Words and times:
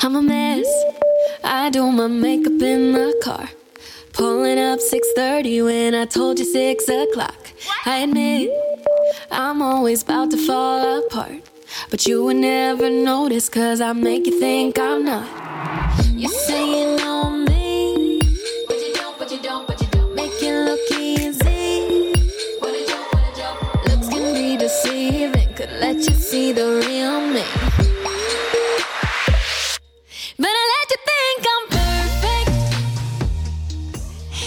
I'm 0.00 0.16
a 0.16 0.22
mess. 0.22 0.66
I 1.44 1.70
do 1.70 1.90
my 1.92 2.08
makeup 2.08 2.60
in 2.60 2.92
the 2.92 3.14
car. 3.22 3.48
Pulling 4.12 4.58
up 4.58 4.80
6:30 4.80 5.62
when 5.62 5.94
I 5.94 6.04
told 6.06 6.38
you 6.38 6.44
6 6.44 6.88
o'clock. 6.88 7.40
I 7.86 7.98
admit 8.00 8.50
I'm 9.30 9.62
always 9.62 10.02
about 10.02 10.30
to 10.32 10.36
fall 10.36 11.06
apart. 11.06 11.42
But 11.90 12.06
you 12.06 12.24
would 12.24 12.36
never 12.36 12.90
notice 12.90 13.48
cause 13.48 13.80
I 13.80 13.92
make 13.92 14.26
you 14.26 14.38
think 14.38 14.78
I'm 14.78 15.04
not. 15.04 15.26
You 16.14 16.28
say 16.28 16.62
you 16.76 16.96
know 16.98 17.30
me. 17.30 18.20
But 18.68 18.78
you 18.84 18.92
don't, 18.94 19.18
but 19.18 19.30
you 19.32 19.38
don't, 19.38 19.66
but 19.66 19.80
you 19.80 19.88
don't. 19.92 20.14
Make 20.14 20.42
it 20.42 20.56
look 20.68 20.84
easy. 20.90 22.12
Looks 23.86 24.08
can 24.08 24.34
be 24.34 24.56
deceiving. 24.56 25.54
Could 25.54 25.72
let 25.80 25.96
you 25.96 26.14
see 26.14 26.52
the 26.52 26.66
real 26.86 27.21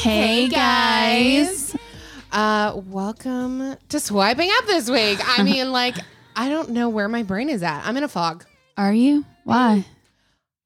Hey 0.06 0.48
guys. 0.50 1.76
Uh, 2.32 2.80
welcome 2.86 3.76
to 3.90 4.00
swiping 4.00 4.52
up 4.60 4.68
this 4.68 4.88
week. 4.88 5.18
I 5.20 5.42
mean, 5.44 5.72
like, 5.72 5.96
I 6.36 6.48
don't 6.48 6.70
know 6.70 6.90
where 6.90 7.08
my 7.10 7.24
brain 7.24 7.50
is 7.50 7.64
at. 7.64 7.84
I'm 7.88 7.98
in 7.98 8.04
a 8.04 8.08
fog. 8.08 8.46
Are 8.78 8.94
you? 8.94 9.26
Why? 9.46 9.84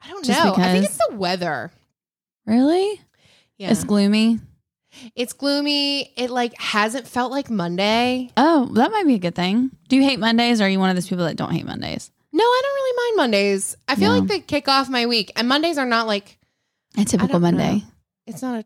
I 0.03 0.09
don't 0.09 0.25
Just 0.25 0.43
know. 0.43 0.51
I 0.51 0.55
think 0.73 0.81
because? 0.81 0.85
it's 0.97 1.07
the 1.09 1.15
weather. 1.15 1.71
Really? 2.45 2.99
Yeah, 3.57 3.71
It's 3.71 3.85
gloomy. 3.85 4.39
it's 5.15 5.31
gloomy. 5.31 6.11
It 6.17 6.29
like 6.31 6.59
hasn't 6.59 7.07
felt 7.07 7.31
like 7.31 7.49
Monday. 7.49 8.31
Oh, 8.35 8.65
that 8.73 8.91
might 8.91 9.07
be 9.07 9.15
a 9.15 9.19
good 9.19 9.35
thing. 9.35 9.71
Do 9.87 9.95
you 9.95 10.03
hate 10.03 10.19
Mondays 10.19 10.59
or 10.59 10.65
are 10.65 10.69
you 10.69 10.79
one 10.81 10.89
of 10.89 10.97
those 10.97 11.07
people 11.07 11.23
that 11.23 11.37
don't 11.37 11.51
hate 11.53 11.65
Mondays? 11.65 12.11
No, 12.33 12.43
I 12.43 12.61
don't 12.61 12.75
really 12.75 12.97
mind 13.11 13.17
Mondays. 13.31 13.77
I 13.87 13.95
feel 13.95 14.13
Yeah. 14.13 14.19
like 14.19 14.27
they 14.27 14.39
kick 14.41 14.67
off 14.67 14.89
my 14.89 15.05
week, 15.05 15.31
and 15.37 15.47
Mondays 15.47 15.77
are 15.77 15.85
not 15.85 16.07
like 16.07 16.37
A 16.97 17.05
typical 17.05 17.39
don't 17.39 17.41
Monday. 17.43 17.75
know. 17.77 17.81
it's 18.27 18.41
not 18.41 18.59
a 18.59 18.65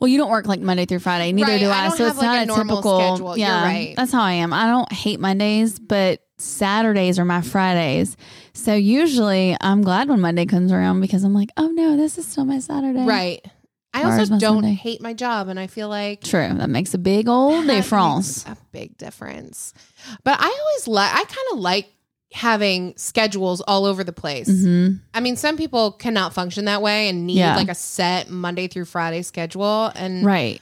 Well, 0.00 0.08
you 0.08 0.16
don't 0.18 0.30
work 0.30 0.46
like 0.46 0.60
Monday 0.60 0.86
through 0.86 1.00
Friday. 1.00 1.30
Neither 1.32 1.52
Right, 1.52 1.60
do 1.60 1.68
I 1.68 1.86
I. 1.86 1.88
so 1.90 2.06
it's 2.06 2.16
like, 2.16 2.24
not 2.26 2.42
a 2.42 2.46
normal 2.46 2.76
typical. 2.76 2.98
schedule. 2.98 3.28
You're 3.38 3.46
Yeah, 3.48 3.62
right. 3.64 3.94
that's 3.96 4.12
how 4.12 4.22
I 4.22 4.32
am. 4.32 4.52
I 4.52 4.66
don't 4.66 4.90
hate 4.92 5.20
Mondays, 5.20 5.78
but 5.78 6.22
Saturdays 6.38 7.18
are 7.18 7.24
my 7.26 7.42
Fridays. 7.42 8.16
So 8.54 8.74
usually 8.74 9.56
I'm 9.60 9.82
glad 9.82 10.08
when 10.08 10.20
Monday 10.20 10.46
comes 10.46 10.72
around 10.72 11.00
because 11.00 11.22
I'm 11.22 11.34
like, 11.34 11.50
oh 11.58 11.68
no, 11.68 11.96
this 11.96 12.16
is 12.18 12.26
still 12.26 12.44
my 12.46 12.58
Saturday. 12.60 13.04
right. 13.04 13.44
I 13.92 14.02
Tomorrow's 14.02 14.30
also 14.30 14.38
don't 14.40 14.62
Sunday. 14.62 14.74
hate 14.74 15.00
my 15.02 15.14
job, 15.14 15.48
and 15.48 15.58
I 15.58 15.66
feel 15.66 15.88
like 15.88 16.22
True. 16.22 16.48
That 16.54 16.70
makes 16.70 16.94
a 16.94 16.98
big 16.98 17.28
old 17.28 17.66
difference. 17.66 18.46
a 18.46 18.56
big 18.70 18.96
difference. 18.96 19.74
But 20.22 20.38
I 20.40 20.44
always 20.46 20.86
like. 20.86 21.10
I 21.12 21.24
kind 21.24 21.46
of 21.52 21.58
like 21.58 21.92
having 22.32 22.94
schedules 22.96 23.60
all 23.62 23.84
over 23.84 24.04
the 24.04 24.12
place. 24.12 24.46
hmm 24.48 24.92
I 25.12 25.20
mean, 25.20 25.36
some 25.36 25.56
people 25.56 25.92
cannot 25.92 26.32
function 26.32 26.66
that 26.66 26.80
way 26.82 27.08
and 27.08 27.26
need 27.26 27.38
Yeah. 27.38 27.56
like 27.56 27.68
a 27.68 27.74
set 27.74 28.30
Monday 28.30 28.68
through 28.68 28.84
Friday 28.84 29.22
schedule. 29.22 29.86
And 29.96 30.24
Right. 30.24 30.60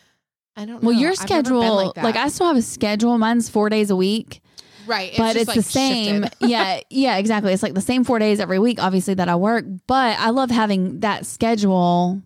I 0.56 0.64
don't. 0.64 0.82
Know. 0.82 0.88
Well, 0.88 0.94
know. 0.96 1.00
your 1.02 1.10
I've 1.12 1.18
never 1.30 1.42
been 1.42 1.44
schedule, 1.44 1.76
like, 1.76 1.96
like. 1.98 2.16
I 2.16 2.28
still 2.28 2.46
have 2.46 2.56
a 2.56 2.62
schedule. 2.62 3.16
Mine's 3.18 3.48
four 3.48 3.68
days 3.68 3.90
a 3.90 3.96
week, 3.96 4.40
right, 4.86 5.12
but 5.16 5.34
just, 5.34 5.36
it's 5.36 5.48
like, 5.48 5.56
the 5.56 5.62
same. 5.62 6.24
yeah, 6.40 6.80
yeah, 6.90 7.16
exactly. 7.18 7.52
It's 7.52 7.62
like 7.62 7.74
the 7.74 7.80
same 7.80 8.02
four 8.02 8.18
days 8.18 8.40
every 8.40 8.58
week, 8.58 8.82
obviously 8.82 9.14
that 9.14 9.28
I 9.28 9.36
work. 9.36 9.64
But 9.86 10.18
I 10.18 10.30
love 10.30 10.50
having 10.50 11.00
that 11.00 11.26
schedule. 11.26 12.22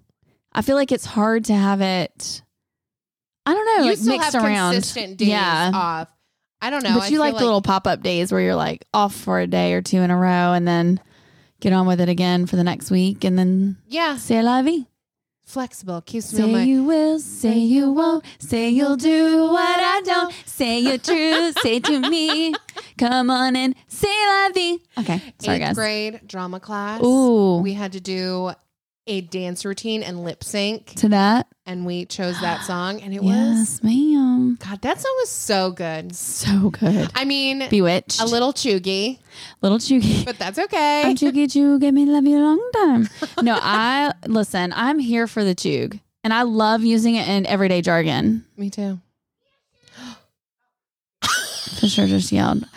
I 0.52 0.62
feel 0.62 0.76
like 0.76 0.92
it's 0.92 1.04
hard 1.04 1.44
to 1.46 1.54
have 1.54 1.80
it. 1.82 2.42
I 3.44 3.52
don't 3.54 3.66
know, 3.66 3.82
you 3.84 3.90
like 3.90 3.98
still 3.98 4.16
mixed 4.16 4.32
have 4.34 4.44
around. 4.44 4.74
consistent 4.74 5.16
days 5.18 5.28
yeah, 5.28 5.70
off. 5.74 6.08
I 6.62 6.70
don't 6.70 6.82
know. 6.84 6.98
but 6.98 7.10
you 7.10 7.18
like 7.18 7.36
the 7.36 7.44
little 7.44 7.60
pop 7.60 7.86
up 7.86 8.02
days 8.02 8.30
where 8.32 8.40
you're 8.40 8.54
like 8.54 8.86
off 8.94 9.14
for 9.14 9.40
a 9.40 9.46
day 9.46 9.74
or 9.74 9.82
two 9.82 9.98
in 9.98 10.10
a 10.10 10.16
row, 10.16 10.52
and 10.54 10.66
then 10.66 11.00
get 11.60 11.72
on 11.72 11.86
with 11.86 12.00
it 12.00 12.08
again 12.08 12.46
for 12.46 12.56
the 12.56 12.64
next 12.64 12.90
week, 12.90 13.24
and 13.24 13.38
then 13.38 13.76
yeah, 13.88 14.16
say 14.16 14.40
la 14.42 14.62
vie. 14.62 14.86
flexible 15.44 16.00
keeps 16.00 16.32
me 16.32 16.38
Say 16.40 16.52
my. 16.52 16.62
you 16.62 16.84
will, 16.84 17.18
say 17.18 17.58
you 17.58 17.90
won't, 17.92 18.24
say 18.38 18.70
you'll 18.70 18.96
do 18.96 19.46
what 19.50 19.78
I 19.80 20.00
don't, 20.04 20.32
say 20.46 20.78
your 20.78 20.98
truth, 20.98 21.58
say 21.60 21.78
to 21.80 22.00
me, 22.00 22.54
come 22.96 23.28
on 23.30 23.54
and 23.56 23.74
say 23.88 24.06
la 24.08 24.48
vie. 24.54 24.78
Okay, 24.98 25.20
sorry 25.40 25.56
eighth 25.58 25.64
guys. 25.66 25.74
grade 25.74 26.20
drama 26.26 26.58
class. 26.60 27.02
Ooh, 27.02 27.58
we 27.58 27.74
had 27.74 27.92
to 27.92 28.00
do 28.00 28.52
a 29.06 29.20
dance 29.20 29.64
routine 29.64 30.02
and 30.02 30.22
lip 30.24 30.44
sync, 30.44 30.86
to 30.94 31.08
that. 31.08 31.48
and 31.66 31.84
we 31.84 32.04
chose 32.04 32.40
that 32.40 32.62
song, 32.66 33.00
and 33.00 33.12
it 33.12 33.22
was 33.22 33.30
Yes, 33.34 33.82
ma'am. 33.82 34.56
God. 34.60 34.80
That 34.82 35.00
song 35.00 35.12
was 35.20 35.28
so 35.30 35.70
good. 35.72 36.14
So 36.14 36.70
good. 36.70 37.10
I 37.14 37.24
mean, 37.24 37.68
Bewitched. 37.68 38.20
a 38.20 38.26
little 38.26 38.52
chuggy, 38.52 39.18
little 39.60 39.78
chuggy. 39.78 40.24
but 40.24 40.38
that's 40.38 40.58
okay. 40.58 41.02
I'm 41.04 41.16
chuggy 41.16 41.52
chug, 41.52 41.80
give 41.80 41.92
me 41.94 42.06
love 42.06 42.24
you 42.26 42.38
a 42.38 42.44
long 42.44 42.70
time. 42.74 43.08
No, 43.42 43.58
I 43.60 44.12
listen. 44.26 44.72
I'm 44.74 44.98
here 45.00 45.26
for 45.26 45.42
the 45.42 45.54
chug, 45.54 45.98
and 46.22 46.32
I 46.32 46.42
love 46.42 46.82
using 46.84 47.16
it 47.16 47.26
in 47.28 47.44
everyday 47.46 47.82
jargon. 47.82 48.44
Me 48.56 48.70
too. 48.70 49.00
For 51.80 51.88
sure, 51.88 52.06
just 52.06 52.30
yelled. 52.30 52.58
Is 52.62 52.68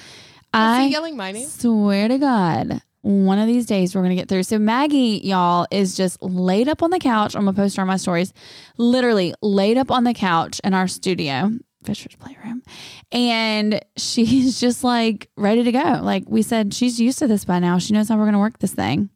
I 0.53 0.85
he 0.85 0.91
yelling 0.93 1.17
my 1.17 1.31
name? 1.31 1.47
Swear 1.47 2.07
to 2.07 2.17
God, 2.17 2.81
one 3.05 3.37
of 3.37 3.45
these 3.45 3.67
days 3.67 3.93
we're 3.93 4.01
gonna 4.01 4.15
get 4.15 4.27
through. 4.27 4.41
So 4.43 4.57
Maggie, 4.57 5.21
y'all, 5.23 5.67
is 5.69 5.95
just 5.95 6.21
laid 6.23 6.67
up 6.67 6.81
on 6.81 6.89
the 6.89 6.97
couch. 6.99 7.35
I'm 7.35 7.45
gonna 7.45 7.53
post 7.55 7.75
her 7.77 7.81
on 7.81 7.87
my 7.87 7.97
stories. 7.97 8.33
Literally 8.77 9.35
laid 9.43 9.77
up 9.77 9.91
on 9.91 10.05
the 10.05 10.13
couch 10.13 10.59
in 10.63 10.73
our 10.73 10.87
studio, 10.87 11.51
Fisher's 11.83 12.15
playroom, 12.15 12.63
and 13.11 13.79
she's 13.95 14.59
just 14.65 14.83
like 14.83 15.29
ready 15.37 15.63
to 15.63 15.71
go. 15.71 15.99
Like 16.01 16.23
we 16.27 16.41
said, 16.41 16.73
she's 16.73 16.99
used 16.99 17.19
to 17.19 17.27
this 17.27 17.45
by 17.45 17.59
now. 17.59 17.77
She 17.77 17.93
knows 17.93 18.09
how 18.09 18.17
we're 18.17 18.25
gonna 18.25 18.39
work 18.39 18.57
this 18.57 18.73
thing. 18.73 19.09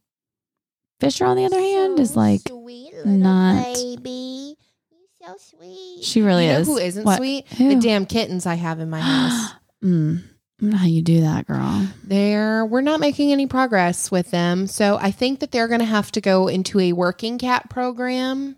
Fisher, 0.99 1.25
on 1.25 1.35
the 1.37 1.45
other 1.45 1.59
hand, 1.59 1.99
is 1.99 2.15
like 2.15 2.41
sweet 2.47 2.93
not- 3.05 3.73
baby. 3.73 4.55
You're 4.91 5.29
so 5.29 5.35
sweet. 5.57 6.03
she 6.03 6.21
really 6.21 6.45
you 6.45 6.53
know 6.53 6.59
is. 6.59 6.67
who 6.67 6.77
isn't 6.77 7.03
What? 7.05 7.17
sweet? 7.17 7.47
Who? 7.57 7.69
The 7.69 7.81
damn 7.81 8.05
kittens 8.05 8.45
I 8.45 8.53
have 8.55 8.79
in 8.79 8.89
my 8.91 8.99
house. 9.01 9.51
mm, 9.83 10.17
I 10.17 10.21
don't 10.21 10.38
know 10.61 10.77
how 10.77 10.85
you 10.85 11.01
do 11.01 11.21
that, 11.21 11.47
girl. 11.47 11.87
They're 12.03 12.65
we're 12.65 12.81
not 12.81 12.99
making 12.99 13.31
any 13.31 13.47
progress 13.47 14.11
with 14.11 14.31
them. 14.31 14.67
So 14.67 14.97
I 15.01 15.11
think 15.11 15.39
that 15.39 15.51
they're 15.51 15.67
going 15.67 15.79
to 15.79 15.85
have 15.85 16.11
to 16.13 16.21
go 16.21 16.47
into 16.47 16.79
a 16.79 16.93
working 16.93 17.37
cat 17.37 17.69
program 17.69 18.55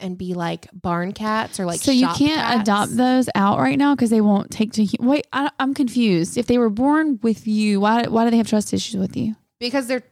and 0.00 0.18
be 0.18 0.34
like 0.34 0.66
barn 0.72 1.12
cats 1.12 1.60
or 1.60 1.64
like 1.66 1.80
so 1.80 1.90
you 1.92 2.08
can't 2.08 2.40
cats. 2.40 2.60
adopt 2.62 2.96
those 2.96 3.28
out 3.34 3.58
right 3.58 3.78
now 3.78 3.94
because 3.94 4.10
they 4.10 4.20
won't 4.20 4.50
take 4.50 4.72
to. 4.72 4.86
Wait, 5.00 5.26
I, 5.32 5.50
I'm 5.60 5.72
confused. 5.74 6.36
If 6.36 6.46
they 6.46 6.58
were 6.58 6.70
born 6.70 7.20
with 7.22 7.46
you, 7.46 7.80
why 7.80 8.04
why 8.08 8.24
do 8.24 8.30
they 8.30 8.36
have 8.38 8.48
trust 8.48 8.72
issues 8.74 8.96
with 8.96 9.16
you? 9.16 9.36
because 9.60 9.86
they're 9.86 10.02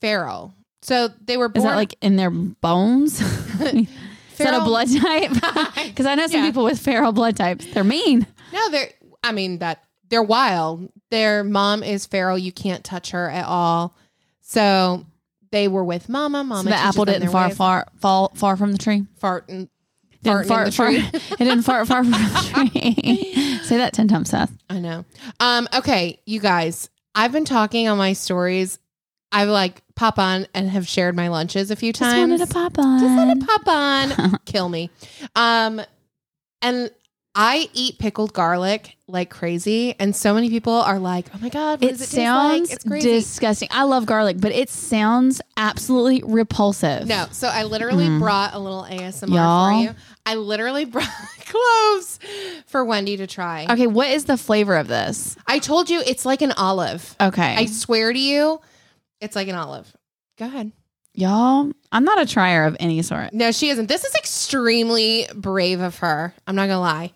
feral. 0.00 0.52
So 0.82 1.08
they 1.24 1.36
were 1.36 1.48
Born, 1.48 1.58
Is 1.58 1.70
that 1.70 1.76
like 1.76 1.94
in 2.02 2.16
their 2.16 2.30
bones? 2.30 3.20
Is 3.60 3.60
that 3.60 3.74
a 3.74 3.86
Feral- 4.36 4.64
blood 4.64 4.88
type? 4.88 5.30
Because 5.88 6.06
I 6.06 6.14
know 6.14 6.26
some 6.26 6.40
Yeah. 6.40 6.46
people 6.46 6.62
with 6.64 6.78
feral 6.78 7.12
blood 7.12 7.36
types. 7.36 7.66
They're 7.72 7.82
mean. 7.84 8.26
No, 8.52 8.70
they're 8.70 8.90
I 9.24 9.32
mean 9.32 9.58
that 9.58 9.82
they're 10.08 10.22
wild. 10.22 10.90
Their 11.10 11.44
mom 11.44 11.82
is 11.82 12.06
feral. 12.06 12.36
You 12.38 12.52
can't 12.52 12.84
touch 12.84 13.10
her 13.10 13.28
at 13.30 13.46
all. 13.46 13.94
So 14.40 15.04
they 15.50 15.68
were 15.68 15.84
with 15.84 16.08
mama. 16.08 16.44
Mama. 16.44 16.62
So 16.64 16.68
the 16.70 16.76
apple 16.76 17.04
didn't 17.04 17.30
far 17.30 17.50
far 17.50 17.86
fall 18.00 18.32
far 18.34 18.56
from 18.56 18.72
the 18.72 18.78
tree. 18.78 19.06
fart 19.18 19.48
and 19.48 19.68
Didn't 20.22 20.46
farting 20.48 20.58
in 20.58 20.64
the 20.66 20.72
far, 20.72 20.90
it 20.92 21.38
didn't 21.38 21.62
fart 21.62 21.86
far 21.88 22.02
from 22.04 22.12
the 22.12 22.70
tree. 22.72 23.58
Say 23.64 23.76
that 23.78 23.92
ten 23.92 24.08
times, 24.08 24.30
Seth. 24.30 24.52
I 24.68 24.78
know. 24.80 25.04
Um, 25.40 25.68
okay, 25.74 26.20
you 26.26 26.40
guys, 26.40 26.90
I've 27.14 27.32
been 27.32 27.44
talking 27.44 27.88
on 27.88 27.98
my 27.98 28.12
stories. 28.14 28.78
I've 29.30 29.48
like 29.48 29.82
pop 29.94 30.18
on 30.18 30.46
and 30.54 30.70
have 30.70 30.88
shared 30.88 31.14
my 31.14 31.28
lunches 31.28 31.70
a 31.70 31.76
few 31.76 31.92
Just 31.92 32.02
times. 32.10 32.30
wanted 32.30 32.46
to 32.48 32.52
pop 32.54 32.78
on. 32.78 32.98
Just 33.00 33.14
wanted 33.16 33.40
to 33.40 33.46
pop 33.46 33.68
on. 33.68 34.38
Kill 34.46 34.68
me. 34.70 34.90
Um, 35.36 35.82
and 36.62 36.90
I 37.34 37.68
eat 37.72 37.98
pickled 37.98 38.32
garlic 38.32 38.96
like 39.06 39.30
crazy, 39.30 39.94
and 40.00 40.14
so 40.14 40.34
many 40.34 40.50
people 40.50 40.72
are 40.72 40.98
like, 40.98 41.26
"Oh 41.34 41.38
my 41.40 41.48
god, 41.48 41.80
what 41.80 41.90
it 41.92 42.00
it 42.00 42.04
sounds 42.08 42.68
like?" 42.68 42.72
It's 42.76 42.84
crazy. 42.84 43.10
disgusting. 43.10 43.68
I 43.70 43.84
love 43.84 44.06
garlic, 44.06 44.36
but 44.40 44.50
it 44.52 44.68
sounds 44.70 45.40
absolutely 45.56 46.22
repulsive. 46.26 47.06
no, 47.06 47.26
so 47.30 47.48
I 47.48 47.62
literally 47.64 48.06
Mm. 48.08 48.18
brought 48.18 48.54
a 48.54 48.58
little 48.58 48.84
ASMR 48.84 49.34
Y'all. 49.36 49.78
for 49.78 49.84
you. 49.84 49.94
I 50.26 50.34
literally 50.34 50.84
brought 50.84 51.08
cloves 51.46 52.18
for 52.66 52.84
Wendy 52.84 53.16
to 53.18 53.26
try. 53.26 53.66
Okay, 53.70 53.86
what 53.86 54.08
is 54.08 54.24
the 54.24 54.36
flavor 54.36 54.76
of 54.76 54.88
this? 54.88 55.36
I 55.46 55.58
told 55.58 55.88
you 55.90 56.02
it's 56.06 56.26
like 56.26 56.42
an 56.42 56.52
olive. 56.52 57.14
Okay. 57.20 57.54
I 57.56 57.66
swear 57.66 58.12
to 58.12 58.18
you, 58.18 58.60
it's 59.20 59.36
like 59.36 59.48
an 59.48 59.54
olive. 59.54 59.90
Go 60.38 60.46
ahead. 60.46 60.72
Y'all, 61.14 61.70
I'm 61.90 62.04
not 62.04 62.20
a 62.20 62.26
trier 62.26 62.64
of 62.64 62.76
any 62.78 63.00
sort. 63.02 63.32
No, 63.32 63.50
she 63.52 63.70
isn't. 63.70 63.86
This 63.88 64.04
is 64.04 64.14
extremely 64.14 65.26
brave 65.34 65.80
of 65.80 65.98
her. 65.98 66.34
I'm 66.46 66.54
not 66.54 66.66
gonna 66.68 66.80
lie. 66.80 67.12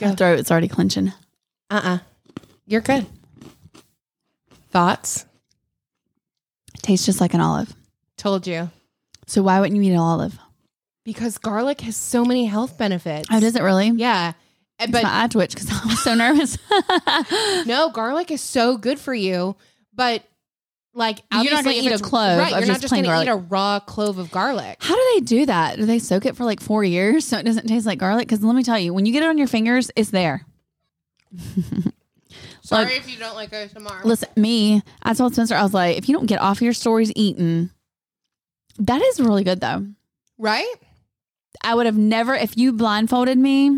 My 0.00 0.14
throat 0.14 0.38
is 0.38 0.50
already 0.50 0.68
clenching. 0.68 1.08
Uh 1.08 1.80
uh-uh. 1.82 1.94
uh. 1.94 1.98
you 2.66 2.78
are 2.78 2.82
good. 2.82 3.06
Thoughts? 4.70 5.24
Tastes 6.82 7.06
just 7.06 7.20
like 7.20 7.34
an 7.34 7.40
olive. 7.40 7.74
Told 8.16 8.46
you. 8.46 8.70
So 9.26 9.42
why 9.42 9.58
wouldn't 9.60 9.76
you 9.76 9.82
eat 9.90 9.94
an 9.94 9.98
olive? 9.98 10.38
Because 11.04 11.38
garlic 11.38 11.80
has 11.82 11.96
so 11.96 12.24
many 12.24 12.46
health 12.46 12.78
benefits. 12.78 13.28
Oh, 13.30 13.40
does 13.40 13.56
it 13.56 13.62
really? 13.62 13.90
Yeah. 13.90 14.32
But 14.78 14.92
But 14.92 15.02
my 15.04 15.24
eye 15.24 15.28
twitch 15.28 15.54
because 15.54 15.70
I 15.70 15.86
was 15.86 16.02
so 16.02 16.14
nervous. 16.16 16.58
no, 17.66 17.90
garlic 17.90 18.30
is 18.30 18.40
so 18.42 18.76
good 18.76 18.98
for 18.98 19.14
you. 19.14 19.56
But 19.94 20.22
like, 20.96 21.22
You're 21.32 21.52
not 21.52 21.64
gonna 21.64 21.76
eat 21.76 21.92
a 21.92 21.98
clove 21.98 22.38
Right, 22.38 22.50
you're 22.50 22.60
not 22.62 22.80
just 22.80 22.82
just 22.82 22.94
gonna 22.94 23.22
eat 23.22 23.28
a 23.28 23.36
raw 23.36 23.78
clove 23.80 24.18
of 24.18 24.30
garlic. 24.30 24.78
How 24.80 24.94
do 24.96 25.02
they 25.14 25.20
do 25.20 25.46
that? 25.46 25.76
Do 25.76 25.86
they 25.86 25.98
soak 25.98 26.26
it 26.26 26.36
for 26.36 26.44
like 26.44 26.60
four 26.60 26.82
years 26.82 27.24
so 27.24 27.38
it 27.38 27.44
doesn't 27.44 27.66
taste 27.68 27.86
like 27.86 27.98
garlic? 27.98 28.26
Because 28.26 28.42
let 28.42 28.56
me 28.56 28.62
tell 28.64 28.78
you, 28.78 28.92
when 28.94 29.06
you 29.06 29.12
get 29.12 29.22
it 29.22 29.28
on 29.28 29.38
your 29.38 29.46
fingers, 29.46 29.90
it's 29.94 30.10
there. 30.10 30.44
Sorry 32.62 32.84
Like- 32.86 32.96
if 32.96 33.10
you 33.10 33.18
don't 33.18 33.34
like 33.34 33.50
ASMR. 33.52 34.04
Listen, 34.04 34.28
me, 34.36 34.82
I 35.02 35.14
told 35.14 35.34
Spencer, 35.34 35.54
I 35.54 35.62
was 35.62 35.72
like, 35.74 35.96
if 35.98 36.08
you 36.08 36.14
don't 36.16 36.26
get 36.26 36.40
off 36.40 36.60
your 36.60 36.72
stories 36.72 37.12
eating, 37.14 37.70
that 38.78 39.00
is 39.02 39.20
really 39.20 39.44
good 39.44 39.60
though. 39.60 39.86
right? 40.38 40.74
I 41.64 41.74
would 41.74 41.86
have 41.86 41.96
never, 41.96 42.34
if 42.34 42.56
you 42.56 42.72
blindfolded 42.72 43.38
me, 43.38 43.68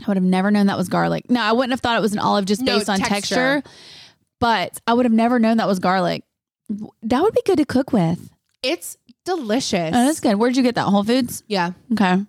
I 0.00 0.04
would 0.06 0.16
have 0.16 0.24
never 0.24 0.50
known 0.50 0.66
that 0.68 0.78
was 0.78 0.88
garlic. 0.88 1.28
No, 1.30 1.40
I 1.40 1.52
wouldn't 1.52 1.72
have 1.72 1.80
thought 1.80 1.98
it 1.98 2.00
was 2.00 2.12
an 2.12 2.18
olive 2.18 2.44
just 2.46 2.62
No, 2.62 2.76
based 2.78 2.88
on 2.88 2.98
texture. 2.98 3.60
texture, 3.62 3.62
but 4.40 4.80
I 4.86 4.94
would 4.94 5.04
have 5.06 5.12
never 5.12 5.38
known 5.38 5.56
that 5.58 5.66
was 5.68 5.78
garlic. 5.78 6.24
That 7.02 7.22
would 7.22 7.34
be 7.34 7.42
good 7.46 7.58
to 7.58 7.64
cook 7.64 7.92
with. 7.92 8.30
It's 8.62 8.96
delicious. 9.24 9.90
Oh, 9.94 10.06
that's 10.06 10.20
good. 10.20 10.36
Where'd 10.36 10.56
you 10.56 10.62
get 10.62 10.74
that? 10.74 10.82
Whole 10.84 11.04
Foods? 11.04 11.42
Yeah. 11.46 11.72
Okay. 11.92 12.24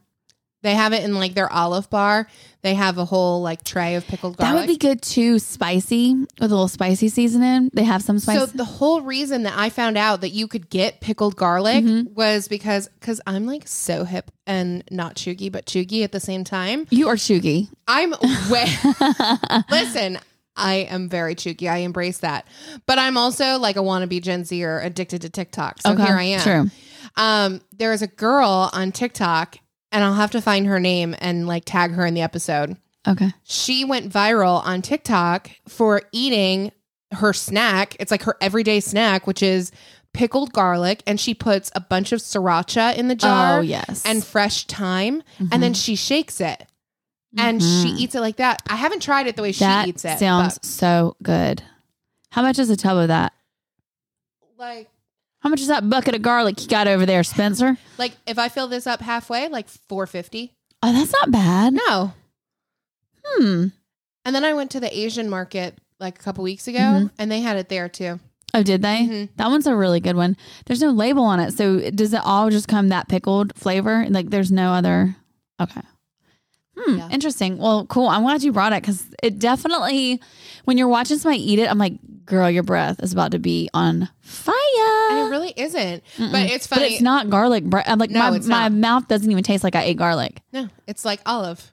They 0.62 0.76
have 0.76 0.92
it 0.92 1.06
in 1.06 1.16
like 1.16 1.36
their 1.36 1.50
olive 1.52 1.90
bar. 1.90 2.28
They 2.64 2.74
have 2.74 2.98
a 2.98 3.06
whole 3.06 3.42
like 3.42 3.64
tray 3.64 3.96
of 3.96 4.06
pickled 4.06 4.36
garlic. 4.36 4.54
That 4.54 4.60
would 4.60 4.68
be 4.68 4.76
good 4.78 5.02
too, 5.02 5.40
spicy 5.40 6.14
with 6.16 6.28
a 6.40 6.48
little 6.48 6.68
spicy 6.68 7.08
seasoning. 7.08 7.70
They 7.74 7.86
have 7.86 8.02
some 8.04 8.20
spice. 8.20 8.38
So 8.40 8.46
the 8.46 8.66
whole 8.66 9.00
reason 9.00 9.44
that 9.44 9.54
I 9.58 9.70
found 9.70 9.98
out 9.98 10.20
that 10.20 10.32
you 10.32 10.50
could 10.50 10.70
get 10.70 11.00
pickled 11.00 11.38
garlic 11.38 11.86
Mm-hmm. 11.86 12.14
was 12.14 12.50
because 12.50 12.90
because 13.00 13.22
I'm 13.26 13.46
like 13.46 13.70
so 13.70 14.04
hip 14.04 14.32
and 14.46 14.84
not 14.92 15.16
chuggy 15.16 15.50
but 15.50 15.66
chuggy 15.66 16.04
at 16.04 16.12
the 16.12 16.20
same 16.20 16.44
time. 16.44 16.88
you 16.90 17.08
are 17.08 17.16
chuggy. 17.16 17.70
I'm 17.88 18.12
way 18.52 18.66
listen. 19.72 20.20
I 20.60 20.76
am 20.90 21.10
very 21.10 21.34
chuggy. 21.36 21.70
I 21.72 21.78
embrace 21.78 22.20
that, 22.20 22.46
but 22.86 23.00
I'm 23.00 23.18
also 23.18 23.58
like 23.58 23.76
a 23.76 23.80
wannabe 23.82 24.22
Gen 24.22 24.44
Zer 24.46 24.80
addicted 24.82 25.22
to 25.24 25.30
TikTok. 25.30 25.82
So 25.82 25.94
Okay, 25.94 26.06
here 26.06 26.16
I 26.16 26.24
am. 26.24 26.42
true. 26.42 26.72
Um, 27.16 27.62
there 27.76 27.94
is 27.94 28.02
a 28.02 28.08
girl 28.08 28.70
on 28.74 28.92
TikTok, 28.92 29.58
and 29.92 30.04
I'll 30.04 30.14
have 30.14 30.32
to 30.32 30.42
find 30.42 30.68
her 30.68 30.80
name 30.80 31.16
and 31.20 31.48
like 31.48 31.64
tag 31.66 31.92
her 31.94 32.06
in 32.06 32.14
the 32.14 32.22
episode. 32.22 32.78
Okay. 33.08 33.32
she 33.44 33.86
went 33.86 34.12
viral 34.12 34.64
on 34.66 34.82
TikTok 34.82 35.50
for 35.68 36.02
eating 36.12 36.72
her 37.14 37.34
snack. 37.34 37.96
It's 38.00 38.12
like 38.12 38.24
her 38.24 38.36
everyday 38.42 38.82
snack, 38.82 39.26
which 39.26 39.42
is 39.42 39.72
pickled 40.14 40.52
garlic, 40.54 41.02
and 41.08 41.20
she 41.20 41.34
puts 41.34 41.72
a 41.76 41.80
bunch 41.80 42.12
of 42.12 42.20
sriracha 42.20 42.96
in 42.98 43.08
the 43.08 43.16
jar 43.16 43.60
Oh, 43.60 43.62
yes. 43.62 44.04
and 44.06 44.24
fresh 44.24 44.66
thyme, 44.66 45.24
and 45.52 45.64
then 45.64 45.74
she 45.74 45.96
shakes 45.96 46.42
it. 46.42 46.66
And 47.38 47.62
she 47.62 47.90
eats 47.90 48.16
it 48.16 48.22
like 48.22 48.38
that. 48.38 48.62
I 48.68 48.76
haven't 48.76 49.02
tried 49.04 49.28
it 49.28 49.36
the 49.36 49.42
way 49.44 49.52
she 49.52 49.66
eats 49.86 50.04
it. 50.04 50.18
sounds 50.20 50.56
but, 50.56 50.66
so 50.66 51.16
good. 51.22 51.62
How 52.32 52.42
much 52.42 52.58
is 52.60 52.70
a 52.70 52.76
tub 52.76 52.98
of 52.98 53.08
that? 53.10 53.34
like 54.58 54.90
How 55.42 55.50
much 55.50 55.62
is 55.62 55.68
that 55.68 55.90
bucket 55.90 56.16
of 56.16 56.22
garlic 56.22 56.62
you 56.62 56.68
got 56.68 56.88
over 56.88 57.06
there, 57.06 57.24
Spencer? 57.24 57.78
like 57.98 58.14
if 58.28 58.38
I 58.40 58.50
fill 58.50 58.68
this 58.68 58.88
up 58.88 59.02
halfway, 59.02 59.48
like 59.48 59.68
four 59.70 60.06
fifty. 60.08 60.54
Oh, 60.82 60.92
that's 60.94 61.12
not 61.14 61.32
bad. 61.32 61.74
No. 61.74 62.14
Hmm. 63.26 63.68
And 64.26 64.36
then 64.36 64.44
I 64.44 64.54
went 64.54 64.72
to 64.72 64.80
the 64.80 64.98
Asian 64.98 65.30
market 65.30 65.78
like 66.00 66.20
a 66.20 66.24
couple 66.24 66.44
weeks 66.44 66.68
ago, 66.68 66.78
Mhm. 66.80 67.12
and 67.20 67.32
they 67.32 67.42
had 67.42 67.58
it 67.58 67.70
there 67.70 67.90
too. 67.90 68.20
Oh, 68.54 68.64
did 68.64 68.82
they? 68.82 69.06
Mhm. 69.06 69.30
That 69.36 69.50
one's 69.50 69.68
a 69.68 69.76
really 69.76 70.00
good 70.00 70.16
one. 70.16 70.36
There's 70.66 70.82
no 70.82 70.90
label 70.92 71.24
on 71.24 71.40
it, 71.40 71.54
so 71.54 71.92
does 71.92 72.14
it 72.14 72.22
all 72.24 72.50
just 72.50 72.68
come 72.68 72.90
that 72.90 73.08
pickled 73.08 73.54
flavor? 73.56 74.06
Like, 74.10 74.30
there's 74.30 74.52
no 74.52 74.72
other. 74.74 75.16
Okay. 75.62 75.82
Hmm. 76.82 76.98
Yeah. 76.98 77.10
Interesting. 77.10 77.58
Well, 77.58 77.86
cool. 77.88 78.08
I'm 78.08 78.22
glad 78.24 78.42
you 78.44 78.52
brought 78.52 78.74
it 78.74 78.82
because 78.82 79.06
it 79.22 79.38
definitely, 79.40 80.22
when 80.66 80.78
you're 80.78 80.88
watching 80.88 81.18
somebody 81.18 81.52
eat 81.52 81.60
it, 81.60 81.70
I'm 81.70 81.78
like, 81.78 81.94
girl, 82.26 82.50
your 82.50 82.64
breath 82.64 83.02
is 83.04 83.12
about 83.12 83.32
to 83.32 83.40
be 83.40 83.70
on 83.74 84.08
fire. 84.22 84.56
And 85.12 85.20
it 85.28 85.30
really 85.32 85.54
isn't. 85.58 86.04
But 86.18 86.50
it's 86.52 86.68
funny. 86.68 86.84
But 86.84 86.92
it's 86.92 87.02
not 87.02 87.30
garlic. 87.30 87.64
Bre- 87.66 87.80
I'm 87.86 87.98
like, 88.00 88.12
No, 88.12 88.20
my, 88.32 88.36
it's 88.36 88.48
my 88.48 88.70
mouth 88.70 89.08
doesn't 89.08 89.30
even 89.30 89.44
taste 89.44 89.64
like 89.64 89.76
I 89.76 89.84
ate 89.84 89.98
garlic. 89.98 90.42
no, 90.54 90.70
it's 90.88 91.04
like 91.04 91.20
olive. 91.26 91.72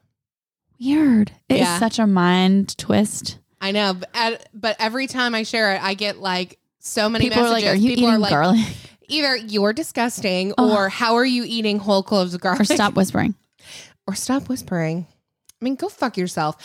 Weird. 0.81 1.33
It's 1.49 1.61
Yeah. 1.61 1.79
such 1.79 1.99
a 1.99 2.07
mind 2.07 2.77
twist. 2.79 3.39
I 3.61 3.73
know, 3.73 3.95
but, 3.95 4.11
at, 4.15 4.49
but 4.53 4.77
every 4.79 5.07
time 5.07 5.35
I 5.35 5.43
share 5.43 5.75
it, 5.75 5.83
I 5.83 5.95
get 5.95 6.19
like 6.19 6.59
so 6.81 7.09
many 7.09 7.29
People 7.29 7.45
are 7.45 7.51
like, 7.51 7.65
are 7.65 7.75
you 7.75 7.91
People 7.95 8.09
eating 8.11 8.21
like, 8.21 8.31
garlic? 8.31 8.61
either 9.09 9.37
you're 9.37 9.73
disgusting 9.73 10.53
Ugh. 10.59 10.71
or 10.71 10.89
how 10.89 11.15
are 11.17 11.25
you 11.25 11.45
eating 11.47 11.79
whole 11.79 12.03
cloves 12.03 12.35
of 12.35 12.41
garlic? 12.41 12.61
or 12.61 12.65
stop 12.65 12.95
whispering. 12.97 13.35
Or 14.07 14.15
stop 14.15 14.49
whispering. 14.49 15.07
I 15.61 15.65
mean, 15.65 15.75
go 15.77 15.89
fuck 15.89 16.17
yourself. 16.17 16.57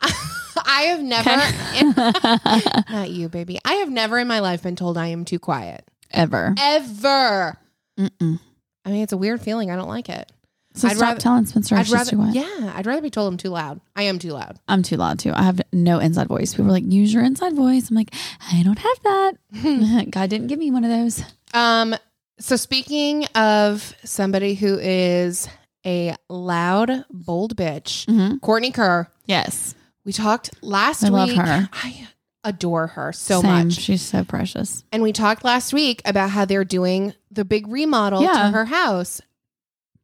I 0.02 0.82
have 0.82 1.02
never, 1.02 2.90
not 2.92 3.10
you, 3.10 3.28
baby. 3.28 3.58
I 3.64 3.74
have 3.74 3.90
never 3.90 4.18
in 4.18 4.28
my 4.28 4.40
life 4.40 4.62
been 4.62 4.76
told 4.76 4.98
I 4.98 5.08
am 5.08 5.24
too 5.24 5.38
quiet. 5.38 5.84
Ever. 6.10 6.54
Ever. 6.58 7.56
Mm-mm. 7.98 8.40
I 8.84 8.90
mean, 8.90 9.02
it's 9.02 9.12
a 9.12 9.16
weird 9.16 9.40
feeling. 9.40 9.70
I 9.70 9.76
don't 9.76 9.88
like 9.88 10.08
it. 10.08 10.30
So 10.74 10.86
I'd 10.88 10.96
stop 10.96 11.08
rather- 11.08 11.20
telling 11.20 11.46
Spencer 11.46 11.76
I'd 11.76 11.88
rather, 11.88 12.16
yeah, 12.32 12.72
I'd 12.76 12.86
rather 12.86 13.02
be 13.02 13.10
told 13.10 13.32
I'm 13.32 13.36
too 13.38 13.48
loud. 13.50 13.80
I 13.96 14.04
am 14.04 14.18
too 14.18 14.30
loud. 14.30 14.58
I'm 14.68 14.82
too 14.82 14.96
loud 14.96 15.18
too. 15.18 15.32
I 15.32 15.42
have 15.42 15.60
no 15.72 15.98
inside 15.98 16.28
voice. 16.28 16.52
People 16.54 16.68
are 16.68 16.72
like, 16.72 16.84
use 16.86 17.12
your 17.12 17.24
inside 17.24 17.54
voice. 17.54 17.90
I'm 17.90 17.96
like, 17.96 18.14
I 18.52 18.62
don't 18.62 18.78
have 18.78 19.02
that. 19.02 20.08
God 20.10 20.30
didn't 20.30 20.46
give 20.46 20.58
me 20.58 20.70
one 20.70 20.84
of 20.84 20.90
those. 20.90 21.22
Um, 21.54 21.94
so 22.38 22.54
speaking 22.56 23.26
of 23.34 23.94
somebody 24.04 24.54
who 24.54 24.78
is 24.78 25.48
a 25.86 26.14
loud, 26.28 27.04
bold 27.10 27.56
bitch, 27.56 28.06
Mm-hmm. 28.06 28.38
Courtney 28.38 28.70
Kerr. 28.70 29.08
Yes. 29.26 29.74
We 30.04 30.12
talked 30.12 30.50
last 30.62 31.04
I 31.04 31.10
week. 31.10 31.36
love 31.36 31.46
her. 31.46 31.68
I 31.72 32.08
adore 32.44 32.86
her 32.88 33.12
so 33.12 33.40
Same. 33.42 33.50
much. 33.68 33.74
She's 33.74 34.02
so 34.02 34.24
precious. 34.24 34.82
And 34.92 35.02
we 35.02 35.12
talked 35.12 35.44
last 35.44 35.72
week 35.72 36.00
about 36.04 36.30
how 36.30 36.44
they're 36.46 36.64
doing 36.64 37.14
the 37.30 37.44
big 37.44 37.66
remodel 37.68 38.22
Yeah. 38.22 38.32
to 38.44 38.50
her 38.50 38.64
house. 38.66 39.20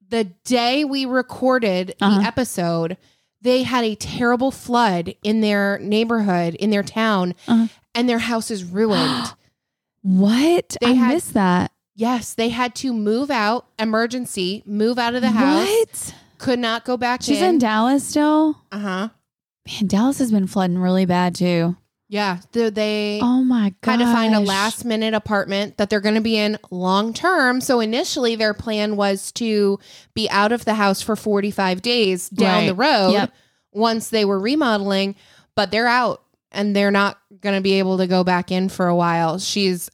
The 0.08 0.24
day 0.44 0.84
we 0.84 1.04
recorded 1.06 1.94
Uh-huh. 2.00 2.20
the 2.20 2.26
episode, 2.26 2.96
they 3.40 3.62
had 3.64 3.84
a 3.84 3.94
terrible 3.94 4.50
flood 4.50 5.14
in 5.22 5.40
their 5.40 5.78
neighborhood, 5.80 6.54
in 6.54 6.70
their 6.70 6.82
town, 6.82 7.34
Uh-huh. 7.48 7.66
and 7.94 8.08
their 8.08 8.18
house 8.20 8.50
is 8.50 8.64
ruined. 8.64 9.32
What? 10.02 10.76
They 10.80 10.88
I 10.88 10.92
had- 10.92 11.14
missed 11.14 11.34
that. 11.34 11.72
Yes, 11.96 12.34
they 12.34 12.50
had 12.50 12.74
to 12.76 12.92
move 12.92 13.30
out, 13.30 13.66
emergency, 13.78 14.62
move 14.66 14.98
out 14.98 15.14
of 15.16 15.22
the 15.22 15.30
house. 15.30 15.66
What? 15.66 16.14
Could 16.38 16.58
not 16.60 16.84
go 16.84 16.96
back 16.96 17.20
in. 17.20 17.24
She's 17.34 17.42
in 17.42 17.54
in. 17.54 17.58
Dallas 17.58 18.06
still? 18.06 18.56
uh 18.70 18.78
huh. 18.78 19.08
Man, 19.66 19.86
Dallas 19.88 20.18
has 20.18 20.30
been 20.30 20.46
flooding 20.46 20.78
really 20.78 21.06
bad 21.06 21.34
too. 21.34 21.76
Yeah. 22.08 22.38
The, 22.52 22.70
they 22.70 23.18
Oh 23.20 23.42
my 23.42 23.74
god. 23.80 23.98
had 23.98 24.06
to 24.06 24.12
find 24.12 24.32
a 24.34 24.38
last 24.38 24.84
minute 24.84 25.12
apartment 25.12 25.76
that 25.78 25.90
they're 25.90 26.00
going 26.00 26.14
to 26.14 26.20
be 26.20 26.36
in 26.36 26.56
long 26.70 27.12
term. 27.12 27.60
So 27.60 27.80
initially, 27.80 28.36
their 28.36 28.54
plan 28.54 28.94
was 28.96 29.32
to 29.32 29.80
be 30.14 30.30
out 30.30 30.52
of 30.52 30.64
the 30.64 30.74
house 30.74 31.02
for 31.02 31.16
45 31.16 31.82
days 31.82 32.28
down 32.28 32.58
Right. 32.60 32.66
the 32.68 32.74
road 32.76 33.10
Yep. 33.12 33.32
once 33.72 34.10
they 34.10 34.24
were 34.24 34.38
remodeling, 34.38 35.16
but 35.56 35.72
they're 35.72 35.88
out 35.88 36.22
and 36.52 36.76
they're 36.76 36.92
not 36.92 37.18
going 37.40 37.56
to 37.56 37.60
be 37.62 37.72
able 37.80 37.98
to 37.98 38.06
go 38.06 38.22
back 38.22 38.52
in 38.52 38.68
for 38.68 38.86
a 38.86 38.94
while. 38.94 39.40
She's, 39.40 39.90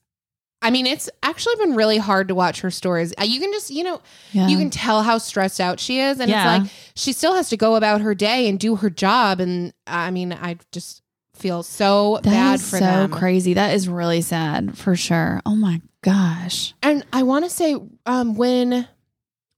I 0.62 0.70
mean, 0.70 0.86
it's 0.86 1.10
actually 1.22 1.56
been 1.56 1.74
really 1.74 1.98
hard 1.98 2.28
to 2.28 2.34
watch 2.34 2.60
her 2.60 2.70
stories. 2.70 3.12
Uh, 3.20 3.24
You 3.24 3.40
can 3.40 3.52
just, 3.52 3.70
you 3.70 3.82
know, 3.84 4.00
Yeah. 4.32 4.48
you 4.48 4.56
can 4.58 4.70
tell 4.70 5.02
how 5.02 5.18
stressed 5.18 5.60
out 5.60 5.80
she 5.80 5.98
is. 6.00 6.20
And 6.20 6.30
Yeah. 6.30 6.56
it's 6.56 6.64
like 6.64 6.72
she 6.94 7.12
still 7.12 7.34
has 7.34 7.48
to 7.50 7.56
go 7.56 7.74
about 7.74 8.00
her 8.00 8.14
day 8.14 8.48
and 8.48 8.58
do 8.58 8.76
her 8.76 8.88
job. 8.90 9.40
And 9.40 9.72
I 9.86 10.10
mean, 10.10 10.32
I 10.32 10.56
just 10.70 11.02
feel 11.34 11.62
so 11.62 12.20
That 12.22 12.30
bad 12.30 12.54
is 12.56 12.70
for 12.70 12.78
so 12.78 12.84
them. 12.84 13.10
crazy. 13.10 13.54
That 13.54 13.74
is 13.74 13.88
really 13.88 14.20
sad 14.20 14.78
for 14.78 14.94
sure. 14.96 15.40
Oh 15.44 15.56
my 15.56 15.80
gosh. 16.02 16.74
And 16.82 17.04
I 17.12 17.22
want 17.24 17.44
to 17.44 17.50
say 17.50 17.76
um, 18.06 18.34
when 18.36 18.86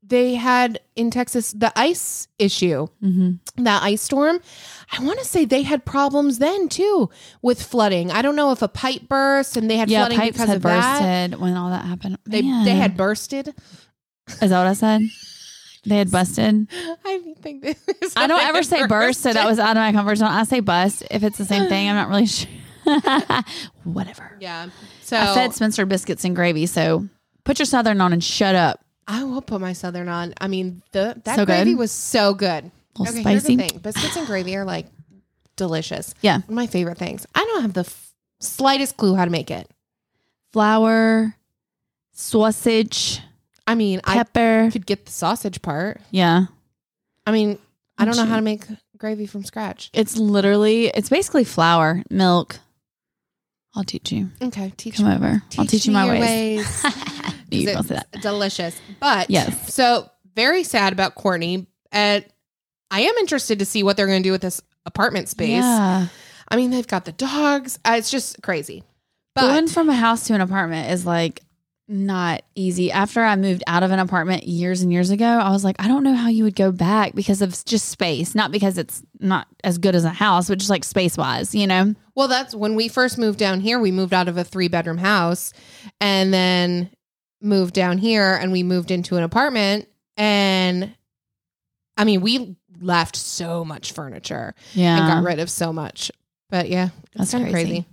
they 0.07 0.35
had 0.35 0.81
in 0.97 1.11
Texas 1.11 1.53
the 1.53 1.73
ice 1.79 2.29
issue, 2.39 2.87
Mm-hmm. 3.03 3.65
that 3.65 3.83
ice 3.83 4.03
storm, 4.03 4.41
I 4.93 5.03
want 5.03 5.19
to 5.19 5.25
say 5.25 5.45
they 5.45 5.63
had 5.63 5.85
problems 5.85 6.39
then 6.39 6.69
too 6.69 7.09
with 7.43 7.63
flooding. 7.63 8.11
I 8.11 8.21
don't 8.23 8.37
know 8.37 8.53
if 8.53 8.61
a 8.63 8.69
pipe 8.69 9.09
burst 9.09 9.57
and 9.57 9.71
they 9.71 9.77
had 9.77 9.89
Yeah, 9.91 10.01
flooding 10.01 10.19
pipes 10.19 10.33
because 10.37 10.49
had 10.49 10.57
of 10.59 10.63
that. 10.63 11.01
bursted 11.31 11.41
when 11.41 11.57
all 11.57 11.71
that 11.71 11.85
happened. 11.85 12.19
They 12.27 12.43
Man. 12.43 12.65
they 12.65 12.73
had 12.75 12.97
bursted. 12.97 13.49
Is 14.29 14.51
that 14.51 14.51
what 14.51 14.67
I 14.67 14.75
said? 14.75 15.03
They 15.87 15.97
had 15.99 16.11
busted. 16.11 16.67
I 17.05 17.35
think 17.43 17.63
this 17.63 17.77
is 18.03 18.13
I 18.17 18.27
don't 18.27 18.43
ever 18.43 18.63
say 18.63 18.87
burst, 18.87 19.21
so 19.21 19.33
that 19.33 19.47
was 19.47 19.59
out 19.59 19.71
of 19.77 19.83
my 19.83 19.93
comfort 19.93 20.17
zone. 20.17 20.29
I 20.29 20.45
say 20.45 20.61
bust 20.61 21.03
if 21.11 21.23
it's 21.23 21.39
the 21.39 21.45
same 21.45 21.69
thing. 21.69 21.89
I'm 21.89 21.95
not 21.97 22.09
really 22.09 22.27
sure. 22.27 22.49
Whatever. 23.85 24.37
Yeah. 24.41 24.69
So 25.03 25.17
I 25.17 25.35
fed 25.35 25.53
Spencer 25.55 25.87
biscuits 25.87 26.25
and 26.25 26.35
gravy, 26.35 26.67
so 26.67 27.07
put 27.45 27.59
your 27.59 27.67
southern 27.67 28.01
on 28.01 28.13
and 28.13 28.23
shut 28.23 28.55
up. 28.55 28.84
I 29.07 29.25
will 29.25 29.43
put 29.43 29.61
my 29.61 29.73
southern 29.75 30.09
on. 30.09 30.35
I 30.41 30.49
mean, 30.49 30.83
the 30.93 31.21
that 31.25 31.37
So 31.37 31.45
gravy 31.47 31.73
good. 31.73 31.79
was 31.79 31.91
so 31.93 32.35
good. 32.35 32.65
A 32.97 33.03
little 33.03 33.15
okay, 33.21 33.29
here's 33.31 33.43
spicy. 33.43 33.57
the 33.57 33.69
thing: 33.69 33.79
biscuits 33.81 34.17
and 34.17 34.27
gravy 34.27 34.57
are 34.57 34.65
like 34.65 34.87
delicious. 35.57 36.15
Yeah. 36.23 36.37
One 36.37 36.43
of 36.49 36.51
my 36.51 36.67
favorite 36.67 36.99
things. 36.99 37.27
I 37.35 37.41
don't 37.45 37.63
have 37.63 37.73
the 37.75 37.81
f- 37.81 38.13
slightest 38.41 38.97
clue 38.97 39.15
how 39.15 39.25
to 39.25 39.31
make 39.31 39.51
it. 39.51 39.69
Flour, 40.53 41.35
sausage, 42.13 43.21
I 43.67 43.75
mean, 43.75 44.01
pepper. 44.01 44.65
I 44.67 44.71
could 44.71 44.87
get 44.87 45.07
the 45.07 45.13
sausage 45.13 45.63
part. 45.63 46.01
yeah. 46.11 46.47
I 47.27 47.33
mean, 47.33 47.59
I 47.97 48.05
don't 48.05 48.17
know 48.17 48.27
how 48.27 48.37
to 48.37 48.43
make 48.43 48.65
gravy 48.99 49.27
from 49.27 49.45
scratch. 49.45 49.91
It's 49.95 50.17
literally 50.19 50.89
it's 50.89 51.09
basically 51.09 51.45
flour, 51.45 52.03
milk. 52.11 52.59
I'll 53.77 53.85
teach 53.85 54.13
you. 54.13 54.31
Okay, 54.41 54.73
teach 54.77 54.97
Come 54.97 55.07
over. 55.07 55.43
I'll 55.59 55.67
teach 55.67 55.87
you 55.87 55.93
my 55.93 56.05
your 56.07 56.15
ways. 56.21 56.85
you 57.51 57.69
It's 57.69 57.89
that. 57.89 58.11
delicious. 58.23 58.81
But 59.01 59.31
Yes. 59.31 59.73
so 59.75 60.09
very 60.37 60.63
sad 60.65 60.93
about 60.93 61.15
Courtney. 61.15 61.67
And 61.93 62.25
I 62.91 63.01
am 63.03 63.15
interested 63.17 63.59
to 63.61 63.65
see 63.65 63.83
what 63.83 63.97
they're 63.97 64.07
going 64.07 64.23
to 64.23 64.27
do 64.29 64.33
with 64.33 64.43
this 64.43 64.61
apartment 64.87 65.29
space. 65.29 65.49
Yeah. 65.63 66.07
I 66.49 66.57
mean, 66.57 66.71
they've 66.71 66.87
got 66.87 67.05
the 67.05 67.13
dogs. 67.13 67.79
Uh, 67.85 67.95
it's 67.99 68.11
just 68.11 68.43
crazy. 68.43 68.83
But 69.35 69.49
Going 69.49 69.69
from 69.69 69.89
a 69.89 69.95
house 69.95 70.27
to 70.29 70.35
an 70.35 70.41
apartment 70.41 70.91
is 70.91 71.05
like 71.05 71.43
not 71.87 72.43
easy. 72.55 72.91
After 72.91 73.23
I 73.23 73.37
moved 73.37 73.63
out 73.67 73.83
of 73.83 73.91
an 73.91 73.99
apartment 73.99 74.45
years 74.45 74.81
and 74.81 74.91
years 74.93 75.11
ago, 75.11 75.27
I 75.27 75.51
was 75.51 75.65
like, 75.65 75.77
I 75.79 75.87
don't 75.89 76.03
know 76.03 76.15
how 76.15 76.29
you 76.29 76.45
would 76.45 76.57
go 76.57 76.73
back 76.73 77.15
because 77.15 77.43
of 77.43 77.51
just 77.67 77.89
space, 77.91 78.35
not 78.35 78.51
because 78.53 78.79
it's 78.79 79.03
not 79.21 79.47
as 79.63 79.77
good 79.79 79.95
as 79.95 80.05
a 80.05 80.11
house, 80.11 80.49
but 80.49 80.59
just 80.59 80.71
like 80.71 80.85
space 80.85 81.17
wise, 81.17 81.55
you 81.55 81.67
know? 81.67 81.95
well, 82.15 82.29
that's 82.29 82.55
when 82.55 82.75
we 82.75 82.89
first 82.89 83.19
moved 83.19 83.39
down 83.39 83.61
here. 83.61 83.79
We 83.81 83.91
moved 83.91 84.15
out 84.15 84.29
of 84.29 84.39
a 84.39 84.45
three 84.45 84.69
bedroom 84.69 84.99
house 84.99 85.53
and 86.01 86.33
then 86.33 86.91
moved 87.43 87.75
down 87.75 87.99
here 87.99 88.35
and 88.35 88.53
we 88.53 88.63
moved 88.63 88.91
into 88.91 89.17
an 89.17 89.23
apartment. 89.25 89.87
And 90.17 90.95
I 91.97 92.05
mean, 92.05 92.21
we 92.21 92.57
left 92.81 93.17
so 93.17 93.65
much 93.65 93.93
furniture. 93.93 94.55
Yeah. 94.75 94.97
and 94.99 95.07
got 95.13 95.29
rid 95.29 95.39
of 95.41 95.51
so 95.51 95.73
much. 95.73 96.11
But 96.51 96.69
yeah, 96.69 96.91
That's 97.15 97.25
it's 97.25 97.33
kind 97.33 97.45
of 97.47 97.53
crazy. 97.53 97.69
crazy. 97.69 97.87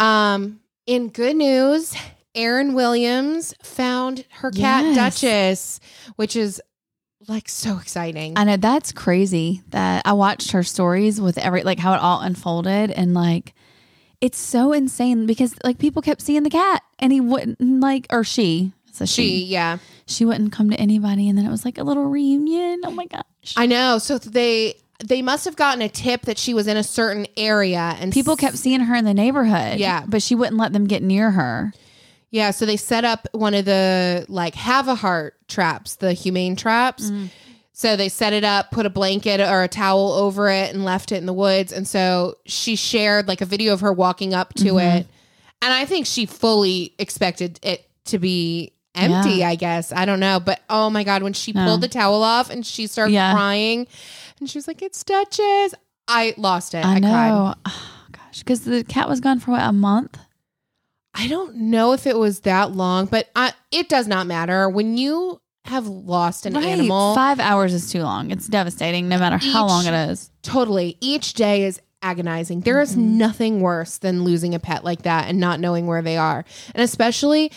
Um, 0.00 0.60
in 0.86 1.08
good 1.08 1.36
news, 1.36 1.94
Erin 2.34 2.74
Williams 2.74 3.54
found 3.62 4.24
her 4.30 4.50
cat 4.50 4.84
Yes. 4.84 4.96
Duchess, 5.20 5.80
which 6.16 6.36
is 6.36 6.60
like 7.28 7.48
so 7.48 7.78
exciting. 7.78 8.34
I 8.36 8.44
know 8.44 8.56
that's 8.56 8.90
crazy 8.92 9.62
that 9.68 10.02
I 10.04 10.12
watched 10.14 10.52
her 10.52 10.62
stories 10.62 11.20
with 11.20 11.38
every 11.38 11.62
like 11.62 11.78
how 11.78 11.94
it 11.94 12.00
all 12.00 12.20
unfolded 12.20 12.90
and 12.90 13.14
like 13.14 13.54
it's 14.20 14.38
so 14.38 14.72
insane 14.72 15.26
because 15.26 15.54
like 15.64 15.78
people 15.78 16.02
kept 16.02 16.20
seeing 16.20 16.42
the 16.42 16.50
cat 16.50 16.82
and 16.98 17.12
he 17.12 17.20
wouldn't 17.20 17.60
like 17.60 18.06
or 18.10 18.24
she 18.24 18.72
a 19.00 19.06
she, 19.06 19.22
she 19.28 19.44
yeah, 19.44 19.78
she 20.06 20.24
wouldn't 20.24 20.52
come 20.52 20.68
to 20.70 20.76
anybody 20.76 21.28
and 21.28 21.38
then 21.38 21.46
it 21.46 21.50
was 21.50 21.64
like 21.64 21.78
a 21.78 21.82
little 21.82 22.04
reunion 22.04 22.80
oh 22.84 22.90
my 22.90 23.06
gosh 23.06 23.54
I 23.56 23.66
know. 23.66 23.98
So 23.98 24.18
they 24.18 24.74
they 25.04 25.22
must 25.22 25.44
have 25.46 25.56
gotten 25.56 25.82
a 25.82 25.88
tip 25.88 26.22
that 26.22 26.38
she 26.38 26.54
was 26.54 26.66
in 26.68 26.76
a 26.76 26.84
certain 26.84 27.26
area, 27.36 27.96
and 27.98 28.12
people 28.12 28.36
kept 28.36 28.56
seeing 28.56 28.78
her 28.80 28.94
in 28.94 29.04
the 29.04 29.14
neighborhood 29.14 29.78
Yeah. 29.80 30.04
but 30.06 30.22
she 30.22 30.34
wouldn't 30.36 30.56
let 30.58 30.72
them 30.72 30.86
get 30.86 31.02
near 31.02 31.30
her 31.32 31.72
Yeah, 32.32 32.50
so 32.50 32.64
they 32.64 32.78
set 32.78 33.04
up 33.04 33.28
one 33.32 33.52
of 33.52 33.66
the 33.66 34.24
like 34.28 34.54
have 34.54 34.88
a 34.88 34.94
heart 34.94 35.36
traps, 35.48 35.96
the 35.96 36.14
humane 36.14 36.56
traps. 36.56 37.10
Mm. 37.10 37.28
So 37.74 37.94
they 37.94 38.08
set 38.08 38.32
it 38.32 38.42
up, 38.42 38.70
put 38.70 38.86
a 38.86 38.90
blanket 38.90 39.40
or 39.40 39.62
a 39.62 39.68
towel 39.68 40.12
over 40.12 40.48
it, 40.48 40.74
and 40.74 40.84
left 40.84 41.12
it 41.12 41.16
in 41.16 41.26
the 41.26 41.32
woods. 41.32 41.72
And 41.72 41.86
so 41.86 42.36
she 42.46 42.74
shared 42.74 43.28
like 43.28 43.42
a 43.42 43.46
video 43.46 43.74
of 43.74 43.80
her 43.80 43.92
walking 43.92 44.32
up 44.32 44.54
to 44.54 44.64
mm-hmm. 44.64 44.78
it. 44.78 45.06
And 45.60 45.72
I 45.72 45.84
think 45.84 46.06
she 46.06 46.24
fully 46.24 46.94
expected 46.98 47.60
it 47.62 47.86
to 48.06 48.18
be 48.18 48.72
empty, 48.94 49.36
Yeah. 49.36 49.48
I 49.48 49.54
guess. 49.54 49.92
I 49.92 50.06
don't 50.06 50.20
know. 50.20 50.40
But 50.40 50.62
oh 50.70 50.88
my 50.88 51.04
God, 51.04 51.22
when 51.22 51.34
she 51.34 51.52
No. 51.52 51.66
pulled 51.66 51.82
the 51.82 51.88
towel 51.88 52.22
off 52.22 52.48
and 52.48 52.64
she 52.64 52.86
started 52.86 53.12
Yeah. 53.12 53.32
crying 53.34 53.86
and 54.40 54.48
she 54.48 54.56
was 54.56 54.66
like, 54.66 54.80
It's 54.80 55.04
Duchess. 55.04 55.74
I 56.08 56.34
lost 56.38 56.72
it. 56.72 56.84
I, 56.84 56.94
I, 56.94 56.98
know 56.98 57.10
cried. 57.10 57.54
oh 57.66 58.06
gosh 58.10 58.38
because 58.38 58.62
the 58.62 58.84
cat 58.84 59.08
was 59.08 59.20
gone 59.20 59.38
for 59.38 59.50
what 59.52 59.62
a 59.62 59.72
month 59.72 60.18
I 61.14 61.28
don't 61.28 61.54
know 61.56 61.92
if 61.92 62.06
it 62.06 62.16
was 62.18 62.40
that 62.40 62.72
long, 62.72 63.06
but 63.06 63.28
I, 63.36 63.52
it 63.70 63.88
does 63.88 64.06
not 64.08 64.26
matter. 64.26 64.68
When 64.68 64.96
you 64.96 65.40
have 65.66 65.86
lost 65.86 66.46
an 66.46 66.54
Right. 66.54 66.64
animal, 66.64 67.14
five 67.14 67.38
hours 67.38 67.72
is 67.74 67.90
too 67.90 68.02
long 68.02 68.30
it's 68.32 68.48
devastating 68.48 69.08
no 69.08 69.18
matter 69.18 69.36
how 69.36 69.66
long 69.66 69.86
it 69.86 69.94
is 70.10 70.30
totally, 70.42 70.96
each 71.00 71.34
day 71.34 71.64
is 71.64 71.80
agonizing. 72.02 72.60
There 72.62 72.80
is 72.80 72.92
Mm-hmm. 72.92 73.18
nothing 73.18 73.60
worse 73.60 73.98
than 73.98 74.24
losing 74.24 74.54
a 74.54 74.58
pet 74.58 74.84
like 74.84 75.02
that 75.02 75.28
and 75.28 75.38
not 75.38 75.60
knowing 75.60 75.86
where 75.86 76.02
they 76.02 76.16
are. 76.16 76.44
And 76.74 76.82
especially, 76.82 77.52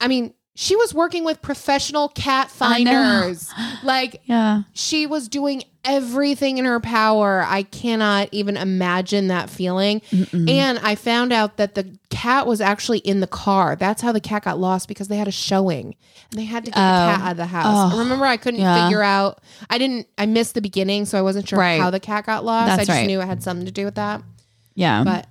I 0.00 0.08
mean, 0.08 0.32
she 0.54 0.76
was 0.76 0.92
working 0.92 1.24
with 1.24 1.40
professional 1.40 2.08
cat 2.10 2.50
finders. 2.50 3.50
like, 3.82 4.20
yeah 4.24 4.62
she 4.74 5.06
was 5.06 5.28
doing 5.28 5.62
everything 5.84 6.58
in 6.58 6.64
her 6.64 6.78
power. 6.78 7.42
I 7.46 7.62
cannot 7.64 8.28
even 8.32 8.56
imagine 8.56 9.28
that 9.28 9.50
feeling. 9.50 10.00
And 10.32 10.78
I 10.78 10.94
found 10.94 11.32
out 11.32 11.56
that 11.56 11.74
the 11.74 11.98
cat 12.10 12.46
was 12.46 12.60
actually 12.60 12.98
in 12.98 13.18
the 13.20 13.26
car. 13.26 13.74
That's 13.76 14.00
how 14.02 14.12
the 14.12 14.20
cat 14.20 14.44
got 14.44 14.58
lost 14.60 14.86
because 14.86 15.08
they 15.08 15.16
had 15.16 15.26
a 15.26 15.32
showing 15.32 15.96
and 16.30 16.38
they 16.38 16.44
had 16.44 16.64
to 16.66 16.70
get 16.70 16.76
the 16.76 16.80
cat 16.80 17.20
out 17.22 17.30
of 17.32 17.36
the 17.38 17.46
house. 17.46 17.92
Oh. 17.94 17.98
Remember, 17.98 18.24
I 18.26 18.36
couldn't 18.36 18.60
Yeah. 18.60 18.84
figure 18.86 19.02
out. 19.02 19.40
I 19.70 19.78
didn't. 19.78 20.06
I 20.18 20.26
missed 20.26 20.54
the 20.54 20.60
beginning, 20.62 21.04
so 21.04 21.18
I 21.18 21.22
wasn't 21.22 21.48
sure 21.48 21.58
Right. 21.58 21.80
how 21.80 21.90
the 21.90 21.98
cat 22.00 22.26
got 22.26 22.44
lost. 22.44 22.72
I 22.72 22.76
just 22.76 22.88
right. 22.90 23.06
knew 23.06 23.20
it 23.20 23.26
had 23.26 23.42
something 23.42 23.66
to 23.66 23.72
do 23.72 23.84
with 23.84 23.96
that. 23.96 24.22
yeah 24.74 25.02
But, 25.04 25.26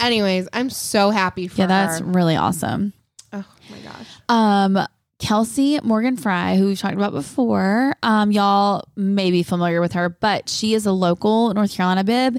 anyways, 0.00 0.48
I'm 0.52 0.68
so 0.70 1.10
happy 1.10 1.46
for 1.46 1.58
that. 1.58 1.62
yeah 1.62 1.86
that's 1.86 2.00
her. 2.00 2.04
really 2.06 2.34
awesome 2.36 2.92
Oh 3.32 3.44
my 3.70 3.78
gosh. 3.78 4.08
Um, 4.32 4.78
Kelsey 5.18 5.78
Morgan 5.82 6.16
Fry, 6.16 6.56
who 6.56 6.66
we've 6.66 6.78
talked 6.80 6.94
about 6.94 7.12
before, 7.12 7.94
um, 8.02 8.32
y'all 8.32 8.88
may 8.96 9.30
be 9.30 9.42
familiar 9.42 9.80
with 9.80 9.92
her, 9.92 10.08
but 10.08 10.48
she 10.48 10.74
is 10.74 10.86
a 10.86 10.92
local 10.92 11.52
North 11.54 11.74
Carolina 11.74 12.02
bib. 12.02 12.38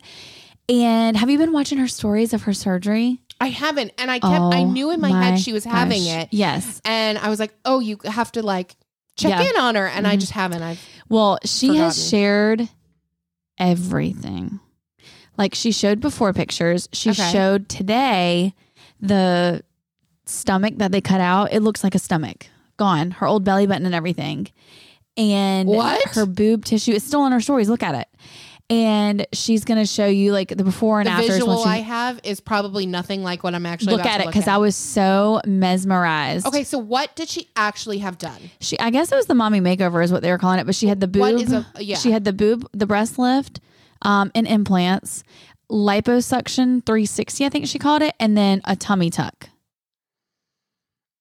And 0.67 1.15
have 1.15 1.29
you 1.29 1.37
been 1.37 1.53
watching 1.53 1.77
her 1.77 1.87
stories 1.87 2.33
of 2.33 2.43
her 2.43 2.53
surgery? 2.53 3.19
I 3.39 3.47
haven't, 3.49 3.91
and 3.97 4.09
I 4.09 4.19
kept. 4.19 4.33
I 4.55 4.61
Oh 4.61 4.71
knew 4.71 4.89
in 4.91 5.01
my, 5.01 5.09
head 5.11 5.39
she 5.39 5.53
was 5.53 5.65
having 5.65 6.03
it. 6.05 6.29
Yes. 6.31 6.81
and 6.85 7.17
I 7.17 7.29
was 7.29 7.39
like, 7.39 7.53
"Oh, 7.65 7.79
you 7.79 7.97
have 8.05 8.31
to 8.33 8.41
like 8.41 8.75
check 9.17 9.31
Yeah. 9.31 9.49
in 9.49 9.57
on 9.57 9.75
her," 9.75 9.87
and 9.87 10.07
I 10.07 10.15
Mhm. 10.15 10.19
just 10.21 10.31
haven't. 10.31 10.61
I've 10.63 10.79
Well, 11.09 11.37
she 11.45 11.75
has 11.77 12.09
shared 12.09 12.69
everything. 13.57 14.59
Like 15.37 15.53
she 15.55 15.71
showed 15.71 15.99
before 15.99 16.31
pictures. 16.33 16.87
She 16.93 17.11
Okay. 17.11 17.31
showed 17.31 17.67
today 17.69 18.53
the 19.01 19.63
stomach 20.25 20.75
that 20.77 20.91
they 20.91 21.01
cut 21.01 21.21
out. 21.21 21.51
It 21.53 21.61
looks 21.61 21.83
like 21.83 21.95
a 21.95 21.99
stomach 21.99 22.47
gone. 22.77 23.11
Her 23.11 23.27
old 23.27 23.43
belly 23.43 23.67
button 23.67 23.85
and 23.85 23.95
everything. 23.95 24.47
And 25.17 25.69
What? 25.69 26.01
her 26.15 26.25
boob 26.25 26.65
tissue 26.65 26.91
is 26.93 27.03
still 27.03 27.25
in 27.25 27.31
her 27.31 27.41
stories. 27.41 27.69
Look 27.69 27.83
at 27.83 27.95
it. 27.95 28.07
And 28.69 29.27
she's 29.33 29.65
going 29.65 29.79
to 29.79 29.85
show 29.85 30.07
you 30.07 30.31
like 30.31 30.47
the 30.47 30.63
before 30.63 30.99
and 31.01 31.07
the 31.07 31.11
after. 31.11 31.27
visual 31.33 31.63
I 31.63 31.77
have 31.79 32.19
is 32.23 32.39
probably 32.39 32.85
nothing 32.85 33.21
like 33.21 33.43
what 33.43 33.53
I'm 33.53 33.65
actually 33.65 33.97
look 33.97 34.05
at 34.05 34.21
it 34.21 34.27
because 34.27 34.47
I 34.47 34.57
was 34.57 34.75
so 34.75 35.41
mesmerized. 35.45 36.47
Okay, 36.47 36.63
so 36.63 36.79
what 36.79 37.13
did 37.15 37.27
she 37.29 37.49
actually 37.57 37.99
have 37.99 38.17
done? 38.17 38.39
She, 38.61 38.79
I 38.79 38.89
guess 38.89 39.11
it 39.11 39.15
was 39.15 39.25
the 39.27 39.35
mommy 39.35 39.59
makeover 39.59 40.03
is 40.03 40.11
what 40.11 40.21
they 40.23 40.31
were 40.31 40.37
calling 40.37 40.59
it, 40.59 40.65
but 40.65 40.75
she 40.75 40.87
had 40.87 41.01
the 41.01 41.07
boob. 41.07 41.23
A- 41.75 41.83
yeah. 41.83 41.97
She 41.97 42.11
had 42.11 42.23
the 42.23 42.33
boob, 42.33 42.67
the 42.71 42.87
breast 42.87 43.19
lift, 43.19 43.59
um, 44.01 44.31
and 44.33 44.47
implants, 44.47 45.23
liposuction 45.69 46.83
360, 46.85 47.45
I 47.45 47.49
think 47.49 47.67
she 47.67 47.77
called 47.79 48.01
it, 48.01 48.15
and 48.19 48.35
then 48.37 48.61
a 48.65 48.75
tummy 48.75 49.09
tuck. 49.09 49.49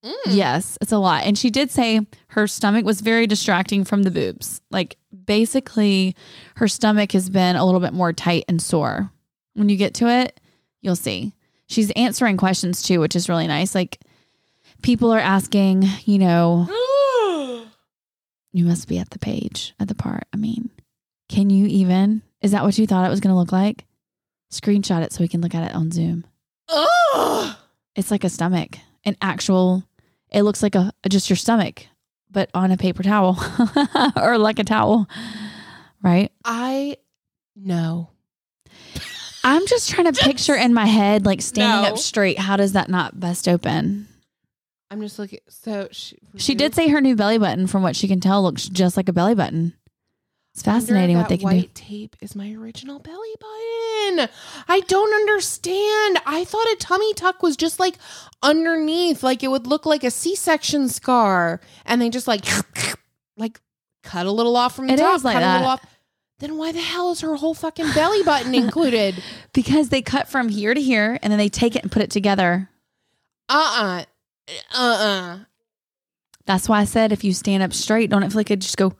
Mm. 0.05 0.15
Yes, 0.27 0.77
it's 0.81 0.93
a 0.93 0.99
lot. 0.99 1.25
And 1.25 1.39
she 1.39 1.51
did 1.51 1.71
say 1.71 2.01
her 2.29 2.47
stomach 2.47 2.85
was 2.85 3.01
very 3.01 3.27
distracting 3.27 3.85
from 3.85 4.03
the 4.03 4.11
boobs. 4.11 4.61
Like 4.71 4.97
basically, 5.25 6.17
her 6.57 6.69
stomach 6.69 7.13
has 7.13 7.31
been 7.31 7.57
a 7.57 7.65
little 7.65 7.81
bit 7.81 7.93
more 7.93 8.13
tight 8.13 8.45
and 8.49 8.61
sore. 8.61 9.11
When 9.55 9.69
you 9.69 9.77
get 9.77 9.95
to 9.95 10.09
it, 10.09 10.41
you'll 10.81 10.97
see. 10.97 11.35
She's 11.69 11.91
answering 11.93 12.37
questions 12.37 12.83
too, 12.83 13.01
which 13.01 13.15
is 13.15 13.29
really 13.29 13.47
nice. 13.47 13.75
Like 13.75 14.01
people 14.83 15.13
are 15.13 15.21
asking, 15.21 15.85
you 16.05 16.19
know, 16.19 16.67
you 18.53 18.65
must 18.65 18.89
be 18.89 18.99
at 18.99 19.11
the 19.11 19.19
page 19.19 19.75
at 19.79 19.89
the 19.89 19.95
part. 19.95 20.25
I 20.33 20.37
mean, 20.37 20.71
can 21.29 21.49
you 21.51 21.67
even? 21.67 22.23
Is 22.41 22.51
that 22.51 22.65
what 22.65 22.77
you 22.77 22.87
thought 22.87 23.07
it 23.07 23.11
was 23.11 23.21
going 23.21 23.33
to 23.33 23.39
look 23.39 23.53
like? 23.53 23.85
Screenshot 24.51 25.03
it 25.03 25.13
so 25.13 25.23
we 25.23 25.29
can 25.29 25.41
look 25.41 25.55
at 25.55 25.71
it 25.71 25.75
on 25.75 25.91
Zoom. 25.91 26.25
Ugh. 26.69 27.57
It's 27.95 28.11
like 28.11 28.25
a 28.25 28.29
stomach, 28.29 28.79
an 29.05 29.17
actual. 29.23 29.85
It 30.33 30.43
looks 30.43 30.63
like 30.63 30.75
a 30.75 30.93
just 31.09 31.29
your 31.31 31.37
stomach, 31.37 31.87
but 32.31 32.51
on 32.55 32.71
a 32.71 32.77
paper 32.77 33.03
towel 33.03 33.39
or 34.17 34.39
like 34.39 34.59
a 34.59 34.65
towel, 34.65 35.09
right? 36.03 36.31
I 36.45 36.97
no. 37.57 38.09
I'm 39.45 39.67
just 39.67 39.91
trying 39.91 40.13
to 40.13 40.19
picture 40.25 40.55
in 40.55 40.73
my 40.73 40.87
head, 40.87 41.27
like 41.27 41.43
standing 41.43 41.83
No. 41.83 41.93
up 41.95 41.99
straight. 41.99 42.39
How 42.39 42.57
does 42.57 42.73
that 42.73 42.89
not 42.89 43.19
bust 43.19 43.49
open? 43.49 44.07
I'm 44.91 45.01
just 45.01 45.19
looking. 45.19 45.41
So 45.49 45.89
she, 45.91 46.19
She 46.37 46.55
did 46.55 46.75
say 46.75 46.89
her 46.89 47.01
new 47.01 47.17
belly 47.17 47.39
button, 47.39 47.67
from 47.67 47.83
what 47.83 47.97
she 47.97 48.09
can 48.09 48.21
tell, 48.21 48.43
looks 48.43 48.69
just 48.69 48.97
like 48.97 49.09
a 49.09 49.13
belly 49.13 49.35
button. 49.35 49.73
It's 50.55 50.63
fascinating 50.63 51.17
what 51.17 51.31
they 51.31 51.39
can 51.39 51.45
white 51.47 51.73
do. 51.75 51.83
tape 51.89 52.15
is 52.21 52.37
my 52.37 52.53
original 52.53 52.99
belly 52.99 53.35
button. 53.41 54.29
I 54.69 54.81
don't 54.87 55.15
understand. 55.15 56.19
I 56.27 56.45
thought 56.47 56.67
a 56.71 56.77
tummy 56.77 57.15
tuck 57.15 57.43
was 57.43 57.57
just 57.57 57.81
like 57.81 57.97
underneath, 58.43 59.23
like 59.23 59.43
it 59.43 59.49
would 59.49 59.67
look 59.67 59.87
like 59.87 60.05
a 60.05 60.11
C-section 60.11 60.91
scar, 60.91 61.61
and 61.87 62.03
they 62.03 62.11
just 62.11 62.29
like 62.29 62.45
like 63.39 63.61
cut 64.03 64.27
a 64.27 64.31
little 64.31 64.55
off 64.57 64.77
from 64.77 64.89
the 64.89 64.93
It 64.95 64.99
top, 64.99 65.17
is 65.17 65.25
like 65.25 65.35
cut 65.35 65.43
a 65.43 65.47
little 65.47 65.61
that. 65.63 65.69
off. 65.83 65.87
Then 66.41 66.59
why 66.59 66.73
the 66.73 66.81
hell 66.81 67.13
is 67.13 67.21
her 67.23 67.35
whole 67.37 67.55
fucking 67.55 67.93
belly 67.93 68.23
button 68.23 68.55
included? 68.55 69.23
Because 69.55 69.91
they 69.91 70.01
cut 70.03 70.29
from 70.29 70.49
here 70.49 70.73
to 70.75 70.81
here 70.81 71.19
and 71.23 71.31
then 71.31 71.39
they 71.39 71.49
take 71.51 71.77
it 71.77 71.83
and 71.83 71.93
put 71.93 72.03
it 72.03 72.11
together. 72.11 72.69
Uh 73.51 74.05
uh-uh. 74.49 74.55
uh. 74.75 75.05
Uh 75.05 75.39
That's 76.47 76.69
why 76.69 76.81
I 76.81 76.85
said 76.85 77.13
if 77.13 77.23
you 77.23 77.33
stand 77.33 77.63
up 77.63 77.73
straight, 77.73 78.11
don't 78.11 78.23
it 78.23 78.31
feel 78.33 78.39
like 78.41 78.51
it 78.51 78.61
just 78.61 78.77
go 78.79 78.95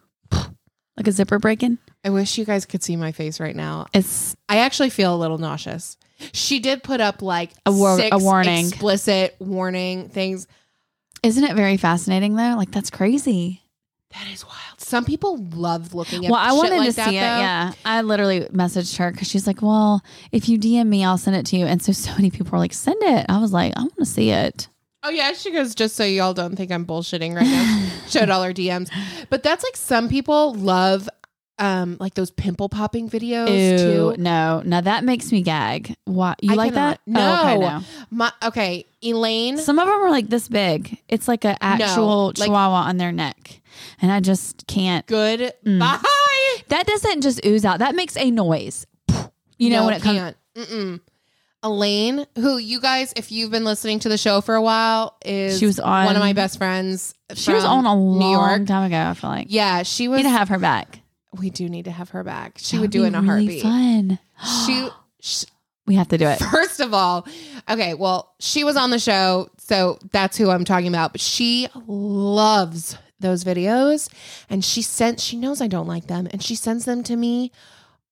like 0.97 1.07
a 1.07 1.13
zipper 1.13 1.39
breaking? 1.39 1.79
I 2.05 2.11
wish 2.11 2.37
you 2.39 2.45
guys 2.45 2.67
could 2.67 2.83
see 2.83 2.97
my 2.97 3.13
face 3.13 3.41
right 3.41 3.57
now. 3.57 3.87
It's 3.93 4.37
I 4.49 4.59
actually 4.59 4.91
feel 4.91 5.15
a 5.15 5.17
little 5.19 5.39
nauseous. 5.39 5.97
She 6.33 6.61
did 6.61 6.83
put 6.83 7.01
up 7.01 7.23
like 7.23 7.51
A 7.67 7.73
war- 7.73 7.99
a 8.01 8.19
warning. 8.19 8.67
explicit 8.69 9.37
warning 9.41 10.09
things. 10.09 10.47
isn't 11.23 11.45
it 11.45 11.55
very 11.57 11.77
fascinating 11.77 12.35
though? 12.37 12.55
Like 12.57 12.71
that's 12.71 12.91
crazy. 12.91 13.61
That 14.13 14.27
is 14.31 14.45
wild. 14.45 14.59
Some 14.79 15.05
people 15.07 15.39
love 15.55 15.95
looking 15.95 16.27
at. 16.27 16.31
Well, 16.31 16.39
I 16.41 16.49
shit 16.51 16.57
wanted 16.59 16.77
like 16.77 16.91
to 16.91 16.97
that, 16.97 17.09
see 17.09 17.17
it. 17.17 17.21
though. 17.21 17.27
Yeah, 17.39 17.73
I 17.85 18.03
literally 18.03 18.41
messaged 18.53 18.99
her 18.99 19.11
because 19.11 19.27
she's 19.27 19.47
like, 19.47 19.63
"Well, 19.63 20.03
if 20.33 20.51
you 20.51 20.59
DM 20.59 20.87
me, 20.87 21.03
I'll 21.03 21.17
send 21.17 21.35
it 21.37 21.47
to 21.47 21.57
you." 21.57 21.65
And 21.65 21.81
so, 21.83 21.93
so 21.93 22.13
many 22.13 22.31
people 22.31 22.49
were 22.53 22.59
like, 22.59 22.75
"Send 22.75 23.03
it." 23.03 23.25
I 23.31 23.39
was 23.39 23.55
like, 23.55 23.73
"I 23.75 23.81
want 23.81 23.97
to 23.97 24.05
see 24.05 24.29
it." 24.31 24.69
Oh 25.05 25.11
yeah, 25.11 25.33
she 25.33 25.51
goes. 25.51 25.75
Just 25.75 25.97
so 25.97 26.05
y'all 26.05 26.35
don't 26.35 26.55
think 26.57 26.71
I'm 26.71 26.87
bullshitting 26.87 27.35
right 27.35 27.47
now. 27.47 27.89
Showed 28.09 28.31
all 28.31 28.43
her 28.43 28.53
DMs, 28.53 28.91
but 29.31 29.43
that's 29.43 29.65
like 29.65 29.77
some 29.77 30.09
people 30.09 30.55
love, 30.55 31.09
um, 31.59 31.97
like 31.99 32.15
those 32.15 32.31
pimple 32.31 32.69
popping 32.69 33.09
videos 33.11 33.49
Ew, 33.49 33.79
too. 34.15 34.23
no, 34.23 34.63
now 34.65 34.81
that 34.81 35.03
makes 35.05 35.33
me 35.33 35.43
gag. 35.43 35.97
What 36.05 36.43
you 36.45 36.53
I 36.53 36.55
like 36.55 36.75
that? 36.75 37.01
cannot- 37.05 37.45
Oh, 37.45 37.49
okay, 37.49 37.59
no. 37.59 37.79
no. 37.79 37.85
My 38.11 38.33
okay, 38.45 38.87
Elaine. 39.03 39.59
Some 39.59 39.79
of 39.79 39.87
them 39.87 39.95
are 39.97 40.11
like 40.11 40.29
this 40.29 40.49
big. 40.49 40.99
It's 41.09 41.27
like 41.27 41.45
an 41.45 41.57
actual 41.61 42.27
like- 42.27 42.37
chihuahua 42.37 42.83
on 42.89 42.97
their 42.99 43.13
neck, 43.13 43.61
and 44.01 44.13
I 44.13 44.21
just 44.21 44.67
can't. 44.69 45.05
Good. 45.07 45.53
Mm. 45.67 45.81
Bye. 45.81 46.63
That 46.69 46.87
doesn't 46.87 47.23
just 47.23 47.45
ooze 47.45 47.65
out. 47.65 47.81
That 47.81 47.95
makes 47.97 48.17
a 48.17 48.31
noise. 48.31 48.87
You 49.59 49.71
know 49.71 49.81
No, 49.81 49.87
when 49.87 49.95
it 49.95 50.03
comes. 50.03 50.19
can't. 50.19 50.37
Mm-mm. 50.57 51.01
Elaine, 51.63 52.27
who 52.37 52.59
you 52.59 52.81
guys, 52.81 53.13
if 53.17 53.31
you've 53.31 53.51
been 53.51 53.65
listening 53.65 53.99
to 54.01 54.09
the 54.09 54.19
show 54.19 54.41
for 54.41 54.55
a 54.55 54.63
while, 54.63 55.17
is 55.25 55.59
She 55.59 55.67
was 55.67 55.79
on- 55.79 56.07
one 56.07 56.17
of 56.17 56.21
my 56.21 56.33
best 56.33 56.59
friends. 56.59 57.15
She 57.35 57.53
was 57.53 57.65
on 57.65 57.87
a 57.87 57.95
New 57.95 58.01
long 58.01 58.33
York. 58.33 58.67
time 58.67 58.85
ago. 58.93 58.99
I 59.11 59.15
feel 59.15 59.31
like. 59.31 59.47
Yeah, 59.51 59.83
she 59.85 60.09
we 60.09 60.13
was. 60.15 60.17
need 60.19 60.23
to 60.25 60.37
have 60.37 60.49
her 60.49 60.59
back. 60.59 61.01
we 61.39 61.51
do 61.51 61.69
need 61.69 61.85
to 61.87 61.91
have 61.91 62.11
her 62.11 62.23
back. 62.25 62.59
She 62.59 62.77
That 62.77 62.81
would 62.83 62.91
do 62.91 63.05
it 63.05 63.09
in 63.09 63.15
a 63.15 63.23
really 63.23 63.61
heartbeat. 63.61 63.63
Fun. 63.63 64.19
She, 64.67 64.89
she 65.21 65.47
We 65.87 65.95
have 65.95 66.09
to 66.09 66.19
do 66.19 66.27
it. 66.27 66.39
First 66.41 66.81
of 66.81 66.93
all, 66.93 67.27
okay, 67.71 67.95
well, 67.95 68.35
she 68.41 68.65
was 68.65 68.77
on 68.77 68.91
the 68.91 68.99
show, 68.99 69.49
so 69.59 69.99
that's 70.11 70.37
who 70.37 70.51
I'm 70.51 70.65
talking 70.65 70.89
about. 70.89 71.13
But 71.13 71.21
she 71.21 71.69
loves 71.87 72.97
those 73.21 73.45
videos, 73.45 74.09
and 74.51 74.65
she 74.65 74.83
sent. 74.83 75.21
She 75.21 75.37
knows 75.37 75.61
I 75.61 75.69
don't 75.69 75.87
like 75.87 76.07
them, 76.09 76.27
and 76.33 76.43
she 76.43 76.55
sends 76.57 76.85
them 76.87 77.03
to 77.05 77.15
me 77.17 77.53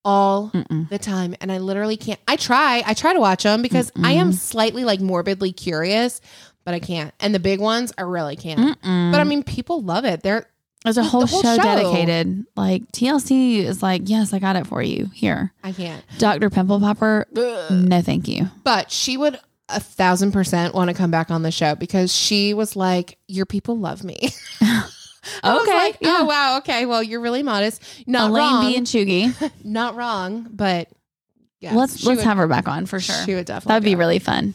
all 0.04 0.50
Mm-mm. 0.50 0.88
the 0.88 0.98
time. 0.98 1.34
And 1.40 1.50
I 1.52 1.58
literally 1.58 1.96
can't. 1.96 2.20
I 2.26 2.36
try. 2.36 2.82
I 2.86 2.94
try 2.94 3.12
to 3.12 3.20
watch 3.20 3.42
them 3.42 3.62
because 3.62 3.90
I 4.02 4.12
am 4.12 4.32
slightly 4.32 4.84
like 4.84 5.00
morbidly 5.00 5.52
curious, 5.52 6.20
but 6.64 6.74
I 6.74 6.80
can't. 6.80 7.12
And 7.20 7.34
the 7.34 7.38
big 7.40 7.60
ones, 7.60 7.92
I 7.98 8.02
really 8.02 8.36
can't. 8.36 8.78
Mm-mm. 8.80 9.12
But 9.12 9.20
I 9.20 9.24
mean, 9.24 9.42
people 9.42 9.82
love 9.82 10.04
it. 10.04 10.22
They're 10.22 10.46
There's 10.84 10.96
a 10.98 11.02
the 11.02 11.08
whole, 11.08 11.26
whole 11.26 11.42
show, 11.42 11.56
show. 11.56 11.62
dedicated. 11.62 12.44
Like 12.56 12.90
TLC 12.92 13.58
is 13.58 13.82
like, 13.82 14.02
yes, 14.06 14.32
I 14.32 14.38
got 14.38 14.56
it 14.56 14.66
for 14.66 14.82
you. 14.82 15.10
Here, 15.14 15.52
I 15.62 15.72
can't. 15.72 16.02
Dr. 16.18 16.50
Pimple 16.50 16.80
Popper. 16.80 17.26
No, 17.34 18.00
thank 18.02 18.28
you. 18.28 18.46
But 18.64 18.90
she 18.90 19.16
would 19.16 19.38
a 19.68 19.78
thousand 19.80 20.32
percent 20.32 20.74
want 20.74 20.88
to 20.88 20.94
come 20.94 21.10
back 21.12 21.30
on 21.30 21.42
the 21.42 21.50
show 21.52 21.74
because 21.76 22.12
she 22.14 22.54
was 22.54 22.74
like, 22.74 23.18
"Your 23.28 23.46
people 23.46 23.78
love 23.78 24.02
me." 24.02 24.30
Okay, 25.44 25.72
like, 25.72 25.98
yeah. 26.00 26.18
oh 26.20 26.24
wow, 26.24 26.58
okay. 26.58 26.86
Well, 26.86 27.02
you're 27.02 27.20
really 27.20 27.42
modest. 27.42 27.82
Not 28.06 28.30
Elaine 28.30 28.52
wrong. 28.52 28.66
B 28.66 28.76
and 28.76 28.86
Chugi. 28.86 29.52
not 29.64 29.94
wrong, 29.94 30.46
but 30.50 30.88
yes, 31.60 31.74
let's 31.74 32.04
let's 32.04 32.18
would- 32.18 32.24
have 32.24 32.38
her 32.38 32.46
back 32.46 32.68
on 32.68 32.86
for 32.86 33.00
sure. 33.00 33.22
She 33.26 33.34
would 33.34 33.46
definitely. 33.46 33.68
That'd 33.70 33.84
be 33.84 33.94
really 33.96 34.18
fun. 34.18 34.54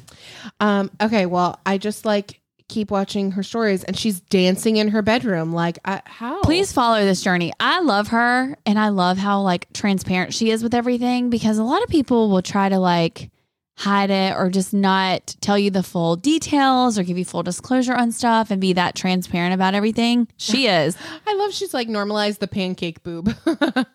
Um. 0.60 0.90
Okay. 1.02 1.26
Well, 1.28 1.60
I 1.66 1.78
just 1.78 2.06
like 2.06 2.40
keep 2.68 2.90
watching 2.90 3.32
her 3.32 3.44
stories, 3.44 3.84
and 3.84 3.96
she's 3.96 4.20
dancing 4.22 4.78
in 4.78 4.88
her 4.88 5.02
bedroom. 5.04 5.54
Like, 5.54 5.78
I, 5.86 6.02
how? 6.06 6.42
Please 6.42 6.72
follow 6.74 7.04
this 7.06 7.22
journey. 7.22 7.54
I 7.60 7.82
love 7.82 8.08
her 8.08 8.58
and 8.66 8.80
I 8.80 8.90
love 8.90 9.18
how 9.20 9.42
like 9.42 9.72
transparent 9.74 10.34
she 10.34 10.50
is 10.50 10.64
with 10.64 10.74
everything 10.74 11.30
because 11.30 11.58
a 11.60 11.64
lot 11.64 11.84
of 11.84 11.90
people 11.90 12.30
will 12.30 12.42
try 12.42 12.70
to 12.70 12.80
like 12.80 13.30
hide 13.78 14.10
it 14.10 14.36
or 14.38 14.50
just 14.50 14.74
not 14.74 15.36
tell 15.42 15.58
you 15.58 15.70
the 15.70 15.84
full 15.84 16.16
details 16.16 16.98
or 16.98 17.04
give 17.04 17.18
you 17.18 17.26
full 17.26 17.44
disclosure 17.44 17.94
on 17.94 18.12
stuff 18.12 18.50
and 18.50 18.62
be 18.62 18.74
that 18.74 18.96
transparent 18.96 19.54
about 19.54 19.74
everything. 19.74 20.28
She 20.38 20.68
is. 20.68 20.98
I 21.28 21.34
love. 21.36 21.54
She's 21.54 21.74
like 21.74 21.88
normalized 21.90 22.40
the 22.40 22.48
pancake 22.48 23.04
boob. 23.04 23.36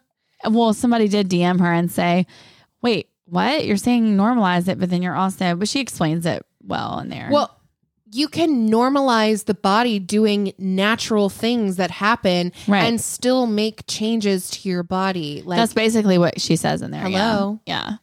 well, 0.48 0.72
somebody 0.74 1.08
did 1.08 1.28
DM 1.28 1.60
her 1.60 1.72
and 1.72 1.90
say, 1.90 2.26
"Wait, 2.82 3.08
what? 3.26 3.64
You're 3.66 3.76
saying 3.76 4.16
normalize 4.16 4.68
it, 4.68 4.78
but 4.78 4.90
then 4.90 5.02
you're 5.02 5.16
also." 5.16 5.54
But 5.54 5.68
she 5.68 5.80
explains 5.80 6.26
it 6.26 6.44
well 6.62 6.98
in 6.98 7.08
there. 7.08 7.28
Well, 7.32 7.56
you 8.12 8.28
can 8.28 8.68
normalize 8.68 9.44
the 9.44 9.54
body 9.54 9.98
doing 9.98 10.52
natural 10.58 11.28
things 11.28 11.76
that 11.76 11.90
happen 11.92 12.52
Right. 12.66 12.82
and 12.84 13.00
still 13.00 13.46
make 13.46 13.84
changes 13.86 14.50
to 14.50 14.68
your 14.68 14.82
body. 14.82 15.42
Like 15.44 15.58
that's 15.58 15.72
basically 15.74 16.18
what 16.18 16.40
she 16.40 16.56
says 16.56 16.82
in 16.82 16.90
there. 16.90 17.02
Hello? 17.02 17.60
Yeah. 17.66 17.90
yeah. 17.90 17.96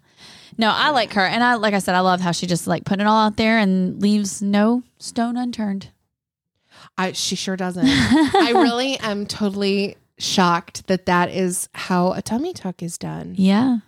No, 0.57 0.71
I 0.71 0.89
like 0.89 1.13
her, 1.13 1.21
and 1.25 1.43
I 1.43 1.55
like 1.55 1.73
I 1.73 1.79
said, 1.79 1.95
I 1.95 1.99
love 1.99 2.19
how 2.21 2.31
she 2.31 2.47
just 2.47 2.65
like 2.67 2.83
putting 2.85 3.05
it 3.05 3.09
all 3.09 3.25
out 3.27 3.37
there 3.37 3.57
and 3.59 4.01
leaves 4.01 4.41
no 4.41 4.83
stone 4.97 5.37
unturned. 5.37 5.89
I 6.97 7.11
she 7.11 7.35
sure 7.35 7.55
doesn't. 7.55 7.85
I 7.87 8.51
really 8.55 8.97
am 8.99 9.25
totally 9.27 9.97
shocked 10.17 10.87
that 10.87 11.05
that 11.05 11.29
is 11.29 11.69
how 11.75 12.13
a 12.13 12.21
tummy 12.21 12.53
tuck 12.53 12.81
is 12.81 12.97
done. 12.97 13.35
Yeah, 13.37 13.79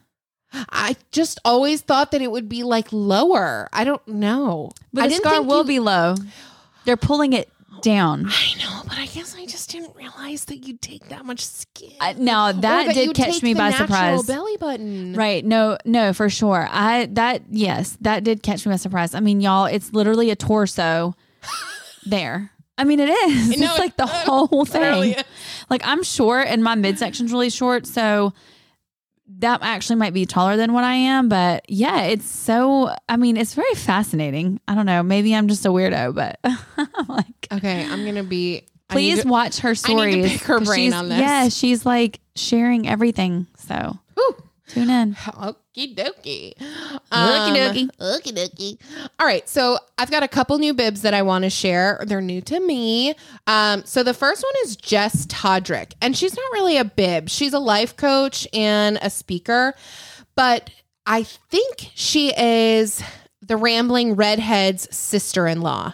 I 0.54 0.96
just 1.12 1.40
always 1.44 1.82
thought 1.82 2.12
that 2.12 2.22
it 2.22 2.30
would 2.32 2.48
be 2.48 2.62
like 2.64 2.88
lower. 2.92 3.68
I 3.74 3.84
don't 3.84 4.08
know. 4.08 4.70
but 4.94 5.02
I 5.06 5.08
the 5.08 5.10
didn't 5.14 5.24
scar 5.24 5.34
think 5.38 5.48
will 5.48 5.62
you- 5.62 5.68
be 5.68 5.80
low. 5.80 6.16
They're 6.86 6.98
pulling 6.98 7.34
it 7.34 7.50
down. 7.82 8.26
I 8.28 8.54
know, 8.60 8.82
but 8.84 8.98
I 8.98 9.06
guess 9.06 9.36
I 9.36 9.46
just 9.46 9.70
didn't 9.72 9.96
realize 9.96 10.46
that 10.46 10.58
you'd 10.68 10.82
take 10.82 11.10
that 11.10 11.26
much 11.26 11.46
skin. 11.46 11.92
I, 12.00 12.14
now 12.14 12.50
Or 12.50 12.54
that 12.54 12.94
did 12.94 13.16
catch 13.16 13.42
me 13.42 13.54
by 13.54 13.72
surprise. 13.72 14.24
Belly 14.24 14.58
button, 14.58 15.14
Right. 15.14 15.44
No, 15.46 15.78
no, 15.86 16.14
for 16.14 16.30
sure. 16.30 16.68
I 16.70 17.08
that 17.14 17.44
yes, 17.50 17.98
that 18.02 18.24
did 18.24 18.44
catch 18.44 18.66
me 18.66 18.72
by 18.72 18.78
surprise. 18.78 19.14
I 19.14 19.20
mean, 19.20 19.42
y'all, 19.42 19.66
it's 19.66 19.94
literally 19.94 20.30
a 20.30 20.36
torso 20.36 21.16
there. 22.06 22.52
I 22.78 22.86
mean, 22.86 23.00
it 23.00 23.10
is. 23.10 23.60
know 23.60 23.68
it's 23.72 23.80
like 23.80 23.98
the 23.98 24.06
whole 24.08 24.66
thing. 24.66 25.16
Like 25.70 25.82
I'm 25.86 26.04
short 26.04 26.48
and 26.48 26.64
my 26.64 26.76
midsection's 26.76 27.32
really 27.32 27.50
short, 27.50 27.86
so 27.86 28.34
that 29.38 29.60
actually 29.62 29.98
might 29.98 30.14
be 30.14 30.26
taller 30.26 30.58
than 30.58 30.74
what 30.74 30.84
I 30.84 30.94
am. 30.96 31.30
But 31.30 31.70
yeah, 31.70 32.02
it's 32.04 32.30
so. 32.30 32.94
I 33.08 33.16
mean, 33.18 33.38
it's 33.38 33.54
very 33.54 33.74
fascinating. 33.76 34.60
I 34.68 34.76
don't 34.76 34.86
know. 34.86 35.04
Maybe 35.04 35.34
I'm 35.36 35.48
just 35.48 35.66
a 35.66 35.70
weirdo, 35.70 36.14
but 36.16 36.40
I'm 36.44 37.08
like, 37.08 37.48
Okay, 37.52 37.86
I'm 37.86 38.04
gonna 38.06 38.24
be. 38.24 38.64
Please 38.90 39.22
to- 39.22 39.28
watch 39.28 39.60
her 39.60 39.70
I 39.70 39.72
need 39.72 39.76
to 39.76 39.80
stories. 39.82 40.32
pick 40.32 40.42
her 40.48 40.60
brain 40.62 40.94
on 40.94 41.10
this. 41.10 41.20
Yeah, 41.20 41.50
she's 41.50 41.86
like 41.86 42.20
sharing 42.36 42.88
everything. 42.88 43.46
So 43.58 43.98
Whew. 44.16 44.36
Tune 44.70 44.90
in. 44.90 45.16
Okie 45.16 45.96
dokie. 45.96 46.54
Okie 46.58 47.00
Um, 47.12 47.56
dokie. 47.56 47.90
Okie 48.00 48.32
dokie. 48.34 48.78
All 49.20 49.26
right, 49.26 49.48
so 49.50 49.78
I've 49.98 50.10
got 50.12 50.24
a 50.24 50.28
couple 50.28 50.58
new 50.58 50.74
bibs 50.74 51.02
that 51.02 51.14
I 51.14 51.22
want 51.24 51.44
to 51.44 51.50
share. 51.50 52.02
They're 52.08 52.22
new 52.22 52.42
to 52.42 52.60
me. 52.60 53.14
Um, 53.48 53.84
so 53.86 54.04
the 54.04 54.14
first 54.14 54.44
one 54.44 54.54
is 54.64 54.76
Jess 54.78 55.26
Todrick, 55.26 55.94
and 56.02 56.16
she's 56.16 56.36
not 56.36 56.52
really 56.54 56.78
a 56.78 56.86
bib. 56.86 57.30
She's 57.30 57.54
a 57.54 57.60
life 57.60 57.96
coach 57.98 58.48
and 58.54 58.98
a 59.02 59.10
speaker, 59.10 59.74
but 60.36 60.70
I 61.06 61.24
think 61.24 61.90
she 61.96 62.32
is 62.38 63.02
the 63.42 63.58
rambling 63.58 64.16
redhead's 64.16 64.96
sister-in-law. 64.96 65.94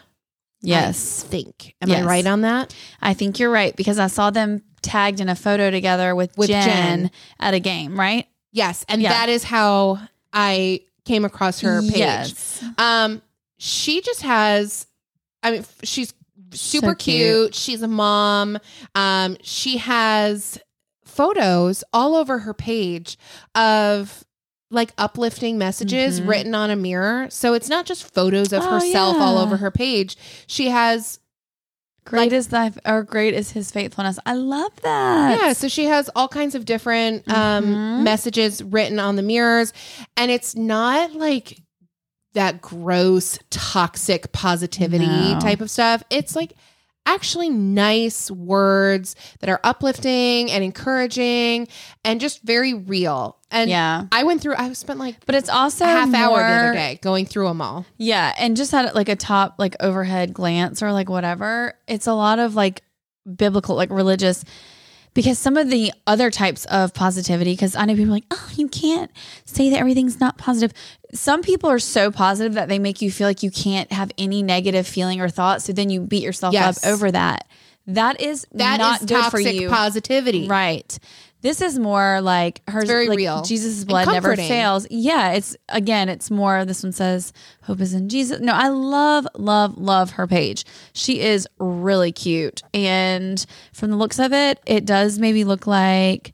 Yes. 0.62 1.24
I 1.24 1.28
think. 1.28 1.76
Am 1.82 1.90
Yes. 1.90 2.04
I 2.04 2.06
right 2.08 2.26
on 2.26 2.42
that? 2.42 2.76
I 3.02 3.14
think 3.14 3.40
you're 3.40 3.52
right 3.52 3.76
because 3.76 4.00
I 4.00 4.08
saw 4.08 4.32
them 4.32 4.62
tagged 4.82 5.20
in 5.20 5.30
a 5.30 5.36
photo 5.36 5.70
together 5.72 6.16
with, 6.16 6.36
With 6.38 6.50
Jen, 6.50 6.64
Jen. 6.66 7.12
at 7.40 7.54
a 7.54 7.60
game, 7.60 8.00
right? 8.00 8.28
Yes, 8.56 8.86
and 8.88 9.02
Yeah. 9.02 9.10
that 9.10 9.28
is 9.30 9.44
how 9.44 10.00
I 10.32 10.80
came 11.04 11.26
across 11.26 11.60
her 11.60 11.82
page. 11.82 11.98
Yes. 11.98 12.64
Um, 12.78 13.22
she 13.58 14.02
just 14.02 14.22
has. 14.22 14.88
I 15.44 15.52
mean, 15.52 15.66
she's 15.84 16.14
super 16.54 16.88
So 16.92 16.96
cute. 16.96 16.96
cute. 17.52 17.56
She's 17.56 17.82
a 17.82 17.88
mom. 17.88 18.58
Um, 18.96 19.36
she 19.44 19.78
has 19.78 20.58
photos 21.04 21.84
all 21.94 22.16
over 22.16 22.40
her 22.40 22.54
page 22.54 23.18
of 23.56 24.24
like 24.72 24.94
uplifting 24.98 25.58
messages 25.58 26.20
Mhm. 26.22 26.28
written 26.28 26.56
on 26.56 26.70
a 26.70 26.76
mirror. 26.78 27.28
So 27.30 27.54
it's 27.54 27.70
not 27.70 27.86
just 27.86 28.12
photos 28.14 28.52
of 28.54 28.64
Oh, 28.64 28.72
herself 28.80 29.18
all 29.18 29.38
over 29.38 29.58
her 29.58 29.70
page. 29.70 30.18
She 30.48 30.70
has 30.70 31.20
Great 32.06 32.32
is 32.34 32.48
thy 32.50 32.72
or 32.86 33.04
great 33.04 33.34
is 33.34 33.52
his 33.52 33.72
faithfulness. 33.72 34.20
I 34.26 34.34
love 34.34 34.72
that. 34.84 35.40
Yeah, 35.42 35.54
so 35.54 35.68
she 35.68 35.86
has 35.86 36.10
all 36.16 36.28
kinds 36.28 36.54
of 36.56 36.66
different 36.66 37.28
um, 37.32 37.66
Mhm. 37.66 38.04
messages 38.04 38.62
written 38.64 39.00
on 39.00 39.16
the 39.16 39.24
mirrors, 39.24 39.74
and 40.16 40.30
it's 40.30 40.56
not 40.56 41.14
like 41.14 41.62
that 42.34 42.62
gross, 42.62 43.40
toxic 43.50 44.32
positivity 44.34 45.08
No. 45.08 45.40
type 45.40 45.62
of 45.62 45.72
stuff. 45.72 46.04
It's 46.10 46.36
like 46.36 46.54
actually 47.08 47.50
nice 47.50 48.30
words 48.32 49.16
that 49.40 49.50
are 49.50 49.60
uplifting 49.64 50.52
and 50.52 50.64
encouraging 50.64 51.68
and 52.04 52.20
just 52.20 52.42
very 52.44 52.74
real. 52.74 53.38
And 53.56 53.70
Yeah. 53.70 54.06
I 54.12 54.24
went 54.24 54.42
through. 54.42 54.56
I 54.58 54.72
spent 54.74 55.00
like 55.00 55.26
But 55.26 55.36
it's 55.36 55.50
also 55.50 55.86
half 55.86 56.14
hour 56.14 56.38
the 56.38 56.44
other 56.44 56.74
day 56.74 57.00
going 57.02 57.26
through 57.26 57.48
them 57.48 57.62
all. 57.62 57.86
Yeah, 57.98 58.34
and 58.38 58.58
just 58.58 58.72
had 58.72 58.94
like 58.94 59.10
a 59.10 59.16
top 59.16 59.56
like 59.58 59.76
overhead 59.80 60.34
glance 60.34 60.84
or 60.84 60.92
like 60.92 61.10
whatever. 61.10 61.74
It's 61.88 62.06
a 62.08 62.14
lot 62.14 62.40
of 62.40 62.54
like 62.56 62.82
biblical, 63.36 63.76
like 63.76 63.90
religious, 63.90 64.44
because 65.14 65.40
some 65.40 65.56
of 65.56 65.70
the 65.70 65.94
other 66.06 66.30
types 66.30 66.66
of 66.66 66.94
positivity. 66.94 67.54
Because 67.54 67.76
I 67.78 67.86
know 67.86 67.94
people 67.96 68.12
are 68.12 68.16
like, 68.18 68.26
oh, 68.32 68.50
you 68.56 68.68
can't 68.68 69.10
say 69.46 69.70
that 69.70 69.80
everything's 69.80 70.20
not 70.20 70.38
positive. 70.38 70.74
Some 71.14 71.42
people 71.42 71.70
are 71.70 71.80
so 71.80 72.12
positive 72.12 72.56
that 72.56 72.68
they 72.68 72.78
make 72.78 73.02
you 73.02 73.10
feel 73.10 73.26
like 73.28 73.42
you 73.42 73.52
can't 73.52 73.90
have 73.94 74.12
any 74.18 74.44
negative 74.44 74.86
feeling 74.86 75.22
or 75.22 75.30
thought. 75.30 75.62
So 75.62 75.72
then 75.72 75.90
you 75.90 76.02
beat 76.02 76.24
yourself 76.24 76.54
Yes. 76.54 76.84
up 76.86 76.92
over 76.92 77.10
that. 77.12 77.48
That 77.88 78.20
is 78.20 78.46
That 78.54 78.74
is 78.74 78.80
not 78.80 79.00
good 79.02 79.32
for 79.32 79.38
toxic 79.40 79.56
you. 79.62 79.70
positivity. 79.70 80.48
Right. 80.48 80.98
This 81.46 81.62
is 81.62 81.78
more 81.78 82.22
like 82.22 82.68
her 82.68 82.84
very 82.88 83.08
like 83.08 83.18
real 83.18 83.44
Jesus' 83.44 83.84
blood 83.84 84.08
never 84.08 84.36
fails. 84.36 84.88
Yeah, 84.90 85.34
it's 85.34 85.56
again, 85.70 86.10
it's 86.10 86.32
more 86.32 86.66
this 86.66 86.82
one 86.82 86.92
says 86.92 87.34
hope 87.62 87.82
is 87.82 87.94
in 87.94 88.10
Jesus. 88.10 88.40
No, 88.40 88.52
I 88.52 88.70
love, 88.70 89.28
love, 89.36 89.78
love 89.78 90.10
her 90.14 90.26
page. 90.26 90.66
She 90.94 91.22
is 91.22 91.48
really 91.60 92.12
cute. 92.12 92.64
And 92.74 93.46
from 93.74 93.92
the 93.92 93.96
looks 93.96 94.18
of 94.18 94.34
it, 94.34 94.60
it 94.66 94.86
does 94.86 95.20
maybe 95.20 95.44
look 95.44 95.68
like 95.68 96.34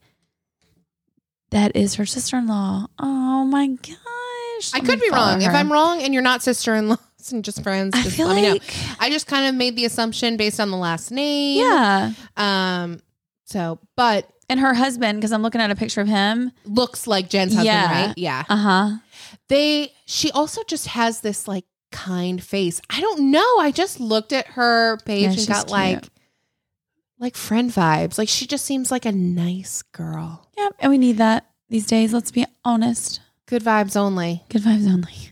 that 1.49 1.75
is 1.75 1.95
her 1.95 2.05
sister 2.05 2.37
in 2.37 2.47
law. 2.47 2.87
Oh 2.97 3.43
my 3.43 3.67
gosh. 3.67 4.71
I 4.73 4.79
could 4.79 5.01
be 5.01 5.09
wrong. 5.09 5.41
If. 5.41 5.53
I'm 5.53 5.69
wrong 5.69 6.01
and 6.01 6.13
you're 6.13 6.23
not 6.23 6.41
sister 6.41 6.73
in 6.73 6.87
laws 6.87 7.33
and 7.33 7.43
just 7.43 7.61
friends, 7.63 7.97
I 7.97 8.03
feel 8.03 8.27
let 8.27 8.37
me 8.37 8.43
know. 8.43 8.57
I 8.97 9.09
just 9.09 9.27
kind 9.27 9.49
of 9.49 9.55
made 9.55 9.75
the 9.75 9.83
assumption 9.83 10.37
based 10.37 10.61
on 10.61 10.71
the 10.71 10.77
last 10.77 11.11
name. 11.11 11.59
Yeah. 11.59 12.13
Um. 12.37 13.01
So, 13.43 13.79
but 13.97 14.31
And 14.51 14.59
her 14.59 14.73
husband, 14.73 15.19
because 15.19 15.31
I'm 15.31 15.41
looking 15.41 15.61
at 15.61 15.71
a 15.71 15.75
picture 15.75 16.01
of 16.01 16.07
him. 16.07 16.51
looks 16.65 17.07
like 17.07 17.29
Jen's 17.29 17.53
husband, 17.53 17.65
Yeah. 17.65 18.05
right? 18.07 18.17
Yeah. 18.17 18.43
Uh-huh. 18.49 18.97
They. 19.47 19.93
She 20.05 20.29
also 20.31 20.61
just 20.67 20.87
has 20.87 21.21
this 21.21 21.47
like 21.47 21.65
kind 21.91 22.43
face. 22.43 22.81
I 22.89 22.99
don't 23.01 23.31
know. 23.31 23.57
I 23.59 23.71
just 23.71 23.99
looked 23.99 24.33
at 24.33 24.47
her 24.47 24.97
page 25.05 25.23
Yeah, 25.23 25.39
and 25.39 25.47
got 25.47 25.57
cute. 25.67 25.71
like, 25.71 26.03
like 27.19 27.35
friend 27.35 27.71
vibes. 27.71 28.17
Like 28.17 28.29
she 28.29 28.45
just 28.47 28.65
seems 28.65 28.91
like 28.91 29.05
a 29.05 29.11
nice 29.11 29.81
girl. 29.81 30.47
Yeah. 30.57 30.69
And 30.79 30.89
we 30.89 30.97
need 30.97 31.17
that 31.17 31.45
these 31.69 31.85
days. 31.85 32.13
Let's 32.13 32.31
be 32.31 32.45
honest. 32.65 33.21
Good 33.45 33.63
vibes 33.63 33.95
only. 33.95 34.43
Good 34.49 34.63
vibes 34.63 34.87
only. 34.91 35.31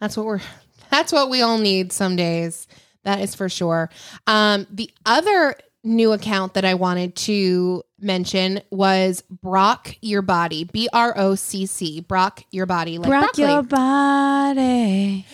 That's 0.00 0.16
what 0.16 0.26
we're 0.26 0.40
that's 0.90 1.12
what 1.12 1.30
we 1.30 1.42
all 1.42 1.58
need 1.58 1.92
some 1.92 2.16
days. 2.16 2.66
That 3.04 3.20
is 3.20 3.34
for 3.34 3.48
sure. 3.48 3.90
Um 4.26 4.66
the 4.70 4.90
other 5.06 5.54
new 5.82 6.12
account 6.12 6.54
that 6.54 6.64
I 6.64 6.74
wanted 6.74 7.16
to 7.16 7.82
mention 7.98 8.60
was 8.70 9.22
Brock 9.30 9.94
Your 10.00 10.22
Body. 10.22 10.64
B 10.64 10.88
R 10.92 11.14
O 11.16 11.34
C 11.34 11.66
C. 11.66 12.00
Brock 12.00 12.42
Your 12.50 12.66
Body. 12.66 12.98
Like 12.98 13.10
Rock 13.10 13.34
broccoli. 13.34 13.44
your 13.44 13.62
body. 13.62 15.26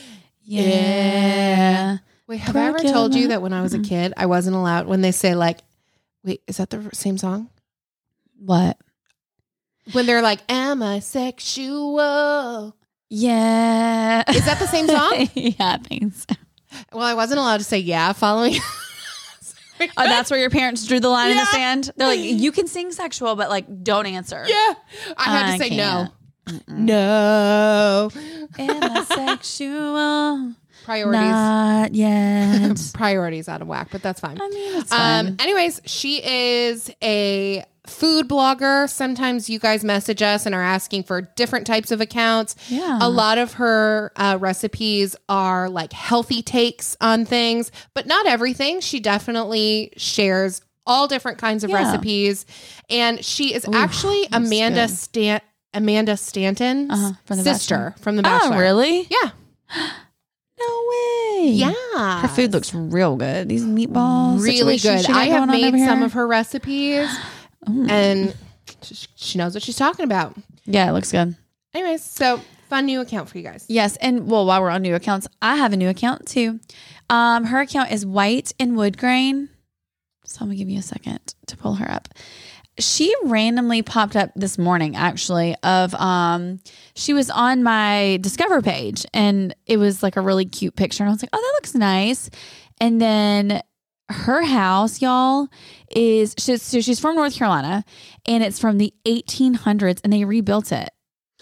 Yeah. 0.42 0.62
Yeah. 0.62 1.96
Wait, 2.28 2.40
have 2.40 2.56
I 2.56 2.66
ever 2.66 2.78
Brock 2.78 2.92
told 2.92 3.14
you 3.14 3.28
that 3.28 3.42
when 3.42 3.52
I 3.52 3.62
was 3.62 3.74
a 3.74 3.78
kid, 3.78 4.12
I 4.16 4.26
wasn't 4.26 4.56
allowed 4.56 4.87
when 4.87 5.00
they 5.00 5.12
say 5.12 5.35
like 5.35 5.61
wait, 6.24 6.42
is 6.46 6.56
that 6.56 6.70
the 6.70 6.90
same 6.92 7.18
song? 7.18 7.48
What? 8.38 8.76
When 9.92 10.06
they're 10.06 10.22
like, 10.22 10.40
Am 10.48 10.82
I 10.82 10.98
sexual? 10.98 12.76
Yeah. 13.09 14.24
Is 14.28 14.44
that 14.44 14.59
the 14.59 14.66
same 14.66 14.88
song? 14.88 15.28
yeah, 15.35 15.52
I 15.59 15.78
think 15.78 16.14
so. 16.14 16.35
Well, 16.92 17.04
I 17.04 17.14
wasn't 17.14 17.38
allowed 17.38 17.59
to 17.59 17.64
say 17.64 17.78
yeah 17.78 18.12
following. 18.12 18.56
Oh, 19.80 19.86
that's 19.96 20.30
where 20.30 20.40
your 20.40 20.50
parents 20.50 20.86
drew 20.86 21.00
the 21.00 21.08
line 21.08 21.30
in 21.32 21.36
the 21.36 21.44
sand. 21.46 21.90
They're 21.96 22.06
like, 22.08 22.20
you 22.20 22.52
can 22.52 22.66
sing 22.66 22.92
sexual, 22.92 23.36
but 23.36 23.48
like, 23.50 23.82
don't 23.84 24.06
answer. 24.06 24.44
yeah. 24.46 24.74
I 25.16 25.24
had 25.24 25.46
I 25.46 25.58
to 25.58 25.64
say 25.64 25.76
no. 25.76 26.08
can't. 26.46 26.68
No. 26.68 28.10
Am 28.58 28.82
I 28.82 29.04
sexual? 29.04 30.54
Priorities. 30.84 31.20
Not 31.20 31.94
yet. 31.94 32.90
Priorities 32.94 33.48
out 33.48 33.60
of 33.60 33.66
whack, 33.66 33.88
but 33.90 34.02
that's 34.02 34.20
fine. 34.20 34.40
I 34.40 34.48
mean, 34.48 34.76
it's 34.80 34.90
fine. 34.90 35.26
Um, 35.26 35.36
anyways, 35.40 35.80
she 35.84 36.22
is 36.24 36.88
a 37.02 37.64
food 37.87 38.29
blogger. 38.29 38.88
Sometimes 38.88 39.49
you 39.51 39.59
guys 39.59 39.83
message 39.85 40.22
us 40.22 40.46
and 40.46 40.55
are 40.55 40.62
asking 40.62 41.05
for 41.05 41.22
different 41.22 41.66
types 41.66 41.90
of 41.90 42.01
accounts. 42.01 42.55
Yeah. 42.68 42.99
A 43.01 43.09
lot 43.09 43.38
of 43.38 43.55
her 43.55 44.12
uh, 44.16 44.38
recipes 44.40 45.16
are 45.29 45.68
like 45.68 45.92
healthy 45.92 46.42
takes 46.42 46.96
on 47.01 47.25
things, 47.25 47.70
but 47.94 48.07
not 48.07 48.27
everything. 48.27 48.81
She 48.81 49.01
definitely 49.01 49.92
shares 49.96 50.61
all 50.87 51.09
different 51.09 51.38
kinds 51.38 51.64
of 51.64 51.70
Yeah. 51.70 51.77
recipes. 51.83 52.46
And 52.90 53.25
she 53.25 53.53
is 53.55 53.66
actually 53.72 54.27
Amanda. 54.33 54.88
Stan- 54.88 55.40
Amanda 55.75 56.16
Stanton's 56.16 56.90
Uh-huh, 56.92 57.12
from 57.25 57.38
The 57.38 57.42
sister 57.44 57.75
Bachelor. 57.77 57.94
from 58.03 58.16
The 58.16 58.22
Bachelor. 58.22 58.57
oh, 58.57 58.59
really? 58.61 59.07
Yeah. 59.11 59.31
No 60.59 60.85
way. 60.88 61.49
Yeah. 61.51 62.20
Her 62.22 62.29
food 62.29 62.53
looks 62.55 62.72
real 62.72 63.16
good. 63.16 63.46
These 63.51 63.64
meatballs. 63.64 64.42
really 64.42 64.79
good. 64.79 65.05
I 65.11 65.27
have 65.27 65.49
made 65.51 65.75
some 65.85 66.03
of 66.03 66.14
her 66.14 66.27
recipes, 66.27 67.07
Ooh. 67.68 67.87
and 67.88 68.35
sh- 68.83 69.07
she 69.16 69.38
knows 69.38 69.55
what 69.55 69.62
she's 69.62 69.76
talking 69.76 70.05
about. 70.05 70.37
yeah, 70.64 70.88
it 70.88 70.92
looks 70.92 71.11
good. 71.12 71.37
Anyways, 71.74 72.02
so 72.02 72.40
fun 72.68 72.87
new 72.87 73.00
account 73.00 73.29
for 73.29 73.38
you 73.38 73.44
guys. 73.44 73.64
Yes, 73.68 73.96
and 73.96 74.31
well, 74.31 74.46
while 74.46 74.62
we're 74.62 74.70
on 74.70 74.83
new 74.83 74.94
accounts, 74.94 75.29
I 75.42 75.57
have 75.57 75.72
a 75.72 75.76
new 75.76 75.88
account 75.88 76.26
too. 76.26 76.61
Um, 77.11 77.44
her 77.44 77.61
account 77.61 77.92
is 77.92 78.05
White 78.07 78.52
and 78.59 78.76
Wood 78.76 78.98
Grain. 78.98 79.48
So 80.24 80.38
I'm 80.40 80.48
gonna 80.48 80.57
give 80.57 80.68
you 80.68 80.79
a 80.79 80.83
second 80.83 81.35
to 81.46 81.57
pull 81.57 81.74
her 81.74 81.90
up. 81.90 82.09
She 82.79 83.14
randomly 83.24 83.81
popped 83.83 84.16
up 84.16 84.33
this 84.37 84.59
morning, 84.59 84.96
actually. 84.96 85.55
Of 85.62 85.94
um, 85.94 86.59
she 86.94 87.14
was 87.14 87.31
on 87.31 87.62
my 87.62 88.18
Discover 88.20 88.61
page, 88.62 89.07
and 89.14 89.55
it 89.66 89.76
was 89.79 90.02
like 90.02 90.16
a 90.16 90.20
really 90.20 90.44
cute 90.44 90.76
picture, 90.76 91.02
and 91.05 91.09
I 91.11 91.12
was 91.12 91.22
like, 91.22 91.31
"Oh, 91.33 91.38
that 91.40 91.52
looks 91.59 91.74
nice." 91.74 92.29
And 92.81 93.00
then 93.00 93.62
her 94.09 94.42
house, 94.45 95.01
y'all, 95.03 95.49
is 95.95 96.35
she's 96.38 96.62
so 96.62 96.81
she's 96.81 97.01
from 97.01 97.16
North 97.16 97.35
Carolina, 97.37 97.85
and 98.27 98.42
it's 98.42 98.59
from 98.59 98.79
the 98.79 98.92
1800s, 99.07 100.01
and 100.05 100.12
they 100.12 100.25
rebuilt 100.25 100.73
it. 100.73 100.90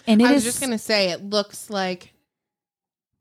And 0.07 0.21
it 0.21 0.25
I 0.25 0.33
was 0.33 0.45
is- 0.45 0.53
just 0.53 0.61
gonna 0.61 0.77
say 0.77 1.09
it 1.11 1.23
looks 1.23 1.69
like 1.69 2.11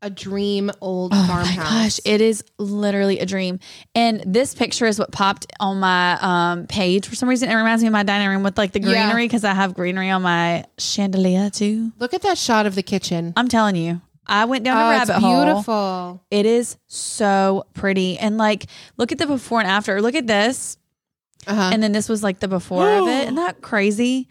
a 0.03 0.11
dream 0.11 0.71
old 0.83 1.13
Oh 1.15 1.27
farmhouse. 1.27 1.57
my 1.57 1.63
gosh, 1.63 2.01
it 2.05 2.21
is 2.21 2.45
literally 2.59 3.21
a 3.21 3.25
dream. 3.27 3.59
And 3.95 4.23
this 4.27 4.55
picture 4.55 4.85
is 4.85 4.99
what 4.99 5.13
popped 5.13 5.47
on 5.61 5.81
my 5.81 6.19
um, 6.21 6.67
page 6.67 7.09
for 7.09 7.15
some 7.15 7.27
reason. 7.27 7.49
It 7.49 7.55
reminds 7.55 7.83
me 7.83 7.87
of 7.87 7.93
my 7.95 8.03
dining 8.03 8.29
room 8.29 8.43
with 8.43 8.59
like 8.59 8.73
the 8.73 8.81
greenery 8.81 9.25
because 9.25 9.45
I 9.45 9.55
have 9.55 9.73
greenery 9.73 10.11
on 10.11 10.21
my 10.21 10.67
chandelier 10.77 11.49
too. 11.49 11.91
Look 11.99 12.13
at 12.13 12.21
that 12.21 12.37
shot 12.37 12.67
of 12.67 12.75
the 12.75 12.83
kitchen. 12.83 13.33
I'm 13.35 13.49
telling 13.49 13.77
you, 13.77 14.03
I 14.27 14.45
went 14.47 14.65
down 14.65 14.77
oh, 14.77 14.87
a 14.87 14.91
rabbit 14.91 15.13
it's 15.13 15.23
hole. 15.23 15.45
beautiful. 15.45 16.23
It 16.31 16.47
is 16.47 16.77
so 16.87 17.65
pretty. 17.75 18.19
And 18.19 18.39
like, 18.39 18.67
look 18.97 19.13
at 19.13 19.19
the 19.19 19.27
before 19.27 19.61
and 19.61 19.69
after. 19.69 20.01
Look 20.01 20.15
at 20.15 20.27
this. 20.27 20.79
Uh-huh. 21.47 21.71
And 21.73 21.83
then 21.83 21.93
this 21.93 22.09
was 22.09 22.23
like 22.23 22.41
the 22.41 22.49
before 22.49 22.89
of 22.89 23.09
it. 23.09 23.23
Isn't 23.25 23.35
that 23.35 23.61
crazy? 23.61 24.29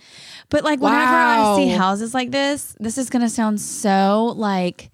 But 0.50 0.64
like, 0.64 0.80
whenever 0.80 1.14
I 1.14 1.56
see 1.58 1.70
houses 1.70 2.14
like 2.14 2.32
this, 2.32 2.76
this 2.80 2.98
is 2.98 3.10
going 3.10 3.22
to 3.22 3.30
sound 3.30 3.62
so 3.62 4.34
like 4.36 4.90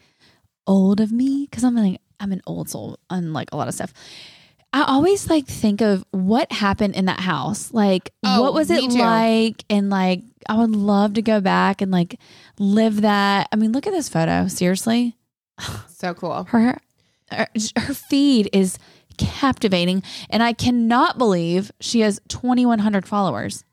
old 0.68 1.00
of 1.00 1.12
me 1.12 1.48
because 1.50 1.64
I'm 1.64 1.76
like, 1.76 2.02
I'm 2.20 2.32
an 2.32 2.42
old 2.46 2.70
soul 2.70 2.98
on 3.10 3.32
like 3.34 3.50
a 3.52 3.58
lot 3.58 3.68
of 3.68 3.74
stuff. 3.74 3.94
I 4.72 4.84
always 4.84 5.30
like 5.30 5.48
think 5.48 5.82
of 5.82 6.06
what 6.12 6.52
happened 6.52 6.96
in 6.96 7.06
that 7.06 7.20
house. 7.20 7.74
Like, 7.74 8.12
Oh, 8.24 8.42
what 8.42 8.54
was 8.54 8.70
it 8.70 8.84
like? 8.92 9.64
And 9.70 9.90
like, 9.90 10.22
I 10.48 10.56
would 10.58 10.72
love 10.76 11.16
to 11.16 11.22
go 11.22 11.42
back 11.42 11.82
and 11.82 11.92
like 11.92 12.20
live 12.60 13.02
that. 13.02 13.48
I 13.52 13.56
mean, 13.56 13.72
look 13.72 13.88
at 13.88 13.94
this 13.94 14.10
photo. 14.10 14.48
Seriously 14.48 15.16
so 15.90 16.14
cool. 16.14 16.46
her 16.50 16.80
her, 17.32 17.48
her 17.78 17.94
feed 17.94 18.50
is 18.54 18.78
captivating 19.18 20.02
and 20.30 20.42
i 20.42 20.54
cannot 20.54 21.18
believe 21.18 21.70
she 21.82 22.00
has 22.00 22.22
2100 22.30 23.06
followers 23.06 23.66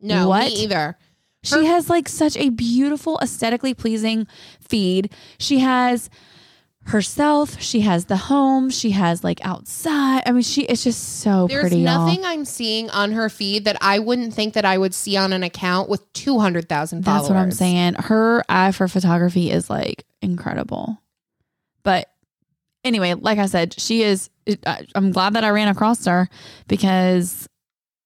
No, 0.00 0.26
What? 0.30 0.46
me 0.46 0.62
either. 0.64 0.96
she 1.42 1.66
has 1.66 1.90
like 1.90 2.08
such 2.08 2.38
a 2.38 2.48
beautiful 2.48 3.18
aesthetically 3.20 3.74
pleasing 3.74 4.26
feed 4.62 5.12
she 5.38 5.58
has 5.58 6.08
herself 6.86 7.60
she 7.60 7.80
has 7.80 8.04
the 8.06 8.16
home 8.16 8.68
she 8.70 8.90
has 8.90 9.24
like 9.24 9.44
outside 9.44 10.22
i 10.26 10.32
mean 10.32 10.42
she 10.42 10.62
it's 10.62 10.84
just 10.84 11.20
so 11.20 11.46
There's 11.48 11.62
pretty 11.62 11.76
y'all. 11.78 12.06
nothing 12.06 12.24
I'm 12.24 12.44
seeing 12.44 12.90
on 12.90 13.12
her 13.12 13.28
feed 13.28 13.64
that 13.64 13.78
I 13.80 13.98
wouldn't 13.98 14.34
think 14.34 14.54
that 14.54 14.64
I 14.64 14.76
would 14.76 14.94
see 14.94 15.16
on 15.16 15.32
an 15.32 15.42
account 15.42 15.88
with 15.88 16.12
200,000 16.12 17.02
followers. 17.02 17.22
that's 17.22 17.30
what 17.30 17.38
i'm 17.38 17.52
saying 17.52 17.94
her 17.94 18.44
eye 18.48 18.72
for 18.72 18.86
photography 18.88 19.50
is 19.50 19.70
like 19.70 20.04
incredible 20.20 21.00
but 21.82 22.08
anyway, 22.84 23.14
like 23.14 23.38
I 23.38 23.46
said, 23.46 23.78
she 23.78 24.02
is. 24.02 24.30
I'm 24.94 25.10
glad 25.12 25.34
that 25.34 25.44
I 25.44 25.50
ran 25.50 25.68
across 25.68 26.04
her 26.04 26.28
because 26.68 27.48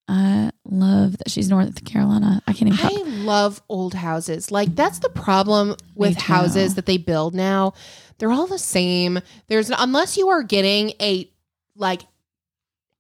I 0.09 0.51
love 0.65 1.19
that 1.19 1.31
she's 1.31 1.49
North 1.51 1.85
Carolina. 1.85 2.43
I 2.47 2.53
can't 2.55 2.73
even. 2.73 2.87
I 2.87 3.03
love 3.25 3.61
old 3.69 3.93
houses. 3.95 4.51
Like 4.51 4.75
that's 4.75 5.01
the 5.01 5.11
problem 5.11 5.77
with 5.95 6.17
houses 6.17 6.75
that 6.77 6.87
they 6.87 6.97
build 6.97 7.35
now. 7.35 7.75
They're 8.19 8.33
all 8.33 8.47
the 8.47 8.59
same. 8.59 9.21
There's 9.49 9.71
unless 9.71 10.17
you 10.17 10.29
are 10.31 10.43
getting 10.43 10.93
a 11.01 11.31
like 11.77 12.03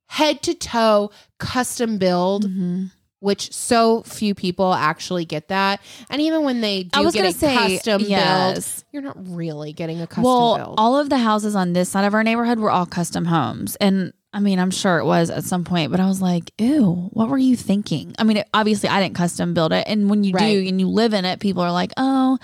head 0.06 0.42
to 0.42 0.54
toe 0.54 1.10
custom 1.38 1.98
build, 1.98 2.44
Mhm. 2.46 2.90
which 3.20 3.52
so 3.52 4.02
few 4.02 4.34
people 4.34 4.72
actually 4.74 5.24
get 5.24 5.48
that. 5.48 5.80
And 6.08 6.20
even 6.22 6.44
when 6.44 6.60
they 6.60 6.84
do 6.84 6.90
I 7.00 7.00
was 7.02 7.14
get 7.14 7.20
gonna 7.20 7.28
a 7.30 7.32
say 7.32 7.54
custom 7.76 7.98
build, 8.02 8.10
yes. 8.10 8.84
you're 8.92 9.02
not 9.02 9.16
really 9.28 9.72
getting 9.72 10.00
a 10.00 10.06
custom 10.06 10.24
well, 10.24 10.56
build. 10.56 10.74
all 10.78 10.96
of 10.98 11.08
the 11.10 11.18
houses 11.18 11.54
on 11.56 11.72
this 11.72 11.88
side 11.88 12.04
of 12.04 12.14
our 12.14 12.22
neighborhood 12.22 12.58
were 12.58 12.70
all 12.70 12.86
custom 12.86 13.24
homes, 13.26 13.76
and 13.76 14.12
I 14.32 14.40
mean, 14.40 14.58
I'm 14.58 14.70
sure 14.70 14.98
it 14.98 15.04
was 15.06 15.30
at 15.30 15.44
some 15.44 15.64
point, 15.64 15.90
but 15.90 16.00
I 16.00 16.06
was 16.06 16.20
like, 16.20 16.52
"Ew, 16.58 17.08
what 17.12 17.28
were 17.28 17.38
you 17.38 17.56
thinking?" 17.56 18.14
I 18.18 18.24
mean, 18.24 18.36
it, 18.38 18.48
obviously, 18.52 18.88
I 18.88 19.00
didn't 19.02 19.16
custom 19.16 19.54
build 19.54 19.72
it, 19.72 19.84
and 19.86 20.10
when 20.10 20.22
you 20.22 20.32
Right. 20.34 20.52
do 20.52 20.68
and 20.68 20.78
you 20.78 20.88
live 20.88 21.14
in 21.14 21.24
it, 21.24 21.40
people 21.40 21.62
are 21.62 21.72
like, 21.72 21.92
"Oh, 21.96 22.38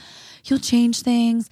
you'll 0.47 0.59
change 0.61 1.01
things." 1.01 1.51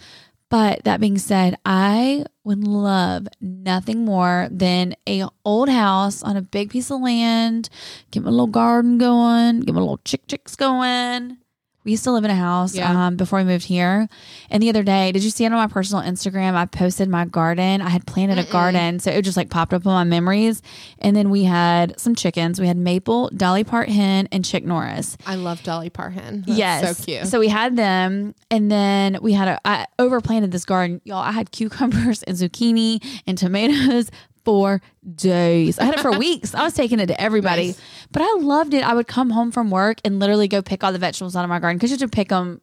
But 0.48 0.84
that 0.84 1.00
being 1.00 1.16
said, 1.16 1.56
I 1.64 2.26
would 2.44 2.66
love 2.66 3.26
nothing 3.40 4.04
more 4.04 4.48
than 4.50 4.94
a 5.08 5.24
old 5.46 5.70
house 5.70 6.22
on 6.22 6.36
a 6.36 6.42
big 6.42 6.68
piece 6.70 6.90
of 6.90 7.00
land. 7.00 7.70
Get 8.10 8.22
my 8.22 8.30
little 8.30 8.46
garden 8.46 8.98
going. 8.98 9.60
Get 9.60 9.74
my 9.74 9.80
little 9.80 10.00
chick 10.04 10.26
chicks 10.28 10.54
going. 10.56 11.38
We 11.84 11.90
used 11.92 12.04
to 12.04 12.12
live 12.12 12.24
in 12.24 12.30
a 12.30 12.36
house 12.36 12.74
Yeah. 12.74 13.06
um, 13.06 13.16
before 13.16 13.40
we 13.40 13.44
moved 13.44 13.64
here. 13.64 14.08
And 14.50 14.62
the 14.62 14.68
other 14.68 14.82
day, 14.82 15.10
did 15.10 15.24
you 15.24 15.30
see 15.30 15.44
it 15.44 15.52
on 15.52 15.58
my 15.58 15.66
personal 15.66 16.02
Instagram? 16.02 16.54
I 16.54 16.66
posted 16.66 17.08
my 17.08 17.24
garden. 17.24 17.80
I 17.82 17.88
had 17.88 18.06
planted 18.06 18.38
a 18.38 18.44
garden. 18.44 19.00
So 19.00 19.10
it 19.10 19.22
just 19.22 19.36
like 19.36 19.50
popped 19.50 19.74
up 19.74 19.86
on 19.86 19.92
my 19.92 20.04
memories. 20.04 20.62
And 21.00 21.16
then 21.16 21.30
we 21.30 21.44
had 21.44 21.98
some 21.98 22.14
chickens. 22.14 22.60
We 22.60 22.68
had 22.68 22.76
Maple, 22.76 23.30
Dolly 23.36 23.64
Part 23.64 23.88
Hen, 23.88 24.28
and 24.30 24.44
Chick 24.44 24.64
Norris. 24.64 25.16
I 25.26 25.34
love 25.34 25.62
Dolly 25.64 25.90
Parton. 25.90 26.44
That's 26.46 26.58
yes. 26.58 26.98
so 26.98 27.04
cute. 27.04 27.26
So 27.26 27.40
we 27.40 27.48
had 27.48 27.76
them. 27.76 28.34
And 28.50 28.70
then 28.70 29.18
we 29.20 29.32
had 29.32 29.48
a, 29.48 29.60
I 29.64 29.86
overplanted 29.98 30.52
this 30.52 30.64
garden. 30.64 31.00
Y'all, 31.04 31.18
I 31.18 31.32
had 31.32 31.50
cucumbers 31.50 32.22
and 32.22 32.36
zucchini 32.36 33.04
and 33.26 33.36
tomatoes 33.36 34.10
for 34.44 34.80
days. 35.14 35.78
I 35.78 35.84
had 35.84 35.94
it 35.94 36.00
for 36.00 36.12
weeks. 36.18 36.54
I 36.54 36.62
was 36.62 36.74
taking 36.74 37.00
it 37.00 37.06
to 37.06 37.20
everybody. 37.20 37.68
Nice. 37.68 37.80
But 38.10 38.22
I 38.22 38.34
loved 38.38 38.74
it. 38.74 38.86
I 38.86 38.94
would 38.94 39.06
come 39.06 39.30
home 39.30 39.52
from 39.52 39.70
work 39.70 39.98
and 40.04 40.18
literally 40.18 40.48
go 40.48 40.62
pick 40.62 40.84
all 40.84 40.92
the 40.92 40.98
vegetables 40.98 41.36
out 41.36 41.44
of 41.44 41.48
my 41.48 41.58
garden 41.58 41.78
because 41.78 41.90
you 41.90 41.94
have 41.94 42.10
to 42.10 42.14
pick 42.14 42.28
them 42.28 42.60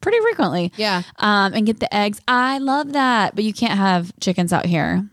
pretty 0.00 0.18
frequently 0.20 0.72
yeah. 0.76 1.02
um, 1.16 1.52
and 1.52 1.66
get 1.66 1.80
the 1.80 1.94
eggs. 1.94 2.20
I 2.26 2.58
love 2.58 2.92
that. 2.92 3.34
But 3.34 3.44
you 3.44 3.52
can't 3.52 3.78
have 3.78 4.12
chickens 4.20 4.52
out 4.52 4.66
here. 4.66 5.08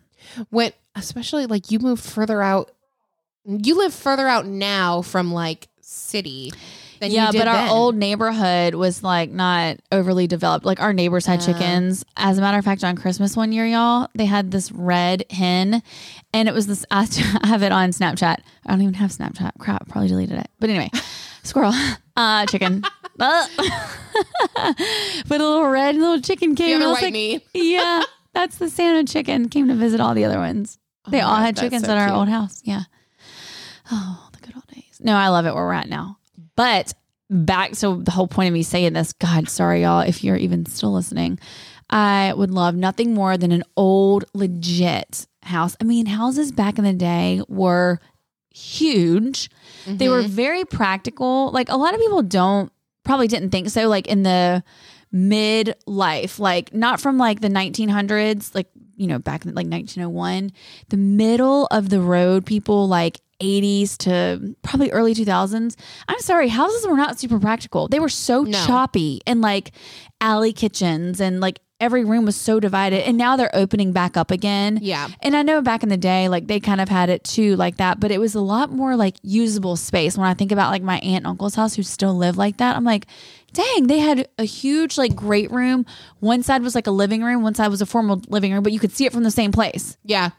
when 0.49 0.71
especially 0.97 1.45
like 1.45 1.71
you 1.71 1.79
move 1.79 1.99
further 1.99 2.41
out 2.41 2.71
you 3.45 3.77
live 3.77 3.93
further 3.93 4.27
out 4.27 4.45
now 4.45 5.01
from 5.01 5.31
like 5.31 5.67
city 5.79 6.51
than 6.99 7.11
yeah, 7.11 7.31
but 7.31 7.47
our 7.47 7.69
old 7.69 7.95
neighborhood 7.95 8.75
was 8.75 9.03
like 9.03 9.29
not 9.31 9.77
overly 9.91 10.27
developed. 10.27 10.65
Like 10.65 10.79
our 10.79 10.93
neighbors 10.93 11.25
had 11.25 11.39
Uh. 11.41 11.45
chickens. 11.45 12.03
As 12.15 12.37
a 12.37 12.41
matter 12.41 12.57
of 12.57 12.65
fact, 12.65 12.83
on 12.83 12.95
Christmas 12.95 13.35
one 13.35 13.51
year, 13.51 13.65
y'all, 13.65 14.09
they 14.15 14.25
had 14.25 14.51
this 14.51 14.71
red 14.71 15.23
hen, 15.29 15.81
and 16.33 16.47
it 16.47 16.53
was 16.53 16.67
this. 16.67 16.85
I 16.91 17.05
have 17.45 17.63
it 17.63 17.71
on 17.71 17.89
Snapchat. 17.91 18.37
I 18.65 18.69
don't 18.71 18.81
even 18.81 18.93
have 18.95 19.11
Snapchat. 19.11 19.51
Crap, 19.59 19.87
probably 19.89 20.09
deleted 20.09 20.39
it. 20.39 20.47
But 20.59 20.69
anyway, 20.69 20.89
squirrel, 21.43 21.73
uh, 22.15 22.45
chicken. 22.47 22.83
Uh. 23.19 23.47
but 25.27 25.41
a 25.41 25.43
little 25.43 25.67
red 25.67 25.95
little 25.95 26.21
chicken 26.21 26.53
Do 26.53 26.63
you 26.63 26.69
came. 26.73 26.81
have 26.81 26.89
a 26.89 26.93
white 26.93 27.01
like, 27.03 27.13
knee? 27.13 27.39
yeah, 27.53 28.03
that's 28.33 28.57
the 28.59 28.69
Santa 28.69 29.03
chicken 29.11 29.49
came 29.49 29.67
to 29.69 29.73
visit 29.75 29.99
all 29.99 30.13
the 30.13 30.23
other 30.25 30.37
ones. 30.37 30.77
They 31.09 31.21
Oh 31.21 31.25
all 31.25 31.37
my 31.37 31.45
had 31.45 31.57
chickens 31.57 31.81
that's 31.81 31.91
at 31.93 31.97
our 31.97 32.07
cute. 32.09 32.15
old 32.17 32.29
house. 32.29 32.61
Yeah. 32.63 32.83
Oh, 33.91 34.29
the 34.33 34.39
good 34.45 34.55
old 34.55 34.67
days. 34.67 34.99
No, 35.01 35.15
I 35.15 35.29
love 35.29 35.45
it 35.47 35.55
where 35.55 35.63
we're 35.65 35.73
at 35.73 35.89
now. 35.89 36.16
But 36.57 36.93
back 37.29 37.71
to 37.73 38.03
the 38.03 38.11
whole 38.11 38.27
point 38.27 38.47
of 38.47 38.53
me 38.53 38.63
saying 38.63 38.93
this, 38.93 39.13
God, 39.13 39.47
sorry, 39.47 39.83
y'all, 39.83 40.01
if 40.01 40.23
you're 40.23 40.35
even 40.35 40.65
still 40.65 40.91
listening. 40.91 41.39
I 41.89 42.33
would 42.35 42.51
love 42.51 42.75
nothing 42.75 43.13
more 43.13 43.37
than 43.37 43.53
an 43.53 43.63
old, 43.77 44.25
legit 44.33 45.25
house. 45.43 45.77
I 45.79 45.85
mean, 45.85 46.05
houses 46.05 46.51
back 46.51 46.77
in 46.77 46.83
the 46.83 46.91
day 46.91 47.41
were 47.47 48.01
huge. 48.53 49.49
They 49.85 50.09
were 50.09 50.23
mm-hmm. 50.23 50.31
very 50.31 50.65
practical. 50.65 51.51
Like 51.51 51.69
a 51.69 51.77
lot 51.77 51.93
of 51.93 52.01
people 52.01 52.23
don't 52.23 52.71
probably 53.05 53.27
didn't 53.27 53.51
think 53.51 53.69
so. 53.69 53.87
Like 53.87 54.07
in 54.07 54.23
the 54.23 54.63
mid 55.11 55.75
life, 55.85 56.39
like 56.39 56.73
not 56.73 56.99
from 56.99 57.17
like 57.17 57.39
the 57.39 57.49
1900s, 57.49 58.53
like 58.53 58.67
you 58.97 59.07
know 59.07 59.19
back 59.19 59.45
in 59.45 59.53
like 59.53 59.67
1901, 59.67 60.51
the 60.89 60.97
middle 60.97 61.67
of 61.67 61.89
the 61.89 62.01
road 62.01 62.45
people 62.45 62.87
like 62.87 63.21
80s 63.39 63.97
to 63.99 64.55
probably 64.63 64.91
early 64.91 65.13
2000s. 65.13 65.75
I'm 66.07 66.19
sorry, 66.19 66.47
houses 66.49 66.87
were 66.87 66.97
not 66.97 67.19
super 67.19 67.39
practical. 67.39 67.87
They 67.87 67.99
were 67.99 68.09
so 68.09 68.43
No. 68.43 68.57
choppy 68.65 69.21
and 69.27 69.41
like 69.41 69.71
alley 70.21 70.53
kitchens 70.53 71.19
and 71.21 71.39
like 71.39 71.59
every 71.79 72.03
room 72.03 72.25
was 72.25 72.35
so 72.35 72.59
divided. 72.59 73.07
And 73.07 73.17
now 73.19 73.35
they're 73.37 73.55
opening 73.55 73.91
back 73.91 74.17
up 74.17 74.31
again. 74.31 74.79
Yeah. 74.81 75.09
And 75.21 75.35
I 75.35 75.43
know 75.43 75.61
back 75.61 75.83
in 75.83 75.89
the 75.89 75.97
day, 75.97 76.27
like 76.27 76.47
they 76.47 76.59
kind 76.59 76.81
of 76.81 76.89
had 76.89 77.09
it 77.11 77.23
too, 77.23 77.55
like 77.55 77.77
that, 77.77 77.99
but 77.99 78.09
it 78.09 78.19
was 78.19 78.33
a 78.33 78.41
lot 78.41 78.71
more 78.71 78.95
like 78.95 79.17
usable 79.21 79.75
space. 79.75 80.17
When 80.17 80.27
I 80.27 80.33
think 80.33 80.51
about 80.51 80.71
like 80.71 80.81
my 80.81 80.97
aunt 80.99 81.17
and 81.17 81.27
uncle's 81.27 81.53
house 81.53 81.75
who 81.75 81.83
still 81.83 82.15
live 82.17 82.35
like 82.35 82.57
that, 82.57 82.75
I'm 82.75 82.83
like, 82.83 83.05
dang, 83.53 83.85
they 83.87 83.99
had 83.99 84.27
a 84.39 84.43
huge, 84.43 84.97
like, 84.97 85.15
great 85.15 85.51
room. 85.51 85.85
One 86.19 86.41
side 86.43 86.63
was 86.63 86.73
like 86.75 86.87
a 86.87 86.91
living 86.91 87.23
room, 87.23 87.43
one 87.43 87.53
side 87.55 87.69
was 87.69 87.81
a 87.81 87.85
formal 87.85 88.21
living 88.27 88.51
room, 88.53 88.63
but 88.63 88.71
you 88.73 88.79
could 88.79 88.91
see 88.91 89.05
it 89.05 89.13
from 89.13 89.23
the 89.23 89.31
same 89.31 89.51
place. 89.51 89.97
Yeah. 90.03 90.31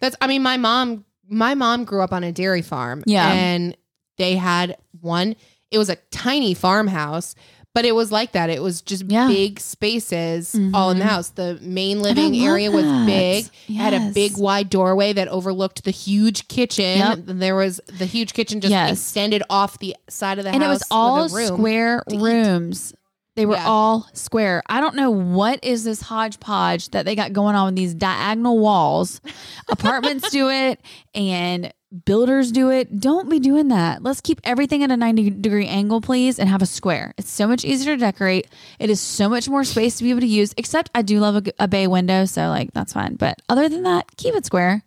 That's 0.00 0.16
I 0.20 0.26
mean 0.26 0.42
my 0.42 0.56
mom 0.56 1.04
my 1.28 1.54
mom 1.54 1.84
grew 1.84 2.02
up 2.02 2.12
on 2.12 2.24
a 2.24 2.32
dairy 2.32 2.62
farm. 2.62 3.02
Yeah. 3.06 3.30
And 3.32 3.76
they 4.16 4.36
had 4.36 4.76
one 5.00 5.36
it 5.70 5.76
was 5.78 5.90
a 5.90 5.96
tiny 6.10 6.54
farmhouse, 6.54 7.34
but 7.74 7.84
it 7.84 7.94
was 7.94 8.10
like 8.10 8.32
that. 8.32 8.48
It 8.48 8.62
was 8.62 8.80
just 8.80 9.04
Yeah. 9.06 9.28
big 9.28 9.60
spaces 9.60 10.54
all 10.72 10.90
in 10.90 10.98
the 10.98 11.04
mm-hmm. 11.04 11.12
house. 11.12 11.28
The 11.30 11.58
main 11.60 12.00
living 12.00 12.34
area 12.34 12.70
was 12.70 12.84
that. 12.84 13.06
big. 13.06 13.44
It 13.68 13.74
had 13.74 13.92
a 13.92 14.10
big 14.14 14.38
wide 14.38 14.70
doorway 14.70 15.12
that 15.12 15.28
overlooked 15.28 15.84
the 15.84 15.90
huge 15.90 16.48
kitchen. 16.48 16.98
Yep. 16.98 17.18
There 17.26 17.54
was 17.54 17.80
the 17.98 18.06
huge 18.06 18.32
kitchen 18.32 18.60
just 18.60 18.70
Yes. 18.70 18.92
extended 18.92 19.42
off 19.50 19.78
the 19.78 19.94
side 20.08 20.38
of 20.38 20.44
the 20.44 20.50
house. 20.50 20.54
and 20.54 20.64
it 20.64 20.68
was 20.68 20.82
all 20.90 21.24
with 21.24 21.32
a 21.32 21.36
room. 21.36 21.46
square 21.48 22.02
rooms. 22.10 22.92
eat. 22.92 22.98
They 23.38 23.46
were 23.46 23.54
Yeah. 23.54 23.68
all 23.68 24.08
square. 24.14 24.64
I 24.66 24.80
don't 24.80 24.96
know 24.96 25.10
what 25.12 25.60
is 25.62 25.84
this 25.84 26.00
hodgepodge 26.02 26.88
that 26.90 27.04
they 27.04 27.14
got 27.14 27.32
going 27.32 27.54
on 27.54 27.66
with 27.66 27.76
these 27.76 27.94
diagonal 27.94 28.58
walls. 28.58 29.20
Apartments 29.70 30.28
do 30.30 30.50
it 30.50 30.80
and 31.14 31.72
builders 32.04 32.50
do 32.50 32.68
it. 32.70 32.98
Don't 32.98 33.30
be 33.30 33.38
doing 33.38 33.68
that. 33.68 34.02
Let's 34.02 34.20
keep 34.20 34.40
everything 34.42 34.82
at 34.82 34.90
a 34.90 34.96
90 34.96 35.30
degree 35.30 35.68
angle, 35.68 36.00
please, 36.00 36.40
and 36.40 36.48
have 36.48 36.62
a 36.62 36.66
square. 36.66 37.14
It's 37.16 37.30
so 37.30 37.46
much 37.46 37.64
easier 37.64 37.94
to 37.94 38.00
decorate. 38.00 38.48
It 38.80 38.90
is 38.90 39.00
so 39.00 39.28
much 39.28 39.48
more 39.48 39.62
space 39.62 39.98
to 39.98 40.02
be 40.02 40.10
able 40.10 40.22
to 40.22 40.26
use, 40.26 40.52
except 40.56 40.90
I 40.92 41.02
do 41.02 41.20
love 41.20 41.36
a, 41.46 41.52
a 41.60 41.68
bay 41.68 41.86
window. 41.86 42.24
So, 42.24 42.48
like, 42.48 42.72
that's 42.72 42.92
fine. 42.92 43.14
But 43.14 43.40
other 43.48 43.68
than 43.68 43.84
that, 43.84 44.16
keep 44.16 44.34
it 44.34 44.46
square. 44.46 44.82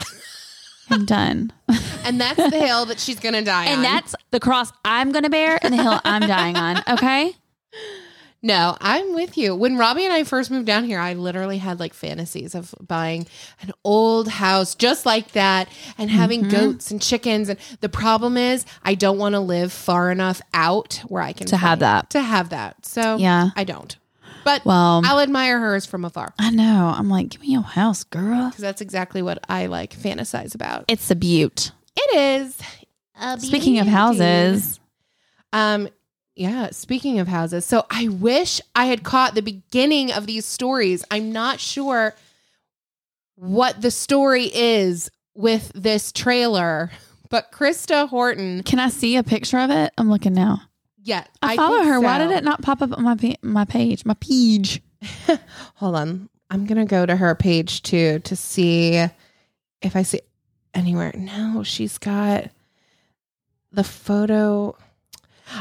I'm 0.90 1.04
done. 1.04 1.52
And 2.04 2.20
that's 2.20 2.36
the 2.36 2.58
hill 2.64 2.86
that 2.86 3.00
she's 3.00 3.18
gonna 3.18 3.42
die 3.42 3.66
on. 3.66 3.72
And 3.72 3.84
that's 3.84 4.14
the 4.30 4.38
cross 4.40 4.70
I'm 4.84 5.10
going 5.10 5.24
to 5.24 5.30
bear 5.30 5.58
and 5.60 5.74
the 5.74 5.82
hill 5.82 6.00
I'm 6.04 6.22
dying 6.22 6.56
on. 6.56 6.80
Okay. 6.88 7.34
No, 8.40 8.76
I'm 8.80 9.14
with 9.14 9.36
you. 9.36 9.54
When 9.56 9.76
Robbie 9.76 10.04
and 10.04 10.12
I 10.12 10.22
first 10.22 10.50
moved 10.50 10.66
down 10.66 10.84
here, 10.84 11.00
I 11.00 11.14
literally 11.14 11.58
had 11.58 11.80
like 11.80 11.92
fantasies 11.92 12.54
of 12.54 12.72
buying 12.80 13.26
an 13.60 13.72
old 13.84 14.28
house 14.28 14.76
just 14.76 15.04
like 15.04 15.32
that 15.32 15.68
and 15.98 16.08
having 16.08 16.42
Mm-hmm. 16.42 16.50
goats 16.50 16.90
and 16.92 17.02
chickens. 17.02 17.48
And 17.48 17.58
the 17.80 17.88
problem 17.88 18.36
is, 18.36 18.64
I 18.84 18.94
don't 18.94 19.18
want 19.18 19.34
to 19.34 19.40
live 19.40 19.72
far 19.72 20.12
enough 20.12 20.40
out 20.54 21.02
where 21.08 21.20
I 21.22 21.32
can 21.32 21.48
To 21.48 21.56
have 21.56 21.80
that. 21.80 22.10
To 22.10 22.22
have 22.22 22.50
that. 22.50 22.86
So 22.86 23.16
Yeah. 23.16 23.50
I 23.56 23.64
don't. 23.64 23.96
But 24.44 24.64
Well- 24.64 25.02
I'll 25.04 25.18
admire 25.20 25.58
hers 25.58 25.84
from 25.84 26.04
afar 26.04 26.32
I 26.38 26.50
know. 26.50 26.92
I'm 26.96 27.10
like, 27.10 27.30
give 27.30 27.40
me 27.40 27.48
your 27.48 27.62
house, 27.62 28.04
girl. 28.04 28.50
because 28.50 28.62
that's 28.62 28.80
exactly 28.80 29.20
what 29.20 29.38
I 29.48 29.66
like 29.66 29.92
fantasize 29.94 30.54
about. 30.54 30.84
It's 30.86 31.10
a 31.10 31.16
beaut. 31.16 31.72
It 31.96 32.16
is. 32.16 32.56
A 33.20 33.40
Speaking 33.40 33.80
of 33.80 33.88
houses, 33.88 34.78
Um, 35.52 35.88
yeah, 36.38 36.70
speaking 36.70 37.18
of 37.18 37.26
houses, 37.26 37.64
so 37.64 37.84
I 37.90 38.08
wish 38.08 38.60
I 38.74 38.84
had 38.86 39.02
caught 39.02 39.34
the 39.34 39.42
beginning 39.42 40.12
of 40.12 40.26
these 40.26 40.46
stories. 40.46 41.04
I'm 41.10 41.32
not 41.32 41.58
sure 41.58 42.14
what 43.34 43.82
the 43.82 43.90
story 43.90 44.44
is 44.44 45.10
with 45.34 45.72
this 45.74 46.12
trailer, 46.12 46.90
but 47.28 47.50
Krista 47.50 48.08
Horton, 48.08 48.62
can 48.62 48.78
I 48.78 48.88
see 48.88 49.16
a 49.16 49.24
picture 49.24 49.58
of 49.58 49.70
it? 49.70 49.92
I'm 49.98 50.08
looking 50.10 50.32
now. 50.32 50.62
yeah, 51.02 51.24
I, 51.42 51.56
follow 51.56 51.78
think 51.78 51.88
her. 51.88 52.00
Why 52.00 52.18
did 52.18 52.30
it 52.30 52.44
not 52.44 52.62
pop 52.62 52.82
up 52.82 52.92
on 52.92 53.02
my 53.02 53.16
pa- 53.16 53.36
my 53.42 53.64
page? 53.64 54.04
My 54.04 54.14
page. 54.14 54.80
Hold 55.76 55.96
on. 55.96 56.28
I'm 56.50 56.66
going 56.66 56.78
to 56.78 56.88
go 56.88 57.04
to 57.04 57.16
her 57.16 57.34
page 57.34 57.82
too 57.82 58.20
to 58.20 58.36
see 58.36 58.94
if 59.82 59.96
I 59.96 60.02
see 60.02 60.20
anywhere. 60.72 61.12
No, 61.16 61.62
she's 61.64 61.98
got 61.98 62.50
the 63.70 63.84
photo. 63.84 64.76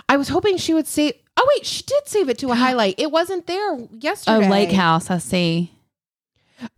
I 0.10 0.17
was 0.17 0.28
hoping 0.30 0.58
she 0.58 0.73
would 0.73 0.88
save. 0.88 1.13
Oh, 1.39 1.47
wait, 1.56 1.65
she 1.65 1.84
did 1.84 2.08
save 2.08 2.30
it 2.30 2.39
to 2.39 2.52
a 2.52 2.56
highlight. 2.56 2.95
It 2.97 3.12
wasn't 3.12 3.45
there 3.47 3.78
yesterday. 4.00 4.47
Oh. 4.47 4.50
Lake 4.50 4.71
House. 4.71 5.10
I 5.12 5.19
see. 5.19 5.71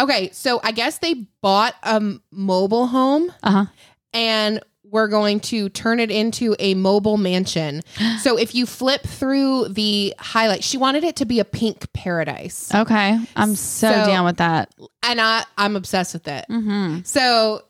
Okay, 0.01 0.29
so 0.33 0.59
I 0.63 0.71
guess 0.71 0.97
they 0.97 1.25
bought 1.41 1.73
a 1.83 2.01
mobile 2.31 2.87
home 2.87 3.31
Uh 3.41 3.51
huh. 3.51 3.65
and 4.13 4.59
we're 4.83 5.07
going 5.07 5.39
to 5.39 5.69
turn 5.69 5.99
it 5.99 6.09
into 6.11 6.55
a 6.59 6.73
mobile 6.73 7.15
mansion. 7.17 7.81
so 8.21 8.37
if 8.37 8.53
you 8.55 8.65
flip 8.65 9.03
through 9.03 9.69
the 9.69 10.13
highlight, 10.19 10.63
she 10.63 10.77
wanted 10.77 11.03
it 11.05 11.15
to 11.17 11.25
be 11.25 11.39
a 11.39 11.45
pink 11.45 11.93
paradise. 11.93 12.73
Okay. 12.75 13.17
I'm 13.37 13.55
so, 13.55 13.89
So- 13.91 14.05
down 14.05 14.25
with 14.25 14.37
that. 14.37 14.73
And 15.03 15.21
I 15.21 15.45
I'm 15.57 15.75
obsessed 15.77 16.13
with 16.13 16.27
it. 16.27 16.45
Mm-hmm. 16.49 16.99
So 17.05 17.61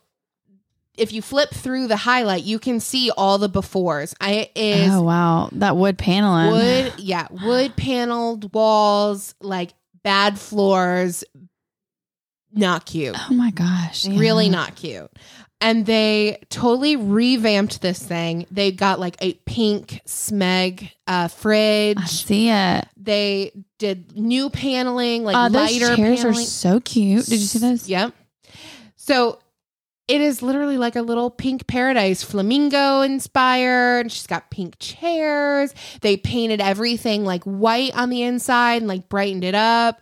if 1.00 1.14
you 1.14 1.22
flip 1.22 1.52
through 1.52 1.88
the 1.88 1.96
highlight, 1.96 2.44
you 2.44 2.60
can 2.60 2.80
see 2.80 3.12
all 3.16 3.38
the 3.38 3.50
befores. 3.50 4.14
I 4.20 4.50
is 4.56 4.92
Oh 4.92 5.02
wow, 5.02 5.50
that 5.54 5.78
wood 5.78 5.98
paneling. 5.98 6.52
wood, 6.52 6.94
yeah, 6.98 7.28
wood 7.44 7.76
paneled 7.76 8.54
walls, 8.54 9.34
like 9.42 9.72
bad 10.04 10.38
floors. 10.38 11.24
Not 12.52 12.86
cute. 12.86 13.16
Oh 13.18 13.34
my 13.34 13.52
gosh. 13.52 14.06
yeah. 14.06 14.20
Really 14.20 14.50
not 14.50 14.76
cute. 14.76 15.10
And 15.62 15.86
they 15.86 16.42
totally 16.50 16.96
revamped 16.96 17.82
this 17.82 18.02
thing. 18.02 18.46
They 18.50 18.72
got 18.72 19.00
like 19.00 19.18
a 19.22 19.34
pink 19.46 20.02
smeg 20.08 20.84
uh, 21.06 21.26
I 21.26 21.28
fridge. 21.28 22.08
see 22.08 22.50
it. 22.50 22.86
They 22.96 23.52
did 23.78 24.18
new 24.18 24.50
paneling, 24.50 25.26
like 25.26 25.36
uh, 25.36 25.50
those 25.50 25.72
lighter 25.72 25.96
chairs 25.96 26.22
paneling. 26.22 26.44
are 26.44 26.48
so 26.48 26.80
cute. 26.80 27.26
Did 27.26 27.40
you 27.40 27.46
see 27.46 27.60
those? 27.60 27.90
Yep. 27.90 28.14
So 28.96 29.40
it 30.10 30.22
is 30.22 30.42
literally 30.42 30.78
like 30.78 30.96
a 30.96 31.02
little 31.02 31.30
pink 31.30 31.68
paradise, 31.68 32.24
flamingo 32.24 33.02
inspired. 33.02 34.02
And 34.02 34.12
she's 34.12 34.28
got 34.28 34.50
pink 34.50 34.76
chairs. 34.80 35.74
They 36.02 36.18
painted 36.18 36.60
everything 36.62 37.24
like 37.24 37.44
white 37.44 37.96
on 37.96 38.10
the 38.10 38.24
inside 38.24 38.82
and 38.82 38.88
like 38.88 39.08
brightened 39.08 39.44
it 39.44 39.56
up. 39.56 40.02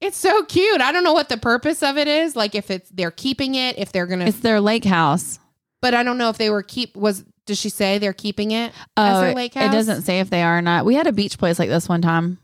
It's 0.00 0.16
so 0.16 0.44
cute. 0.44 0.80
I 0.80 0.92
don't 0.92 1.04
know 1.04 1.12
what 1.12 1.28
the 1.28 1.36
purpose 1.36 1.82
of 1.82 1.98
it 1.98 2.08
is. 2.08 2.34
Like 2.36 2.54
if 2.54 2.70
it's 2.70 2.88
they're 2.90 3.10
keeping 3.10 3.54
it, 3.56 3.78
if 3.78 3.92
they're 3.92 4.06
gonna 4.06 4.26
It's 4.26 4.40
their 4.40 4.60
lake 4.60 4.84
house. 4.84 5.38
but 5.80 5.92
I 5.92 6.02
don't 6.04 6.18
know 6.18 6.28
if 6.28 6.38
they 6.38 6.48
were 6.50 6.62
keep 6.62 6.96
was 6.96 7.24
does 7.44 7.58
she 7.58 7.68
say 7.68 7.98
they're 7.98 8.12
keeping 8.12 8.52
it 8.52 8.72
as 8.96 9.16
Oh, 9.16 9.20
their 9.22 9.30
it, 9.30 9.36
lake 9.36 9.56
it 9.56 9.72
doesn't 9.72 10.02
say 10.02 10.20
if 10.20 10.30
they 10.30 10.42
are 10.44 10.58
or 10.58 10.62
not. 10.62 10.84
We 10.84 10.94
had 10.94 11.08
a 11.08 11.12
beach 11.12 11.36
place 11.38 11.58
like 11.58 11.68
this 11.68 11.88
one 11.88 12.00
time. 12.02 12.38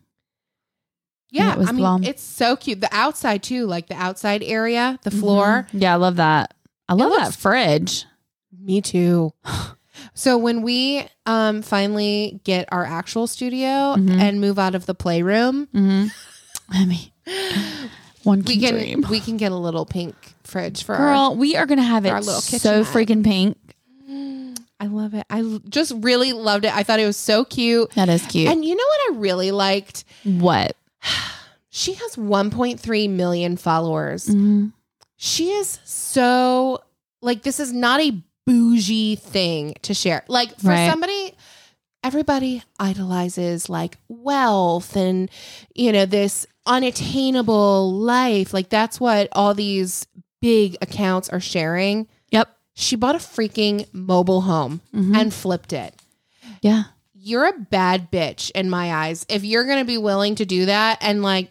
Yeah, 1.30 1.52
it 1.52 1.58
was 1.58 1.68
I 1.68 1.72
mean 1.72 2.04
it's 2.04 2.22
so 2.22 2.56
cute. 2.56 2.80
The 2.80 2.88
outside 2.90 3.42
too, 3.42 3.66
like 3.66 3.86
the 3.88 3.94
outside 3.96 4.42
area, 4.42 4.98
the 5.04 5.10
floor. 5.10 5.66
Mhm. 5.72 5.82
Yeah, 5.82 5.92
I 5.92 5.96
love 5.96 6.16
that. 6.16 6.54
I 6.88 6.94
love 6.94 7.12
that 7.12 7.34
fridge. 7.34 8.04
Me 8.58 8.80
too. 8.80 9.32
So 10.14 10.36
when 10.38 10.62
we 10.62 11.04
um 11.26 11.62
finally 11.62 12.40
get 12.44 12.68
our 12.72 12.84
actual 12.84 13.26
studio 13.26 13.94
Mhm. 13.96 14.18
and 14.20 14.40
move 14.40 14.58
out 14.58 14.74
of 14.74 14.86
the 14.86 14.94
playroom, 14.94 15.66
Mm-hmm. 15.74 16.06
I 16.70 16.84
mean, 16.86 17.90
one 18.24 18.42
we 18.42 18.58
can 18.58 18.60
can 18.60 18.74
dream. 18.74 19.04
we 19.10 19.20
can 19.20 19.36
get 19.36 19.52
a 19.52 19.56
little 19.56 19.86
pink 19.86 20.14
fridge 20.44 20.82
for 20.84 20.94
our 20.96 20.98
Girl, 21.30 21.36
we 21.36 21.54
are 21.56 21.66
gonna 21.66 21.82
have 21.82 22.04
for 22.04 22.10
our 22.10 22.18
it 22.18 22.24
little 22.24 22.40
so 22.40 22.82
kitchenette. 22.84 22.86
freaking 22.86 23.24
pink. 23.24 23.56
I 24.80 24.86
love 24.86 25.14
it. 25.14 25.24
I 25.30 25.40
l- 25.40 25.60
just 25.68 25.92
really 25.96 26.32
loved 26.32 26.64
it. 26.64 26.74
I 26.74 26.82
thought 26.84 27.00
it 27.00 27.06
was 27.06 27.16
so 27.16 27.44
cute. 27.44 27.90
That 27.92 28.08
is 28.08 28.24
cute. 28.26 28.48
And 28.48 28.64
you 28.64 28.74
know 28.76 28.84
what 28.86 29.16
I 29.16 29.18
really 29.18 29.50
liked? 29.52 30.04
what? 30.24 30.76
She 31.70 31.94
has 31.94 32.16
1.3 32.16 33.10
million 33.10 33.56
followers. 33.56 34.26
Mhm. 34.26 34.72
She 35.20 35.50
is 35.50 35.78
so 35.84 36.82
like 37.20 37.42
this 37.42 37.58
is 37.60 37.72
not 37.72 38.00
a 38.00 38.22
bougie 38.46 39.16
thing 39.16 39.74
to 39.82 39.92
share. 39.92 40.24
Like 40.28 40.56
for 40.58 40.68
Right. 40.68 40.88
somebody 40.90 41.34
everybody 42.04 42.62
idolizes 42.78 43.68
like 43.68 43.98
wealth 44.08 44.96
and 44.96 45.28
you 45.74 45.90
know 45.92 46.06
this 46.06 46.46
unattainable 46.66 47.92
life. 47.92 48.54
Like 48.54 48.68
that's 48.68 49.00
what 49.00 49.28
all 49.32 49.54
these 49.54 50.06
big 50.40 50.76
accounts 50.80 51.28
are 51.28 51.40
sharing. 51.40 52.06
Yep. 52.30 52.48
She 52.74 52.94
bought 52.96 53.16
a 53.16 53.18
freaking 53.18 53.86
mobile 53.92 54.42
home 54.42 54.80
Mhm. 54.94 55.16
and 55.16 55.34
flipped 55.34 55.72
it. 55.72 55.94
Yeah. 56.62 56.84
You're 57.14 57.46
a 57.46 57.58
bad 57.58 58.10
bitch 58.12 58.50
in 58.52 58.70
my 58.70 58.92
eyes 58.94 59.26
if 59.28 59.44
you're 59.44 59.64
going 59.64 59.80
to 59.80 59.84
be 59.84 59.98
willing 59.98 60.36
to 60.36 60.46
do 60.46 60.66
that 60.66 60.98
and 61.00 61.22
like 61.22 61.50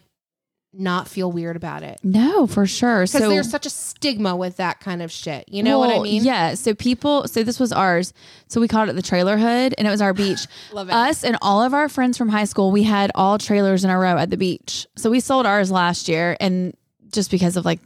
not 0.72 1.08
feel 1.08 1.32
weird 1.32 1.56
about 1.56 1.82
it. 1.82 1.98
No, 2.02 2.46
for 2.46 2.66
sure. 2.66 3.00
Because 3.00 3.12
So 3.12 3.28
there's 3.28 3.50
such 3.50 3.66
a 3.66 3.70
stigma 3.70 4.36
with 4.36 4.56
that 4.56 4.80
kind 4.80 5.02
of 5.02 5.10
shit. 5.10 5.48
You 5.48 5.62
know 5.62 5.78
what 5.78 5.90
I 5.90 5.98
mean? 6.00 6.22
Yeah. 6.24 6.54
So 6.54 6.74
people, 6.74 7.26
so 7.26 7.42
this 7.42 7.58
was 7.58 7.72
ours. 7.72 8.12
So 8.48 8.60
we 8.60 8.68
called 8.68 8.88
it 8.88 8.92
the 8.92 9.02
trailer 9.02 9.38
hood 9.38 9.74
and 9.78 9.88
it 9.88 9.90
was 9.90 10.02
our 10.02 10.12
beach. 10.14 10.46
Love 10.72 10.88
it. 10.88 10.94
Us 10.94 11.24
and 11.24 11.36
all 11.40 11.62
of 11.62 11.72
our 11.72 11.88
friends 11.88 12.18
from 12.18 12.28
high 12.28 12.44
school, 12.44 12.70
we 12.70 12.82
had 12.82 13.10
all 13.14 13.38
trailers 13.38 13.82
in 13.84 13.90
a 13.90 13.98
row 13.98 14.18
at 14.18 14.30
the 14.30 14.36
beach. 14.36 14.86
So 14.96 15.10
we 15.10 15.20
sold 15.20 15.46
ours 15.46 15.70
last 15.70 16.08
year 16.08 16.36
and 16.38 16.76
just 17.10 17.30
because 17.30 17.56
of 17.56 17.64
like 17.64 17.80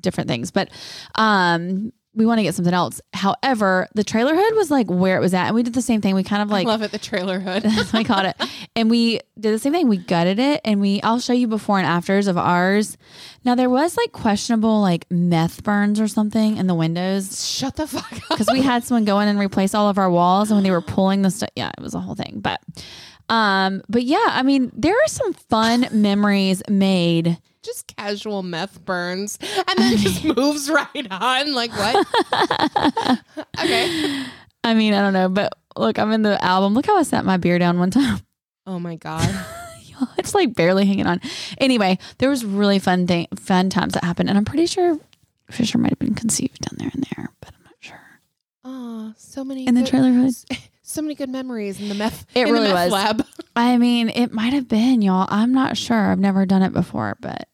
different 0.00 0.28
things. 0.28 0.50
But 0.50 0.70
um 1.16 1.92
we 2.16 2.24
want 2.24 2.38
to 2.38 2.42
get 2.42 2.54
something 2.54 2.72
else. 2.72 3.00
However, 3.12 3.88
the 3.94 4.02
trailer 4.02 4.34
hood 4.34 4.54
was 4.56 4.70
like 4.70 4.88
where 4.88 5.18
it 5.18 5.20
was 5.20 5.34
at. 5.34 5.46
And 5.46 5.54
we 5.54 5.62
did 5.62 5.74
the 5.74 5.82
same 5.82 6.00
thing. 6.00 6.14
We 6.14 6.24
kind 6.24 6.42
of 6.42 6.50
like 6.50 6.66
I 6.66 6.70
love 6.70 6.80
it. 6.80 6.90
The 6.90 6.98
trailer 6.98 7.38
hood. 7.38 7.64
we 7.92 8.04
called 8.04 8.24
it. 8.24 8.36
And 8.74 8.88
we 8.90 9.20
did 9.38 9.52
the 9.52 9.58
same 9.58 9.72
thing. 9.72 9.88
We 9.88 9.98
gutted 9.98 10.38
it 10.38 10.62
and 10.64 10.80
we 10.80 11.02
I'll 11.02 11.20
show 11.20 11.34
you 11.34 11.46
before 11.46 11.78
and 11.78 11.86
afters 11.86 12.26
of 12.26 12.38
ours. 12.38 12.96
Now 13.44 13.54
there 13.54 13.68
was 13.68 13.96
like 13.98 14.12
questionable 14.12 14.80
like 14.80 15.04
meth 15.10 15.62
burns 15.62 16.00
or 16.00 16.08
something 16.08 16.56
in 16.56 16.66
the 16.66 16.74
windows 16.74 17.46
Shut 17.46 17.76
the 17.76 17.86
fuck 17.86 18.10
up. 18.12 18.22
because 18.30 18.48
we 18.50 18.62
had 18.62 18.82
someone 18.82 19.04
go 19.04 19.20
in 19.20 19.28
and 19.28 19.38
replace 19.38 19.74
all 19.74 19.90
of 19.90 19.98
our 19.98 20.10
walls 20.10 20.50
and 20.50 20.56
when 20.56 20.64
they 20.64 20.70
were 20.70 20.80
pulling 20.80 21.20
the 21.22 21.30
stuff 21.30 21.50
yeah, 21.54 21.70
it 21.76 21.82
was 21.82 21.94
a 21.94 22.00
whole 22.00 22.14
thing. 22.14 22.40
But 22.40 22.62
um 23.28 23.82
but 23.90 24.04
yeah, 24.04 24.26
I 24.28 24.42
mean 24.42 24.72
there 24.74 24.94
are 24.94 25.08
some 25.08 25.34
fun 25.34 25.86
memories 25.92 26.62
made. 26.70 27.38
Just 27.66 27.88
casual 27.96 28.42
meth 28.44 28.84
burns 28.84 29.38
and 29.42 29.78
then 29.78 29.96
just 29.98 30.24
moves 30.36 30.70
right 30.70 31.06
on. 31.10 31.52
Like 31.52 31.72
what? 31.72 32.06
okay. 33.58 34.24
I 34.64 34.74
mean, 34.74 34.94
I 34.94 35.00
don't 35.00 35.12
know, 35.12 35.28
but 35.28 35.52
look, 35.76 35.98
I'm 35.98 36.12
in 36.12 36.22
the 36.22 36.42
album. 36.44 36.74
Look 36.74 36.86
how 36.86 36.96
I 36.96 37.02
sat 37.02 37.24
my 37.24 37.36
beer 37.36 37.58
down 37.58 37.78
one 37.78 37.90
time. 37.90 38.20
Oh 38.68 38.80
my 38.80 38.96
God. 38.96 39.28
it's 40.18 40.34
like 40.34 40.52
barely 40.56 40.86
hanging 40.86 41.06
on. 41.06 41.20
Anyway, 41.58 41.98
there 42.18 42.28
was 42.28 42.44
really 42.44 42.80
fun 42.80 43.06
thing, 43.06 43.28
fun 43.36 43.70
times 43.70 43.92
that 43.92 44.02
happened, 44.02 44.28
and 44.28 44.36
I'm 44.36 44.44
pretty 44.44 44.66
sure 44.66 44.98
Fisher 45.52 45.78
might 45.78 45.90
have 45.90 46.00
been 46.00 46.16
conceived 46.16 46.58
down 46.62 46.74
there 46.78 46.90
and 46.92 47.04
there, 47.16 47.30
but 47.40 47.50
I'm 47.56 47.62
not 47.62 47.74
sure. 47.78 48.20
Oh, 48.64 49.14
so 49.16 49.44
many 49.44 49.68
In 49.68 49.76
the 49.76 49.82
good- 49.82 49.90
trailer 49.90 50.10
hood, 50.10 50.34
So 50.82 51.00
many 51.00 51.14
good 51.14 51.28
memories 51.28 51.80
in 51.80 51.88
the 51.88 51.94
meth. 51.94 52.26
It 52.34 52.42
really 52.50 52.72
meth 52.72 52.86
was. 52.86 52.92
lab. 52.92 53.24
I 53.54 53.78
mean, 53.78 54.08
it 54.08 54.32
might 54.32 54.52
have 54.52 54.66
been 54.66 55.00
y'all. 55.00 55.28
I'm 55.30 55.52
not 55.54 55.76
sure. 55.76 56.10
I've 56.10 56.18
never 56.18 56.44
done 56.44 56.62
it 56.62 56.72
before, 56.72 57.16
but 57.20 57.46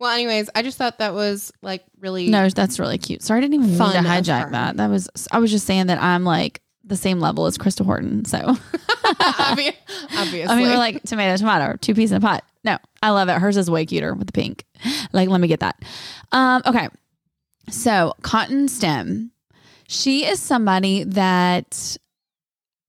Well, 0.00 0.10
anyways, 0.10 0.50
I 0.54 0.62
just 0.62 0.76
thought 0.76 0.98
that 0.98 1.14
was 1.14 1.52
like 1.62 1.84
really 2.00 2.28
no, 2.28 2.48
that's 2.48 2.78
really 2.78 2.98
cute. 2.98 3.22
Sorry, 3.22 3.38
I 3.38 3.40
didn't 3.40 3.54
even 3.54 3.76
Fun 3.76 3.94
mean 3.94 4.02
to 4.04 4.08
of 4.10 4.24
hijack 4.24 4.44
her. 4.46 4.50
that. 4.50 4.76
That 4.76 4.90
was 4.90 5.08
I 5.30 5.38
was 5.38 5.50
just 5.50 5.66
saying 5.66 5.86
that 5.86 6.02
I'm 6.02 6.24
like 6.24 6.60
the 6.84 6.96
same 6.96 7.20
level 7.20 7.46
as 7.46 7.56
Krista 7.56 7.84
Horton. 7.84 8.24
So 8.24 8.38
Obvi- 8.38 9.74
obviously. 10.16 10.42
I 10.42 10.56
mean, 10.56 10.68
we're 10.68 10.76
like 10.76 11.02
tomato, 11.04 11.36
tomato, 11.36 11.76
two 11.80 11.94
peas 11.94 12.10
in 12.12 12.18
a 12.18 12.20
pot. 12.20 12.44
No, 12.64 12.78
I 13.02 13.10
love 13.10 13.28
it. 13.28 13.38
Hers 13.38 13.56
is 13.56 13.70
way 13.70 13.86
cuter 13.86 14.14
with 14.14 14.26
the 14.26 14.32
pink. 14.32 14.64
Like, 15.12 15.28
let 15.28 15.40
me 15.40 15.48
get 15.48 15.60
that. 15.60 15.82
Um, 16.32 16.62
okay. 16.66 16.88
So, 17.70 18.14
Cotton 18.22 18.68
Stem, 18.68 19.30
she 19.86 20.24
is 20.26 20.40
somebody 20.40 21.04
that 21.04 21.96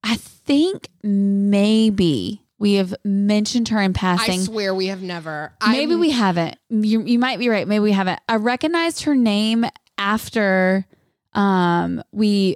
I 0.04 0.16
think 0.16 0.90
maybe 1.04 2.42
we 2.66 2.74
have 2.74 2.96
mentioned 3.04 3.68
her 3.70 3.80
in 3.80 3.94
passing. 3.94 4.40
I 4.40 4.44
swear 4.44 4.74
we 4.74 4.88
have 4.88 5.04
never. 5.04 5.54
Maybe 5.68 5.92
I'm- 5.92 6.00
we 6.00 6.10
haven't. 6.10 6.58
You, 6.72 7.04
you 7.04 7.20
might 7.20 7.38
be 7.38 7.48
right. 7.48 7.68
Maybe 7.68 7.82
we 7.84 7.92
haven't. 7.92 8.20
I 8.28 8.38
recognized 8.38 9.04
her 9.04 9.14
name 9.16 9.66
after 10.00 10.88
um 11.34 12.02
we 12.12 12.56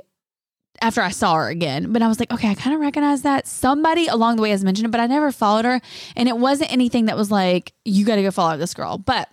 after 0.81 1.01
I 1.01 1.11
saw 1.11 1.35
her 1.35 1.47
again, 1.49 1.93
but 1.93 2.01
I 2.01 2.07
was 2.07 2.19
like, 2.19 2.31
okay, 2.31 2.49
I 2.49 2.55
kind 2.55 2.73
of 2.73 2.81
recognize 2.81 3.21
that. 3.21 3.45
Somebody 3.45 4.07
along 4.07 4.37
the 4.37 4.41
way 4.41 4.49
has 4.49 4.63
mentioned 4.63 4.87
it, 4.87 4.91
but 4.91 4.99
I 4.99 5.05
never 5.05 5.31
followed 5.31 5.65
her. 5.65 5.79
And 6.15 6.27
it 6.27 6.37
wasn't 6.37 6.71
anything 6.71 7.05
that 7.05 7.15
was 7.15 7.29
like, 7.29 7.73
you 7.85 8.03
got 8.03 8.15
to 8.15 8.23
go 8.23 8.31
follow 8.31 8.57
this 8.57 8.73
girl. 8.73 8.97
But 8.97 9.29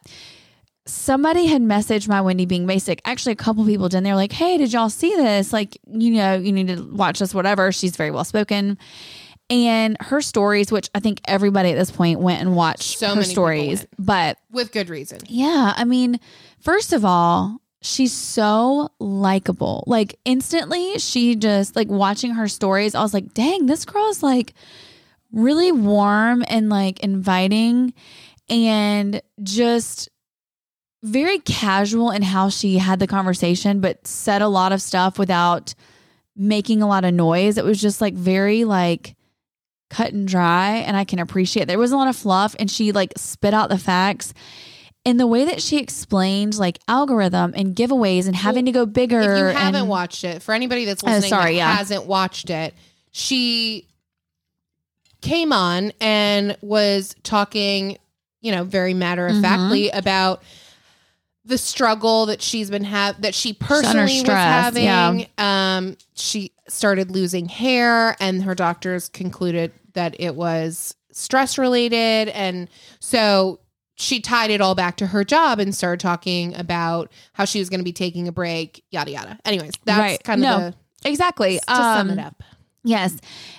somebody 0.87 1.47
had 1.47 1.62
messaged 1.62 2.07
my 2.07 2.21
Wendy 2.21 2.45
being 2.45 2.67
basic. 2.67 3.01
Actually, 3.07 3.33
a 3.33 3.37
couple 3.37 3.65
people 3.65 3.89
did. 3.89 3.97
And 3.99 4.05
they 4.07 4.11
were 4.11 4.17
like, 4.17 4.33
hey, 4.33 4.59
did 4.59 4.73
y'all 4.73 4.91
see 4.91 5.15
this? 5.17 5.53
Like, 5.53 5.79
you 5.87 6.11
know, 6.12 6.35
you 6.35 6.53
need 6.53 6.69
to 6.69 6.83
watch 6.83 7.19
this, 7.21 7.33
whatever. 7.33 7.73
She's 7.73 7.97
very 7.97 8.11
well 8.11 8.25
spoken. 8.25 8.77
And 9.49 9.97
her 10.01 10.21
stories, 10.21 10.73
which 10.73 10.91
I 10.95 11.01
think 11.01 11.21
everybody 11.27 11.71
at 11.71 11.77
this 11.77 11.91
point 11.91 12.21
went 12.21 12.41
and 12.41 12.57
watched 12.57 12.99
So 12.99 13.09
her 13.09 13.14
many 13.14 13.27
stories. 13.27 13.87
But 13.99 14.39
with 14.51 14.73
good 14.73 14.89
reason. 14.89 15.20
yeah, 15.27 15.73
I 15.77 15.85
mean, 15.85 16.18
first 16.59 16.93
of 16.93 17.05
all, 17.05 17.61
she's 17.81 18.12
so 18.12 18.91
likable. 18.99 19.85
Like 19.87 20.18
instantly, 20.25 20.99
she 20.99 21.37
just 21.37 21.77
like 21.77 21.89
watching 21.89 22.33
her 22.33 22.49
stories, 22.49 22.95
I 22.95 23.03
was 23.03 23.14
like, 23.14 23.35
dang, 23.35 23.66
this 23.66 23.85
girl 23.85 24.09
is 24.09 24.23
like 24.23 24.55
really 25.33 25.70
warm 25.73 26.45
and 26.49 26.68
like 26.68 27.01
inviting 27.01 27.95
and 28.49 29.20
just 29.43 30.09
very 31.03 31.39
casual 31.41 32.11
in 32.11 32.23
how 32.23 32.49
she 32.49 32.79
had 32.79 32.99
the 32.99 33.07
conversation, 33.07 33.81
but 33.81 34.07
said 34.07 34.43
a 34.43 34.49
lot 34.49 34.73
of 34.73 34.83
stuff 34.83 35.18
without 35.18 35.75
making 36.35 36.83
a 36.83 36.89
lot 36.89 37.05
of 37.05 37.14
noise. 37.14 37.59
It 37.59 37.64
was 37.64 37.81
just 37.81 38.01
like 38.01 38.14
very 38.14 38.64
like 38.64 39.16
cut 39.89 40.12
and 40.12 40.26
dry 40.26 40.76
and 40.78 40.97
I 40.97 41.05
can 41.05 41.18
appreciate 41.18 41.66
there 41.68 41.78
was 41.78 41.93
a 41.93 41.97
lot 41.97 42.09
of 42.09 42.16
fluff 42.16 42.57
and 42.59 42.70
she 42.70 42.93
like 42.93 43.12
spit 43.16 43.55
out 43.55 43.68
the 43.68 43.78
facts 43.78 44.34
in 45.05 45.16
the 45.18 45.26
way 45.26 45.45
that 45.45 45.62
she 45.62 45.78
explained 45.78 46.59
like 46.59 46.78
algorithm 46.89 47.53
and 47.57 47.76
giveaways 47.76 48.26
and 48.26 48.34
having 48.34 48.64
to 48.66 48.72
go 48.72 48.84
bigger. 48.87 49.20
If 49.20 49.39
you 49.39 49.45
haven't 49.45 49.82
and- 49.82 49.89
watched 49.89 50.24
it, 50.24 50.43
for 50.43 50.53
anybody 50.55 50.84
that's 50.84 51.05
Oh, 51.05 51.07
listening 51.07 51.30
sorry, 51.30 51.53
that 51.53 51.57
yeah. 51.59 51.72
hasn't 51.76 52.07
watched 52.07 52.51
it, 52.51 52.74
she 53.12 53.87
came 55.20 55.53
on 55.53 55.93
and 56.01 56.57
was 56.61 57.14
talking, 57.22 57.99
you 58.41 58.53
know, 58.53 58.64
very 58.64 58.95
matter 58.95 59.26
of 59.26 59.41
factly 59.41 59.89
Mm-hmm. 59.89 59.99
about 59.99 60.43
the 61.47 61.57
struggle 61.59 62.26
that 62.26 62.42
she's 62.42 62.70
been 62.70 62.84
have 62.84 63.22
that 63.22 63.34
she 63.34 63.53
personally 63.53 64.20
was 64.20 64.28
having. 64.28 64.84
yeah. 64.84 65.24
Um, 65.38 65.97
she 66.14 66.53
started 66.68 67.11
losing 67.11 67.49
hair, 67.49 68.16
and 68.20 68.42
her 68.42 68.55
doctors 68.55 69.09
concluded 69.09 69.72
that 69.94 70.16
it 70.18 70.34
was 70.34 70.94
stress 71.12 71.57
related, 71.57 72.28
and 72.30 72.68
so 73.01 73.61
she 73.99 74.20
tied 74.20 74.51
it 74.51 74.61
all 74.61 74.74
back 74.74 74.99
to 74.99 75.07
her 75.07 75.24
job 75.24 75.59
and 75.59 75.74
started 75.74 76.01
talking 76.01 76.55
about 76.57 77.11
how 77.32 77.44
she 77.47 77.59
was 77.61 77.70
going 77.70 77.80
to 77.80 77.84
be 77.84 77.92
taking 77.94 78.28
a 78.28 78.32
break, 78.32 78.84
yada 78.90 79.11
yada. 79.11 79.38
Anyways, 79.44 79.72
that's 79.84 79.99
Right. 79.99 80.22
kind 80.22 80.44
of 80.44 80.61
No, 80.61 80.70
the 81.03 81.09
exactly. 81.09 81.59
to 81.66 81.74
sum 81.74 82.11
Um, 82.11 82.18
it 82.18 82.22
up. 82.22 82.42
Yes. 82.84 83.16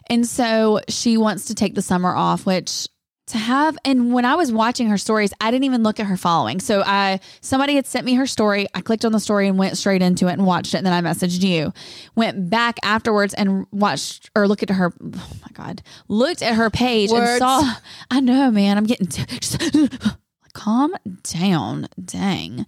And 0.10 0.28
so 0.28 0.80
she 0.90 1.18
wants 1.18 1.46
to 1.46 1.56
take 1.56 1.74
the 1.74 1.82
summer 1.82 2.16
off, 2.16 2.46
which 2.46 2.88
to 3.28 3.38
have 3.38 3.78
and 3.84 4.14
when 4.14 4.24
I 4.24 4.36
was 4.36 4.54
watching 4.54 4.88
her 4.88 4.98
stories, 4.98 5.34
I 5.42 5.52
didn't 5.52 5.66
even 5.66 5.84
look 5.84 6.00
at 6.00 6.06
her 6.06 6.16
following. 6.16 6.62
So 6.62 6.82
I 6.86 7.20
somebody 7.42 7.76
had 7.76 7.86
sent 7.86 8.06
me 8.06 8.16
her 8.16 8.26
story. 8.26 8.68
I 8.74 8.80
clicked 8.82 9.04
on 9.04 9.12
the 9.12 9.20
story 9.20 9.48
and 9.48 9.58
went 9.58 9.78
straight 9.78 10.02
into 10.02 10.28
it 10.28 10.34
and 10.34 10.46
watched 10.46 10.74
it. 10.74 10.78
And 10.78 10.86
then 10.86 10.94
I 10.94 11.02
messaged 11.02 11.44
you. 11.44 11.74
Went 12.16 12.50
back 12.50 12.78
afterwards 12.84 13.34
and 13.34 13.68
watched 13.72 14.30
or 14.36 14.48
looked 14.48 14.64
at 14.64 14.70
her 14.70 14.94
oh 15.04 15.32
my 15.42 15.50
God. 15.54 15.82
Looked 16.08 16.42
at 16.42 16.56
her 16.56 16.70
page 16.70 17.12
and 17.12 17.38
saw 17.38 17.76
I 18.12 18.22
know, 18.22 18.50
man. 18.50 18.78
I'm 18.78 18.86
getting 18.86 19.08
t- 19.08 19.26
just, 19.40 19.62
calm 20.54 20.96
down. 21.24 21.88
Dang. 22.04 22.66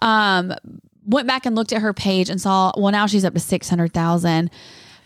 Um 0.00 0.54
went 1.04 1.26
back 1.26 1.46
and 1.46 1.56
looked 1.56 1.72
at 1.72 1.82
her 1.82 1.92
page 1.92 2.30
and 2.30 2.40
saw 2.40 2.72
well 2.76 2.92
now 2.92 3.06
she's 3.06 3.24
up 3.24 3.34
to 3.34 3.40
six 3.40 3.68
hundred 3.68 3.92
thousand. 3.92 4.52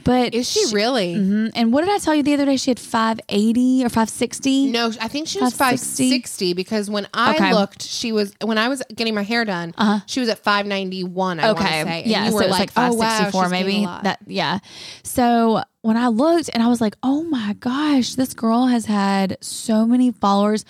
But 0.04 0.34
Is 0.34 0.50
she 0.50 0.64
really? 0.74 1.14
Mhm. 1.14 1.50
And 1.54 1.72
what 1.72 1.82
did 1.84 1.90
I 1.90 1.98
tell 1.98 2.14
you 2.14 2.22
the 2.22 2.34
other 2.34 2.44
day? 2.46 2.56
She 2.56 2.70
had 2.70 2.78
580 2.80 3.84
or 3.84 3.88
560? 3.88 4.70
No, 4.70 4.86
I 5.00 5.08
think 5.08 5.28
she 5.28 5.40
was 5.40 5.52
560? 5.52 6.04
560 6.04 6.54
because 6.54 6.88
when 6.90 7.06
I 7.12 7.34
Okay. 7.34 7.52
looked, 7.52 7.82
she 7.82 8.12
was 8.12 8.32
when 8.42 8.58
I 8.58 8.68
was 8.68 8.82
getting 8.94 9.14
my 9.14 9.22
hair 9.22 9.44
done, 9.44 9.74
Uh-huh. 9.76 10.00
she 10.06 10.20
was 10.20 10.28
at 10.28 10.38
591. 10.38 11.40
Okay. 11.40 11.46
want 11.48 11.58
to 11.58 11.64
say. 11.64 12.02
And 12.02 12.06
yeah. 12.10 12.24
you 12.24 12.30
so 12.30 12.36
were 12.36 12.42
it 12.42 12.48
was 12.48 12.58
like, 12.58 12.70
oh, 12.76 12.92
wow, 12.94 13.08
564 13.08 13.44
she's 13.44 13.52
gained 13.52 13.62
a 13.62 13.66
maybe. 13.66 14.02
That 14.04 14.18
yeah. 14.26 14.58
So 15.02 15.62
when 15.82 15.96
I 15.96 16.08
looked 16.08 16.50
and 16.52 16.62
I 16.62 16.68
was 16.68 16.80
like, 16.80 16.96
oh 17.02 17.22
my 17.24 17.54
gosh, 17.60 18.14
this 18.14 18.34
girl 18.34 18.66
has 18.66 18.86
had 18.86 19.36
so 19.40 19.86
many 19.86 20.12
followers. 20.12 20.64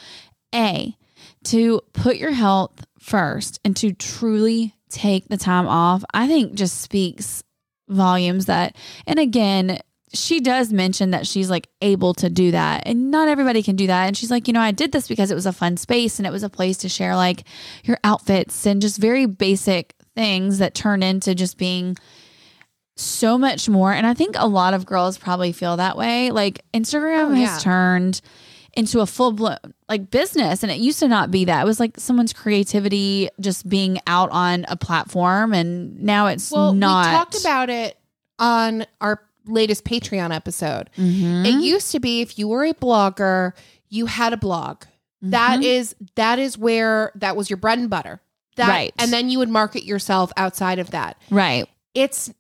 A, 0.55 0.97
to 1.45 1.81
put 1.93 2.17
your 2.17 2.33
health 2.33 2.85
first 2.99 3.61
and 3.65 3.77
to 3.77 3.93
truly 3.93 4.75
take 4.89 5.29
the 5.29 5.37
time 5.37 5.69
off, 5.69 6.03
I 6.13 6.27
think 6.27 6.55
just 6.55 6.81
speaks 6.81 7.45
volumes 7.91 8.47
that 8.47 8.75
and 9.07 9.19
again 9.19 9.79
she 10.13 10.41
does 10.41 10.73
mention 10.73 11.11
that 11.13 11.27
she's 11.27 11.51
like 11.51 11.69
able 11.83 12.15
to 12.15 12.29
do 12.31 12.51
that 12.51 12.83
and 12.87 13.11
not 13.11 13.29
everybody 13.29 13.63
can 13.63 13.77
do 13.77 13.87
that 13.87 14.07
and 14.07 14.17
she's 14.17 14.31
like 14.31 14.47
you 14.49 14.53
know 14.55 14.61
i 14.61 14.71
did 14.73 14.93
this 14.93 15.07
because 15.07 15.31
it 15.31 15.35
was 15.35 15.47
a 15.47 15.53
fun 15.53 15.77
space 15.77 16.19
and 16.19 16.27
it 16.27 16.31
was 16.33 16.43
a 16.43 16.49
place 16.51 16.79
to 16.79 16.89
share 16.89 17.15
like 17.17 17.45
your 17.85 17.99
outfits 18.03 18.67
and 18.67 18.81
just 18.83 18.99
very 18.99 19.27
basic 19.27 19.95
things 20.17 20.59
that 20.59 20.75
turn 20.75 21.03
into 21.03 21.35
just 21.35 21.59
being 21.59 21.97
so 22.97 23.39
much 23.39 23.69
more 23.69 23.93
and 23.93 24.07
i 24.07 24.13
think 24.13 24.35
a 24.39 24.47
lot 24.47 24.75
of 24.75 24.85
girls 24.85 25.17
probably 25.17 25.53
feel 25.53 25.77
that 25.77 25.97
way 25.97 26.31
like 26.31 26.65
instagram 26.75 27.31
Oh, 27.31 27.33
yeah. 27.33 27.47
has 27.47 27.63
turned 27.63 28.21
into 28.75 29.01
a 29.01 29.07
full 29.07 29.33
blown 29.33 29.57
like 29.89 30.11
business 30.11 30.63
and 30.63 30.71
it 30.71 30.79
used 30.79 30.99
to 31.01 31.09
not 31.09 31.31
be 31.31 31.45
that 31.45 31.63
it 31.63 31.65
was 31.65 31.81
like 31.81 31.99
someone's 31.99 32.33
creativity 32.33 33.29
just 33.41 33.69
being 33.69 33.99
out 34.07 34.31
on 34.31 34.65
a 34.69 34.77
platform 34.77 35.53
and 35.53 36.01
now 36.03 36.27
it's 36.29 36.51
well, 36.53 36.73
not 36.73 37.07
we 37.07 37.11
talked 37.13 37.41
about 37.41 37.69
it 37.71 37.97
on 38.39 38.87
our 39.01 39.23
latest 39.47 39.85
Patreon 39.85 40.35
episode. 40.35 40.89
Mhm. 40.97 41.45
It 41.47 41.63
used 41.65 41.91
to 41.93 42.01
be 42.01 42.21
if 42.21 42.39
you 42.39 42.47
were 42.49 42.65
a 42.65 42.75
blogger, 42.75 43.53
you 43.89 44.07
had 44.07 44.33
a 44.33 44.37
blog. 44.37 44.85
That 45.23 45.61
Mhm. 45.61 45.65
is 45.65 45.97
that 46.15 46.39
is 46.39 46.57
where 46.57 47.11
that 47.17 47.37
was 47.37 47.51
your 47.51 47.57
bread 47.57 47.79
and 47.79 47.91
butter. 47.91 48.21
That, 48.57 48.69
Right. 48.69 48.95
And 48.99 49.13
then 49.13 49.31
you 49.31 49.39
would 49.39 49.49
market 49.49 49.85
yourself 49.85 50.33
outside 50.37 50.79
of 50.79 50.91
that. 50.93 51.17
right 51.31 51.69
it's 51.95 52.33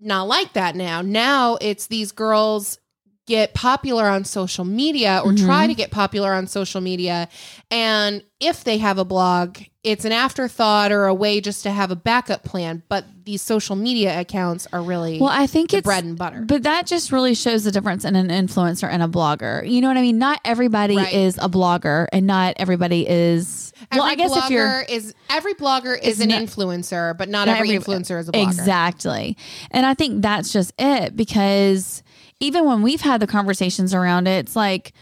not 0.00 0.26
like 0.26 0.54
that 0.54 0.74
now. 0.74 1.02
Now 1.02 1.58
it's 1.60 1.86
these 1.88 2.10
girls 2.12 2.78
get 3.26 3.54
popular 3.54 4.06
on 4.06 4.24
social 4.24 4.64
media 4.64 5.22
or 5.24 5.32
Mhm. 5.32 5.44
try 5.46 5.66
to 5.66 5.74
get 5.74 5.90
popular 5.90 6.34
on 6.34 6.46
social 6.46 6.80
media. 6.80 7.28
And 7.70 8.22
if 8.38 8.62
they 8.64 8.76
have 8.78 8.98
a 8.98 9.04
blog, 9.04 9.58
it's 9.82 10.04
an 10.04 10.12
afterthought 10.12 10.92
or 10.92 11.06
a 11.06 11.14
way 11.14 11.40
just 11.40 11.62
to 11.62 11.70
have 11.70 11.90
a 11.90 11.96
backup 11.96 12.42
plan. 12.44 12.82
But 12.88 13.06
these 13.24 13.40
social 13.40 13.76
media 13.76 14.20
accounts 14.20 14.66
are 14.70 14.82
really 14.82 15.18
well 15.18 15.30
i 15.32 15.46
think 15.46 15.72
it's 15.72 15.82
bread 15.82 16.04
and 16.04 16.18
butter. 16.18 16.42
But 16.46 16.62
that 16.64 16.86
just 16.86 17.10
really 17.10 17.34
shows 17.34 17.64
the 17.64 17.70
difference 17.72 18.04
in 18.04 18.14
an 18.16 18.28
influencer 18.28 18.86
and 18.90 19.02
a 19.02 19.08
blogger. 19.08 19.66
You 19.66 19.80
know 19.80 19.88
what 19.88 19.96
I 19.96 20.02
mean? 20.02 20.18
Not 20.18 20.40
everybody 20.44 20.96
Right. 20.96 21.12
is 21.14 21.38
a 21.38 21.48
blogger 21.48 22.06
and 22.12 22.26
not 22.26 22.52
everybody 22.58 23.08
is 23.08 23.72
Every 23.90 24.00
well, 24.00 24.08
I 24.10 24.14
guess 24.14 24.36
if 24.36 24.50
you're 24.50 24.66
blogger 24.66 24.90
is 24.90 25.14
every 25.30 25.54
blogger 25.54 25.98
is 25.98 26.16
Is 26.16 26.20
an 26.20 26.28
not- 26.28 26.42
influencer, 26.42 27.16
but 27.16 27.28
not, 27.30 27.46
Not 27.48 27.56
every, 27.56 27.74
every- 27.74 27.94
influencer 27.94 28.20
is 28.20 28.28
a 28.28 28.32
blogger. 28.32 28.42
Exactly. 28.42 29.36
And 29.70 29.86
I 29.86 29.94
think 29.94 30.20
that's 30.22 30.52
just 30.52 30.72
it 30.78 31.16
because 31.16 32.02
even 32.40 32.64
when 32.64 32.82
we've 32.82 33.00
had 33.00 33.20
the 33.20 33.26
conversations 33.26 33.94
around 33.94 34.26
it, 34.26 34.38
it's 34.46 34.56
like 34.56 34.92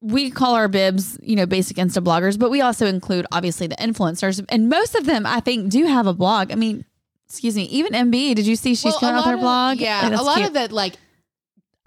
we 0.00 0.30
call 0.30 0.54
our 0.54 0.68
bibs, 0.68 1.18
you 1.22 1.36
know, 1.36 1.46
basic 1.46 1.76
Insta 1.78 2.02
bloggers, 2.02 2.38
but 2.38 2.50
we 2.50 2.60
also 2.60 2.86
include 2.86 3.26
obviously 3.32 3.66
the 3.66 3.76
influencers. 3.76 4.44
And 4.48 4.68
most 4.68 4.94
of 4.94 5.06
them, 5.06 5.26
I 5.26 5.40
think, 5.40 5.70
do 5.70 5.86
have 5.86 6.06
a 6.06 6.12
blog. 6.14 6.52
I 6.52 6.54
mean, 6.54 6.84
excuse 7.28 7.56
me, 7.56 7.64
even 7.64 7.92
MB, 7.92 8.34
did 8.36 8.46
you 8.46 8.56
see 8.56 8.74
she's 8.74 8.84
Well, 8.92 8.98
coming 9.00 9.16
out 9.16 9.26
her 9.26 9.34
of- 9.34 9.40
blog? 9.40 9.78
Yeah, 9.78 10.08
Like, 10.08 10.20
a 10.20 10.22
lot 10.22 10.36
cute. 10.36 10.48
of 10.48 10.52
the 10.54 10.74
like 10.74 10.94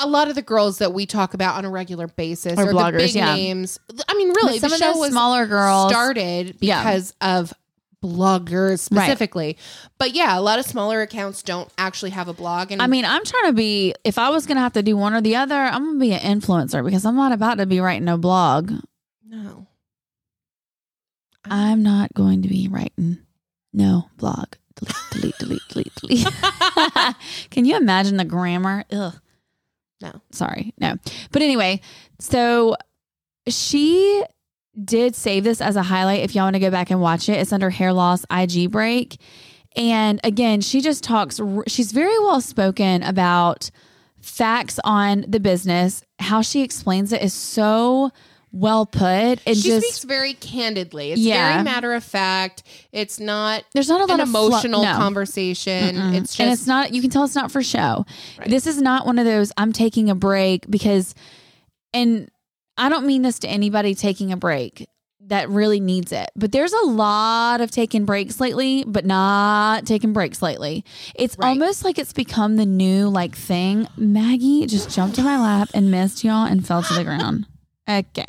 a 0.02 0.08
lot 0.08 0.30
of 0.30 0.36
the 0.36 0.42
girls 0.42 0.78
that 0.78 0.94
we 0.94 1.06
talk 1.06 1.34
about 1.34 1.56
on 1.58 1.66
a 1.66 1.70
regular 1.70 2.08
basis 2.08 2.58
Are 2.58 2.68
bloggers, 2.68 2.92
the 2.94 2.98
big 3.00 3.16
yeah. 3.16 3.36
names. 3.36 3.80
I 4.08 4.14
mean, 4.16 4.30
really, 4.30 4.54
But 4.60 4.62
some 4.62 4.70
the 4.70 4.76
of 4.76 4.80
show 4.80 4.92
those 4.94 5.00
was 5.02 5.12
smaller 5.12 5.46
girls 5.46 5.92
started 5.92 6.56
Yeah. 6.62 6.82
because 6.84 7.14
of 7.20 7.54
bloggers 8.04 8.70
Right. 8.92 9.04
specifically. 9.06 9.58
But 9.98 10.14
yeah, 10.14 10.38
a 10.38 10.42
lot 10.42 10.60
of 10.60 10.66
smaller 10.66 11.02
accounts 11.02 11.44
don't 11.44 11.70
actually 11.78 12.12
have 12.12 12.28
a 12.28 12.34
blog. 12.34 12.72
And 12.72 12.82
I 12.82 12.88
mean, 12.88 13.06
I'm 13.06 13.24
trying 13.26 13.46
to 13.48 13.54
be. 13.54 13.94
If 14.04 14.18
I 14.18 14.30
was 14.30 14.46
gonna 14.46 14.62
have 14.62 14.74
to 14.74 14.84
do 14.84 14.96
one 14.98 15.14
or 15.14 15.22
the 15.22 15.36
other, 15.36 15.56
I'm 15.56 15.86
gonna 15.86 16.00
be 16.00 16.14
an 16.14 16.40
influencer 16.40 16.84
because 16.84 17.06
I'm 17.06 17.16
not 17.16 17.32
about 17.32 17.56
to 17.60 17.66
be 17.66 17.80
writing 17.80 18.06
no 18.06 18.18
blog. 18.18 18.72
no, 19.26 19.68
I'm 21.46 21.84
not 21.84 22.14
going 22.14 22.42
to 22.44 22.48
be 22.50 22.68
writing 22.68 23.20
no 23.74 24.10
blog. 24.18 24.54
Delete, 25.12 25.38
delete, 25.38 25.38
delete, 25.68 25.68
delete, 25.68 25.96
delete. 25.96 26.28
Can 27.50 27.66
you 27.66 27.76
imagine 27.78 28.18
the 28.18 28.26
grammar? 28.26 28.86
Ugh. 28.92 29.14
No. 30.02 30.22
Sorry, 30.32 30.74
no. 30.80 30.96
But 31.32 31.42
anyway, 31.42 31.82
so 32.20 32.76
she 33.48 34.24
did 34.86 35.16
save 35.16 35.44
this 35.44 35.62
as 35.62 35.76
a 35.76 35.84
highlight. 35.84 36.22
If 36.22 36.36
y'all 36.36 36.46
want 36.46 36.56
to 36.56 36.60
go 36.60 36.72
back 36.72 36.90
and 36.92 37.02
watch 37.02 37.30
it, 37.30 37.34
it's 37.34 37.52
under 37.54 37.70
hair 37.70 37.94
loss 37.94 38.26
IG 38.32 38.72
break. 38.72 39.20
And 39.76 40.20
again, 40.24 40.62
she 40.62 40.82
just 40.82 41.04
talks, 41.04 41.40
she's 41.68 41.92
very 41.92 42.18
well 42.20 42.42
spoken 42.42 43.04
about 43.04 43.70
facts 44.22 44.80
on 44.84 45.26
the 45.28 45.40
business. 45.40 46.04
How 46.20 46.42
she 46.42 46.62
explains 46.64 47.14
it 47.14 47.22
is 47.22 47.34
so 47.34 48.12
well 48.52 48.86
put. 48.88 49.40
And 49.46 49.56
she 49.56 49.62
just, 49.70 49.86
speaks 49.88 50.04
very 50.06 50.34
candidly. 50.34 51.12
It's 51.12 51.22
Yeah. 51.22 51.52
very 51.54 51.64
matter 51.64 51.94
of 51.94 52.04
fact. 52.04 52.64
It's 52.92 53.20
not 53.20 53.64
there's 53.74 53.90
not 53.90 54.02
a 54.02 54.06
lot 54.06 54.16
an 54.16 54.22
of 54.22 54.30
flu- 54.30 54.48
emotional 54.48 54.84
no. 54.84 54.94
conversation. 54.96 55.96
Mm-mm. 55.96 56.16
It's 56.16 56.32
just 56.32 56.40
and 56.40 56.52
it's 56.52 56.66
not 56.66 56.92
you 56.92 57.02
can 57.02 57.12
tell 57.12 57.24
it's 57.24 57.36
not 57.36 57.52
for 57.52 57.62
show 57.62 58.06
Right. 58.40 58.50
this 58.50 58.66
is 58.66 58.82
not 58.82 59.06
one 59.06 59.20
of 59.20 59.26
those 59.26 59.52
i'm 59.56 59.72
taking 59.72 60.10
a 60.10 60.16
break 60.16 60.66
because 60.70 61.14
and 61.94 62.30
i 62.80 62.90
don't 62.90 63.06
mean 63.06 63.22
this 63.22 63.38
to 63.40 63.48
anybody 63.48 63.94
taking 63.94 64.32
a 64.32 64.38
break 64.38 64.88
that 65.22 65.48
really 65.50 65.80
needs 65.80 66.12
it 66.12 66.30
but 66.36 66.52
there's 66.52 66.74
a 66.74 66.86
lot 66.88 67.62
of 67.62 67.70
taking 67.70 68.06
breaks 68.06 68.40
lately 68.40 68.84
but 68.88 69.06
not 69.06 69.86
taking 69.86 70.12
breaks 70.14 70.42
lately 70.42 70.84
it's 71.14 71.38
Right. 71.38 71.50
almost 71.50 71.84
like 71.86 72.00
it's 72.00 72.14
become 72.14 72.56
the 72.56 72.66
new 72.66 73.10
like 73.10 73.36
thing 73.36 73.88
maggie 73.98 74.66
just 74.66 74.90
jumped 74.90 75.20
in 75.20 75.26
my 75.26 75.40
lap 75.40 75.70
and 75.76 75.92
missed 75.92 76.24
y'all 76.24 76.46
and 76.48 76.66
fell 76.66 76.82
to 76.82 76.94
the 76.96 77.04
ground 77.04 77.46
okay 77.90 78.26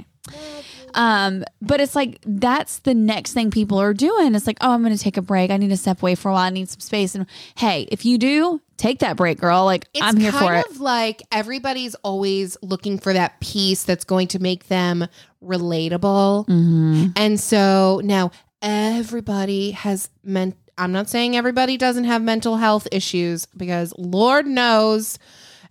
um, 0.92 1.44
but 1.62 1.80
it's 1.80 1.94
like 1.94 2.18
that's 2.26 2.80
the 2.80 2.94
next 2.94 3.32
thing 3.32 3.52
people 3.52 3.78
are 3.80 3.94
doing. 3.94 4.34
It's 4.34 4.44
like, 4.48 4.58
oh, 4.60 4.72
I'm 4.72 4.82
going 4.82 4.96
to 4.96 5.00
take 5.00 5.16
a 5.16 5.22
break. 5.22 5.52
I 5.52 5.56
need 5.56 5.68
to 5.68 5.76
step 5.76 6.02
away 6.02 6.16
for 6.16 6.30
a 6.30 6.32
while. 6.32 6.42
I 6.42 6.50
need 6.50 6.68
some 6.68 6.80
space. 6.80 7.14
And 7.14 7.26
hey, 7.54 7.86
if 7.92 8.04
you 8.04 8.18
do, 8.18 8.60
take 8.80 9.00
that 9.00 9.16
break, 9.16 9.38
girl. 9.38 9.64
Like 9.64 9.86
It's 9.94 10.02
I'm 10.02 10.16
here 10.16 10.32
for 10.32 10.54
it. 10.54 10.64
Kind 10.64 10.66
of 10.70 10.80
like 10.80 11.22
everybody's 11.30 11.94
always 11.96 12.56
looking 12.62 12.98
for 12.98 13.12
that 13.12 13.38
piece 13.40 13.82
that's 13.84 14.04
going 14.04 14.28
to 14.28 14.38
make 14.38 14.68
them 14.68 15.06
relatable. 15.42 16.46
Mm-hmm. 16.48 17.06
And 17.16 17.38
so 17.38 18.00
now 18.02 18.30
everybody 18.62 19.72
has 19.72 20.08
meant 20.24 20.56
I'm 20.78 20.92
not 20.92 21.10
saying 21.10 21.36
everybody 21.36 21.76
doesn't 21.76 22.04
have 22.04 22.22
mental 22.22 22.56
health 22.56 22.88
issues 22.90 23.44
because 23.54 23.92
Lord 23.98 24.46
knows 24.46 25.18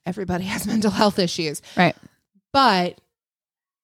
everybody 0.06 0.44
has 0.54 0.68
mental 0.68 0.92
health 0.92 1.18
issues. 1.20 1.62
Right. 1.76 1.96
But 2.54 3.00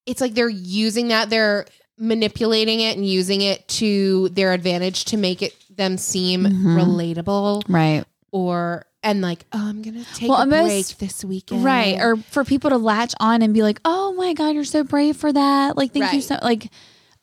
it's 0.06 0.22
like 0.22 0.36
they're 0.36 0.48
using 0.50 1.08
that 1.08 1.30
they're 1.32 1.66
manipulating 1.98 2.82
it 2.82 2.96
and 2.98 3.08
using 3.08 3.42
it 3.42 3.68
to 3.70 4.30
their 4.30 4.54
advantage 4.54 5.06
to 5.06 5.18
make 5.18 5.42
it 5.42 5.56
them 5.70 5.98
seem 5.98 6.44
Mhm. 6.44 6.78
relatable 6.78 7.64
Right. 7.68 8.04
or 8.32 8.86
and 9.06 9.22
like 9.22 9.46
oh 9.54 9.70
i'm 9.70 9.82
gonna 9.82 10.04
take 10.16 10.28
Well, 10.30 10.40
a 10.40 10.42
almost- 10.42 10.98
break 11.00 11.10
this 11.10 11.24
weekend 11.24 11.64
Right. 11.64 11.98
Or 11.98 12.18
for 12.18 12.44
people 12.44 12.70
to 12.72 12.78
latch 12.78 13.14
on 13.22 13.42
and 13.42 13.54
be 13.54 13.62
like, 13.64 13.80
oh 13.86 14.14
my 14.14 14.34
God, 14.34 14.54
you're 14.56 14.64
so 14.66 14.84
brave 14.84 15.16
for 15.16 15.32
that. 15.32 15.78
Like, 15.78 15.94
thank 15.94 16.12
you 16.12 16.22
so 16.22 16.38
like 16.42 16.70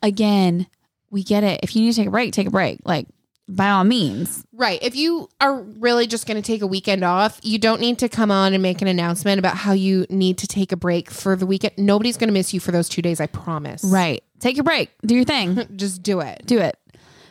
again, 0.02 0.66
we 1.10 1.22
get 1.22 1.44
it. 1.44 1.60
If 1.62 1.76
you 1.76 1.82
need 1.82 1.92
to 1.92 1.96
take 1.96 2.08
a 2.08 2.10
break, 2.10 2.32
take 2.32 2.46
a 2.46 2.50
break. 2.50 2.80
Like 2.84 3.06
by 3.48 3.68
all 3.70 3.82
means. 3.84 4.46
right 4.54 4.78
if 4.82 4.94
you 4.94 5.28
are 5.40 5.60
really 5.60 6.06
just 6.06 6.26
gonna 6.28 6.40
take 6.40 6.62
a 6.62 6.66
weekend 6.66 7.02
off 7.02 7.40
you 7.42 7.58
don't 7.58 7.80
need 7.80 7.98
to 7.98 8.08
come 8.08 8.30
on 8.30 8.54
and 8.54 8.62
make 8.62 8.80
an 8.80 8.86
announcement 8.88 9.38
about 9.40 9.56
how 9.56 9.72
you 9.72 10.06
need 10.08 10.38
to 10.38 10.46
take 10.46 10.70
a 10.70 10.76
break 10.76 11.10
for 11.10 11.34
the 11.34 11.44
weekend 11.44 11.72
nobody's 11.76 12.16
gonna 12.16 12.30
miss 12.32 12.54
you 12.54 12.60
for 12.60 12.70
those 12.70 12.88
two 12.88 13.02
days 13.02 13.20
i 13.20 13.26
promise 13.26 13.82
Right. 13.84 14.22
Take 14.38 14.56
your 14.56 14.64
break. 14.64 14.90
Do 15.04 15.14
your 15.16 15.24
thing. 15.24 15.60
just 15.76 16.02
do 16.04 16.20
it 16.20 16.42
do 16.46 16.58
it. 16.60 16.76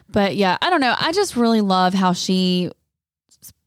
But 0.09 0.35
yeah, 0.35 0.57
I 0.61 0.69
don't 0.69 0.81
know. 0.81 0.93
I 0.99 1.13
just 1.13 1.35
really 1.37 1.61
love 1.61 1.93
how 1.93 2.11
she 2.13 2.69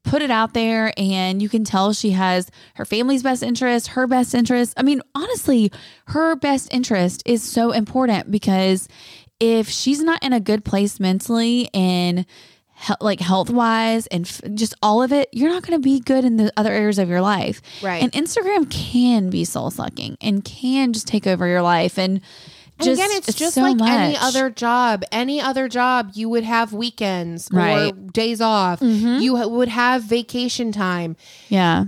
put 0.04 0.22
it 0.22 0.30
out 0.30 0.54
there 0.54 0.92
and 0.96 1.42
you 1.42 1.48
can 1.48 1.64
tell 1.64 1.92
she 1.92 2.10
has 2.10 2.50
her 2.74 2.84
family's 2.84 3.22
best 3.22 3.42
interest, 3.42 3.88
her 3.88 4.06
best 4.06 4.34
interest. 4.34 4.74
I 4.76 4.82
mean, 4.82 5.00
honestly, 5.14 5.72
her 6.08 6.36
best 6.36 6.72
interest 6.72 7.22
is 7.26 7.42
so 7.42 7.72
important 7.72 8.30
because 8.30 8.86
if 9.40 9.68
she's 9.68 10.02
not 10.02 10.22
in 10.22 10.32
a 10.32 10.40
good 10.40 10.64
place 10.64 11.00
mentally 11.00 11.68
and 11.74 12.26
he- 12.76 12.94
like 13.00 13.20
health 13.20 13.50
wise 13.50 14.06
and 14.08 14.26
f- 14.26 14.40
just 14.54 14.74
all 14.82 15.02
of 15.02 15.12
it, 15.12 15.28
you're 15.32 15.48
not 15.50 15.66
going 15.66 15.80
to 15.80 15.82
be 15.82 16.00
good 16.00 16.24
in 16.24 16.36
the 16.36 16.52
other 16.56 16.72
areas 16.72 16.98
of 16.98 17.08
your 17.08 17.20
life. 17.20 17.62
Right. 17.82 18.02
And 18.02 18.12
Instagram 18.12 18.70
can 18.70 19.30
be 19.30 19.44
soul 19.44 19.70
sucking 19.70 20.18
and 20.20 20.44
can 20.44 20.92
just 20.92 21.06
take 21.06 21.26
over 21.26 21.46
your 21.46 21.62
life 21.62 21.98
and 21.98 22.20
And 22.78 22.86
just 22.86 23.00
again, 23.00 23.10
it's, 23.16 23.34
just 23.34 23.54
so 23.54 23.62
like 23.62 23.80
any 23.80 24.16
other 24.16 24.50
job. 24.50 25.04
Any 25.12 25.40
other 25.40 25.68
job, 25.68 26.10
you 26.14 26.28
would 26.28 26.44
have 26.44 26.72
weekends 26.72 27.48
Right. 27.52 27.92
or 27.92 27.96
days 28.10 28.40
off. 28.40 28.80
Mhm. 28.80 29.20
You 29.22 29.34
would 29.48 29.68
have 29.68 30.02
vacation 30.02 30.72
time. 30.72 31.16
Yeah. 31.48 31.84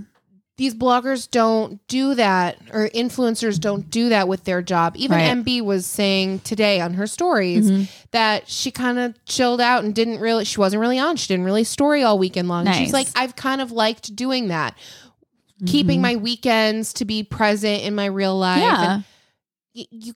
These 0.55 0.73
bloggers 0.73 1.29
don't 1.29 1.85
do 1.87 2.15
that, 2.15 2.57
or 2.73 2.89
influencers 2.95 3.59
don't 3.59 3.91
do 3.91 4.09
that 4.09 4.27
with 4.27 4.45
their 4.45 4.63
job. 4.63 4.95
Even 4.97 5.17
Right. 5.17 5.29
MB 5.29 5.61
was 5.61 5.85
saying 5.85 6.39
today 6.39 6.81
on 6.81 6.95
her 6.95 7.05
stories 7.05 7.69
Mm-hmm. 7.69 7.83
that 8.11 8.49
she 8.49 8.71
kind 8.71 8.97
of 8.97 9.13
chilled 9.25 9.61
out 9.61 9.83
and 9.83 9.93
didn't 9.93 10.19
really, 10.19 10.45
she 10.45 10.59
wasn't 10.59 10.79
really 10.81 10.97
on. 10.97 11.15
She 11.17 11.27
didn't 11.27 11.45
really 11.45 11.63
story 11.63 12.01
all 12.01 12.17
weekend 12.17 12.47
long. 12.47 12.63
Nice. 12.65 12.77
She's 12.77 12.93
like, 12.93 13.07
I've 13.15 13.35
kind 13.35 13.61
of 13.61 13.71
liked 13.71 14.15
doing 14.15 14.47
that, 14.47 14.73
keeping 15.67 16.01
my 16.01 16.15
weekends 16.15 16.91
to 16.93 17.05
be 17.05 17.21
present 17.23 17.83
in 17.83 17.93
my 17.93 18.05
real 18.05 18.35
life. 18.35 18.63
Mm-hmm. 18.63 18.83
Yeah. 18.83 19.01
And 19.75 19.87
you, 19.91 20.13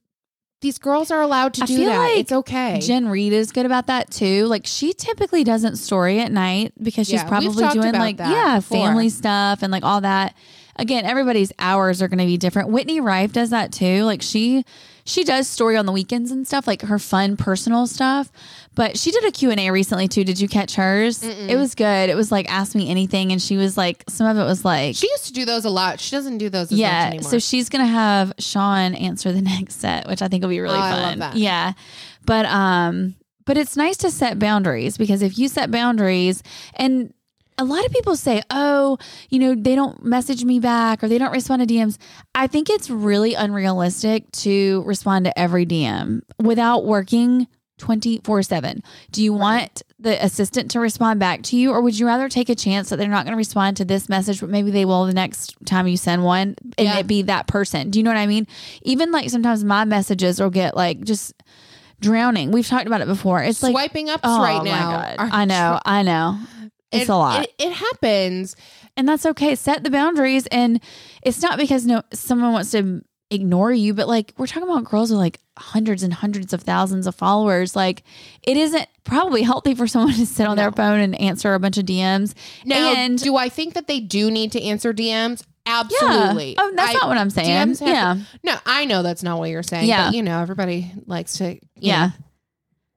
these 0.62 0.78
girls 0.78 1.12
are 1.12 1.22
allowed 1.22 1.54
to 1.56 1.64
I 1.64 1.66
do 1.66 1.76
feel 1.76 1.86
that. 1.90 1.98
like 1.98 2.18
it's 2.18 2.32
okay. 2.32 2.80
Jen 2.82 3.08
Reed 3.10 3.34
is 3.34 3.52
good 3.52 3.66
about 3.66 3.88
that 3.88 4.12
too. 4.12 4.46
Like 4.46 4.66
she 4.66 4.94
typically 4.94 5.44
doesn't 5.44 5.76
story 5.78 6.20
at 6.20 6.32
night 6.32 6.74
because 6.82 7.08
she's 7.08 7.22
Yeah, 7.22 7.28
probably 7.28 7.68
doing 7.70 7.94
like 7.94 8.20
yeah, 8.20 8.58
before. 8.58 8.78
family 8.78 9.10
stuff 9.10 9.64
and 9.64 9.72
like 9.72 9.84
all 9.84 10.02
that. 10.02 10.36
Again, 10.78 11.04
everybody's 11.06 11.52
hours 11.60 12.02
are 12.02 12.08
going 12.08 12.20
to 12.20 12.26
be 12.26 12.38
different. 12.38 12.70
Whitney 12.70 13.02
Rife 13.02 13.34
does 13.34 13.50
that 13.50 13.72
too. 13.74 14.04
Like 14.04 14.22
she 14.22 14.64
she 15.04 15.24
does 15.24 15.48
story 15.48 15.76
on 15.78 15.86
the 15.88 15.92
weekends 15.92 16.32
and 16.32 16.48
stuff, 16.48 16.68
like 16.68 16.84
her 16.84 17.00
fun 17.00 17.36
personal 17.38 17.88
stuff. 17.88 18.32
But 18.74 18.98
she 18.98 19.12
did 19.12 19.26
a 19.26 19.32
Q&A 19.32 19.70
recently 19.70 20.08
too. 20.08 20.24
Did 20.24 20.40
you 20.40 20.48
catch 20.48 20.76
hers? 20.76 21.24
It 21.24 21.58
was 21.58 21.76
good. 21.76 22.10
It 22.10 22.16
was 22.16 22.32
like 22.32 22.50
ask 22.50 22.74
me 22.74 22.90
anything 22.90 23.32
and 23.34 23.42
she 23.42 23.58
was 23.58 23.76
like 23.76 24.04
some 24.08 24.28
of 24.28 24.38
it 24.38 24.44
was 24.46 24.64
like 24.64 24.96
she 24.96 25.10
used 25.10 25.26
to 25.26 25.34
do 25.34 25.44
those 25.46 25.66
a 25.66 25.70
lot. 25.70 26.00
She 26.00 26.16
doesn't 26.16 26.38
do 26.38 26.50
those 26.50 26.68
as 26.68 26.72
much 26.72 26.80
yeah, 26.80 27.20
so 27.22 27.38
she's 27.40 27.68
gonna 27.70 27.86
have 27.86 28.32
Sean 28.40 28.96
answer 28.96 29.32
the 29.34 29.42
next 29.54 29.82
set, 29.82 30.08
which 30.08 30.22
I 30.22 30.28
think 30.30 30.42
will 30.44 30.50
be 30.50 30.62
really 30.62 30.78
Oh, 30.78 31.16
fun. 31.18 31.32
Yeah, 31.36 31.74
but 32.26 32.46
um, 32.46 33.16
but 33.46 33.58
it's 33.58 33.76
nice 33.76 33.98
to 33.98 34.12
set 34.12 34.40
boundaries 34.40 34.98
because 34.98 35.22
if 35.22 35.38
you 35.38 35.50
set 35.50 35.70
boundaries, 35.72 36.42
and 36.76 37.14
a 37.58 37.66
lot 37.66 37.86
of 37.86 37.92
people 37.92 38.16
say, 38.16 38.42
oh, 38.50 38.98
you 39.30 39.38
know, 39.40 39.54
they 39.54 39.76
don't 39.76 40.04
message 40.04 40.44
me 40.46 40.60
back 40.60 41.04
or 41.04 41.08
they 41.10 41.18
don't 41.18 41.32
respond 41.34 41.68
to 41.68 41.72
DMs. 41.72 41.98
I 42.34 42.48
think 42.48 42.70
it's 42.70 42.90
really 42.90 43.34
unrealistic 43.34 44.32
to 44.32 44.82
respond 44.84 45.26
to 45.26 45.38
every 45.38 45.66
DM 45.66 46.22
without 46.40 46.86
working. 46.86 47.48
24 47.82 48.44
7. 48.44 48.82
Do 49.12 49.24
you 49.24 49.34
want 49.34 49.82
the 50.00 50.24
assistant 50.24 50.72
to 50.72 50.80
respond 50.80 51.20
back 51.20 51.42
to 51.44 51.58
you, 51.58 51.72
or 51.72 51.82
would 51.82 51.98
you 52.00 52.06
rather 52.08 52.30
take 52.30 52.48
a 52.50 52.56
chance 52.56 52.90
that 52.90 52.96
they're 52.98 53.08
not 53.08 53.26
going 53.26 53.34
to 53.34 53.38
respond 53.38 53.78
to 53.78 53.86
this 53.86 54.08
message, 54.08 54.40
but 54.40 54.50
maybe 54.50 54.72
they 54.72 54.86
will 54.86 55.06
the 55.06 55.14
next 55.14 55.56
time 55.66 55.88
you 55.88 55.98
send 55.98 56.24
one 56.24 56.56
and 56.78 56.88
Yeah. 56.88 57.00
it 57.00 57.08
be 57.08 57.24
that 57.24 57.48
person? 57.48 57.90
Do 57.90 58.00
you 58.00 58.04
know 58.04 58.12
what 58.12 58.18
I 58.18 58.28
mean? 58.28 58.48
Even 58.84 59.12
like 59.12 59.30
sometimes 59.30 59.64
my 59.64 59.84
messages 59.86 60.40
will 60.40 60.50
get 60.52 60.76
like 60.78 61.02
just 61.02 61.34
drowning. 62.00 62.52
We've 62.52 62.68
talked 62.68 62.88
about 62.88 63.02
it 63.02 63.08
before. 63.08 63.44
It's 63.44 63.62
like, 63.62 63.72
swiping 63.74 64.10
ups 64.10 64.22
oh 64.24 64.42
right 64.42 64.64
now. 64.64 65.16
I 65.20 65.46
know, 65.46 65.80
I 65.86 66.02
know. 66.04 66.40
It's 66.92 67.04
It- 67.04 67.10
a 67.10 67.16
lot. 67.16 67.44
It, 67.44 67.54
it 67.60 67.74
happens. 67.74 68.56
and 68.98 69.08
that's 69.08 69.26
okay. 69.26 69.56
Set 69.56 69.84
the 69.84 69.90
boundaries. 69.90 70.46
And 70.48 70.82
it's 71.24 71.42
not 71.42 71.58
because 71.58 71.86
no 71.86 72.02
someone 72.14 72.52
wants 72.54 72.72
to 72.72 73.02
ignore 73.32 73.72
you, 73.72 73.94
but 73.94 74.08
like 74.08 74.34
we're 74.38 74.48
talking 74.48 74.70
about 74.70 74.84
girls 74.84 75.10
with 75.10 75.20
like 75.20 75.40
hundreds 75.58 76.04
and 76.04 76.14
hundreds 76.14 76.54
of 76.54 76.62
thousands 76.64 77.08
of 77.08 77.16
followers. 77.16 77.76
Like 77.76 78.04
it 78.44 78.58
isn't 78.58 78.88
probably 79.04 79.42
healthy 79.42 79.74
for 79.74 79.88
someone 79.88 80.14
to 80.14 80.26
sit 80.26 80.46
on 80.48 80.58
their 80.58 80.72
phone 80.72 81.00
and 81.00 81.20
answer 81.20 81.54
a 81.54 81.60
bunch 81.60 81.78
of 81.78 81.86
DMs. 81.86 82.34
Now, 82.66 82.94
and 82.94 83.18
do 83.18 83.36
I 83.38 83.50
think 83.50 83.74
that 83.76 83.88
they 83.88 84.00
do 84.00 84.30
need 84.30 84.52
to 84.54 84.62
answer 84.62 84.94
DMs? 84.94 85.44
Absolutely. 85.66 86.56
Oh, 86.58 86.72
that's 86.76 86.90
I- 86.90 86.94
not 86.94 87.08
what 87.08 87.18
I'm 87.18 87.30
saying. 87.30 87.76
Yeah. 87.82 88.16
to- 88.16 88.22
no, 88.44 88.56
I 88.66 88.86
know 88.86 89.04
that's 89.04 89.24
not 89.24 89.40
what 89.40 89.50
you're 89.50 89.64
saying. 89.64 89.88
Yeah. 89.88 90.08
But, 90.08 90.16
you 90.16 90.24
know, 90.24 90.40
everybody 90.42 90.92
likes 91.06 91.38
to, 91.38 91.58
Yeah. 91.76 92.08
know, 92.08 92.12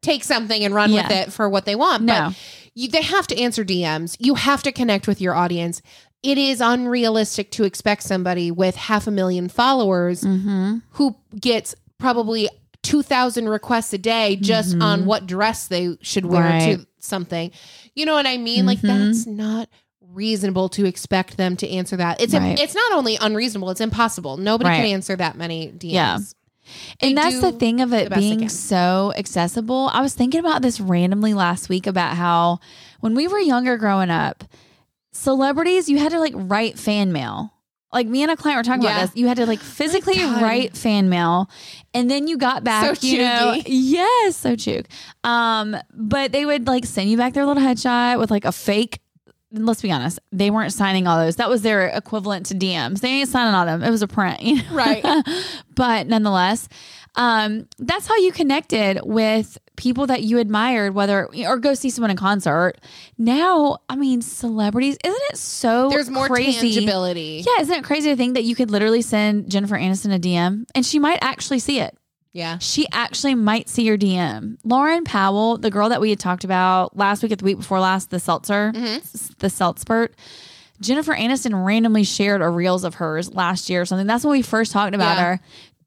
take 0.02 0.24
something 0.24 0.64
and 0.64 0.74
run 0.74 0.92
with 0.92 1.10
it 1.10 1.32
for 1.32 1.48
what 1.48 1.64
they 1.64 1.74
want. 1.76 2.02
No. 2.02 2.28
But 2.28 2.36
you, 2.74 2.88
they 2.88 3.02
have 3.02 3.26
to 3.28 3.38
answer 3.40 3.64
DMs. 3.64 4.16
You 4.18 4.34
have 4.34 4.62
to 4.64 4.72
connect 4.72 5.06
with 5.06 5.20
your 5.20 5.34
audience. 5.34 5.80
It 6.24 6.38
is 6.38 6.60
unrealistic 6.60 7.50
to 7.52 7.64
expect 7.64 8.02
somebody 8.02 8.50
with 8.50 8.76
half 8.76 9.06
a 9.06 9.10
million 9.10 9.48
followers 9.48 10.22
Mm-hmm. 10.22 10.78
who 10.92 11.16
gets 11.38 11.74
probably 11.98 12.48
2,000 12.82 13.48
requests 13.48 13.92
a 13.92 13.98
day 13.98 14.36
just 14.36 14.76
on 14.80 15.06
what 15.06 15.26
dress 15.26 15.68
they 15.68 15.96
should 16.02 16.26
wear 16.26 16.42
Mm-hmm. 16.42 16.68
Right. 16.70 16.78
to 16.80 16.86
something. 16.98 17.50
You 17.94 18.06
know 18.06 18.14
what 18.14 18.26
I 18.26 18.36
mean? 18.38 18.66
Like, 18.66 18.78
Mhm. 18.80 18.88
that's 19.10 19.26
not 19.26 19.68
reasonable 20.12 20.68
to 20.70 20.84
expect 20.86 21.36
them 21.36 21.56
to 21.56 21.68
answer 21.68 21.96
that. 21.96 22.20
It's 22.20 22.34
Right. 22.34 22.58
it's 22.58 22.74
not 22.74 22.92
only 22.92 23.16
unreasonable, 23.20 23.70
it's 23.70 23.80
impossible. 23.80 24.36
Nobody 24.36 24.70
can 24.70 24.86
answer 24.86 25.16
that 25.16 25.36
many 25.36 25.68
DMs. 25.72 25.92
Yeah. 25.92 26.18
They 27.00 27.08
And 27.08 27.18
that's 27.18 27.40
the 27.40 27.52
thing 27.52 27.80
of 27.82 27.92
it 27.92 28.14
being 28.14 28.48
so 28.48 29.12
accessible. 29.16 29.90
I 29.92 30.00
was 30.00 30.14
thinking 30.14 30.40
about 30.40 30.62
this 30.62 30.80
randomly 30.80 31.34
last 31.34 31.68
week 31.68 31.86
about 31.86 32.16
how 32.16 32.60
when 33.00 33.14
we 33.14 33.28
were 33.28 33.38
younger 33.38 33.76
growing 33.76 34.08
up, 34.10 34.44
celebrities, 35.14 35.88
you 35.88 35.98
had 35.98 36.12
to 36.12 36.18
like 36.20 36.34
write 36.36 36.78
fan 36.78 37.12
mail. 37.12 37.50
Like 37.92 38.08
me 38.08 38.22
and 38.22 38.30
a 38.32 38.36
client 38.36 38.58
were 38.58 38.64
talking 38.64 38.82
Yeah. 38.82 38.90
about 38.96 39.10
this. 39.12 39.16
You 39.16 39.28
had 39.28 39.36
to 39.36 39.46
like 39.46 39.60
physically 39.60 40.16
God. 40.16 40.42
write 40.42 40.76
fan 40.76 41.08
mail 41.08 41.48
and 41.94 42.10
then 42.10 42.26
you 42.26 42.36
got 42.36 42.64
back, 42.64 42.96
So 42.96 43.06
you 43.06 43.18
know. 43.18 43.56
Yes, 43.66 44.36
so 44.36 44.56
chug. 44.56 44.86
Um, 45.22 45.76
but 45.94 46.32
they 46.32 46.44
would 46.44 46.66
like 46.66 46.84
send 46.86 47.08
you 47.08 47.16
back 47.16 47.34
their 47.34 47.46
little 47.46 47.62
headshot 47.62 48.18
with 48.18 48.32
like 48.32 48.44
a 48.44 48.50
fake 48.52 48.98
let's 49.54 49.82
be 49.82 49.90
honest, 49.90 50.18
they 50.32 50.50
weren't 50.50 50.72
signing 50.72 51.06
all 51.06 51.18
those. 51.18 51.36
That 51.36 51.48
was 51.48 51.62
their 51.62 51.88
equivalent 51.88 52.46
to 52.46 52.54
DMs. 52.54 53.00
They 53.00 53.08
ain't 53.08 53.28
signing 53.28 53.54
all 53.54 53.64
them. 53.66 53.82
It 53.82 53.90
was 53.90 54.02
a 54.02 54.08
print, 54.08 54.42
you 54.42 54.56
know? 54.56 54.62
Right. 54.72 55.04
but 55.74 56.06
nonetheless, 56.06 56.68
um, 57.16 57.68
that's 57.78 58.06
how 58.06 58.16
you 58.16 58.32
connected 58.32 59.00
with 59.04 59.58
people 59.76 60.06
that 60.06 60.22
you 60.22 60.38
admired, 60.38 60.94
whether 60.94 61.28
or 61.46 61.58
go 61.58 61.74
see 61.74 61.90
someone 61.90 62.10
in 62.10 62.16
concert. 62.16 62.74
Now, 63.18 63.78
I 63.88 63.96
mean, 63.96 64.22
celebrities, 64.22 64.96
isn't 65.04 65.22
it 65.30 65.36
so 65.36 65.90
There's 65.90 66.10
more 66.10 66.26
crazy? 66.26 66.72
tangibility. 66.72 67.44
Yeah, 67.46 67.62
isn't 67.62 67.76
it 67.76 67.84
crazy 67.84 68.10
to 68.10 68.16
think 68.16 68.34
that 68.34 68.44
you 68.44 68.54
could 68.54 68.70
literally 68.70 69.02
send 69.02 69.50
Jennifer 69.50 69.76
Aniston 69.76 70.14
a 70.14 70.18
DM 70.18 70.64
and 70.74 70.84
she 70.84 70.98
might 70.98 71.18
actually 71.22 71.60
see 71.60 71.80
it? 71.80 71.96
Yeah. 72.34 72.58
She 72.58 72.86
actually 72.92 73.34
might 73.36 73.68
see 73.68 73.84
your 73.84 73.96
DM. 73.96 74.58
Lauren 74.64 75.04
Powell, 75.04 75.56
the 75.56 75.70
girl 75.70 75.88
that 75.88 76.00
we 76.00 76.10
had 76.10 76.18
talked 76.18 76.44
about 76.44 76.96
last 76.96 77.22
week 77.22 77.30
at 77.32 77.38
the 77.38 77.44
week 77.44 77.56
before 77.58 77.78
last, 77.80 78.10
the 78.10 78.18
seltzer, 78.20 78.72
mm-hmm. 78.74 78.84
s- 78.96 79.30
the 79.38 79.46
seltzpert. 79.46 80.10
Jennifer 80.80 81.14
Aniston 81.14 81.64
randomly 81.64 82.02
shared 82.02 82.42
a 82.42 82.48
reels 82.50 82.82
of 82.82 82.96
hers 82.96 83.32
last 83.32 83.70
year 83.70 83.80
or 83.82 83.84
something. 83.86 84.08
That's 84.08 84.24
when 84.24 84.32
we 84.32 84.42
first 84.42 84.72
talked 84.72 84.94
about 84.96 85.16
Yeah. 85.16 85.24
her. 85.24 85.40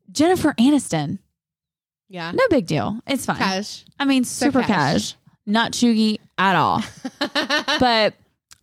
Jennifer 0.10 0.54
Aniston, 0.58 1.20
Yeah. 2.08 2.32
no 2.32 2.44
big 2.50 2.66
deal. 2.66 3.02
It's 3.06 3.26
fine. 3.26 3.36
Cash. 3.36 3.84
I 4.00 4.06
mean, 4.06 4.24
super 4.24 4.62
cash. 4.62 4.68
cash, 5.12 5.16
not 5.46 5.74
chuggy 5.74 6.20
at 6.38 6.56
all. 6.56 6.82
but 7.20 8.14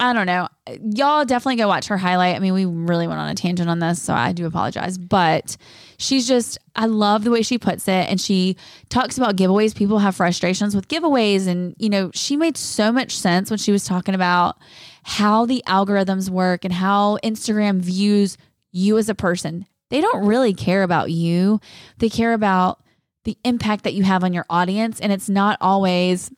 I 0.01 0.13
don't 0.15 0.27
know. 0.27 0.49
Y'all 0.95 1.27
definitely 1.27 1.57
go 1.57 1.69
watch 1.69 1.87
her 1.89 1.99
highlight. 1.99 2.35
I 2.35 2.39
mean, 2.39 2.55
we 2.55 2.65
really 2.65 3.07
went 3.07 3.21
on 3.21 3.29
a 3.29 3.35
tangent 3.35 3.69
on 3.69 3.79
this, 3.79 4.01
so 4.03 4.15
I 4.15 4.33
do 4.33 4.47
apologize. 4.47 4.97
But 4.97 5.57
she's 6.05 6.29
just, 6.29 6.59
I 6.77 6.87
love 6.87 7.25
the 7.25 7.31
way 7.31 7.43
she 7.43 7.59
puts 7.59 7.89
it. 7.89 8.09
And 8.11 8.21
she 8.21 8.57
talks 8.91 9.17
about 9.17 9.37
giveaways. 9.37 9.75
People 9.75 9.99
have 9.99 10.15
frustrations 10.15 10.75
with 10.75 10.89
giveaways. 10.89 11.47
And, 11.47 11.75
you 11.79 11.89
know, 11.89 12.11
she 12.13 12.37
made 12.37 12.57
so 12.57 12.93
much 12.93 13.17
sense 13.17 13.51
when 13.51 13.59
she 13.59 13.73
was 13.73 13.85
talking 13.85 14.15
about 14.15 14.59
how 15.03 15.47
the 15.47 15.63
algorithms 15.67 16.29
work 16.29 16.65
and 16.65 16.73
how 16.73 17.19
Instagram 17.25 17.81
views 17.81 18.37
you 18.71 18.99
as 18.99 19.09
a 19.09 19.15
person. 19.15 19.67
They 19.91 20.01
don't 20.01 20.27
really 20.27 20.55
care 20.55 20.83
about 20.83 21.11
you, 21.11 21.61
they 21.99 22.09
care 22.09 22.33
about 22.33 22.81
the 23.25 23.39
impact 23.43 23.85
that 23.85 23.95
you 23.95 24.03
have 24.03 24.23
on 24.23 24.35
your 24.35 24.45
audience. 24.51 25.01
And 25.01 25.11
it's 25.11 25.31
not 25.31 25.57
always 25.61 26.31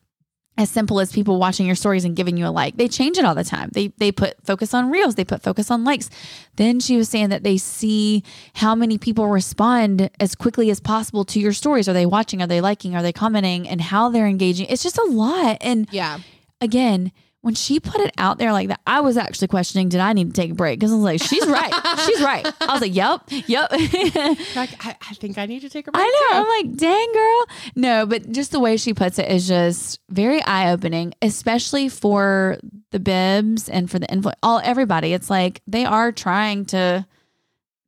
as 0.58 0.70
simple 0.70 1.00
as 1.00 1.12
people 1.12 1.38
watching 1.38 1.66
your 1.66 1.74
stories 1.74 2.04
and 2.04 2.16
giving 2.16 2.36
you 2.36 2.46
a 2.46 2.48
like. 2.50 2.76
They 2.76 2.88
change 2.88 3.18
it 3.18 3.24
all 3.24 3.34
the 3.34 3.44
time. 3.44 3.70
They 3.72 3.88
they 3.98 4.10
put 4.10 4.34
focus 4.44 4.72
on 4.72 4.90
reels, 4.90 5.14
they 5.16 5.24
put 5.24 5.42
focus 5.42 5.70
on 5.70 5.84
likes. 5.84 6.08
Then 6.56 6.80
she 6.80 6.96
was 6.96 7.08
saying 7.08 7.28
that 7.28 7.42
they 7.42 7.58
see 7.58 8.22
how 8.54 8.74
many 8.74 8.96
people 8.98 9.28
respond 9.28 10.08
as 10.18 10.34
quickly 10.34 10.70
as 10.70 10.80
possible 10.80 11.24
to 11.26 11.40
your 11.40 11.52
stories. 11.52 11.88
Are 11.88 11.92
they 11.92 12.06
watching? 12.06 12.40
Are 12.42 12.46
they 12.46 12.60
liking? 12.60 12.96
Are 12.96 13.02
they 13.02 13.12
commenting? 13.12 13.68
And 13.68 13.80
how 13.80 14.08
they're 14.08 14.26
engaging. 14.26 14.66
It's 14.70 14.82
just 14.82 14.96
a 14.98 15.04
lot. 15.04 15.58
And 15.60 15.86
Yeah. 15.90 16.18
again, 16.60 17.12
when 17.46 17.54
she 17.54 17.78
put 17.78 18.00
it 18.00 18.12
out 18.18 18.38
there 18.38 18.52
like 18.52 18.66
that, 18.66 18.80
I 18.88 19.02
was 19.02 19.16
actually 19.16 19.46
questioning, 19.46 19.88
did 19.88 20.00
I 20.00 20.12
need 20.14 20.34
to 20.34 20.40
take 20.40 20.50
a 20.50 20.54
break? 20.54 20.80
Because 20.80 20.90
I 20.90 20.96
was 20.96 21.04
like, 21.04 21.22
she's 21.22 21.46
right. 21.46 21.72
she's 22.04 22.20
right. 22.20 22.44
I 22.60 22.72
was 22.72 22.80
like, 22.80 22.92
yep, 22.92 23.20
yep. 23.28 23.70
Like, 24.56 24.84
I, 24.84 24.96
I 25.00 25.14
think 25.14 25.38
I 25.38 25.46
need 25.46 25.60
to 25.60 25.70
take 25.70 25.86
a 25.86 25.92
break. 25.92 26.02
I 26.04 26.06
know. 26.08 26.42
too. 26.42 26.44
I'm 26.44 26.66
like, 26.66 26.76
dang, 26.76 27.12
girl. 27.12 27.44
No, 27.76 28.04
but 28.04 28.32
just 28.32 28.50
the 28.50 28.58
way 28.58 28.76
she 28.76 28.94
puts 28.94 29.20
it 29.20 29.30
is 29.30 29.46
just 29.46 30.00
very 30.08 30.42
eye 30.42 30.72
opening, 30.72 31.14
especially 31.22 31.88
for 31.88 32.58
the 32.90 32.98
bibs 32.98 33.68
and 33.68 33.88
for 33.88 34.00
the 34.00 34.08
influ 34.08 34.32
all 34.42 34.60
everybody. 34.64 35.12
It's 35.12 35.30
like 35.30 35.62
they 35.68 35.84
are 35.84 36.10
trying 36.10 36.64
to 36.66 37.06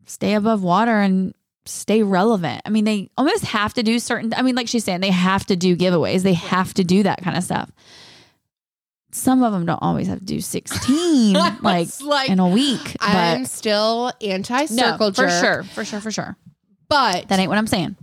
stay 0.06 0.34
above 0.34 0.62
water 0.62 1.00
and 1.00 1.34
stay 1.64 2.04
relevant. 2.04 2.62
I 2.64 2.70
mean, 2.70 2.84
they 2.84 3.10
almost 3.18 3.44
have 3.46 3.74
to 3.74 3.82
do 3.82 3.98
certain. 3.98 4.32
I 4.34 4.42
mean, 4.42 4.54
like 4.54 4.68
she's 4.68 4.84
saying, 4.84 5.00
they 5.00 5.10
have 5.10 5.46
to 5.46 5.56
do 5.56 5.76
giveaways. 5.76 6.22
They 6.22 6.34
have 6.34 6.74
to 6.74 6.84
do 6.84 7.02
that 7.02 7.22
kind 7.24 7.36
of 7.36 7.42
stuff. 7.42 7.72
Some 9.10 9.42
of 9.42 9.52
them 9.52 9.64
don't 9.64 9.78
always 9.82 10.06
have 10.06 10.18
to 10.18 10.24
do 10.24 10.40
16 10.40 11.32
like, 11.62 11.88
like, 12.02 12.28
in 12.30 12.38
a 12.40 12.48
week. 12.48 12.96
I'm 13.00 13.46
still 13.46 14.12
anti 14.20 14.62
no, 14.62 14.66
circle 14.66 15.12
for 15.12 15.26
jerk. 15.26 15.30
sure, 15.44 15.62
for 15.64 15.84
sure, 15.84 16.00
for 16.00 16.10
sure. 16.10 16.36
But 16.88 17.28
That 17.28 17.38
ain't 17.38 17.48
what 17.48 17.58
I'm 17.58 17.66
saying. 17.66 17.96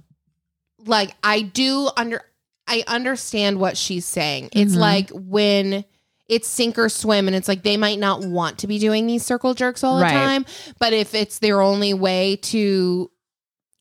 like 0.86 1.14
I 1.24 1.42
do 1.42 1.90
under 1.96 2.22
I 2.68 2.84
understand 2.88 3.60
what 3.60 3.78
she's 3.78 4.06
saying. 4.06 4.50
It's 4.52 4.74
Mhm. 4.76 4.80
like 4.80 5.10
when 5.12 5.86
it's 6.28 6.48
sink 6.48 6.80
or 6.80 6.90
swim 6.90 7.28
and 7.28 7.36
it's 7.36 7.48
like 7.48 7.62
they 7.62 7.78
might 7.78 8.00
not 8.00 8.26
want 8.26 8.58
to 8.60 8.68
be 8.68 8.80
doing 8.80 9.06
these 9.06 9.24
circle 9.24 9.54
jerks 9.54 9.84
all 9.84 10.00
the 10.00 10.06
time, 10.06 10.46
but 10.80 10.92
if 10.92 11.14
it's 11.14 11.38
their 11.38 11.62
only 11.62 11.94
way 11.94 12.38
to 12.38 13.12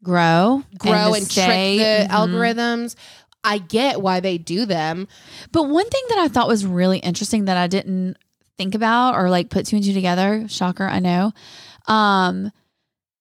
Grow, 0.03 0.63
grow 0.77 1.15
and, 1.15 1.25
stay. 1.25 1.79
trick 1.79 2.09
the 2.09 2.15
Mhm. 2.15 2.15
algorithms, 2.15 2.95
I 3.45 3.59
get 3.59 4.01
why 4.01 4.21
they 4.21 4.39
do 4.39 4.67
them. 4.67 5.07
But 5.53 5.65
one 5.65 5.89
thing 5.89 6.03
that 6.09 6.19
I 6.19 6.29
thought 6.29 6.49
was 6.49 6.67
really 6.67 6.99
interesting 6.99 7.45
that 7.45 7.57
I 7.57 7.67
didn't 7.67 8.17
think 8.57 8.75
about 8.75 9.17
or 9.17 9.31
like 9.31 9.51
put 9.51 9.67
two 9.67 9.77
and 9.77 9.85
two 9.85 9.93
together, 9.93 10.47
shocker, 10.49 10.85
I 10.85 10.99
know. 11.01 11.33
Um, 11.87 12.51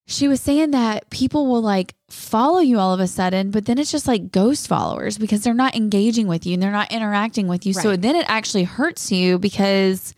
she 0.06 0.28
was 0.28 0.42
saying 0.42 0.72
that 0.72 1.10
people 1.10 1.48
will 1.48 1.62
like 1.62 1.96
follow 2.10 2.60
you 2.60 2.78
all 2.78 2.94
of 2.94 3.00
a 3.00 3.08
sudden, 3.08 3.52
but 3.52 3.66
then 3.66 3.78
it's 3.78 3.92
just 3.92 4.08
like 4.08 4.32
ghost 4.32 4.68
followers 4.68 5.18
because 5.18 5.44
they're 5.44 5.54
not 5.54 5.76
engaging 5.76 6.28
with 6.28 6.46
you 6.46 6.54
and 6.54 6.64
they're 6.64 6.72
not 6.72 6.92
interacting 6.92 7.48
with 7.48 7.66
you. 7.66 7.74
So 7.74 7.96
then 7.96 8.16
it 8.16 8.26
actually 8.28 8.64
hurts 8.64 9.12
you 9.12 9.40
because 9.40 10.14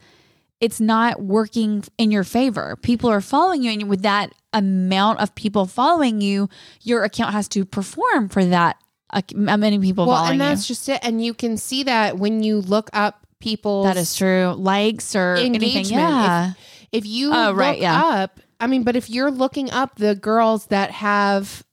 it's 0.60 0.80
not 0.80 1.22
working 1.22 1.84
in 1.98 2.12
your 2.12 2.24
favor. 2.24 2.76
People 2.78 3.10
are 3.10 3.22
following 3.22 3.62
you, 3.62 3.72
and 3.72 3.90
with 3.90 4.02
that 4.04 4.34
amount 4.54 5.20
of 5.20 5.36
people 5.36 5.66
following 5.66 6.22
you, 6.22 6.50
your 6.82 7.04
account 7.04 7.34
has 7.34 7.48
to 7.50 7.66
perform 7.66 8.30
for 8.30 8.44
that 8.46 8.78
uh, 9.12 9.22
many 9.36 9.80
people 9.80 10.08
Well, 10.08 10.26
and 10.26 10.34
you. 10.36 10.40
that's 10.40 10.68
just 10.68 10.88
it. 10.90 11.00
And 11.04 11.24
you 11.24 11.34
can 11.34 11.58
see 11.58 11.84
that 11.84 12.18
when 12.18 12.44
you 12.44 12.60
look 12.62 12.90
up 12.94 13.26
people. 13.40 13.84
That 13.84 13.98
is 13.98 14.16
true. 14.16 14.54
Likes 14.58 15.16
or 15.16 15.36
anything. 15.36 15.70
Engagement. 15.70 15.92
Yeah. 15.92 16.54
if 16.92 17.06
you 17.06 17.32
Oh, 17.34 17.48
look 17.50 17.58
right, 17.58 17.80
yeah. 17.80 18.02
up 18.04 18.40
i 18.60 18.68
mean 18.68 18.84
but 18.84 18.96
if 18.96 19.10
you're 19.10 19.30
looking 19.32 19.70
up 19.70 19.98
the 19.98 20.16
girls 20.16 20.68
that 20.68 20.90
have 20.92 21.64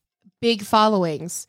big 0.41 0.63
followings 0.63 1.47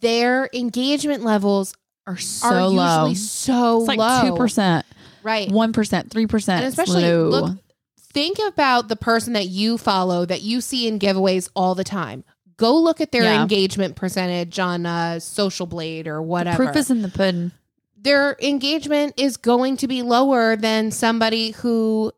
their 0.00 0.50
engagement 0.52 1.22
levels 1.22 1.74
Are 2.06 2.16
so 2.16 2.46
are 2.48 2.68
low. 2.68 3.04
usually 3.06 3.14
so 3.14 3.78
It's 3.80 3.88
like 3.88 3.98
low 3.98 4.36
2%, 4.36 4.82
right 5.22 5.48
1%, 5.48 6.08
3%. 6.08 6.48
and 6.48 6.64
especially 6.64 7.02
low. 7.04 7.28
look 7.28 7.58
think 8.12 8.38
about 8.48 8.88
the 8.88 8.96
person 8.96 9.34
that 9.34 9.46
you 9.46 9.78
follow 9.78 10.24
that 10.26 10.42
you 10.42 10.60
see 10.60 10.88
in 10.88 10.98
giveaways 10.98 11.48
all 11.54 11.74
the 11.76 11.84
time 11.84 12.24
go 12.58 12.76
look 12.78 13.00
at 13.00 13.10
their 13.12 13.22
Yeah. 13.22 13.40
engagement 13.42 13.96
percentage 13.96 14.58
on 14.58 14.84
uh, 14.84 15.18
social 15.20 15.64
blade 15.66 16.06
or 16.06 16.20
whatever 16.20 16.64
Proof 16.66 16.76
is 16.76 16.90
in 16.90 17.00
the 17.00 17.08
pudding. 17.08 17.52
their 17.96 18.36
engagement 18.42 19.14
is 19.16 19.36
going 19.38 19.76
to 19.78 19.88
be 19.88 20.02
lower 20.02 20.54
than 20.56 20.90
somebody 20.90 21.52
who 21.52 22.12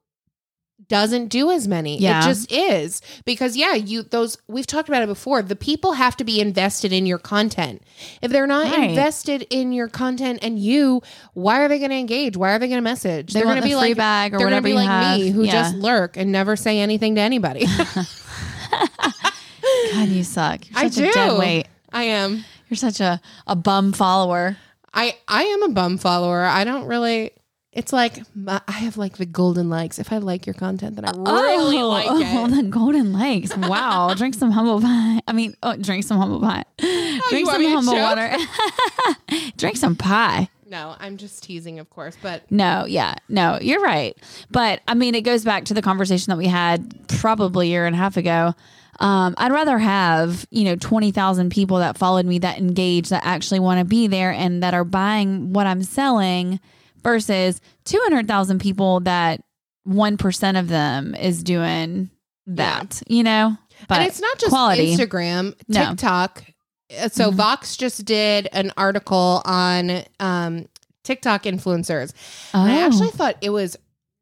doesn't 0.88 1.28
do 1.28 1.52
as 1.52 1.68
many. 1.68 1.98
Yeah. 2.00 2.18
It 2.20 2.24
just 2.24 2.50
is. 2.50 3.00
Because 3.24 3.56
yeah, 3.56 3.74
you 3.74 4.02
those 4.02 4.38
we've 4.48 4.66
talked 4.66 4.88
about 4.88 5.02
it 5.04 5.06
before. 5.06 5.40
The 5.40 5.54
people 5.54 5.92
have 5.92 6.16
to 6.16 6.24
be 6.24 6.40
invested 6.40 6.92
in 6.92 7.06
your 7.06 7.18
content. 7.18 7.82
If 8.22 8.32
they're 8.32 8.48
not 8.48 8.72
Right. 8.76 8.90
invested 8.90 9.46
in 9.50 9.72
your 9.72 9.86
content 9.86 10.40
and 10.42 10.58
you, 10.58 11.00
why 11.34 11.60
are 11.60 11.68
they 11.68 11.78
going 11.78 11.90
to 11.92 11.96
engage? 11.96 12.36
Why 12.36 12.50
are 12.54 12.58
they 12.58 12.66
going 12.66 12.78
to 12.78 12.82
message? 12.82 13.32
They 13.34 13.40
are 13.40 13.44
going 13.44 13.56
to 13.56 13.62
the 13.62 13.68
be 13.68 13.76
like 13.76 13.96
bag 13.96 14.34
or 14.34 14.38
whatever 14.38 14.64
be 14.66 14.72
like 14.72 14.88
have. 14.88 15.20
me 15.20 15.30
who 15.30 15.44
Yeah. 15.44 15.52
just 15.52 15.76
lurk 15.76 16.16
and 16.16 16.32
never 16.32 16.56
say 16.56 16.80
anything 16.80 17.14
to 17.14 17.20
anybody. 17.20 17.66
God, 19.92 20.08
you 20.08 20.24
suck. 20.24 20.68
You're 20.68 20.78
I 20.78 20.88
such 20.88 21.08
a 21.08 21.12
dead 21.12 21.30
do. 21.30 21.38
weight. 21.38 21.66
I 21.92 22.04
am. 22.04 22.44
You're 22.68 22.76
such 22.76 23.00
a, 23.00 23.20
a 23.46 23.56
bum 23.56 23.92
follower. 23.92 24.56
I 24.92 25.16
I 25.28 25.44
am 25.44 25.62
a 25.64 25.68
bum 25.70 25.98
follower. 25.98 26.42
I 26.42 26.64
don't 26.64 26.86
really. 26.86 27.32
It's 27.72 27.92
like 27.92 28.18
my, 28.34 28.60
I 28.66 28.72
have 28.72 28.96
like 28.96 29.16
the 29.16 29.26
golden 29.26 29.70
likes. 29.70 30.00
If 30.00 30.12
I 30.12 30.18
like 30.18 30.44
your 30.44 30.54
content, 30.54 30.96
then 30.96 31.04
I 31.04 31.12
really 31.12 31.78
oh, 31.78 31.88
like 31.88 32.06
oh, 32.10 32.46
it. 32.46 32.50
the 32.50 32.62
golden 32.64 33.12
lakes. 33.12 33.56
Wow. 33.56 34.12
drink 34.16 34.34
some 34.34 34.50
humble 34.50 34.80
pie. 34.80 35.20
I 35.28 35.32
mean, 35.32 35.54
oh, 35.62 35.76
drink 35.76 36.04
some 36.04 36.18
humble 36.18 36.40
pie. 36.40 36.64
Oh, 36.82 37.26
drink 37.30 37.48
some 37.48 37.64
humble 37.64 37.94
water. 37.94 38.36
drink 39.56 39.76
some 39.76 39.94
pie. 39.94 40.48
No, 40.70 40.94
I'm 41.00 41.16
just 41.16 41.42
teasing, 41.42 41.80
of 41.80 41.90
course, 41.90 42.16
but 42.22 42.48
No, 42.50 42.84
yeah, 42.86 43.16
no, 43.28 43.58
you're 43.60 43.80
right. 43.80 44.16
But 44.50 44.80
I 44.86 44.94
mean, 44.94 45.16
it 45.16 45.22
goes 45.22 45.44
back 45.44 45.64
to 45.66 45.74
the 45.74 45.82
conversation 45.82 46.30
that 46.30 46.38
we 46.38 46.46
had 46.46 47.08
probably 47.08 47.66
a 47.66 47.70
year 47.70 47.86
and 47.86 47.94
a 47.94 47.98
half 47.98 48.16
ago. 48.16 48.54
Um, 49.00 49.34
I'd 49.38 49.50
rather 49.52 49.78
have, 49.78 50.46
you 50.50 50.64
know, 50.64 50.76
20,000 50.76 51.50
people 51.50 51.78
that 51.78 51.96
followed 51.96 52.26
me 52.26 52.38
that 52.40 52.58
engage, 52.58 53.08
that 53.08 53.24
actually 53.24 53.60
want 53.60 53.78
to 53.80 53.84
be 53.86 54.06
there 54.06 54.30
and 54.30 54.62
that 54.62 54.74
are 54.74 54.84
buying 54.84 55.52
what 55.54 55.66
I'm 55.66 55.82
selling 55.82 56.60
versus 57.02 57.60
200,000 57.86 58.60
people 58.60 59.00
that 59.00 59.42
1% 59.88 60.60
of 60.60 60.68
them 60.68 61.14
is 61.14 61.42
doing 61.42 62.10
that, 62.46 63.02
you 63.08 63.22
know? 63.22 63.56
But 63.88 64.00
and 64.00 64.08
it's 64.08 64.20
not 64.20 64.38
just 64.38 64.50
quality. 64.50 64.94
Instagram, 64.94 65.54
TikTok. 65.72 66.44
Uh, 67.02 67.08
So 67.08 67.30
Mhm. 67.30 67.34
Vox 67.34 67.76
just 67.76 68.04
did 68.04 68.48
an 68.52 68.72
article 68.76 69.40
on 69.46 70.02
um, 70.18 70.66
TikTok 71.04 71.44
influencers. 71.44 72.12
Oh, 72.52 72.62
And 72.62 72.70
I 72.72 72.84
actually 72.84 73.10
thought 73.10 73.36
it 73.40 73.50
was 73.50 73.76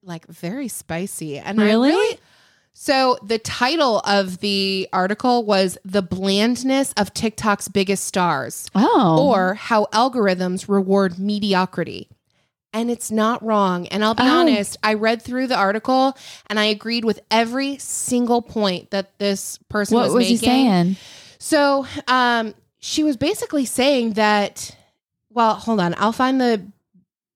like 0.05 0.27
very 0.29 0.69
spicy. 0.69 1.39
And 1.39 1.61
I 1.61 1.65
Really? 1.65 2.19
So 2.81 3.19
the 3.25 3.39
title 3.41 3.99
of 4.05 4.39
the 4.39 4.89
article 4.93 5.45
was 5.45 5.77
The 5.85 6.01
Blandness 6.01 6.93
of 6.97 7.13
TikTok's 7.13 7.67
Biggest 7.67 8.05
Stars. 8.05 8.71
oh, 8.77 9.29
or 9.33 9.55
how 9.55 9.87
algorithms 9.87 10.69
reward 10.69 11.19
mediocrity. 11.19 12.09
And 12.73 12.89
it's 12.89 13.11
not 13.11 13.43
wrong. 13.43 13.89
And 13.89 14.05
I'll 14.05 14.15
be 14.15 14.23
Oh. 14.23 14.41
honest, 14.41 14.77
I 14.85 14.95
read 14.95 15.21
through 15.23 15.49
the 15.49 15.57
article 15.57 16.17
and 16.49 16.61
I 16.61 16.67
agreed 16.67 17.05
with 17.05 17.19
every 17.33 17.79
single 17.79 18.43
point 18.43 18.91
that 18.93 19.19
this 19.19 19.59
person 19.69 19.97
what 19.97 20.05
was, 20.05 20.15
was, 20.15 20.21
making. 20.23 20.37
he 20.39 20.47
saying? 20.47 20.97
So, 21.41 21.85
um, 22.07 22.55
she 22.79 23.03
was 23.03 23.17
basically 23.17 23.65
saying 23.65 24.13
that. 24.13 24.77
Well, 25.31 25.55
hold 25.55 25.81
on, 25.81 25.97
I'll 25.99 26.13
find 26.13 26.41
the 26.41 26.65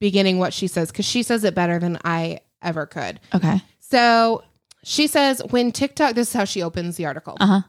beginning 0.01 0.39
what 0.39 0.53
she 0.53 0.69
says 0.69 0.93
because 0.93 1.05
she 1.05 1.25
says 1.25 1.43
it 1.43 1.55
better 1.55 1.81
than 1.81 1.99
I 2.05 2.41
ever 2.63 2.87
could. 2.87 3.19
Okay. 3.35 3.61
So 3.81 4.45
she 4.85 5.07
says 5.07 5.43
when 5.51 5.73
TikTok, 5.73 6.15
this 6.15 6.29
is 6.29 6.35
how 6.35 6.45
she 6.45 6.63
opens 6.63 6.97
the 6.97 7.07
article. 7.07 7.37
Uh 7.41 7.47
huh. 7.47 7.61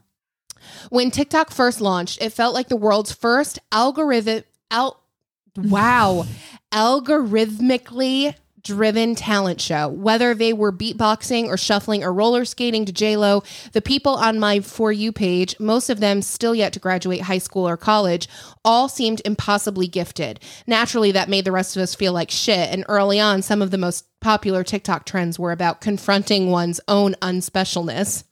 When 0.88 1.10
TikTok 1.10 1.50
first 1.50 1.80
launched, 1.80 2.22
it 2.22 2.30
felt 2.30 2.54
like 2.54 2.68
the 2.68 2.76
world's 2.76 3.12
first 3.12 3.58
algorithm 3.70 4.44
al- 4.70 5.00
wow, 5.56 6.26
algorithmically 6.72 8.34
driven 8.64 9.14
talent 9.14 9.60
show. 9.60 9.88
Whether 9.88 10.34
they 10.34 10.52
were 10.52 10.72
beatboxing 10.72 11.46
or 11.46 11.56
shuffling 11.56 12.02
or 12.02 12.12
roller 12.12 12.44
skating 12.44 12.84
to 12.86 12.92
J-Lo, 12.92 13.42
the 13.72 13.82
people 13.82 14.14
on 14.14 14.40
my 14.40 14.60
For 14.60 14.90
You 14.90 15.12
page, 15.12 15.54
most 15.60 15.90
of 15.90 16.00
them 16.00 16.22
still 16.22 16.54
yet 16.54 16.72
to 16.72 16.80
graduate 16.80 17.20
high 17.22 17.38
school 17.38 17.68
or 17.68 17.76
college, 17.76 18.26
all 18.64 18.88
seemed 18.88 19.22
impossibly 19.24 19.86
gifted. 19.86 20.40
Naturally, 20.66 21.12
that 21.12 21.28
made 21.28 21.44
the 21.44 21.52
rest 21.52 21.76
of 21.76 21.82
us 21.82 21.94
feel 21.94 22.12
like 22.12 22.30
shit. 22.30 22.70
And 22.70 22.84
early 22.88 23.20
on, 23.20 23.42
some 23.42 23.62
of 23.62 23.70
the 23.70 23.78
most 23.78 24.06
popular 24.20 24.64
TikTok 24.64 25.04
trends 25.04 25.38
were 25.38 25.52
about 25.52 25.80
confronting 25.80 26.50
one's 26.50 26.80
own 26.88 27.14
unspecialness. 27.20 28.24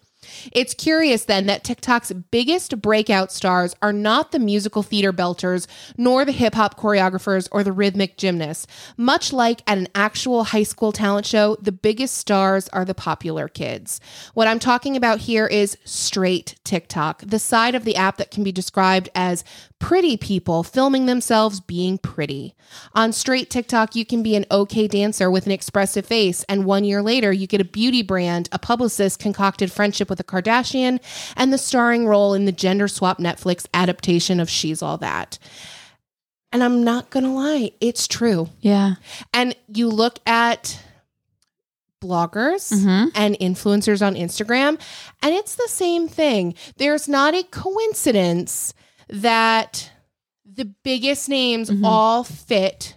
It's 0.53 0.74
curious 0.74 1.24
then 1.24 1.47
that 1.47 1.64
TikTok's 1.64 2.12
biggest 2.30 2.80
breakout 2.80 3.33
stars 3.33 3.74
are 3.83 3.93
not 3.93 4.33
the 4.33 4.39
musical 4.39 4.83
theater 4.83 5.12
belters, 5.12 5.66
nor 5.97 6.24
the 6.24 6.33
hip 6.33 6.55
hop 6.55 6.78
choreographers 6.78 7.49
or 7.53 7.62
the 7.62 7.72
rhythmic 7.72 8.16
gymnasts. 8.16 8.66
Much 8.97 9.33
like 9.33 9.62
at 9.66 9.78
an 9.78 9.89
actual 9.95 10.45
high 10.45 10.62
school 10.62 10.93
talent 10.93 11.26
show, 11.26 11.57
the 11.61 11.72
biggest 11.72 12.16
stars 12.16 12.68
are 12.68 12.85
the 12.85 12.95
popular 12.95 13.49
kids. 13.49 14.01
What 14.35 14.49
I'm 14.49 14.59
talking 14.59 14.97
about 14.97 15.20
here 15.20 15.47
is 15.47 15.76
straight 15.85 16.57
TikTok, 16.64 17.22
the 17.26 17.39
side 17.39 17.74
of 17.74 17.85
the 17.85 17.97
app 17.97 18.16
that 18.16 18.30
can 18.30 18.45
be 18.45 18.53
described 18.53 19.09
as 19.14 19.45
pretty 19.83 20.16
people 20.16 20.62
filming 20.62 21.07
themselves 21.07 21.59
being 21.59 21.99
pretty. 21.99 22.55
On 22.95 23.12
straight 23.12 23.51
TikTok, 23.51 23.97
you 23.97 24.07
can 24.07 24.22
be 24.22 24.37
an 24.37 24.47
okay 24.49 24.87
dancer 24.87 25.28
with 25.28 25.45
an 25.45 25.51
expressive 25.51 26.07
face, 26.07 26.45
and 26.49 26.64
one 26.64 26.85
year 26.85 27.03
later, 27.03 27.33
you 27.33 27.49
get 27.49 27.61
a 27.61 27.64
beauty 27.64 28.01
brand, 28.01 28.49
a 28.53 28.61
publicist 28.61 29.18
concocted 29.18 29.72
friendship 29.72 30.09
with 30.09 30.20
a 30.20 30.24
Kardashian, 30.24 31.01
and 31.37 31.53
the 31.53 31.59
starring 31.59 32.07
role 32.07 32.33
in 32.33 32.45
the 32.45 32.53
gender 32.53 32.87
swap 32.87 33.18
Netflix 33.18 33.66
adaptation 33.74 34.39
of 34.39 34.49
She's 34.49 34.83
All 34.83 34.99
That. 34.99 35.37
And 36.53 36.62
I'm 36.62 36.85
not 36.85 37.11
gonna 37.11 37.35
lie, 37.35 37.72
it's 37.80 38.07
true. 38.07 38.51
Yeah. 38.61 38.95
And 39.35 39.57
you 39.66 39.89
look 39.89 40.20
at 40.26 40.78
bloggers 42.01 42.72
Mhm. 42.72 43.11
and 43.16 43.37
influencers 43.41 44.05
on 44.05 44.14
Instagram, 44.14 44.78
and 45.20 45.35
it's 45.35 45.57
the 45.57 45.68
same 45.68 46.07
thing. 46.07 46.55
There's 46.76 47.09
not 47.09 47.35
a 47.35 47.43
coincidence 47.43 48.74
that 49.12 49.90
the 50.44 50.64
biggest 50.64 51.28
names 51.28 51.70
Mhm. 51.70 51.84
all 51.84 52.24
fit 52.24 52.96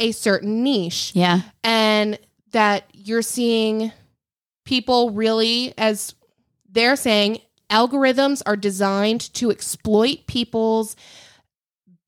a 0.00 0.12
certain 0.12 0.62
niche 0.62 1.12
Yeah. 1.14 1.42
and 1.62 2.18
that 2.52 2.84
you're 2.94 3.22
seeing 3.22 3.92
people 4.64 5.10
really 5.10 5.74
as 5.76 6.14
they're 6.70 6.96
saying 6.96 7.40
algorithms 7.70 8.42
are 8.46 8.56
designed 8.56 9.20
to 9.34 9.50
exploit 9.50 10.26
people's 10.26 10.96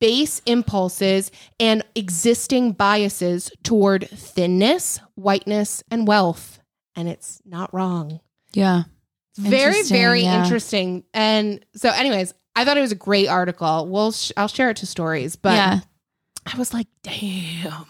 base 0.01 0.41
impulses 0.47 1.31
and 1.59 1.83
existing 1.95 2.73
biases 2.73 3.51
toward 3.63 4.09
thinness, 4.11 4.99
whiteness, 5.15 5.83
and 5.91 6.07
wealth. 6.09 6.59
And 6.97 7.09
it's 7.09 7.43
not 7.45 7.73
wrong. 7.75 8.21
Yeah. 8.55 8.85
Very, 9.37 9.83
very 9.85 10.23
yeah. 10.23 10.43
interesting. 10.43 11.05
And 11.13 11.65
so, 11.77 11.91
anyways, 11.91 12.33
I 12.57 12.65
thought 12.65 12.77
it 12.77 12.83
was 12.83 12.93
a 12.93 12.97
great 12.97 13.29
article. 13.29 13.87
We'll 13.87 14.13
sh- 14.13 14.33
I'll 14.37 14.49
share 14.49 14.71
it 14.71 14.77
to 14.79 14.87
stories, 14.87 15.37
but 15.37 15.55
yeah. 15.55 15.81
I 16.53 16.59
was 16.59 16.73
like, 16.75 16.89
damn. 17.03 17.87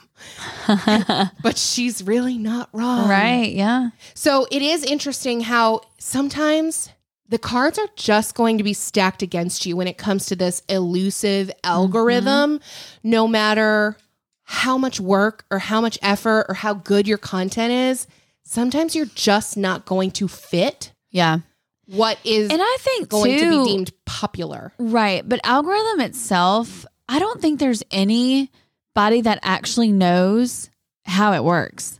But 1.42 1.56
she's 1.56 2.02
really 2.02 2.36
not 2.36 2.68
wrong. 2.72 3.08
right. 3.08 3.50
Yeah. 3.52 3.90
So 4.14 4.46
it 4.50 4.60
is 4.62 4.84
interesting 4.84 5.40
how 5.40 5.80
sometimes 5.98 6.90
the 7.28 7.38
cards 7.38 7.78
are 7.78 7.88
just 7.96 8.34
going 8.34 8.58
to 8.58 8.64
be 8.64 8.72
stacked 8.74 9.22
against 9.22 9.64
you 9.64 9.76
when 9.76 9.86
it 9.88 9.96
comes 9.96 10.26
to 10.26 10.36
this 10.36 10.62
elusive 10.68 11.50
algorithm, 11.64 12.58
mm-hmm. 12.58 13.08
no 13.10 13.26
matter 13.26 13.96
how 14.42 14.76
much 14.76 15.00
work 15.00 15.44
or 15.50 15.58
how 15.60 15.80
much 15.80 15.98
effort 16.02 16.44
or 16.48 16.54
how 16.54 16.74
good 16.74 17.06
your 17.08 17.18
content 17.18 17.72
is. 17.72 18.06
Sometimes 18.42 18.96
you're 18.96 19.06
just 19.06 19.56
not 19.56 19.86
going 19.86 20.10
to 20.10 20.26
fit 20.28 20.92
Yeah. 21.10 21.38
What 21.90 22.18
is 22.22 22.50
And 22.50 22.60
I 22.62 22.76
think 22.80 23.08
going 23.08 23.36
too, 23.38 23.50
to 23.50 23.64
be 23.64 23.70
deemed 23.70 23.92
popular. 24.04 24.72
Right. 24.78 25.28
But 25.28 25.40
algorithm 25.42 26.00
itself, 26.00 26.86
I 27.08 27.18
don't 27.18 27.40
think 27.40 27.58
there's 27.58 27.82
anybody 27.90 29.22
that 29.22 29.40
actually 29.42 29.90
knows 29.90 30.70
how 31.04 31.32
it 31.32 31.42
works. 31.42 31.98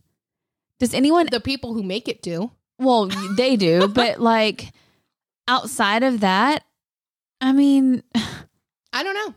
Does 0.78 0.94
anyone? 0.94 1.26
The 1.30 1.40
people 1.40 1.74
who 1.74 1.82
make 1.82 2.06
it 2.08 2.22
do. 2.22 2.52
Well, 2.78 3.10
they 3.36 3.56
do, 3.56 3.88
but 3.94 4.20
like 4.20 4.72
outside 5.48 6.04
of 6.04 6.20
that, 6.20 6.64
I 7.40 7.52
mean, 7.52 8.02
I 8.92 9.02
don't 9.02 9.14
know. 9.14 9.34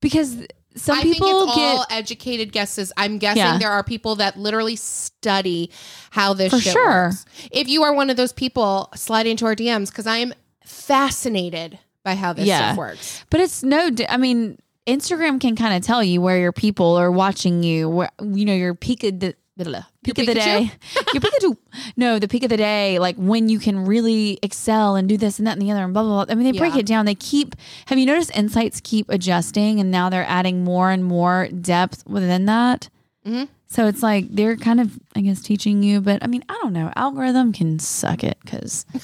because 0.00 0.46
some 0.76 0.98
I 0.98 1.02
people 1.02 1.28
think 1.46 1.48
it's 1.50 1.56
get 1.56 1.76
all 1.76 1.86
educated 1.90 2.52
guesses. 2.52 2.92
I'm 2.96 3.18
guessing 3.18 3.38
Yeah. 3.42 3.58
there 3.58 3.70
are 3.70 3.84
people 3.84 4.16
that 4.16 4.36
literally 4.38 4.76
study 4.76 5.70
how 6.10 6.34
this 6.34 6.52
For 6.52 6.60
sure. 6.60 6.86
works. 6.86 7.24
If 7.50 7.68
you 7.68 7.82
are 7.84 7.92
one 7.92 8.10
of 8.10 8.16
those 8.16 8.32
people, 8.32 8.90
slide 8.94 9.26
into 9.26 9.46
our 9.46 9.54
DMs 9.54 9.90
because 9.90 10.06
I 10.06 10.18
am 10.18 10.34
fascinated 10.64 11.78
by 12.04 12.14
how 12.14 12.32
this 12.32 12.46
Yeah. 12.46 12.58
stuff 12.68 12.76
works. 12.78 13.24
But 13.30 13.40
it's 13.40 13.62
no, 13.62 13.90
I 14.08 14.16
mean, 14.16 14.58
Instagram 14.86 15.40
can 15.40 15.56
kind 15.56 15.74
of 15.74 15.82
tell 15.82 16.02
you 16.04 16.20
where 16.20 16.38
your 16.38 16.52
people 16.52 16.96
are 16.96 17.10
watching 17.10 17.62
you, 17.62 17.88
where, 17.88 18.10
you 18.20 18.44
know, 18.44 18.54
your 18.54 18.74
peak 18.74 19.02
of 19.04 19.20
the, 19.20 19.34
blah, 19.56 19.84
peak 20.02 20.18
of 20.18 20.26
the 20.26 20.34
day. 20.34 20.72
your 21.14 21.20
Pikachu. 21.20 21.56
No, 21.96 22.18
the 22.18 22.26
peak 22.26 22.42
of 22.42 22.48
the 22.48 22.56
day, 22.56 22.98
like 22.98 23.14
when 23.16 23.48
you 23.48 23.60
can 23.60 23.84
really 23.84 24.38
excel 24.42 24.96
and 24.96 25.08
do 25.08 25.16
this 25.16 25.38
and 25.38 25.46
that 25.46 25.52
and 25.52 25.62
the 25.62 25.70
other 25.70 25.84
and 25.84 25.94
blah, 25.94 26.02
blah, 26.02 26.24
blah. 26.24 26.32
I 26.32 26.34
mean, 26.34 26.50
they 26.52 26.58
break 26.58 26.74
it 26.74 26.86
down. 26.86 27.06
They 27.06 27.14
keep, 27.14 27.54
have 27.86 27.96
you 27.96 28.06
noticed 28.06 28.36
insights 28.36 28.80
keep 28.82 29.08
adjusting 29.08 29.78
and 29.78 29.92
now 29.92 30.10
they're 30.10 30.26
adding 30.28 30.64
more 30.64 30.90
and 30.90 31.04
more 31.04 31.46
depth 31.48 32.04
within 32.06 32.46
that? 32.46 32.88
Mhm. 33.24 33.48
So 33.68 33.86
it's 33.86 34.02
like 34.02 34.26
they're 34.30 34.56
kind 34.56 34.80
of, 34.80 34.98
I 35.16 35.20
guess, 35.20 35.40
teaching 35.40 35.82
you, 35.82 36.00
but 36.00 36.22
I 36.22 36.26
mean, 36.26 36.44
I 36.48 36.58
don't 36.62 36.72
know. 36.72 36.92
Algorithm 36.96 37.52
can 37.52 37.78
suck 37.78 38.22
it 38.24 38.38
because 38.44 38.86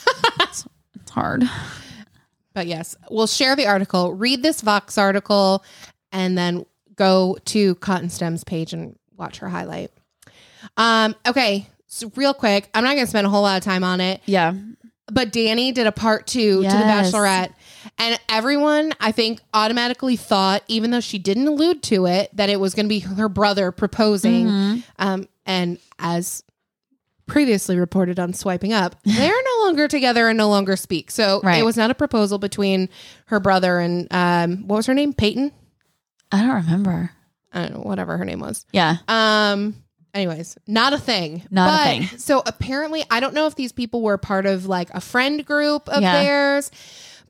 it's, 0.40 0.66
it's 0.94 1.10
hard. 1.10 1.44
But 2.54 2.66
yes, 2.66 2.96
we'll 3.10 3.26
share 3.28 3.54
the 3.54 3.66
article, 3.66 4.14
read 4.14 4.42
this 4.42 4.60
Vox 4.60 4.98
article, 4.98 5.64
and 6.12 6.36
then 6.36 6.66
go 6.96 7.38
to 7.46 7.76
Cotton 7.76 8.10
Stem's 8.10 8.42
page 8.44 8.72
and 8.72 8.96
watch 9.16 9.38
her 9.38 9.48
highlight. 9.48 9.90
Um, 10.76 11.14
okay, 11.26 11.68
so 11.86 12.10
real 12.16 12.34
quick, 12.34 12.68
I'm 12.74 12.84
not 12.84 12.94
going 12.94 13.04
to 13.04 13.10
spend 13.10 13.26
a 13.26 13.30
whole 13.30 13.42
lot 13.42 13.56
of 13.58 13.64
time 13.64 13.84
on 13.84 14.00
it. 14.00 14.20
Yeah. 14.26 14.54
but 15.12 15.32
Dani 15.32 15.74
did 15.74 15.86
a 15.88 15.92
part 15.92 16.26
two 16.26 16.62
to 16.62 16.68
The 16.68 16.74
Bachelorette. 16.74 17.52
And 17.98 18.18
everyone, 18.28 18.92
I 19.00 19.10
think, 19.12 19.40
automatically 19.52 20.16
thought, 20.16 20.62
even 20.68 20.90
though 20.92 21.00
she 21.00 21.18
didn't 21.18 21.48
allude 21.48 21.82
to 21.84 22.06
it, 22.06 22.30
that 22.36 22.48
it 22.48 22.60
was 22.60 22.74
going 22.74 22.86
to 22.86 22.88
be 22.88 23.00
her 23.00 23.28
brother 23.28 23.72
proposing. 23.72 24.46
Mhm. 24.46 24.82
Um, 24.98 25.28
and 25.46 25.78
as 25.98 26.42
previously 27.26 27.76
reported 27.78 28.18
on 28.20 28.32
Swiping 28.34 28.72
Up, 28.72 28.96
they're 29.04 29.30
no 29.32 29.64
longer 29.64 29.88
together 29.88 30.28
and 30.28 30.36
no 30.38 30.48
longer 30.48 30.76
speak. 30.76 31.10
So 31.10 31.40
Right. 31.42 31.58
it 31.60 31.64
was 31.64 31.76
not 31.76 31.90
a 31.90 31.94
proposal 31.94 32.38
between 32.38 32.88
her 33.26 33.40
brother 33.40 33.78
and 33.78 34.06
um, 34.12 34.66
what 34.68 34.76
was 34.76 34.86
her 34.86 34.94
name? 34.94 35.12
Peyton? 35.12 35.52
I 36.32 36.42
don't 36.42 36.54
remember. 36.64 37.10
I 37.52 37.62
don't 37.62 37.74
know, 37.74 37.80
whatever 37.80 38.16
her 38.16 38.24
name 38.24 38.40
was. 38.40 38.64
Yeah. 38.72 38.96
Um. 39.08 39.74
Anyways, 40.12 40.58
not 40.66 40.92
a 40.92 40.98
thing. 40.98 41.44
Not 41.50 41.80
a 41.80 41.84
thing. 41.84 42.18
So 42.18 42.42
apparently, 42.44 43.04
I 43.10 43.20
don't 43.20 43.34
know 43.34 43.46
if 43.46 43.54
these 43.54 43.72
people 43.72 44.02
were 44.02 44.18
part 44.18 44.44
of 44.46 44.66
like 44.66 44.90
a 44.90 45.00
friend 45.00 45.44
group 45.46 45.88
of 45.88 46.02
Yeah. 46.02 46.22
theirs, 46.22 46.70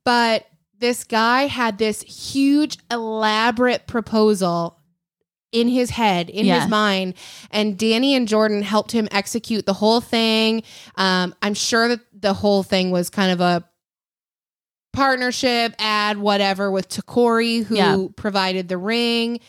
but 0.05 0.47
this 0.79 1.05
guy 1.05 1.43
had 1.47 1.77
this 1.77 2.01
huge, 2.03 2.79
elaborate 2.91 3.87
proposal 3.87 4.79
in 5.53 5.69
his 5.69 5.91
head, 5.91 6.31
in 6.31 6.47
Yeah. 6.47 6.61
his 6.61 6.71
mind, 6.71 7.15
and 7.51 7.77
Dani 7.77 8.13
and 8.13 8.27
Jordan 8.29 8.63
helped 8.63 8.93
him 8.93 9.09
execute 9.11 9.67
the 9.67 9.75
whole 9.75 10.01
thing. 10.01 10.63
Um, 10.97 11.35
I'm 11.43 11.55
sure 11.55 11.89
that 11.89 12.01
the 12.19 12.33
whole 12.33 12.63
thing 12.63 12.91
was 12.93 13.11
kind 13.11 13.33
of 13.33 13.41
a 13.41 13.65
partnership 14.93 15.75
ad, 15.79 16.19
whatever, 16.19 16.71
with 16.71 16.89
Takori, 16.89 17.65
who 17.65 17.77
Yeah. 17.77 18.07
provided 18.17 18.69
the 18.69 18.79
ring. 18.79 19.41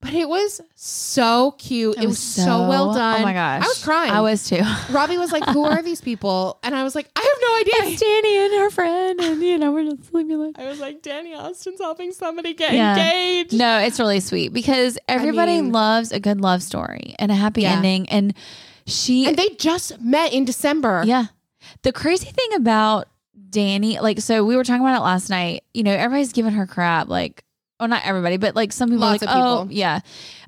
But 0.00 0.14
it 0.14 0.28
was 0.28 0.60
so 0.76 1.52
cute. 1.58 1.98
It, 2.00 2.06
was, 2.06 2.20
so, 2.20 2.68
well 2.68 2.94
done. 2.94 3.20
Oh 3.20 3.24
my 3.24 3.32
gosh. 3.32 3.64
I 3.64 3.66
was 3.66 3.82
crying. 3.84 4.12
I 4.12 4.20
was 4.20 4.48
too. 4.48 4.60
Robbie 4.90 5.18
was 5.18 5.32
like, 5.32 5.44
"Who 5.46 5.64
are 5.64 5.82
these 5.82 6.00
people?" 6.00 6.60
And 6.62 6.72
I 6.74 6.84
was 6.84 6.94
like, 6.94 7.10
"I 7.16 7.20
have 7.20 7.38
no 7.42 7.82
idea." 7.82 7.92
it's 7.92 8.02
Dani 8.02 8.44
and 8.46 8.62
her 8.62 8.70
friend, 8.70 9.20
and 9.20 9.42
you 9.42 9.58
know, 9.58 9.72
we're 9.72 9.90
just 9.90 10.14
leaving 10.14 10.40
it. 10.40 10.56
I 10.56 10.66
was 10.68 10.78
like, 10.78 11.02
"Dani 11.02 11.36
Austin's 11.36 11.80
helping 11.80 12.12
somebody 12.12 12.54
get 12.54 12.74
Yeah. 12.74 12.92
engaged." 12.96 13.52
No, 13.58 13.80
it's 13.80 13.98
really 13.98 14.20
sweet 14.20 14.52
because 14.52 14.98
everybody 15.08 15.60
mean- 15.60 15.72
loves 15.72 16.12
a 16.12 16.20
good 16.20 16.40
love 16.40 16.62
story 16.62 17.16
and 17.18 17.32
a 17.32 17.34
happy 17.34 17.62
Yeah. 17.62 17.72
ending. 17.72 18.08
And 18.08 18.34
she, 18.86 19.26
And 19.26 19.36
they 19.36 19.48
just 19.58 20.00
met 20.00 20.32
in 20.32 20.44
December. 20.44 21.02
yeah. 21.06 21.26
The 21.82 21.92
crazy 21.92 22.30
thing 22.30 22.54
about 22.54 23.08
Dani, 23.50 24.00
like, 24.00 24.20
so 24.20 24.44
we 24.44 24.54
were 24.56 24.62
talking 24.64 24.80
about 24.82 24.96
it 24.96 25.02
last 25.02 25.28
night. 25.28 25.64
You 25.74 25.82
know, 25.82 25.92
everybody's 25.92 26.32
giving 26.32 26.52
her 26.52 26.66
crap, 26.66 27.08
like, 27.08 27.42
well, 27.78 27.88
not 27.88 28.02
everybody, 28.04 28.36
but 28.36 28.54
like 28.56 28.72
some 28.72 28.88
people, 28.88 29.00
Lots 29.06 29.22
like, 29.22 29.30
of 29.30 29.36
oh, 29.36 29.62
people. 29.64 29.76
yeah, 29.76 30.00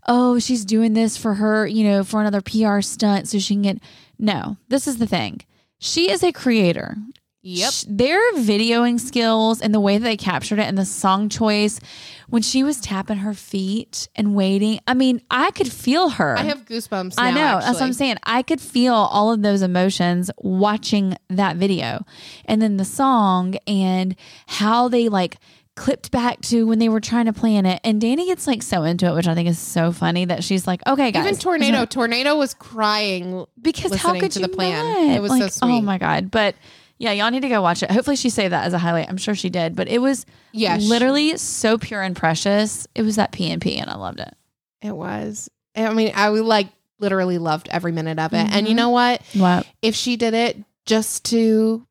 oh, 0.08 0.38
she's 0.38 0.64
doing 0.64 0.92
this 0.94 1.16
for 1.16 1.34
her, 1.34 1.66
you 1.66 1.84
know, 1.84 2.04
for 2.04 2.20
another 2.20 2.40
PR 2.40 2.80
stunt 2.80 3.28
so 3.28 3.38
she 3.38 3.54
can 3.54 3.62
get. 3.62 3.78
No, 4.18 4.56
this 4.68 4.86
is 4.86 4.98
the 4.98 5.06
thing. 5.06 5.40
She 5.78 6.10
is 6.10 6.22
a 6.22 6.32
creator. 6.32 6.96
Yep. 7.42 7.72
Sh- 7.72 7.84
Their 7.88 8.32
videoing 8.34 9.00
skills 9.00 9.62
and 9.62 9.72
the 9.72 9.80
way 9.80 9.96
that 9.96 10.04
they 10.04 10.18
captured 10.18 10.58
it 10.58 10.64
and 10.68 10.76
the 10.76 10.84
song 10.84 11.30
choice 11.30 11.80
when 12.28 12.42
she 12.42 12.62
was 12.62 12.78
tapping 12.82 13.16
her 13.18 13.32
feet 13.32 14.08
and 14.14 14.34
waiting. 14.34 14.78
I 14.86 14.92
mean, 14.92 15.22
I 15.30 15.50
could 15.52 15.72
feel 15.72 16.10
her. 16.10 16.36
I 16.36 16.42
have 16.42 16.66
goosebumps. 16.66 17.14
I 17.16 17.30
now, 17.30 17.54
know. 17.54 17.64
That's 17.64 17.80
what. 17.80 17.86
I'm 17.86 17.94
saying. 17.94 18.16
I 18.24 18.42
could 18.42 18.60
feel 18.60 18.92
all 18.92 19.32
of 19.32 19.40
those 19.40 19.62
emotions 19.62 20.30
watching 20.36 21.16
that 21.30 21.56
video. 21.56 22.04
And 22.44 22.60
then 22.60 22.76
the 22.76 22.84
song 22.84 23.54
and 23.66 24.16
how 24.46 24.88
they 24.88 25.08
like 25.08 25.38
clipped 25.76 26.10
back 26.10 26.40
to 26.42 26.66
when 26.66 26.78
they 26.78 26.88
were 26.88 27.00
trying 27.00 27.26
to 27.26 27.32
plan 27.32 27.64
it. 27.64 27.80
And 27.84 28.00
Dani 28.02 28.26
gets 28.26 28.46
like 28.46 28.62
so 28.62 28.82
into 28.82 29.06
it, 29.06 29.14
which 29.14 29.26
I 29.26 29.34
think 29.34 29.48
is 29.48 29.58
so 29.58 29.92
funny 29.92 30.24
that 30.26 30.44
she's 30.44 30.66
like, 30.66 30.80
okay, 30.86 31.10
guys. 31.12 31.24
Even 31.26 31.38
Tornado, 31.38 31.84
Tornado 31.86 32.36
was 32.36 32.54
crying. 32.54 33.46
because 33.60 33.94
how 33.94 34.18
could 34.18 34.34
you 34.36 34.42
the 34.42 34.48
plan. 34.48 34.84
not? 35.08 35.16
It 35.16 35.22
was 35.22 35.30
so 35.32 35.38
Like, 35.38 35.52
Oh 35.62 35.80
my 35.80 35.98
God. 35.98 36.30
But 36.30 36.54
yeah, 36.98 37.12
y'all 37.12 37.30
need 37.30 37.40
to 37.42 37.48
go 37.48 37.62
watch 37.62 37.82
it. 37.82 37.90
Hopefully 37.90 38.16
she 38.16 38.28
saved 38.28 38.52
that 38.52 38.66
as 38.66 38.74
a 38.74 38.78
highlight. 38.78 39.08
I'm 39.08 39.16
sure 39.16 39.34
she 39.34 39.48
did. 39.48 39.74
But 39.74 39.88
it 39.88 40.00
was 40.02 40.26
Yeah, 40.52 40.76
she- 40.78 40.84
literally 40.86 41.36
so 41.38 41.78
pure 41.78 42.02
and 42.02 42.14
precious. 42.14 42.86
It 42.94 43.02
was 43.02 43.16
that 43.16 43.32
PNP 43.32 43.80
and 43.80 43.88
I 43.88 43.96
loved 43.96 44.20
it. 44.20 44.34
It 44.82 44.94
was. 44.94 45.48
I 45.76 45.94
mean, 45.94 46.12
I 46.14 46.28
would 46.28 46.44
like 46.44 46.68
literally 46.98 47.38
loved 47.38 47.68
every 47.70 47.92
minute 47.92 48.18
of 48.18 48.34
it. 48.34 48.46
And 48.50 48.66
you 48.68 48.74
Mhm. 48.74 48.76
know 48.76 48.90
what? 48.90 49.22
Wow. 49.34 49.62
If 49.80 49.94
she 49.94 50.16
did 50.16 50.34
it 50.34 50.58
just 50.84 51.24
to 51.26 51.86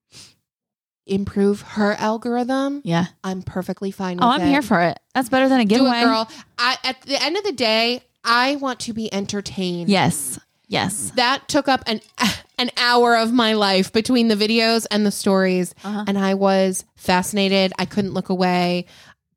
improve 1.11 1.61
her 1.61 1.93
algorithm, 1.93 2.81
Yeah. 2.83 3.05
I'm 3.23 3.41
perfectly 3.41 3.91
fine 3.91 4.17
with 4.17 4.23
Oh, 4.23 4.29
I'm 4.29 4.41
it. 4.41 4.47
here 4.49 4.61
for 4.61 4.81
it. 4.81 4.99
That's 5.13 5.29
better 5.29 5.49
than 5.49 5.59
a 5.61 5.65
Do 5.65 5.75
giveaway. 5.75 6.01
it, 6.01 6.05
girl. 6.05 6.29
I, 6.57 6.77
at 6.83 7.01
the 7.03 7.21
end 7.21 7.37
of 7.37 7.43
the 7.43 7.51
day, 7.51 8.03
I 8.23 8.55
want 8.57 8.79
to 8.81 8.93
be 8.93 9.11
entertained. 9.13 9.89
Yes. 9.89 10.39
Yes. 10.67 11.11
That 11.15 11.47
took 11.47 11.67
up 11.67 11.83
an 11.87 12.01
an 12.59 12.69
hour 12.77 13.15
of 13.15 13.31
my 13.33 13.53
life 13.53 13.91
between 13.93 14.27
the 14.27 14.35
videos 14.35 14.85
and 14.91 15.05
the 15.05 15.11
stories, 15.11 15.73
Uh-huh. 15.83 16.03
and 16.07 16.17
I 16.17 16.33
was 16.35 16.83
fascinated. 16.95 17.73
I 17.79 17.85
couldn't 17.85 18.13
look 18.13 18.29
away. 18.29 18.85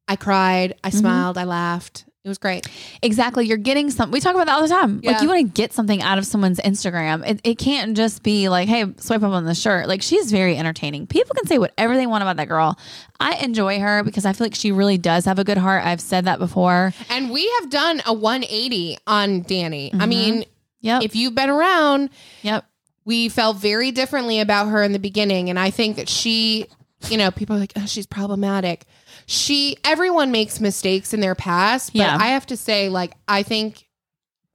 I 0.09 0.16
cried. 0.16 0.70
Mm-hmm. 0.73 0.87
I 0.87 0.91
smiled. 0.91 1.39
I 1.39 1.45
laughed. 1.45 2.05
It 2.25 2.29
was 2.29 2.39
great. 2.39 2.68
Exactly. 3.03 3.47
You're 3.47 3.57
getting 3.57 3.91
some. 3.91 4.12
We 4.12 4.20
talk 4.20 4.37
about 4.37 4.47
that 4.47 4.55
all 4.55 4.62
the 4.62 4.68
time. 4.68 5.01
Like 5.03 5.20
you 5.23 5.29
want 5.29 5.41
to 5.45 5.53
get 5.61 5.73
something 5.73 6.01
out 6.03 6.18
of 6.18 6.25
someone's 6.27 6.61
Instagram. 6.61 7.29
It, 7.29 7.41
it 7.43 7.59
can't 7.59 7.97
just 7.97 8.23
be 8.23 8.49
like, 8.49 8.68
hey, 8.68 8.85
swipe 8.99 9.25
up 9.25 9.33
on 9.33 9.45
the 9.45 9.57
shirt. 9.57 9.89
Like 9.89 10.03
she's 10.03 10.31
very 10.31 10.57
entertaining. 10.57 11.09
People 11.09 11.35
can 11.35 11.47
say 11.49 11.59
whatever 11.59 11.97
they 11.97 12.07
want 12.07 12.23
about 12.23 12.37
that 12.37 12.47
girl. 12.47 12.79
I 13.18 13.35
enjoy 13.39 13.81
her 13.81 14.05
because 14.05 14.25
I 14.25 14.35
feel 14.35 14.45
like 14.45 14.55
she 14.55 14.70
really 14.70 14.99
does 14.99 15.25
have 15.25 15.41
a 15.41 15.45
good 15.45 15.59
heart. 15.59 15.85
I've 15.85 16.01
said 16.01 16.27
that 16.27 16.39
before. 16.39 16.93
And 17.11 17.29
we 17.31 17.51
have 17.61 17.70
done 17.70 18.01
a 18.07 18.12
180 18.12 18.99
on 19.09 19.43
Dani. 19.43 19.91
Mm-hmm. 19.91 20.01
I 20.01 20.07
mean, 20.07 20.45
Yep. 20.83 21.03
if 21.03 21.16
you've 21.16 21.35
been 21.35 21.51
around, 21.51 22.11
yep. 22.43 22.64
we 23.05 23.29
felt 23.31 23.57
very 23.57 23.91
differently 23.91 24.39
about 24.39 24.68
her 24.68 24.83
in 24.85 24.93
the 24.93 24.99
beginning. 25.01 25.51
And 25.51 25.59
I 25.59 25.70
think 25.70 25.97
that 25.97 26.09
she, 26.09 26.66
you 27.09 27.16
know, 27.16 27.33
people 27.33 27.57
are 27.57 27.59
like, 27.59 27.73
oh, 27.77 27.87
she's 27.87 28.07
problematic. 28.07 28.85
She, 29.33 29.78
everyone 29.83 30.30
makes 30.30 30.61
mistakes 30.61 31.14
in 31.14 31.20
their 31.20 31.35
past. 31.35 31.93
But 31.95 32.01
Yeah. 32.01 32.18
I 32.20 32.28
have 32.28 32.45
to 32.47 32.57
say, 32.57 32.89
like, 32.91 33.14
I 33.26 33.43
think 33.43 33.89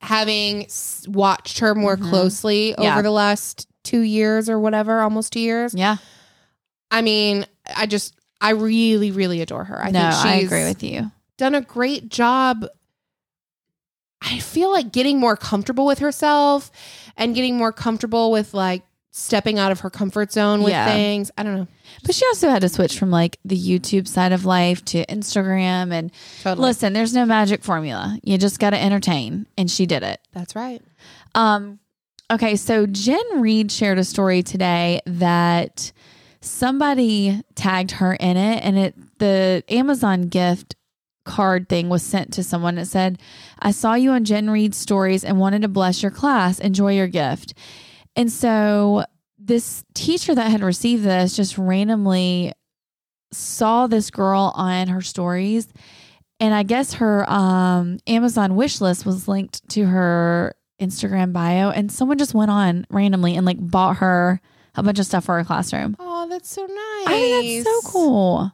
having 0.01 0.65
s- 0.65 1.05
watched 1.09 1.59
her 1.59 1.73
more 1.73 1.97
Mhm. 1.97 2.09
closely 2.09 2.75
Yeah. 2.77 2.93
over 2.93 3.01
the 3.01 3.09
last 3.11 3.67
two 3.83 4.01
years 4.01 4.49
or 4.49 4.59
whatever, 4.59 5.01
almost 5.01 5.33
two 5.33 5.39
years, 5.39 5.73
Yeah. 5.73 5.97
I 6.91 7.01
mean, 7.01 7.45
I 7.75 7.87
just, 7.87 8.13
I 8.39 8.51
really, 8.51 9.09
really 9.09 9.41
adore 9.41 9.63
her. 9.63 9.83
I 9.83 9.89
no, 9.89 9.99
think 9.99 10.13
she's 10.13 10.25
I 10.25 10.35
agree 10.35 10.63
with 10.65 10.83
you. 10.83 11.11
done 11.37 11.55
a 11.55 11.61
great 11.61 12.09
job. 12.09 12.67
I 14.21 14.39
feel 14.39 14.71
like 14.71 14.91
getting 14.91 15.19
more 15.19 15.35
comfortable 15.37 15.85
with 15.85 15.99
herself 15.99 16.71
and 17.15 17.33
getting 17.35 17.57
more 17.57 17.71
comfortable 17.71 18.29
with 18.31 18.53
like 18.53 18.83
stepping 19.11 19.57
out 19.57 19.71
of 19.71 19.79
her 19.79 19.89
comfort 19.89 20.31
zone 20.31 20.61
with 20.61 20.71
Yeah. 20.73 20.85
things. 20.85 21.31
I 21.37 21.43
don't 21.43 21.55
know. 21.55 21.67
But 22.07 22.15
she 22.15 22.25
also 22.25 22.49
had 22.49 22.61
to 22.61 22.69
switch 22.69 22.97
from 22.97 23.11
like 23.11 23.37
the 23.43 23.57
YouTube 23.57 24.07
side 24.07 24.31
of 24.31 24.45
life 24.45 24.83
to 24.85 25.05
Instagram. 25.07 25.91
And 25.91 26.11
Totally. 26.41 26.67
listen, 26.67 26.93
there's 26.93 27.13
no 27.13 27.25
magic 27.25 27.63
formula. 27.63 28.17
You 28.23 28.37
just 28.37 28.59
got 28.59 28.69
to 28.69 28.81
entertain. 28.81 29.45
And 29.57 29.69
she 29.69 29.85
did 29.85 30.03
it. 30.03 30.21
That's 30.31 30.55
right. 30.55 30.81
Um, 31.35 31.79
okay, 32.31 32.55
so 32.55 32.85
Jen 32.87 33.41
Reed 33.41 33.73
shared 33.73 33.99
a 33.99 34.05
story 34.05 34.41
today 34.41 35.01
that 35.05 35.91
somebody 36.39 37.41
tagged 37.55 37.91
her 37.91 38.13
in 38.13 38.37
it, 38.37 38.63
and 38.63 38.77
it 38.77 38.95
the 39.19 39.63
Amazon 39.67 40.29
gift 40.29 40.75
card 41.25 41.67
thing 41.67 41.89
was 41.89 42.03
sent 42.03 42.31
to 42.33 42.43
someone. 42.43 42.77
It 42.77 42.85
said, 42.85 43.19
"I 43.59 43.71
saw 43.71 43.95
you 43.95 44.11
on 44.11 44.23
Jen 44.23 44.49
Reed's 44.49 44.77
stories 44.77 45.25
and 45.25 45.39
wanted 45.39 45.63
to 45.63 45.67
bless 45.67 46.01
your 46.01 46.11
class. 46.11 46.59
Enjoy 46.59 46.93
your 46.93 47.07
gift." 47.07 47.53
And 48.15 48.31
so 48.31 49.03
this 49.47 49.83
teacher 49.93 50.35
that 50.35 50.51
had 50.51 50.61
received 50.61 51.03
this 51.03 51.35
just 51.35 51.57
randomly 51.57 52.53
saw 53.31 53.87
this 53.87 54.09
girl 54.09 54.53
on 54.55 54.87
her 54.87 55.01
stories 55.01 55.67
and 56.39 56.53
I 56.53 56.63
guess 56.63 56.93
her 56.93 57.29
um, 57.29 57.99
Amazon 58.05 58.55
wish 58.55 58.79
list 58.79 59.05
was 59.05 59.27
linked 59.27 59.67
to 59.69 59.85
her 59.85 60.55
Instagram 60.79 61.33
bio, 61.33 61.69
and 61.71 61.91
someone 61.91 62.17
just 62.17 62.33
went 62.33 62.51
on 62.51 62.85
randomly 62.89 63.35
and 63.35 63.45
like 63.45 63.57
bought 63.59 63.97
her 63.97 64.39
a 64.75 64.83
bunch 64.83 64.99
of 64.99 65.05
stuff 65.05 65.25
for 65.25 65.37
her 65.37 65.43
classroom. 65.43 65.95
Oh, 65.99 66.27
that's 66.29 66.49
so 66.49 66.61
nice. 66.61 67.07
I 67.07 67.13
think 67.19 67.65
that's 67.65 67.85
so 67.85 67.91
cool. 67.91 68.51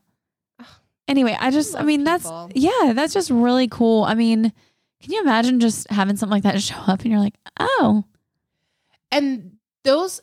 Anyway, 1.10 1.36
I 1.38 1.52
just, 1.52 1.76
I, 1.76 1.80
love 1.80 1.88
mean, 1.88 2.06
that's 2.06 2.32
yeah, 2.56 2.94
that's 2.96 3.14
just 3.14 3.30
really 3.30 3.68
cool. 3.68 4.06
I 4.06 4.14
mean, 4.14 4.54
can 5.02 5.12
you 5.12 5.22
imagine 5.22 5.60
just 5.60 5.90
having 5.90 6.16
something 6.16 6.34
like 6.34 6.44
that 6.44 6.62
show 6.62 6.78
up 6.88 7.02
and 7.02 7.12
you're 7.12 7.20
like, 7.20 7.36
oh, 7.60 8.06
And 9.12 9.58
those 9.84 10.22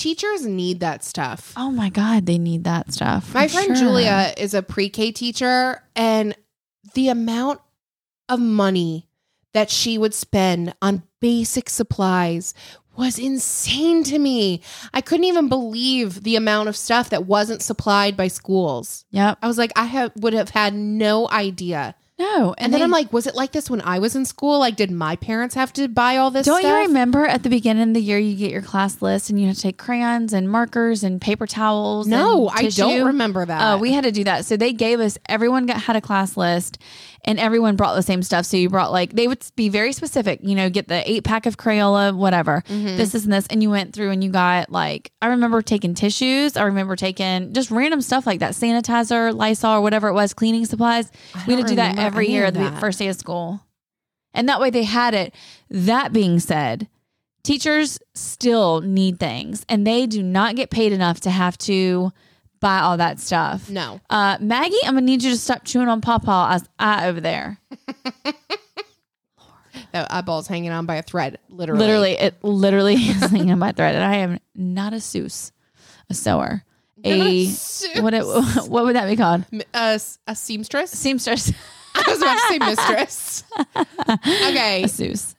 teachers 0.00 0.46
need 0.46 0.80
that 0.80 1.04
stuff. 1.04 1.52
oh 1.56 1.70
my 1.70 1.90
god, 1.90 2.26
they 2.26 2.38
need 2.38 2.64
that 2.64 2.92
stuff. 2.92 3.34
My 3.34 3.48
friend 3.48 3.76
sure. 3.76 3.76
Julia 3.76 4.32
is 4.36 4.54
a 4.54 4.62
pre 4.62 4.88
K 4.88 5.12
teacher, 5.12 5.82
and 5.94 6.34
the 6.94 7.08
amount 7.08 7.60
of 8.28 8.40
money 8.40 9.08
that 9.52 9.70
she 9.70 9.98
would 9.98 10.14
spend 10.14 10.74
on 10.80 11.02
basic 11.20 11.68
supplies 11.68 12.54
was 12.96 13.18
insane 13.18 14.02
to 14.04 14.18
me. 14.18 14.62
I 14.92 15.00
couldn't 15.00 15.24
even 15.24 15.48
believe 15.48 16.22
the 16.22 16.36
amount 16.36 16.68
of 16.68 16.76
stuff 16.76 17.10
that 17.10 17.26
wasn't 17.26 17.62
supplied 17.62 18.16
by 18.16 18.28
schools. 18.28 19.04
Yep. 19.10 19.38
I 19.42 19.46
was 19.46 19.58
like, 19.58 19.72
I 19.76 19.84
have 19.84 20.12
would 20.16 20.32
have 20.32 20.50
had 20.50 20.74
no 20.74 21.28
idea. 21.30 21.94
No, 22.20 22.54
And, 22.58 22.72
then 22.72 22.80
they- 22.80 22.84
I'm 22.84 22.90
like, 22.90 23.12
was 23.12 23.26
it 23.26 23.34
like 23.34 23.52
this 23.52 23.70
when 23.70 23.80
I 23.80 23.98
was 23.98 24.14
in 24.14 24.24
school? 24.26 24.58
Like, 24.58 24.76
did 24.76 24.90
my 24.90 25.16
parents 25.16 25.54
have 25.54 25.72
to 25.72 25.88
buy 25.88 26.18
all 26.18 26.30
this 26.30 26.44
Don't 26.46 26.60
stuff? 26.60 26.70
you 26.70 26.86
remember 26.86 27.24
at 27.26 27.42
the 27.42 27.48
beginning 27.48 27.88
of 27.88 27.94
the 27.94 28.00
year 28.02 28.18
you 28.18 28.36
get 28.36 28.50
your 28.52 28.60
class 28.62 29.00
list 29.00 29.30
and 29.30 29.40
you 29.40 29.46
have 29.46 29.56
to 29.56 29.62
take 29.62 29.78
crayons 29.78 30.32
and 30.34 30.48
markers 30.50 31.02
and 31.02 31.20
paper 31.20 31.46
towels? 31.46 32.06
No, 32.06 32.48
and 32.50 32.58
I 32.58 32.62
tissue? 32.64 32.82
don't 32.82 33.06
remember 33.06 33.44
that. 33.46 33.60
Oh, 33.74 33.78
we 33.78 33.92
had 33.92 34.04
to 34.04 34.12
do 34.12 34.24
that. 34.24 34.44
So 34.44 34.56
they 34.56 34.72
gave 34.72 35.00
us 35.00 35.16
everyone 35.26 35.64
got 35.66 35.80
had 35.82 35.96
a 35.96 36.00
class 36.02 36.36
list 36.36 36.78
and 37.24 37.38
everyone 37.38 37.76
brought 37.76 37.94
the 37.94 38.02
same 38.02 38.22
stuff. 38.22 38.46
So 38.46 38.56
you 38.56 38.68
brought 38.68 38.92
like 38.92 39.12
they 39.12 39.28
would 39.28 39.44
be 39.56 39.68
very 39.68 39.92
specific, 39.92 40.40
you 40.42 40.54
know, 40.54 40.70
get 40.70 40.88
the 40.88 41.08
eight 41.10 41.24
pack 41.24 41.46
of 41.46 41.56
Crayola, 41.56 42.14
whatever. 42.14 42.62
Mm-hmm. 42.68 42.96
This, 42.96 43.12
this, 43.12 43.24
and 43.24 43.32
this. 43.32 43.46
And 43.48 43.62
you 43.62 43.70
went 43.70 43.92
through 43.92 44.10
and 44.10 44.22
you 44.22 44.30
got 44.30 44.70
like 44.70 45.12
I 45.20 45.28
remember 45.28 45.62
taking 45.62 45.94
tissues. 45.94 46.56
I 46.56 46.62
remember 46.64 46.96
taking 46.96 47.52
just 47.52 47.70
random 47.70 48.00
stuff 48.00 48.26
like 48.26 48.40
that, 48.40 48.52
sanitizer, 48.52 49.34
Lysol, 49.34 49.76
or 49.76 49.80
whatever 49.80 50.08
it 50.08 50.14
was, 50.14 50.34
cleaning 50.34 50.64
supplies. 50.66 51.10
We 51.46 51.54
had 51.54 51.62
to 51.62 51.68
do 51.68 51.76
that 51.76 51.98
every 51.98 52.28
year 52.28 52.46
of 52.46 52.56
at 52.56 52.74
the 52.74 52.80
first 52.80 52.98
day 52.98 53.08
of 53.08 53.16
school. 53.16 53.60
And 54.32 54.48
that 54.48 54.60
way 54.60 54.70
they 54.70 54.84
had 54.84 55.14
it. 55.14 55.34
That 55.68 56.12
being 56.12 56.38
said, 56.38 56.88
teachers 57.42 57.98
still 58.14 58.80
need 58.80 59.18
things 59.18 59.64
and 59.68 59.86
they 59.86 60.06
do 60.06 60.22
not 60.22 60.56
get 60.56 60.70
paid 60.70 60.92
enough 60.92 61.20
to 61.20 61.30
have 61.30 61.58
to 61.58 62.12
buy 62.60 62.80
all 62.80 62.96
that 62.98 63.18
stuff. 63.18 63.68
No. 63.70 64.00
Uh, 64.08 64.36
Maggie, 64.40 64.76
I'm 64.84 64.94
gonna 64.94 65.06
need 65.06 65.22
you 65.22 65.30
to 65.30 65.38
stop 65.38 65.64
chewing 65.64 65.88
on 65.88 66.00
Pawpaw 66.00 66.52
as 66.54 66.68
I 66.78 67.08
over 67.08 67.20
there. 67.20 67.58
That 69.92 70.12
eyeball's 70.12 70.46
hanging 70.46 70.70
on 70.70 70.86
by 70.86 70.96
a 70.96 71.02
thread, 71.02 71.38
literally. 71.48 71.80
Literally, 71.80 72.12
it 72.12 72.44
literally 72.44 72.94
is 72.96 73.30
hanging 73.30 73.50
on 73.50 73.58
my 73.58 73.72
thread, 73.72 73.94
and 73.96 74.04
I 74.04 74.16
am 74.16 74.38
not 74.54 74.92
a 74.92 74.96
Seuss, 74.96 75.50
a 76.08 76.14
sewer, 76.14 76.62
a 77.02 77.46
Seuss. 77.46 78.00
what? 78.00 78.14
It, 78.14 78.24
what 78.70 78.84
would 78.84 78.94
that 78.94 79.08
be 79.08 79.16
called? 79.16 79.44
A 79.74 79.98
seamstress. 80.34 80.90
Seamstress, 80.92 81.52
I 81.94 82.04
was 82.06 82.22
about 82.22 82.34
to 82.34 82.48
say 82.48 82.58
mistress. 82.58 83.44
okay, 83.76 84.84
a 84.84 84.86
Seuss. 84.86 85.34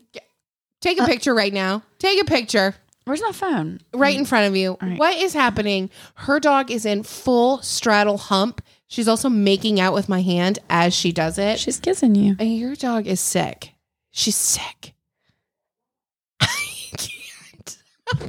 take 0.82 1.00
a 1.00 1.06
picture 1.06 1.34
right 1.34 1.54
now. 1.54 1.84
Take 2.00 2.22
a 2.22 2.26
picture 2.26 2.76
Where's 3.06 3.22
my 3.22 3.32
phone? 3.32 3.80
right 3.94 4.16
in 4.18 4.26
front 4.26 4.48
of 4.48 4.56
you. 4.56 4.78
right. 4.82 4.98
What 5.00 5.18
is 5.18 5.34
happening? 5.34 5.90
Her 6.16 6.40
dog 6.40 6.70
is 6.70 6.86
in 6.86 7.04
full 7.04 7.62
straddle 7.62 8.18
hump. 8.18 8.62
She's 8.88 9.08
also 9.08 9.30
making 9.30 9.80
out 9.80 9.94
with 9.94 10.08
my 10.10 10.22
hand 10.22 10.60
as 10.70 10.94
she 10.94 11.12
does 11.12 11.38
it. 11.38 11.60
She's 11.60 11.80
kissing 11.80 12.14
you. 12.16 12.36
And 12.40 12.56
your 12.58 12.76
dog 12.76 13.08
is 13.08 13.20
sick. 13.20 13.72
She's 14.12 14.36
sick. 14.36 14.94
I 16.42 16.48
can't. 16.98 17.78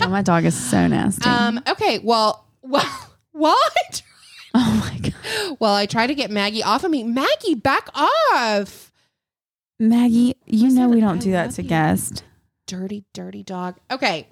Oh, 0.01 0.09
my 0.09 0.23
dog 0.23 0.45
is 0.45 0.55
so 0.59 0.87
nasty. 0.87 1.29
Um. 1.29 1.61
Okay. 1.69 1.99
Well. 1.99 2.47
Well. 2.63 2.87
Try, 3.93 4.03
oh 4.55 4.91
my 4.93 4.99
god, 5.11 5.57
Well, 5.61 5.75
I 5.75 5.87
try 5.87 6.07
to 6.07 6.15
get 6.15 6.31
Maggie 6.31 6.63
off 6.63 6.85
of 6.85 6.91
me, 6.91 7.03
Maggie, 7.05 7.55
back 7.55 7.89
off. 7.95 8.93
Maggie, 9.79 10.37
you 10.47 10.69
know 10.71 10.89
we 10.89 11.01
don't 11.01 11.17
I 11.17 11.21
do 11.21 11.33
that 11.33 11.51
to 11.53 11.63
guests. 11.63 12.23
Dirty, 12.67 13.05
dirty 13.13 13.43
dog. 13.43 13.79
Okay. 13.91 14.29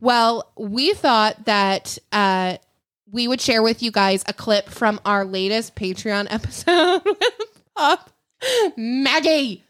Well, 0.00 0.52
we 0.56 0.94
thought 0.94 1.44
that 1.44 1.98
uh, 2.12 2.56
we 3.10 3.28
would 3.28 3.40
share 3.40 3.62
with 3.62 3.82
you 3.82 3.90
guys 3.90 4.24
a 4.26 4.32
clip 4.32 4.68
from 4.68 5.00
our 5.04 5.24
latest 5.24 5.74
Patreon 5.74 6.26
episode 6.30 7.02
with 7.04 7.62
Pop 7.76 8.10
Maggie. 8.76 9.64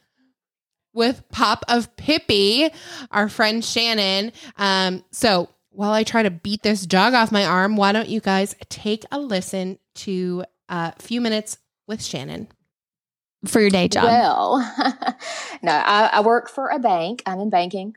With 0.93 1.23
Pop 1.31 1.65
of 1.69 1.95
Pippi, 1.97 2.69
our 3.13 3.29
friend 3.29 3.65
Shannon. 3.65 4.33
Um, 4.57 5.05
so 5.13 5.49
while 5.71 5.93
I 5.93 6.03
try 6.03 6.25
to 6.25 6.31
beat 6.31 6.63
this 6.65 6.85
dog 6.85 7.15
off 7.15 7.31
my 7.31 7.45
arm, 7.45 7.77
why 7.77 7.93
don't 7.93 8.09
you 8.09 8.21
guys 8.21 8.57
take 8.69 9.05
a 9.13 9.21
listen 9.21 9.79
to 9.97 10.45
a 10.69 10.93
few 11.01 11.21
minutes 11.21 11.59
with 11.87 12.03
Shannon? 12.03 12.49
For 13.47 13.61
your 13.61 13.71
day 13.71 13.89
job. 13.89 14.05
Well, 14.05 14.59
no, 15.63 15.73
I, 15.73 16.11
I 16.13 16.21
work 16.21 16.49
for 16.51 16.69
a 16.69 16.79
bank. 16.79 17.23
I'm 17.27 17.41
in 17.41 17.51
banking. 17.51 17.95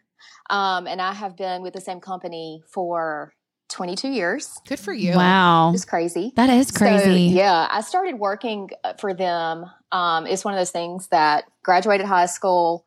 Um, 0.50 0.88
and 0.88 1.02
I 1.02 1.14
have 1.14 1.36
been 1.38 1.62
with 1.62 1.74
the 1.74 1.82
same 1.82 2.00
company 2.00 2.64
for 2.68 3.34
22 3.70 4.10
years. 4.10 4.60
Good 4.68 4.80
for 4.80 4.94
you. 4.94 5.14
wow, 5.16 5.72
It's 5.74 5.86
crazy. 5.86 6.32
that 6.36 6.50
is 6.50 6.70
crazy. 6.72 7.30
So, 7.30 7.36
yeah, 7.36 7.68
I 7.72 7.82
started 7.82 8.20
working 8.20 8.70
uh, 8.84 8.94
for 8.94 9.14
them. 9.14 9.66
Um, 9.92 10.28
it's 10.28 10.44
one 10.46 10.54
of 10.54 10.60
those 10.60 10.72
things 10.72 11.08
that 11.08 11.46
graduated 11.64 12.06
high 12.06 12.26
school, 12.28 12.86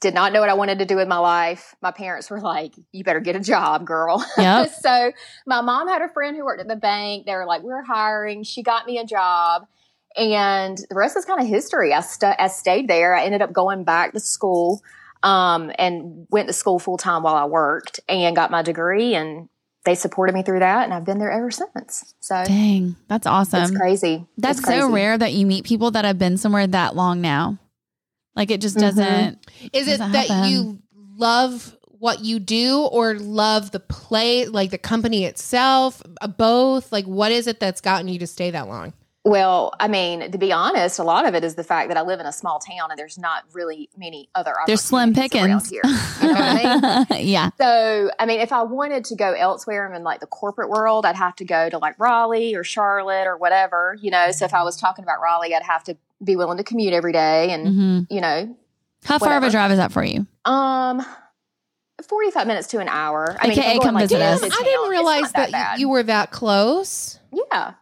did 0.00 0.12
not 0.14 0.32
know 0.32 0.40
what 0.40 0.50
I 0.50 0.54
wanted 0.54 0.78
to 0.80 0.84
do 0.84 0.96
with 0.96 1.08
my 1.08 1.16
life. 1.16 1.74
My 1.80 1.90
parents 1.90 2.28
were 2.30 2.40
like, 2.40 2.74
"You 2.92 3.02
better 3.02 3.18
get 3.18 3.34
a 3.34 3.40
job, 3.40 3.86
girl." 3.86 4.24
Yep. 4.38 4.70
so 4.80 5.10
my 5.46 5.62
mom 5.62 5.88
had 5.88 6.02
a 6.02 6.08
friend 6.10 6.36
who 6.36 6.44
worked 6.44 6.60
at 6.60 6.68
the 6.68 6.76
bank. 6.76 7.24
They 7.24 7.34
were 7.34 7.46
like, 7.46 7.62
"We're 7.62 7.82
hiring." 7.82 8.42
She 8.44 8.62
got 8.62 8.86
me 8.86 8.98
a 8.98 9.06
job, 9.06 9.66
and 10.16 10.78
the 10.88 10.94
rest 10.94 11.16
is 11.16 11.24
kind 11.24 11.40
of 11.40 11.46
history. 11.46 11.92
I, 11.92 12.00
stu- 12.00 12.32
I 12.38 12.48
stayed 12.48 12.88
there. 12.88 13.14
I 13.14 13.24
ended 13.24 13.42
up 13.42 13.52
going 13.52 13.84
back 13.84 14.12
to 14.12 14.20
school 14.20 14.82
um, 15.22 15.70
and 15.78 16.26
went 16.30 16.48
to 16.48 16.52
school 16.52 16.78
full 16.78 16.96
time 16.96 17.22
while 17.22 17.34
I 17.34 17.44
worked 17.44 18.00
and 18.08 18.34
got 18.36 18.50
my 18.50 18.62
degree. 18.62 19.14
And 19.14 19.48
they 19.84 19.94
supported 19.94 20.34
me 20.34 20.42
through 20.42 20.58
that, 20.60 20.82
and 20.84 20.92
I've 20.92 21.04
been 21.04 21.18
there 21.18 21.30
ever 21.30 21.50
since. 21.50 22.14
So 22.20 22.42
Dang, 22.44 22.96
that's 23.08 23.26
awesome. 23.26 23.62
it's 23.62 23.76
crazy. 23.76 24.26
That's 24.36 24.58
It's 24.58 24.66
so 24.68 24.90
rare 24.90 25.16
that 25.16 25.32
you 25.32 25.46
meet 25.46 25.64
people 25.64 25.92
that 25.92 26.04
have 26.04 26.18
been 26.18 26.36
somewhere 26.38 26.66
that 26.66 26.96
long 26.96 27.20
now. 27.20 27.58
Like 28.34 28.50
it 28.50 28.60
just 28.60 28.76
Mhm. 28.76 28.80
doesn't. 28.80 29.38
Is 29.72 29.86
it 29.86 29.98
Doesn't 29.98 30.12
that 30.12 30.26
happen. 30.26 30.50
you 30.50 30.78
love 31.16 31.76
what 31.98 32.24
you 32.24 32.38
do 32.40 32.80
or 32.80 33.14
love 33.14 33.70
the 33.70 33.80
play, 33.80 34.46
like 34.46 34.70
the 34.70 34.76
company 34.78 35.24
itself, 35.24 36.02
uh, 36.20 36.26
both? 36.26 36.90
Like, 36.92 37.04
what 37.06 37.30
is 37.32 37.46
it 37.46 37.60
that's 37.60 37.80
gotten 37.80 38.08
you 38.08 38.18
to 38.18 38.26
stay 38.26 38.50
that 38.50 38.68
long? 38.68 38.92
Well, 39.26 39.72
I 39.80 39.88
mean, 39.88 40.30
to 40.30 40.38
be 40.38 40.52
honest, 40.52 41.00
a 41.00 41.02
lot 41.02 41.26
of 41.26 41.34
it 41.34 41.42
is 41.42 41.56
the 41.56 41.64
fact 41.64 41.88
that 41.88 41.96
I 41.96 42.02
live 42.02 42.20
in 42.20 42.26
a 42.26 42.32
small 42.32 42.60
town 42.60 42.90
and 42.90 42.98
there's 42.98 43.18
not 43.18 43.42
really 43.52 43.90
many 43.96 44.28
other 44.36 44.54
There's 44.68 44.82
slim 44.82 45.10
opportunities 45.10 45.42
around 45.42 45.60
pickings. 45.62 45.70
here. 45.70 46.28
You 46.28 46.32
know 46.32 46.40
what 46.40 46.64
I 46.64 47.06
mean? 47.10 47.26
yeah. 47.26 47.50
So, 47.58 48.10
I 48.20 48.26
mean, 48.26 48.38
if 48.38 48.52
I 48.52 48.62
wanted 48.62 49.04
to 49.06 49.16
go 49.16 49.32
elsewhere 49.32 49.84
and 49.84 49.96
in 49.96 50.04
like 50.04 50.20
the 50.20 50.28
corporate 50.28 50.70
world, 50.70 51.04
I'd 51.04 51.16
have 51.16 51.34
to 51.36 51.44
go 51.44 51.68
to 51.68 51.78
like 51.78 51.98
Raleigh 51.98 52.54
or 52.54 52.62
Charlotte 52.62 53.26
or 53.26 53.36
whatever, 53.36 53.96
you 54.00 54.12
know. 54.12 54.30
So 54.30 54.44
if 54.44 54.54
I 54.54 54.62
was 54.62 54.76
talking 54.76 55.02
about 55.02 55.20
Raleigh, 55.20 55.56
I'd 55.56 55.64
have 55.64 55.82
to 55.84 55.96
be 56.22 56.36
willing 56.36 56.58
to 56.58 56.64
commute 56.64 56.92
every 56.92 57.12
day 57.12 57.50
and, 57.50 57.68
hmm 57.68 57.98
you 58.08 58.20
know, 58.20 58.56
How 59.04 59.18
far 59.18 59.36
of 59.36 59.42
a 59.42 59.50
drive 59.50 59.72
is 59.72 59.78
that 59.78 59.90
for 59.90 60.04
you? 60.04 60.24
um, 60.44 61.04
45 62.08 62.46
minutes 62.46 62.68
to 62.68 62.78
an 62.78 62.88
hour. 62.88 63.36
I 63.40 63.48
mean, 63.48 63.58
if 63.58 63.64
AKA 63.64 63.78
come 63.80 63.94
like, 63.94 64.02
visit 64.04 64.20
us. 64.22 64.42
I 64.42 64.62
didn't 64.62 64.88
realize 64.88 65.34
not 65.34 65.50
that, 65.50 65.78
you, 65.78 65.80
you 65.80 65.88
were 65.88 66.04
that 66.04 66.30
close. 66.30 67.18
Yeah. 67.32 67.74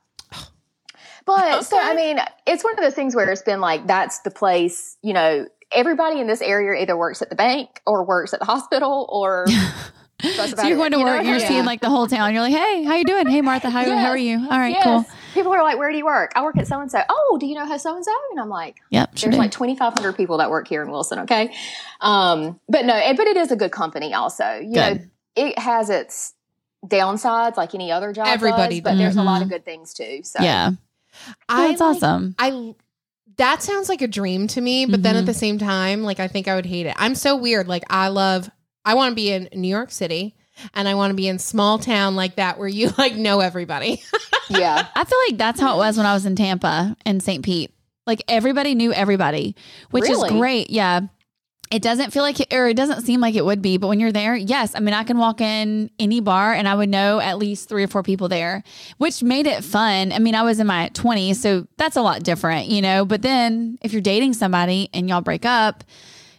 But 1.27 1.63
so, 1.63 1.79
I 1.81 1.95
mean, 1.95 2.19
it's 2.47 2.63
one 2.65 2.75
of 2.75 2.81
those 2.81 2.95
things 2.95 3.15
where 3.15 3.29
it's 3.31 3.43
been 3.43 3.61
like, 3.61 3.87
that's 3.87 4.21
the 4.21 4.31
place, 4.31 4.97
you 5.03 5.13
know, 5.15 5.47
everybody 5.73 6.21
in 6.21 6.27
this 6.27 6.43
area 6.43 6.81
either 6.83 6.97
works 6.97 7.23
at 7.23 7.31
the 7.31 7.37
bank 7.37 7.81
or 7.87 8.05
works 8.05 8.33
at 8.35 8.41
the 8.41 8.47
hospital 8.47 9.07
or. 9.11 9.47
So 10.23 10.45
you're 10.63 10.73
it, 10.73 10.77
going 10.77 10.93
to 10.93 10.99
you 10.99 11.05
work. 11.05 11.17
what 11.19 11.25
You're 11.27 11.37
mean? 11.39 11.47
seeing 11.47 11.65
like 11.67 11.83
the 11.83 11.91
whole 11.91 12.07
town. 12.07 12.33
You're 12.33 12.41
like, 12.43 12.55
hey, 12.55 12.83
how 12.85 12.95
you 12.95 13.05
doing? 13.05 13.27
Hey, 13.27 13.43
Martha, 13.43 13.69
how, 13.69 13.85
how 13.85 14.09
are 14.09 14.17
you? 14.17 14.39
All 14.39 14.59
right, 14.59 14.71
Yes. 14.71 14.83
cool. 14.83 15.05
People 15.35 15.53
are 15.53 15.63
like, 15.63 15.77
where 15.77 15.91
do 15.91 15.99
you 15.99 16.05
work? 16.07 16.33
I 16.35 16.43
work 16.43 16.57
at 16.57 16.67
so 16.67 16.81
and 16.81 16.91
so. 16.91 17.03
Oh, 17.11 17.37
do 17.39 17.45
you 17.47 17.55
know 17.55 17.67
how 17.67 17.77
so 17.77 17.95
and 17.95 18.03
so? 18.03 18.13
And 18.31 18.41
I'm 18.41 18.49
like, 18.49 18.77
Yep, 18.89 19.19
sure 19.19 19.29
there's 19.29 19.35
do. 19.37 19.39
like 19.43 19.51
2,500 19.51 20.17
people 20.17 20.39
that 20.39 20.49
work 20.51 20.67
here 20.67 20.83
in 20.83 20.91
Wilson. 20.91 21.19
Okay. 21.21 21.53
Um, 22.01 22.59
but 22.71 22.87
no, 22.87 22.95
but 23.15 23.27
it 23.27 23.37
is 23.37 23.51
a 23.53 23.57
good 23.57 23.73
company 23.73 24.15
also. 24.15 24.61
You 24.61 24.77
know, 24.77 24.99
it 25.37 25.59
has 25.59 25.91
its 25.91 26.33
downsides 26.87 27.57
like 27.59 27.75
any 27.75 27.93
other 27.93 28.13
job. 28.15 28.27
Everybody 28.29 28.77
does, 28.77 28.83
but 28.85 28.91
does. 28.93 28.99
there's 28.99 29.17
a 29.17 29.23
lot 29.23 29.43
of 29.43 29.49
Mhm. 29.49 29.51
good 29.51 29.65
things 29.67 29.93
too. 29.93 30.21
So 30.23 30.41
yeah, 30.43 30.71
I 31.49 31.69
that's 31.69 31.81
like- 31.81 31.97
awesome. 31.97 32.35
I 32.39 32.75
that 33.37 33.63
sounds 33.63 33.89
like 33.89 34.01
a 34.03 34.07
dream 34.09 34.47
to 34.49 34.61
me, 34.61 34.87
but 34.87 35.03
then 35.03 35.17
Mhm. 35.17 35.21
at 35.21 35.27
the 35.27 35.35
same 35.35 35.59
time, 35.59 36.03
like 36.05 36.21
I 36.21 36.29
think 36.29 36.47
I 36.47 36.55
would 36.55 36.67
hate 36.67 36.87
it. 36.87 36.95
I'm 36.97 37.15
so 37.15 37.37
weird. 37.37 37.67
Like 37.69 37.83
I 37.91 38.09
love 38.09 38.49
I 38.85 38.95
want 38.95 39.11
to 39.13 39.15
be 39.17 39.33
in 39.33 39.49
New 39.55 39.69
York 39.69 39.91
City 39.91 40.37
and 40.73 40.87
I 40.87 40.95
want 40.95 41.11
to 41.11 41.15
be 41.15 41.27
in 41.27 41.39
small 41.41 41.79
town 41.79 42.15
like 42.17 42.37
that 42.37 42.59
where 42.59 42.69
you 42.69 42.91
like 42.99 43.17
know 43.17 43.41
everybody. 43.41 44.03
yeah. 44.51 44.87
I 44.95 45.05
feel 45.05 45.19
like 45.29 45.39
that's 45.39 45.61
how 45.61 45.75
it 45.75 45.79
was 45.79 45.97
when 45.97 46.07
I 46.07 46.15
was 46.15 46.27
in 46.27 46.37
Tampa 46.37 46.97
and 47.05 47.23
St. 47.23 47.45
Pete. 47.45 47.73
Like 48.07 48.23
everybody 48.29 48.75
knew 48.75 48.93
everybody, 48.93 49.57
which 49.91 50.03
Really? 50.05 50.27
is 50.29 50.33
great. 50.39 50.71
Yeah. 50.71 51.01
It 51.71 51.83
doesn't 51.83 52.13
feel 52.13 52.23
like, 52.23 52.39
it, 52.41 52.53
or 52.53 52.69
it 52.69 52.77
doesn't 52.77 53.03
seem 53.03 53.21
like 53.21 53.35
it 53.35 53.45
would 53.45 53.61
be, 53.61 53.79
but 53.79 53.89
when 53.89 53.99
you're 53.99 54.13
there, 54.13 54.37
yes. 54.37 54.73
I 54.77 54.81
mean, 54.81 54.95
I 54.95 55.03
can 55.03 55.19
walk 55.19 55.41
in 55.41 55.91
any 55.99 56.21
bar 56.21 56.53
and 56.53 56.69
I 56.69 56.75
would 56.75 56.89
know 56.89 57.19
at 57.21 57.39
least 57.39 57.69
three 57.69 57.83
or 57.83 57.89
four 57.89 58.03
people 58.03 58.29
there, 58.29 58.63
which 58.99 59.23
made 59.23 59.47
it 59.47 59.65
fun. 59.65 60.13
I 60.13 60.19
mean, 60.21 60.35
I 60.35 60.43
was 60.43 60.61
in 60.61 60.67
my 60.67 60.91
20s, 60.95 61.37
so 61.37 61.67
that's 61.77 61.97
a 61.97 62.03
lot 62.03 62.23
different, 62.23 62.69
you 62.69 62.81
know. 62.83 63.05
But 63.05 63.23
then 63.23 63.79
if 63.83 63.93
you're 63.93 64.03
dating 64.03 64.35
somebody 64.35 64.89
and 64.95 65.09
y'all 65.09 65.21
break 65.23 65.45
up, 65.45 65.83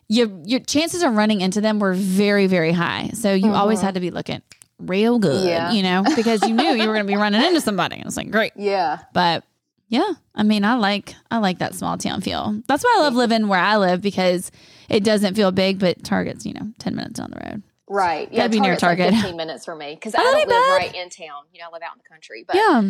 you, 0.07 0.41
your 0.45 0.59
chances 0.61 1.01
of 1.03 1.13
running 1.13 1.41
into 1.41 1.59
them 1.59 1.79
were 1.79 1.93
very, 1.95 2.47
very 2.47 2.71
high. 2.71 3.09
So 3.13 3.33
you 3.33 3.51
always 3.51 3.81
had 3.81 3.95
to 3.95 3.99
be 3.99 4.11
looking 4.11 4.41
real 4.79 5.19
good, 5.19 5.35
Mm-hmm. 5.35 5.47
Yeah. 5.47 5.71
you 5.71 5.83
know, 5.83 6.03
because 6.15 6.41
you 6.47 6.53
knew 6.53 6.63
you 6.73 6.87
were 6.87 6.93
going 6.93 7.05
to 7.07 7.11
be 7.11 7.15
running 7.17 7.41
into 7.41 7.59
somebody. 7.61 8.01
It's 8.05 8.15
like, 8.15 8.29
great. 8.29 8.51
Yeah. 8.55 8.99
But 9.13 9.43
yeah, 9.87 10.13
I 10.33 10.43
mean, 10.43 10.65
I 10.65 10.75
like 10.75 11.15
I 11.31 11.37
like 11.37 11.59
that 11.59 11.75
small 11.75 11.97
town 11.97 12.21
feel. 12.21 12.61
That's 12.67 12.83
why 12.83 12.95
I 12.97 13.01
love 13.01 13.15
living 13.15 13.47
where 13.47 13.59
I 13.59 13.77
live 13.77 14.01
because 14.01 14.51
it 14.89 15.03
doesn't 15.03 15.35
feel 15.35 15.51
big, 15.51 15.79
but 15.79 16.03
Target's 16.03 16.45
you 16.45 16.53
know 16.53 16.71
ten 16.79 16.95
minutes 16.95 17.19
down 17.19 17.31
the 17.31 17.49
road. 17.49 17.63
Right. 17.87 18.27
Yeah. 18.31 18.39
Gotta 18.39 18.49
be 18.49 18.59
near 18.59 18.75
Target's 18.75 19.11
like 19.11 19.21
Target. 19.21 19.21
15 19.21 19.37
minutes 19.37 19.65
for 19.65 19.75
me 19.75 19.93
because 19.93 20.15
Oh, 20.15 20.19
I 20.19 20.23
don't 20.23 20.35
live 20.39 20.47
bad. 20.49 20.77
right 20.77 20.95
in 20.95 21.09
town. 21.09 21.43
You 21.53 21.59
know, 21.59 21.67
I 21.69 21.73
live 21.73 21.83
out 21.83 21.93
in 21.95 22.01
the 22.03 22.09
country. 22.09 22.43
But 22.47 22.55
yeah, 22.55 22.81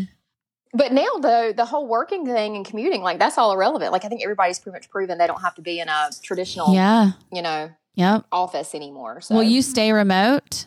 But 0.74 0.94
now, 0.94 1.08
though, 1.20 1.52
the 1.52 1.66
whole 1.66 1.86
working 1.86 2.26
thing 2.26 2.56
and 2.56 2.66
commuting, 2.66 3.02
like 3.02 3.20
that's 3.20 3.38
all 3.38 3.52
irrelevant. 3.52 3.92
Like 3.92 4.06
I 4.06 4.08
think 4.08 4.24
everybody's 4.24 4.58
pretty 4.60 4.76
much 4.78 4.90
proven 4.90 5.18
they 5.18 5.28
don't 5.28 5.42
have 5.42 5.56
to 5.56 5.62
be 5.62 5.80
in 5.82 5.90
a 5.90 6.10
traditional, 6.24 6.74
yeah, 6.74 7.12
you 7.30 7.42
know, 7.42 7.72
yep. 7.96 8.24
office 8.32 8.74
anymore. 8.74 9.20
So 9.20 9.36
Will 9.36 9.44
you 9.44 9.62
stay 9.62 9.92
remote? 9.92 10.66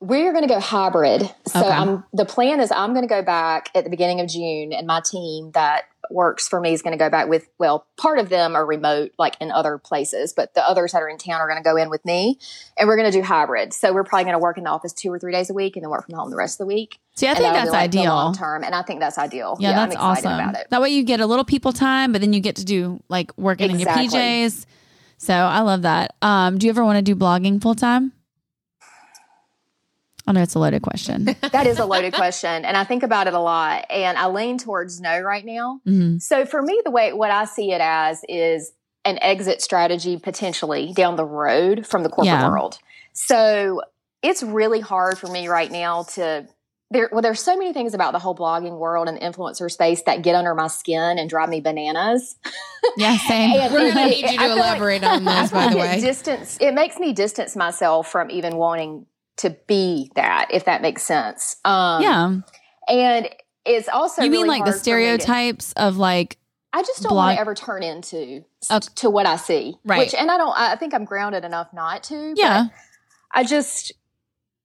We're 0.00 0.32
going 0.32 0.46
to 0.46 0.52
go 0.52 0.60
hybrid. 0.60 1.22
So 1.46 1.60
Okay. 1.60 1.68
I'm 1.70 2.04
the 2.12 2.24
plan 2.26 2.60
is 2.60 2.70
I'm 2.70 2.92
going 2.92 3.02
to 3.06 3.08
go 3.08 3.22
back 3.22 3.70
at 3.74 3.84
the 3.84 3.90
beginning 3.90 4.20
of 4.20 4.28
June, 4.28 4.72
and 4.72 4.86
my 4.86 5.00
team 5.00 5.50
that 5.52 5.84
works 6.08 6.46
for 6.46 6.60
me 6.60 6.72
is 6.72 6.82
going 6.82 6.92
to 6.92 7.02
go 7.02 7.08
back 7.10 7.28
with. 7.28 7.48
Well, 7.58 7.86
part 7.96 8.18
of 8.18 8.28
them 8.28 8.54
are 8.54 8.64
remote, 8.64 9.12
like 9.18 9.36
in 9.40 9.50
other 9.50 9.78
places, 9.78 10.32
but 10.34 10.54
the 10.54 10.68
others 10.68 10.92
that 10.92 11.02
are 11.02 11.08
in 11.08 11.18
town 11.18 11.40
are 11.40 11.48
going 11.48 11.60
to 11.62 11.64
go 11.64 11.76
in 11.76 11.88
with 11.88 12.04
me, 12.04 12.38
and 12.78 12.86
we're 12.86 12.96
going 12.96 13.10
to 13.10 13.18
do 13.18 13.24
hybrid. 13.24 13.72
So 13.72 13.92
we're 13.94 14.04
probably 14.04 14.24
going 14.24 14.34
to 14.34 14.38
work 14.38 14.58
in 14.58 14.64
the 14.64 14.70
office 14.70 14.92
two 14.92 15.10
or 15.10 15.18
three 15.18 15.32
days 15.32 15.48
a 15.50 15.54
week, 15.54 15.76
and 15.76 15.82
then 15.82 15.90
work 15.90 16.06
from 16.06 16.14
home 16.16 16.30
the 16.30 16.36
rest 16.36 16.60
of 16.60 16.66
the 16.66 16.74
week. 16.74 16.98
See, 17.14 17.26
I 17.26 17.34
think 17.34 17.54
that's 17.54 17.70
like, 17.70 17.90
the 17.90 17.98
ideal. 18.00 18.14
long 18.14 18.34
term, 18.34 18.62
and 18.64 18.74
I 18.74 18.82
think 18.82 19.00
that's 19.00 19.16
ideal. 19.16 19.56
Yeah, 19.58 19.70
I'm 19.70 19.88
that's 19.88 19.96
awesome. 19.96 20.32
about 20.34 20.54
it. 20.56 20.66
That 20.70 20.82
way 20.82 20.90
you 20.90 21.02
get 21.04 21.20
a 21.20 21.26
little 21.26 21.44
people 21.46 21.72
time, 21.72 22.12
but 22.12 22.20
then 22.20 22.34
you 22.34 22.40
get 22.40 22.56
to 22.56 22.64
do 22.66 23.02
like 23.08 23.36
working 23.38 23.70
Exactly. 23.70 24.04
in 24.04 24.10
your 24.10 24.20
PJs. 24.20 24.66
So 25.18 25.32
I 25.32 25.60
love 25.62 25.82
that. 25.82 26.14
Um, 26.20 26.58
do 26.58 26.66
you 26.66 26.70
ever 26.70 26.84
want 26.84 26.98
to 26.98 27.02
do 27.02 27.16
blogging 27.16 27.62
full 27.62 27.74
time? 27.74 28.12
I 30.26 30.32
know 30.32 30.42
it's 30.42 30.54
a 30.54 30.58
loaded 30.58 30.82
question. 30.82 31.24
That 31.52 31.66
is 31.66 31.78
a 31.78 31.84
loaded 31.86 32.12
question, 32.14 32.64
and 32.64 32.76
I 32.76 32.84
think 32.84 33.02
about 33.02 33.26
it 33.28 33.34
a 33.34 33.40
lot, 33.40 33.86
and 33.90 34.18
I 34.18 34.26
lean 34.26 34.58
towards 34.58 35.00
no 35.00 35.20
right 35.20 35.44
now. 35.44 35.80
Mhm. 35.86 36.20
So 36.20 36.44
for 36.44 36.60
me, 36.62 36.80
the 36.84 36.90
way 36.90 37.12
what 37.12 37.30
I 37.30 37.44
see 37.44 37.72
it 37.72 37.80
as 37.80 38.22
is 38.28 38.72
an 39.04 39.18
exit 39.22 39.62
strategy 39.62 40.18
potentially 40.18 40.92
down 40.94 41.16
the 41.16 41.24
road 41.24 41.86
from 41.86 42.02
the 42.02 42.08
corporate 42.08 42.26
Yeah. 42.26 42.48
world. 42.48 42.78
So 43.12 43.82
it's 44.22 44.42
really 44.42 44.80
hard 44.80 45.16
for 45.18 45.28
me 45.28 45.46
right 45.48 45.70
now 45.70 46.02
to 46.14 46.46
there. 46.90 47.08
Well, 47.12 47.22
there's 47.22 47.40
so 47.40 47.56
many 47.56 47.72
things 47.72 47.94
about 47.94 48.12
the 48.12 48.18
whole 48.18 48.34
blogging 48.34 48.78
world 48.78 49.08
and 49.08 49.18
influencer 49.20 49.70
space 49.70 50.02
that 50.02 50.22
get 50.22 50.34
under 50.34 50.54
my 50.54 50.66
skin 50.68 51.18
and 51.18 51.28
drive 51.30 51.48
me 51.48 51.60
bananas. 51.60 52.36
Yeah, 52.96 53.16
same. 53.16 53.52
And 53.60 53.72
We're 53.72 53.92
gonna 53.92 54.06
it- 54.06 54.10
need 54.10 54.30
you 54.30 54.38
I 54.40 54.48
to 54.48 54.54
feel 54.54 54.56
like- 54.56 55.02
on 55.04 55.28
I 55.28 55.40
this, 55.42 55.50
feel 55.50 55.60
by 55.60 55.68
the 55.72 55.76
like 55.78 55.90
way. 55.90 55.98
It 55.98 56.00
distance. 56.00 56.58
It 56.60 56.74
makes 56.74 56.98
me 56.98 57.12
distance 57.12 57.56
myself 57.56 58.08
from 58.10 58.30
even 58.30 58.56
wanting 58.56 59.06
to 59.38 59.50
be 59.66 60.10
that, 60.14 60.48
if 60.50 60.64
that 60.64 60.82
makes 60.82 61.02
sense. 61.02 61.56
Um, 61.64 62.02
yeah. 62.02 62.36
and 62.88 63.28
it's 63.64 63.88
also 63.88 64.22
you 64.22 64.30
mean 64.30 64.42
really 64.42 64.48
like 64.48 64.64
the 64.64 64.70
hard 64.70 64.74
for 64.74 64.78
to- 64.78 64.82
stereotypes 64.82 65.72
of 65.74 65.96
like 65.96 66.38
I 66.72 66.82
just 66.82 67.02
don't 67.02 67.10
blog- 67.12 67.26
want 67.26 67.36
to 67.36 67.40
ever 67.40 67.54
turn 67.54 67.82
into 67.82 68.44
to 68.96 69.08
what 69.10 69.26
I 69.26 69.36
see. 69.36 69.76
Right. 69.84 70.00
Which, 70.00 70.14
and 70.14 70.30
I 70.30 70.36
don't. 70.36 70.54
I 70.56 70.76
think 70.76 70.92
I'm 70.94 71.04
grounded 71.04 71.44
enough 71.44 71.72
not 71.72 72.02
to. 72.04 72.30
but 72.34 72.38
yeah. 72.38 72.66
I 73.32 73.44
just, 73.44 73.92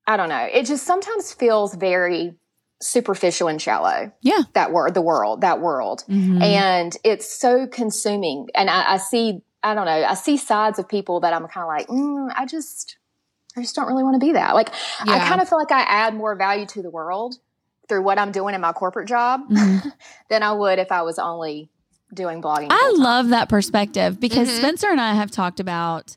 I 0.07 0.17
don't 0.17 0.27
know. 0.29 0.47
It 0.51 0.65
just 0.65 0.85
sometimes 0.85 1.31
feels 1.33 1.73
very 1.75 2.35
superficial 2.81 3.47
and 3.47 3.61
shallow. 3.61 4.11
Yeah. 4.21 4.41
That 4.53 4.71
word, 4.73 4.93
the 4.93 5.01
world, 5.01 5.41
that 5.41 5.61
world, 5.61 6.03
Mhm. 6.09 6.41
and 6.41 6.97
it's 7.03 7.31
so 7.39 7.65
consuming. 7.67 8.47
And 8.55 8.69
I, 8.69 8.93
I 8.93 8.97
see, 8.97 9.41
I 9.63 9.73
don't 9.73 9.85
know. 9.85 9.91
I 10.03 10.13
see 10.15 10.35
sides 10.37 10.79
of 10.79 10.89
people 10.89 11.19
that 11.21 11.33
I'm 11.33 11.47
kind 11.47 11.63
of 11.63 11.67
like, 11.67 11.87
mm, 11.87 12.29
I 12.35 12.45
just, 12.45 12.97
I 13.57 13.61
just 13.61 13.75
don't 13.75 13.87
really 13.87 14.03
want 14.03 14.15
to 14.19 14.25
be 14.25 14.33
that. 14.33 14.55
Like, 14.55 14.69
I 15.01 15.19
kind 15.27 15.41
of 15.41 15.49
feel 15.49 15.57
like 15.57 15.71
I 15.71 15.81
add 15.81 16.15
more 16.15 16.35
value 16.35 16.65
to 16.67 16.81
the 16.81 16.89
world 16.89 17.35
through 17.89 18.01
what 18.03 18.17
I'm 18.17 18.31
doing 18.31 18.55
in 18.55 18.61
my 18.61 18.71
corporate 18.71 19.07
job 19.09 19.41
Mhm. 19.49 19.91
than 20.29 20.43
I 20.43 20.53
would 20.53 20.79
if 20.79 20.91
I 20.91 21.01
was 21.01 21.19
only 21.19 21.69
doing 22.13 22.41
blogging. 22.41 22.67
I 22.69 22.93
love 22.95 23.29
that 23.29 23.49
perspective 23.49 24.19
because 24.19 24.49
Mhm. 24.49 24.57
Spencer 24.57 24.87
and 24.87 25.01
I 25.01 25.13
have 25.13 25.31
talked 25.31 25.59
about 25.59 26.15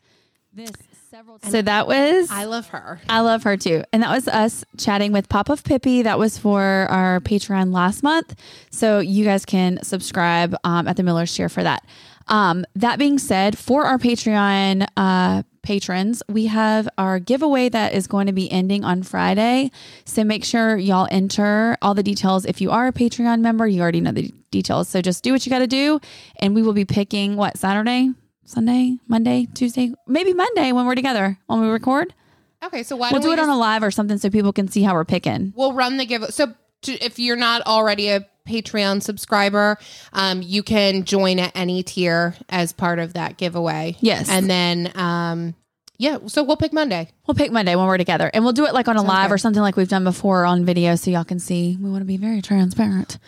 this 0.52 0.70
several 1.10 1.38
times. 1.38 1.52
So 1.52 1.62
that 1.62 1.86
was 1.88 2.28
I 2.30 2.44
love 2.44 2.68
her. 2.68 3.00
I 3.08 3.20
love 3.20 3.42
her 3.44 3.56
too. 3.56 3.82
And 3.92 4.02
that 4.04 4.10
was 4.10 4.26
us 4.28 4.64
chatting 4.78 5.12
with 5.12 5.28
Pop 5.28 5.48
of 5.48 5.62
Pippi. 5.64 6.02
That 6.02 6.18
was 6.18 6.38
for 6.38 6.62
our 6.90 7.20
Patreon 7.20 7.72
last 7.72 8.02
month. 8.04 8.34
So 8.70 8.98
you 9.00 9.24
guys 9.24 9.44
can 9.44 9.82
subscribe 9.82 10.54
um, 10.64 10.86
at 10.88 10.96
the 10.96 11.02
Miller's 11.02 11.34
Tier 11.34 11.48
for 11.48 11.62
that. 11.64 11.84
Um, 12.28 12.64
that 12.76 12.98
being 12.98 13.18
said, 13.18 13.58
for 13.58 13.84
our 13.84 13.98
Patreon 13.98 14.86
uh, 14.96 15.42
patrons, 15.64 16.22
we 16.28 16.46
have 16.46 16.88
our 16.96 17.18
giveaway 17.18 17.68
that 17.70 17.92
is 17.94 18.06
going 18.06 18.28
to 18.28 18.32
be 18.32 18.50
ending 18.52 18.84
on 18.84 19.02
Friday. 19.02 19.72
So 20.04 20.22
make 20.22 20.44
sure 20.44 20.76
y'all 20.76 21.08
enter 21.10 21.76
all 21.82 21.94
the 21.94 22.02
details. 22.04 22.44
If 22.44 22.60
you 22.60 22.70
are 22.70 22.86
a 22.86 22.92
Patreon 22.92 23.40
member, 23.40 23.66
you 23.66 23.82
already 23.82 24.00
know 24.00 24.12
the 24.12 24.32
details. 24.52 24.88
So 24.88 25.00
just 25.00 25.24
do 25.24 25.32
what 25.32 25.44
you 25.44 25.50
got 25.50 25.58
to 25.58 25.66
do. 25.66 25.98
And 26.36 26.54
we 26.54 26.62
will 26.62 26.72
be 26.72 26.84
picking 26.84 27.34
what, 27.34 27.58
Saturday? 27.58 28.10
Sunday, 28.46 28.98
Monday, 29.08 29.48
Tuesday, 29.54 29.92
maybe 30.06 30.34
Monday 30.34 30.70
when 30.72 30.86
we're 30.86 30.94
together 30.94 31.38
when 31.46 31.60
we 31.60 31.68
record. 31.68 32.14
Okay, 32.62 32.82
so 32.82 32.94
why 32.94 33.10
we'll 33.10 33.20
do 33.20 33.28
we 33.28 33.34
it 33.34 33.40
on 33.40 33.48
a 33.48 33.56
live 33.56 33.82
or 33.82 33.90
something 33.90 34.18
so 34.18 34.30
people 34.30 34.52
can 34.52 34.68
see 34.68 34.82
how 34.82 34.94
we're 34.94 35.04
picking. 35.04 35.52
We'll 35.56 35.72
run 35.72 35.96
the 35.96 36.06
giveaway. 36.06 36.30
So 36.30 36.54
to, 36.82 36.92
if 37.04 37.18
you're 37.18 37.36
not 37.36 37.62
already 37.62 38.08
a 38.08 38.26
Patreon 38.48 39.02
subscriber, 39.02 39.78
um, 40.12 40.42
you 40.42 40.62
can 40.62 41.04
join 41.04 41.38
at 41.38 41.52
any 41.54 41.82
tier 41.82 42.34
as 42.48 42.72
part 42.72 42.98
of 42.98 43.14
that 43.14 43.36
giveaway. 43.36 43.96
Yes. 44.00 44.28
and 44.28 44.48
then 44.50 44.92
um, 44.94 45.54
yeah. 45.96 46.18
So 46.26 46.42
we'll 46.42 46.56
pick 46.56 46.72
Monday. 46.72 47.08
We'll 47.26 47.34
pick 47.34 47.52
Monday 47.52 47.74
when 47.76 47.86
we're 47.86 47.98
together, 47.98 48.30
and 48.34 48.44
we'll 48.44 48.52
do 48.52 48.66
it 48.66 48.74
like 48.74 48.88
on 48.88 48.96
a 48.96 48.98
Sounds 49.00 49.08
live 49.08 49.28
good. 49.28 49.34
or 49.34 49.38
something 49.38 49.62
like 49.62 49.76
we've 49.76 49.88
done 49.88 50.04
before 50.04 50.44
on 50.44 50.64
video, 50.64 50.96
so 50.96 51.10
y'all 51.10 51.24
can 51.24 51.38
see. 51.38 51.78
We 51.80 51.88
want 51.90 52.02
to 52.02 52.06
be 52.06 52.16
very 52.16 52.42
transparent. 52.42 53.18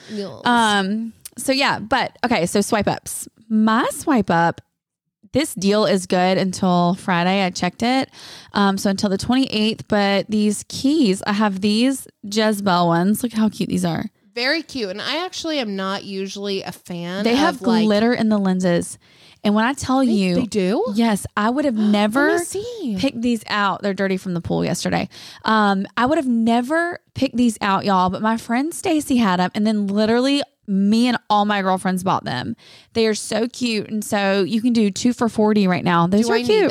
Um. 0.44 1.12
So 1.38 1.52
yeah, 1.52 1.78
but 1.78 2.16
okay. 2.24 2.46
So 2.46 2.60
swipe 2.60 2.88
ups. 2.88 3.28
My 3.48 3.86
swipe 3.92 4.30
up. 4.30 4.60
This 5.32 5.54
deal 5.54 5.84
is 5.84 6.06
good 6.06 6.38
until 6.38 6.94
Friday. 6.94 7.44
I 7.44 7.50
checked 7.50 7.82
it. 7.82 8.10
Um. 8.52 8.78
So 8.78 8.90
until 8.90 9.10
the 9.10 9.18
twenty 9.18 9.46
eighth. 9.46 9.86
But 9.88 10.26
these 10.30 10.64
keys, 10.68 11.22
I 11.26 11.32
have 11.34 11.60
these 11.60 12.08
Jezabell 12.26 12.86
ones. 12.86 13.22
Look 13.22 13.32
how 13.32 13.48
cute 13.48 13.68
these 13.68 13.84
are. 13.84 14.04
Very 14.36 14.62
cute, 14.62 14.90
and 14.90 15.00
I 15.00 15.24
actually 15.24 15.58
am 15.60 15.74
not 15.76 16.04
usually 16.04 16.60
a 16.62 16.70
fan. 16.70 17.24
They 17.24 17.34
have 17.34 17.62
like, 17.62 17.84
glitter 17.86 18.12
in 18.12 18.28
the 18.28 18.36
lenses, 18.38 18.98
and 19.42 19.54
when 19.54 19.64
I 19.64 19.72
tell 19.72 20.00
They- 20.04 20.12
you, 20.12 20.34
they 20.34 20.44
do? 20.44 20.84
Yes, 20.94 21.26
I 21.38 21.48
would 21.48 21.64
have 21.64 21.74
never 21.74 22.28
Let 22.32 22.40
me 22.40 22.44
see. 22.44 22.96
picked 22.98 23.22
these 23.22 23.42
out. 23.46 23.80
They're 23.82 23.94
dirty 23.94 24.18
from 24.18 24.34
the 24.34 24.42
pool 24.42 24.62
yesterday. 24.62 25.08
Um, 25.46 25.86
I 25.96 26.04
would 26.04 26.18
have 26.18 26.26
never 26.28 26.98
picked 27.14 27.36
these 27.38 27.56
out, 27.62 27.86
y'all. 27.86 28.10
But 28.10 28.20
my 28.20 28.36
friend 28.36 28.74
Stacy 28.74 29.16
had 29.16 29.40
them, 29.40 29.50
and 29.54 29.66
then 29.66 29.86
literally 29.86 30.42
me 30.66 31.06
and 31.08 31.16
all 31.30 31.46
my 31.46 31.62
girlfriends 31.62 32.04
bought 32.04 32.24
them. 32.24 32.56
They 32.92 33.06
are 33.06 33.14
so 33.14 33.48
cute, 33.48 33.88
and 33.88 34.04
so 34.04 34.42
you 34.42 34.60
can 34.60 34.74
do 34.74 34.90
two 34.90 35.14
for 35.14 35.30
forty 35.30 35.66
right 35.66 35.84
now. 35.84 36.06
Those 36.06 36.26
Do 36.26 36.32
are 36.32 36.36
I 36.36 36.42
cute. 36.42 36.70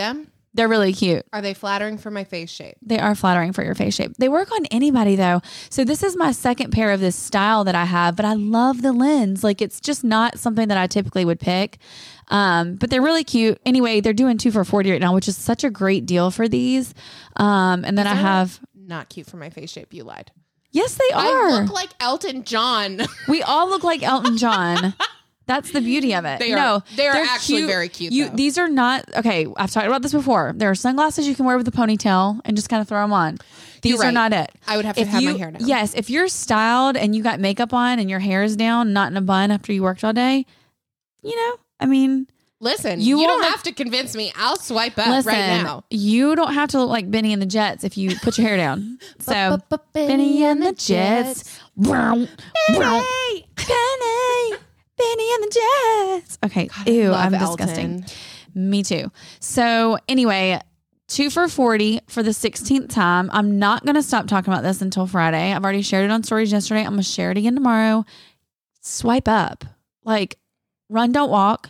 They're 0.56 0.70
really 0.70 0.94
cute. 0.94 1.26
Are 1.34 1.42
they 1.42 1.54
flattering 1.54 1.98
for 1.98 2.10
my 2.10 2.24
face 2.24 2.50
shape? 2.50 2.78
They 2.82 2.98
are 2.98 3.14
flattering 3.14 3.52
for 3.52 3.62
your 3.62 3.76
face 3.76 3.94
shape. 3.94 4.14
They 4.18 4.30
work 4.30 4.52
on 4.54 4.66
anybody 4.68 5.18
though. 5.18 5.42
So 5.70 5.84
this 5.84 6.02
is 6.02 6.16
my 6.16 6.32
second 6.32 6.72
pair 6.72 6.92
of 6.92 7.02
this 7.02 7.16
style 7.16 7.66
that 7.66 7.76
I 7.76 7.84
have, 7.84 8.16
but 8.16 8.24
I 8.26 8.34
love 8.36 8.82
the 8.82 8.94
lens. 8.94 9.44
Like 9.44 9.62
it's 9.62 9.82
just 9.82 10.04
not 10.06 10.40
something 10.40 10.70
that 10.70 10.78
I 10.78 10.88
typically 10.88 11.26
would 11.26 11.42
pick. 11.42 11.78
Um, 12.30 12.76
but 12.76 12.90
they're 12.90 13.02
really 13.02 13.26
cute. 13.26 13.60
Anyway, 13.66 14.00
they're 14.00 14.14
doing 14.14 14.38
two 14.38 14.50
for 14.52 14.64
40 14.64 14.92
right 14.92 15.02
now, 15.02 15.14
which 15.14 15.28
is 15.28 15.36
such 15.36 15.64
a 15.66 15.70
great 15.70 16.06
deal 16.06 16.32
for 16.32 16.48
these. 16.48 16.94
Um, 17.36 17.84
and 17.84 17.98
then 17.98 18.08
I 18.08 18.14
These 18.14 18.22
have, 18.22 18.60
Not 18.74 19.10
cute 19.10 19.28
for 19.28 19.36
my 19.38 19.50
face 19.50 19.70
shape. 19.72 19.94
You 19.94 20.06
lied. 20.06 20.32
yes, 20.72 20.96
they 20.96 21.14
are. 21.16 21.50
I 21.50 21.60
look 21.62 21.72
like 21.74 21.90
Elton 22.00 22.44
John. 22.44 23.02
we 23.28 23.44
all 23.44 23.70
look 23.70 23.84
like 23.84 24.02
Elton 24.04 24.38
John. 24.38 24.96
That's 25.48 25.72
the 25.72 25.82
beauty 25.82 26.14
of 26.16 26.26
it. 26.26 26.40
They 26.40 26.54
are- 26.54 26.56
no, 26.56 26.84
they 26.96 27.08
are 27.08 27.16
actually 27.16 27.66
very 27.66 27.88
cute, 27.90 28.12
You, 28.12 28.30
these 28.30 28.58
are 28.58 28.68
not 28.68 29.06
okay. 29.18 29.46
I've 29.58 29.72
talked 29.72 29.86
about 29.88 30.02
this 30.02 30.12
before. 30.14 30.54
There 30.56 30.70
are 30.72 30.76
sunglasses 30.76 31.28
you 31.28 31.36
can 31.36 31.46
wear 31.46 31.56
with 31.58 31.68
a 31.68 31.72
ponytail 31.72 32.42
and 32.46 32.56
just 32.58 32.68
kind 32.70 32.82
of 32.82 32.88
throw 32.88 33.02
them 33.02 33.14
on. 33.14 33.38
These 33.84 34.02
You're 34.02 34.12
not 34.12 34.34
it. 34.34 34.52
I 34.68 34.76
would 34.78 34.86
have 34.86 34.96
to 34.96 35.02
if 35.04 35.08
have 35.10 35.22
you, 35.22 35.32
my 35.34 35.38
hair 35.38 35.52
down. 35.52 35.68
Yes, 35.68 35.94
if 35.94 36.10
you're 36.10 36.28
styled 36.28 36.98
and 36.98 37.16
you 37.16 37.22
got 37.22 37.40
makeup 37.40 37.72
on 37.74 38.00
and 38.00 38.10
your 38.10 38.18
hair 38.20 38.42
is 38.44 38.56
down, 38.56 38.92
not 38.94 39.12
in 39.12 39.18
a 39.18 39.22
bun 39.22 39.52
after 39.52 39.72
you 39.72 39.84
worked 39.84 40.04
all 40.04 40.14
day, 40.14 40.48
you 41.22 41.36
know, 41.36 41.58
I 41.80 41.86
mean, 41.86 42.28
Listen, 42.62 43.00
You 43.02 43.20
you, 43.20 43.28
don't 43.28 43.42
won't- 43.42 43.52
have 43.52 43.64
to 43.64 43.74
convince 43.74 44.16
me. 44.16 44.32
I'll 44.36 44.56
swipe 44.56 44.98
up 44.98 45.08
listen, 45.10 45.32
right 45.34 45.62
now. 45.62 45.84
you 45.92 46.36
don't 46.36 46.54
have 46.54 46.70
to 46.70 46.80
look 46.80 46.90
like 46.90 47.12
Benny 47.12 47.34
and 47.34 47.40
the 47.42 47.46
Jets 47.46 47.84
if 47.84 47.98
you 47.98 48.16
put 48.18 48.38
your 48.40 48.48
hair 48.48 48.58
down. 48.58 48.98
So, 49.20 49.60
Benny 49.94 50.44
and 50.46 50.62
the 50.64 50.72
Jets. 50.74 51.60
Benny, 51.78 52.30
Benny, 52.70 54.58
Benny 54.98 55.34
and 55.34 55.44
the 55.44 56.22
Jets. 56.22 56.38
Okay, 56.46 56.70
ew, 56.92 57.14
I'm 57.14 57.32
disgusting. 57.32 58.06
Me 58.54 58.84
too. 58.84 59.12
So 59.40 59.98
anyway, 60.08 60.60
two 61.08 61.30
for 61.30 61.48
40 61.48 62.02
for 62.08 62.24
the 62.24 62.32
16th 62.32 62.90
time. 62.90 63.30
I'm 63.34 63.60
not 63.60 63.84
going 63.84 63.96
to 63.96 64.04
stop 64.04 64.28
talking 64.28 64.54
about 64.54 64.64
this 64.64 64.82
until 64.82 65.08
Friday. 65.08 65.52
I've 65.52 65.64
already 65.64 65.82
shared 65.82 66.06
it 66.06 66.12
on 66.12 66.24
stories 66.24 66.52
yesterday. 66.52 66.82
I'm 66.82 66.92
going 66.92 66.98
to 66.98 67.04
share 67.04 67.32
it 67.32 67.38
again 67.38 67.56
tomorrow. 67.56 68.06
Swipe 68.82 69.28
up. 69.28 69.66
Like 70.04 70.38
run, 70.90 71.12
don't 71.12 71.30
walk. 71.30 71.70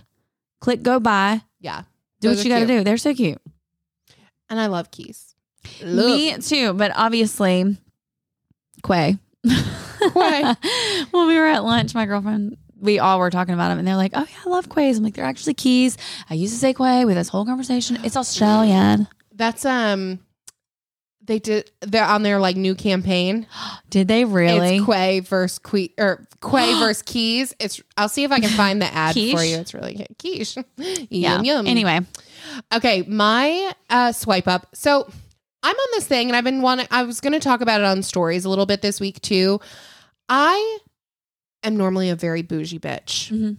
Click, 0.59 0.83
go 0.83 0.99
by. 0.99 1.41
Yeah. 1.59 1.83
Do 2.21 2.29
what 2.29 2.43
you 2.43 2.49
got 2.49 2.59
to 2.59 2.67
do. 2.67 2.83
They're 2.83 2.97
so 2.97 3.13
cute. 3.13 3.41
And 4.49 4.59
I 4.59 4.67
love 4.67 4.91
keys. 4.91 5.35
Me 5.83 6.37
too. 6.37 6.73
But 6.73 6.91
obviously, 6.95 7.77
Quay. 8.85 9.17
Quay. 9.43 10.43
when 11.11 11.27
we 11.27 11.39
were 11.39 11.47
at 11.47 11.63
lunch, 11.63 11.95
my 11.95 12.05
girlfriend, 12.05 12.57
we 12.79 12.99
all 12.99 13.19
were 13.19 13.29
talking 13.29 13.53
about 13.53 13.69
them, 13.69 13.79
and 13.79 13.87
they're 13.87 13.95
like, 13.95 14.11
"Oh 14.13 14.25
yeah, 14.29 14.37
I 14.45 14.49
love 14.49 14.69
Quays." 14.69 14.97
I'm 14.97 15.03
like, 15.03 15.15
"They're 15.15 15.25
actually 15.25 15.53
keys." 15.53 15.97
I 16.29 16.33
used 16.33 16.53
to 16.53 16.59
say 16.59 16.73
Quay 16.73 17.05
with 17.05 17.15
this 17.15 17.29
whole 17.29 17.45
conversation. 17.45 17.97
It's 18.03 18.17
Australian. 18.17 19.07
That's 19.33 19.65
um 19.65 20.19
they 21.23 21.39
did 21.39 21.71
they're 21.81 22.05
on 22.05 22.23
their 22.23 22.39
like 22.39 22.55
new 22.55 22.75
campaign. 22.75 23.47
Did 23.89 24.07
they 24.07 24.25
really? 24.25 24.77
It's 24.77 24.85
Quay 24.85 25.21
versus 25.21 25.59
Que 25.59 25.93
or 25.97 26.27
Quay 26.41 26.73
versus 26.79 27.01
Keys. 27.01 27.53
It's 27.59 27.81
I'll 27.97 28.09
see 28.09 28.23
if 28.23 28.31
I 28.31 28.39
can 28.39 28.49
find 28.49 28.81
the 28.81 28.93
ad 28.93 29.13
Quiche? 29.13 29.35
for 29.35 29.43
you. 29.43 29.57
It's 29.57 29.73
really 29.73 29.95
good. 29.95 30.15
Quiche. 30.19 30.57
yeah. 31.09 31.35
Yum 31.35 31.45
yum. 31.45 31.67
Anyway, 31.67 31.99
Okay, 32.73 33.03
my 33.03 33.73
uh, 33.89 34.11
swipe 34.11 34.47
up. 34.47 34.67
So 34.73 35.07
I'm 35.63 35.75
on 35.75 35.87
this 35.93 36.07
thing, 36.07 36.27
and 36.27 36.35
I've 36.35 36.43
been 36.43 36.61
wanting. 36.61 36.87
I 36.91 37.03
was 37.03 37.21
going 37.21 37.33
to 37.33 37.39
talk 37.39 37.61
about 37.61 37.81
it 37.81 37.85
on 37.85 38.03
stories 38.03 38.45
a 38.45 38.49
little 38.49 38.65
bit 38.65 38.81
this 38.81 38.99
week 38.99 39.21
too. 39.21 39.59
I 40.29 40.77
am 41.67 41.75
normally 41.77 42.09
a 42.09 42.15
very 42.15 42.41
bougie 42.41 42.79
bitch. 42.79 43.31
Mhm. 43.31 43.57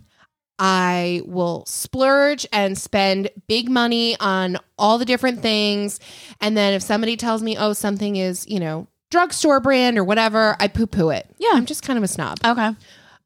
I 0.58 1.20
will 1.26 1.64
splurge 1.66 2.46
and 2.50 2.78
spend 2.78 3.28
big 3.46 3.68
money 3.68 4.16
on 4.20 4.56
all 4.78 4.96
the 4.96 5.04
different 5.04 5.42
things, 5.42 6.00
and 6.40 6.56
then 6.56 6.72
if 6.72 6.82
somebody 6.82 7.16
tells 7.16 7.42
me, 7.42 7.56
"Oh, 7.58 7.74
something 7.74 8.16
is," 8.16 8.46
you 8.48 8.58
know, 8.58 8.86
drugstore 9.10 9.60
brand 9.60 9.98
or 9.98 10.04
whatever, 10.04 10.56
I 10.58 10.68
poo 10.68 10.86
poo 10.86 11.10
it. 11.10 11.26
Yeah. 11.38 11.50
I'm 11.52 11.66
just 11.66 11.82
kind 11.82 11.96
of 11.98 12.02
a 12.02 12.08
snob. 12.08 12.38
okay. 12.44 12.70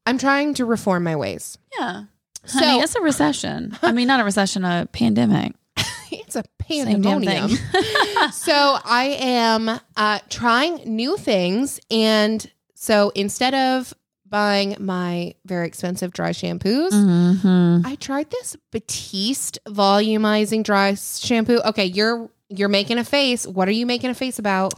I'm 0.05 0.17
trying 0.17 0.55
to 0.55 0.65
reform 0.65 1.03
my 1.03 1.15
ways. 1.15 1.57
Yeah. 1.79 2.03
So- 2.45 2.59
Honey, 2.59 2.79
it's 2.81 2.95
a 2.95 3.01
recession. 3.01 3.77
I 3.81 3.91
mean, 3.91 4.07
not 4.07 4.19
a 4.19 4.23
recession, 4.23 4.65
a 4.65 4.87
pandemic. 4.91 5.53
it's 6.11 6.35
a 6.35 6.43
pandemonium. 6.57 7.51
so 8.33 8.77
I 8.83 9.15
am 9.19 9.79
uh, 9.95 10.19
trying 10.29 10.81
new 10.85 11.17
things, 11.17 11.79
and 11.89 12.45
so 12.75 13.11
instead 13.15 13.53
of 13.53 13.93
buying 14.31 14.75
my 14.79 15.35
very 15.45 15.67
expensive 15.67 16.11
dry 16.13 16.31
shampoos, 16.31 16.91
Mhm. 16.91 17.85
I 17.85 17.95
tried 17.95 18.31
this 18.31 18.55
Batiste 18.71 19.59
volumizing 19.67 20.63
dry 20.63 20.95
shampoo. 20.95 21.59
Okay, 21.65 21.85
you're 21.85 22.29
you're 22.49 22.69
making 22.69 22.97
a 22.97 23.03
face. 23.03 23.45
What 23.45 23.67
are 23.67 23.71
you 23.71 23.85
making 23.85 24.09
a 24.09 24.13
face 24.15 24.39
about? 24.39 24.73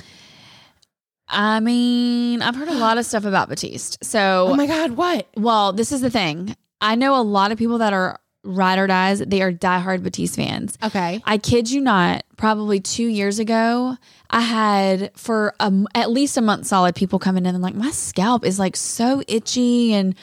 I 1.28 1.60
mean, 1.62 2.42
I've 2.42 2.56
heard 2.56 2.68
a 2.68 2.74
lot 2.78 2.98
of 2.98 3.06
stuff 3.06 3.26
about 3.26 3.50
Batiste. 3.50 4.04
So, 4.04 4.48
Oh 4.52 4.56
my 4.56 4.68
god, 4.68 4.92
what? 4.92 5.28
well, 5.38 5.72
this 5.74 5.92
is 5.92 6.02
the 6.02 6.10
thing. 6.10 6.56
I 6.82 6.96
know 6.96 7.16
a 7.20 7.24
lot 7.24 7.52
of 7.52 7.58
people 7.58 7.78
that 7.80 7.94
are 7.94 8.20
ride 8.44 8.80
or 8.80 8.88
dies. 8.88 9.20
They 9.20 9.42
are 9.42 9.52
diehard 9.52 10.04
Batiste 10.04 10.36
fans. 10.36 10.78
Okay, 10.84 11.22
I 11.26 11.38
kid 11.38 11.72
you 11.72 11.82
not, 11.82 12.24
probably 12.38 12.80
two 12.80 13.08
years 13.08 13.40
ago, 13.40 13.98
I 14.30 14.42
had 14.42 15.12
for 15.16 15.54
a, 15.60 15.72
at 15.96 16.10
least 16.10 16.38
a 16.38 16.42
month 16.42 16.66
solid 16.66 16.96
people 16.96 17.20
coming 17.20 17.46
in 17.46 17.56
and 17.56 17.64
like, 17.64 17.76
my 17.76 17.92
scalp 17.92 18.46
is 18.46 18.60
like 18.60 18.76
so 18.76 19.24
itchy 19.28 19.94
and 19.94 20.16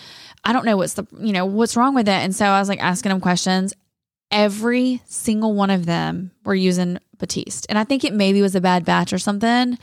I 0.44 0.52
don't 0.52 0.64
know 0.64 0.76
what's 0.76 0.94
the, 0.94 1.06
you 1.18 1.32
know, 1.32 1.47
what's 1.47 1.76
wrong 1.76 1.94
with 1.94 2.09
it. 2.09 2.12
And 2.12 2.34
so 2.34 2.47
I 2.47 2.59
was 2.59 2.68
like 2.68 2.82
asking 2.82 3.10
them 3.10 3.20
questions. 3.20 3.72
Every 4.30 5.02
single 5.06 5.55
one 5.55 5.70
of 5.70 5.86
them 5.86 6.30
were 6.44 6.55
using 6.55 6.98
Batiste. 7.18 7.66
And 7.68 7.78
I 7.78 7.84
think 7.84 8.05
it 8.05 8.14
maybe 8.14 8.42
was 8.42 8.55
a 8.55 8.60
bad 8.60 8.84
batch 8.84 9.12
or 9.12 9.18
something. 9.18 9.78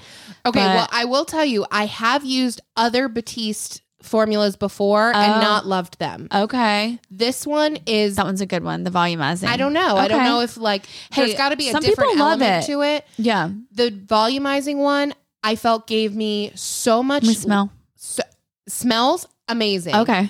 okay. 0.45 0.59
Well, 0.59 0.88
I 0.91 1.05
will 1.05 1.26
tell 1.26 1.45
you, 1.45 1.65
I 1.72 1.85
have 1.85 2.26
used 2.26 2.61
other 2.76 3.07
Batiste 3.07 3.81
formulas 4.07 4.55
before 4.55 5.11
Oh. 5.15 5.19
and 5.19 5.41
not 5.41 5.65
loved 5.67 5.99
them. 5.99 6.27
Okay. 6.34 6.99
This 7.11 7.45
one 7.45 7.77
is 7.85 8.15
That 8.15 8.25
one's 8.25 8.41
a 8.41 8.45
good 8.45 8.63
one. 8.63 8.84
The 8.84 8.89
volumizing. 8.91 9.47
I 9.47 9.57
don't 9.57 9.73
know. 9.73 9.97
I 9.97 10.07
don't 10.07 10.19
Okay. 10.19 10.27
know 10.29 10.39
if 10.41 10.57
like 10.57 10.85
Hey, 11.11 11.25
there's 11.25 11.38
got 11.38 11.49
to 11.49 11.57
be 11.57 11.69
a 11.69 11.71
some 11.71 11.81
different 11.84 12.11
people 12.11 12.25
love 12.25 12.41
element 12.41 12.63
it. 12.63 12.67
to 12.71 12.81
it. 12.81 13.05
Yeah. 13.17 13.49
The 13.73 13.91
volumizing 13.91 14.77
one 14.77 15.13
I 15.43 15.55
felt 15.55 15.88
gave 15.88 16.15
me 16.15 16.51
so 16.55 17.03
much 17.03 17.23
smell. 17.25 17.71
so- 17.95 18.23
smells 18.67 19.27
amazing. 19.47 19.95
Okay. 19.95 20.29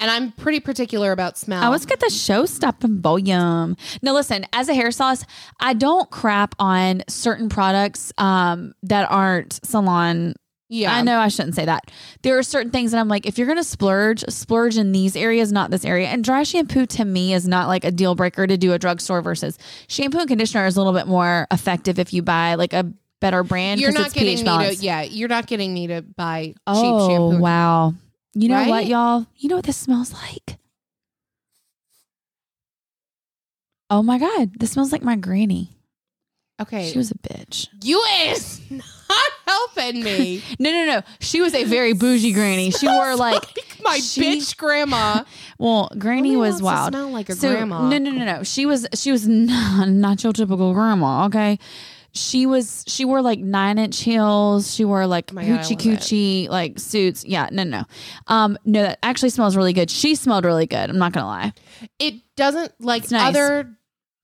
And 0.00 0.10
I'm 0.12 0.30
pretty 0.30 0.60
particular 0.60 1.10
about 1.10 1.36
smell. 1.36 1.60
I 1.62 1.68
was 1.70 1.84
get 1.84 1.98
the 1.98 2.08
show 2.10 2.46
stopping 2.46 3.00
volume. 3.00 3.76
Now 4.00 4.12
listen, 4.12 4.46
as 4.52 4.68
a 4.68 4.72
hairstylist, 4.72 5.24
I 5.58 5.72
don't 5.74 6.08
crap 6.10 6.54
on 6.60 7.02
certain 7.08 7.48
products 7.48 8.12
um, 8.16 8.74
that 8.84 9.10
aren't 9.10 9.58
salon. 9.66 10.34
Yeah. 10.68 10.94
I 10.94 11.02
know 11.02 11.18
I 11.18 11.28
shouldn't 11.28 11.54
say 11.54 11.64
that. 11.64 11.90
There 12.22 12.36
are 12.38 12.42
certain 12.42 12.70
things 12.70 12.92
that 12.92 12.98
I'm 12.98 13.08
like, 13.08 13.26
if 13.26 13.38
you're 13.38 13.46
gonna 13.46 13.64
splurge, 13.64 14.22
splurge 14.28 14.76
in 14.76 14.92
these 14.92 15.16
areas, 15.16 15.50
not 15.52 15.70
this 15.70 15.84
area. 15.84 16.08
And 16.08 16.22
dry 16.22 16.42
shampoo 16.42 16.86
to 16.86 17.04
me 17.04 17.32
is 17.34 17.48
not 17.48 17.68
like 17.68 17.84
a 17.84 17.90
deal 17.90 18.14
breaker 18.14 18.46
to 18.46 18.56
do 18.56 18.72
a 18.72 18.78
drugstore 18.78 19.22
versus 19.22 19.58
shampoo 19.88 20.18
and 20.18 20.28
conditioner 20.28 20.66
is 20.66 20.76
a 20.76 20.80
little 20.80 20.92
bit 20.92 21.06
more 21.06 21.46
effective 21.50 21.98
if 21.98 22.12
you 22.12 22.22
buy 22.22 22.54
like 22.56 22.72
a 22.72 22.92
better 23.20 23.42
brand. 23.42 23.80
You're 23.80 23.92
not 23.92 24.12
getting 24.12 24.36
pH 24.36 24.38
me 24.40 24.44
balanced. 24.44 24.78
to 24.80 24.84
yeah, 24.84 25.02
you're 25.02 25.28
not 25.28 25.46
getting 25.46 25.72
me 25.74 25.86
to 25.88 26.02
buy 26.02 26.48
cheap 26.48 26.56
Oh 26.66 27.08
shampoo. 27.08 27.38
wow! 27.42 27.94
You 28.34 28.48
know 28.48 28.68
what, 28.68 28.86
y'all? 28.86 29.26
You 29.36 29.48
know 29.48 29.56
what 29.56 29.64
this 29.64 29.76
smells 29.76 30.12
like? 30.12 30.58
Oh 33.90 34.02
my 34.02 34.18
god, 34.18 34.52
this 34.58 34.72
smells 34.72 34.92
like 34.92 35.02
my 35.02 35.16
granny. 35.16 35.70
Okay. 36.60 36.90
She 36.90 36.98
was 36.98 37.10
a 37.10 37.14
bitch. 37.14 37.68
you 37.82 38.02
is 38.26 38.60
not 39.08 39.30
helping 39.46 40.02
me. 40.02 40.42
No, 40.58 40.70
no, 40.70 40.84
no. 40.86 41.02
She 41.20 41.40
was 41.40 41.54
a 41.54 41.64
very 41.64 41.92
bougie 41.92 42.32
granny. 42.32 42.70
She 42.70 42.86
wore 42.88 43.14
like 43.16 43.42
My 43.84 43.98
she- 43.98 44.20
bitch 44.22 44.56
grandma. 44.56 45.24
Well, 45.58 45.90
Granny 45.98 46.30
Nobody 46.32 46.52
was 46.52 46.62
wild. 46.62 46.92
smell 46.92 47.10
like 47.10 47.28
a 47.28 47.34
So, 47.34 47.50
grandma. 47.52 47.88
No, 47.88 47.98
no, 47.98 48.10
no, 48.10 48.24
no. 48.24 48.42
She 48.42 48.66
was 48.66 48.86
she 48.94 49.12
was 49.12 49.26
not, 49.28 49.88
not 49.88 50.22
your 50.24 50.32
typical 50.32 50.74
grandma. 50.74 51.26
Okay, 51.26 51.58
she 52.12 52.44
was 52.46 52.84
she 52.88 53.04
wore 53.04 53.22
like 53.22 53.38
nine 53.38 53.78
inch 53.78 54.00
heels. 54.00 54.74
She 54.74 54.84
wore 54.84 55.06
like 55.06 55.30
Oh 55.30 55.34
my 55.36 55.46
God, 55.46 55.60
hoochie 55.60 55.72
it. 55.72 55.78
coochie 56.00 56.48
like 56.48 56.78
suits. 56.78 57.24
Yeah, 57.24 57.48
no, 57.52 57.62
no, 57.64 57.84
um, 58.26 58.58
no. 58.64 58.82
That 58.82 58.98
actually 59.02 59.30
smells 59.30 59.56
really 59.56 59.72
good. 59.72 59.90
She 59.90 60.14
smelled 60.16 60.44
really 60.44 60.66
good. 60.66 60.90
I'm 60.90 60.98
not 60.98 61.12
gonna 61.12 61.26
lie. 61.26 61.52
It 61.98 62.14
doesn't 62.36 62.72
like 62.80 63.04
It's 63.04 63.12
nice. 63.12 63.28
other 63.30 63.70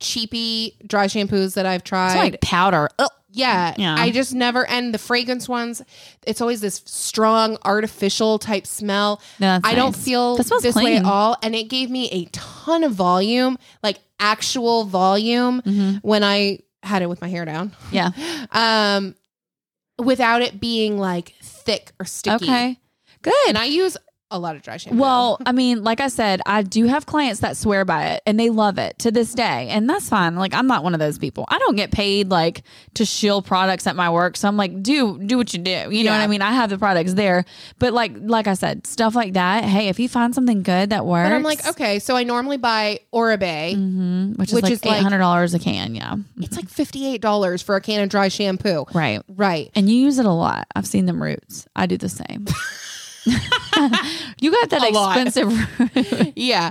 cheapy 0.00 0.76
dry 0.86 1.06
shampoos 1.06 1.54
that 1.54 1.66
I've 1.66 1.80
It's 1.80 1.88
tried. 1.88 2.16
like 2.16 2.40
powder. 2.40 2.88
Ugh. 2.98 3.08
Yeah, 3.34 3.74
Yeah. 3.76 3.94
I 3.98 4.10
just 4.10 4.34
never. 4.34 4.66
And 4.68 4.94
the 4.94 4.98
fragrance 4.98 5.48
ones, 5.48 5.82
it's 6.26 6.40
always 6.40 6.60
this 6.60 6.82
strong 6.86 7.58
artificial 7.64 8.38
type 8.38 8.66
smell. 8.66 9.20
No, 9.40 9.60
I 9.64 9.74
don't 9.74 9.94
feel 9.96 10.36
this 10.36 10.74
way 10.76 10.96
at 10.96 11.04
all. 11.04 11.36
And 11.42 11.54
it 11.54 11.64
gave 11.64 11.90
me 11.90 12.08
a 12.10 12.24
ton 12.32 12.84
of 12.84 12.92
volume, 12.92 13.58
like 13.82 13.98
actual 14.20 14.84
volume, 14.84 15.60
Mhm. 15.62 15.98
when 16.02 16.22
I 16.24 16.60
had 16.82 17.02
it 17.02 17.08
with 17.08 17.20
my 17.20 17.28
hair 17.28 17.44
down. 17.44 17.72
Yeah. 17.90 18.10
Um, 18.52 19.14
without 19.98 20.42
it 20.42 20.60
being 20.60 20.98
like 20.98 21.34
thick 21.42 21.92
or 22.00 22.06
sticky. 22.06 22.44
Okay. 22.44 22.78
Good. 23.22 23.32
And 23.48 23.56
I 23.58 23.64
use 23.64 23.96
a 24.30 24.38
lot 24.38 24.56
of 24.56 24.62
dry 24.62 24.76
shampoo. 24.78 24.98
Well, 24.98 25.38
I 25.46 25.52
mean, 25.52 25.84
like 25.84 26.00
I 26.00 26.08
said, 26.08 26.40
I 26.44 26.62
do 26.62 26.86
have 26.86 27.06
clients 27.06 27.40
that 27.40 27.56
swear 27.56 27.84
by 27.84 28.06
it 28.06 28.22
and 28.26 28.40
they 28.40 28.50
love 28.50 28.78
it 28.78 28.98
to 29.00 29.12
this 29.12 29.32
day. 29.32 29.68
And 29.70 29.88
that's 29.88 30.08
fine. 30.08 30.34
Like 30.34 30.54
I'm 30.54 30.66
not 30.66 30.82
one 30.82 30.92
of 30.94 30.98
those 30.98 31.18
people. 31.18 31.44
I 31.48 31.58
don't 31.58 31.76
get 31.76 31.92
paid 31.92 32.30
like 32.30 32.62
to 32.94 33.04
shill 33.04 33.42
products 33.42 33.86
at 33.86 33.94
my 33.94 34.10
work. 34.10 34.36
So 34.36 34.48
I'm 34.48 34.56
like, 34.56 34.82
do 34.82 35.18
do 35.18 35.36
what 35.36 35.52
you 35.52 35.60
do. 35.60 35.88
You 35.90 36.02
know 36.04 36.10
what 36.10 36.20
I 36.20 36.26
mean? 36.26 36.42
I 36.42 36.52
have 36.52 36.70
the 36.70 36.78
products 36.78 37.14
there. 37.14 37.44
But 37.78 37.92
like 37.92 38.12
like 38.18 38.46
I 38.48 38.54
said, 38.54 38.86
stuff 38.86 39.14
like 39.14 39.34
that, 39.34 39.64
hey, 39.64 39.88
if 39.88 40.00
you 40.00 40.08
find 40.08 40.34
something 40.34 40.62
good 40.64 40.90
that 40.90 41.06
works. 41.06 41.28
but 41.28 41.34
I'm 41.36 41.42
like, 41.44 41.66
okay, 41.68 41.98
so 42.00 42.16
I 42.16 42.24
normally 42.24 42.56
buy 42.56 43.00
Oribe. 43.12 43.40
mhm, 43.76 44.36
which 44.38 44.48
is 44.48 44.54
which 44.54 44.64
like 44.64 44.72
is 44.72 44.84
like- 44.84 44.98
eight 44.98 45.02
hundred 45.02 45.18
dollars 45.18 45.54
a 45.54 45.58
can, 45.60 45.94
yeah. 45.94 46.16
It's 46.38 46.56
like 46.56 46.66
$58 46.66 47.62
for 47.62 47.76
a 47.76 47.80
can 47.80 48.02
of 48.02 48.08
dry 48.08 48.28
shampoo. 48.28 48.84
Right. 48.94 49.20
Right. 49.28 49.70
And 49.76 49.88
you 49.88 49.96
use 49.96 50.18
it 50.18 50.26
a 50.26 50.32
lot. 50.32 50.66
I've 50.74 50.86
seen 50.86 51.06
them 51.06 51.22
roots. 51.22 51.66
I 51.76 51.86
do 51.86 51.96
the 51.96 52.08
same. 52.08 52.46
you 54.40 54.50
got 54.50 54.70
that 54.70 54.82
expensive. 54.84 56.32
Yeah. 56.36 56.70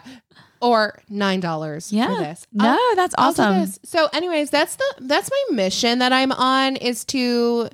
Or 0.61 1.01
nine 1.09 1.41
dollars 1.41 1.91
Yeah. 1.91 2.07
for 2.15 2.21
this. 2.23 2.47
No, 2.53 2.69
I'll- 2.69 2.95
that's 2.95 3.13
awesome. 3.17 3.65
So, 3.83 4.07
anyways, 4.13 4.49
that's 4.49 4.75
the 4.77 4.85
that's 5.01 5.29
my 5.29 5.55
mission 5.55 5.99
that 5.99 6.13
I'm 6.13 6.31
on 6.31 6.77
is 6.77 7.03
to 7.05 7.67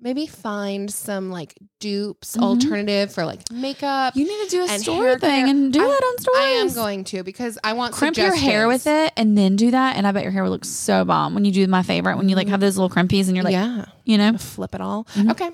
maybe 0.00 0.28
find 0.28 0.88
some 0.92 1.30
like 1.32 1.58
dupes 1.80 2.36
Mhm. 2.36 2.42
alternative 2.44 3.12
for 3.12 3.24
like 3.26 3.50
makeup. 3.50 4.14
You 4.14 4.24
need 4.24 4.44
to 4.44 4.50
do 4.50 4.62
a 4.62 4.68
store 4.78 5.18
thing 5.18 5.30
care. 5.30 5.46
and 5.48 5.72
do 5.72 5.82
I- 5.82 5.86
that 5.88 6.02
on 6.04 6.18
stories. 6.18 6.38
I 6.40 6.50
am 6.60 6.72
going 6.74 7.02
to 7.04 7.24
because 7.24 7.58
I 7.64 7.72
want 7.72 7.94
to. 7.94 7.98
crimp 7.98 8.16
your 8.16 8.36
hair 8.36 8.68
with 8.68 8.86
it 8.86 9.12
and 9.16 9.36
then 9.36 9.56
do 9.56 9.72
that 9.72 9.96
and 9.96 10.06
i 10.06 10.12
bet 10.12 10.22
your 10.22 10.30
hair 10.30 10.44
will 10.44 10.50
look 10.52 10.64
so 10.64 11.04
bomb 11.04 11.34
when 11.34 11.44
you 11.44 11.50
do 11.50 11.66
my 11.66 11.82
favorite 11.82 12.16
when 12.18 12.28
you 12.28 12.36
like 12.36 12.46
have 12.46 12.60
those 12.60 12.76
little 12.78 12.88
crimpies 12.94 13.26
and 13.26 13.34
you're 13.34 13.44
like 13.44 13.52
yeah, 13.52 13.86
you 14.04 14.16
know 14.16 14.38
flip 14.38 14.76
it 14.76 14.80
all. 14.80 15.04
Mhm. 15.14 15.32
Okay, 15.32 15.50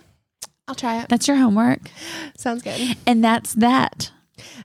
I'll 0.69 0.74
try 0.74 1.01
it. 1.03 1.09
that's 1.09 1.28
your 1.28 1.36
homework 1.36 1.81
Sounds 2.36 2.62
good. 2.62 2.97
and 3.07 3.23
that's 3.23 3.55
that 3.55 4.11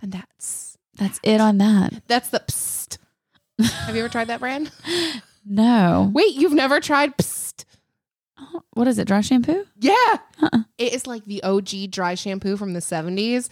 And 0.01 0.11
that's 0.11 0.77
that's 0.95 1.19
it 1.23 1.39
on 1.41 1.57
that 1.59 2.01
that's 2.07 2.29
the 2.29 2.39
psst. 2.41 2.97
Have 3.61 3.95
you 3.95 4.01
ever 4.01 4.09
tried 4.09 4.27
that 4.27 4.39
brand? 4.39 4.71
no 5.45 6.09
Wait, 6.13 6.35
you've 6.35 6.53
never 6.53 6.79
tried 6.79 7.17
psst? 7.17 7.65
Oh, 8.39 8.61
what 8.73 8.87
is 8.87 8.97
it 8.99 9.07
dry 9.07 9.21
shampoo 9.21 9.65
Yeah. 9.79 9.93
Uh-uh. 10.41 10.59
It 10.77 10.93
is 10.93 11.05
like 11.07 11.25
the 11.25 11.43
OG 11.43 11.91
dry 11.91 12.15
shampoo 12.15 12.55
from 12.55 12.73
the 12.73 12.79
70s. 12.79 13.49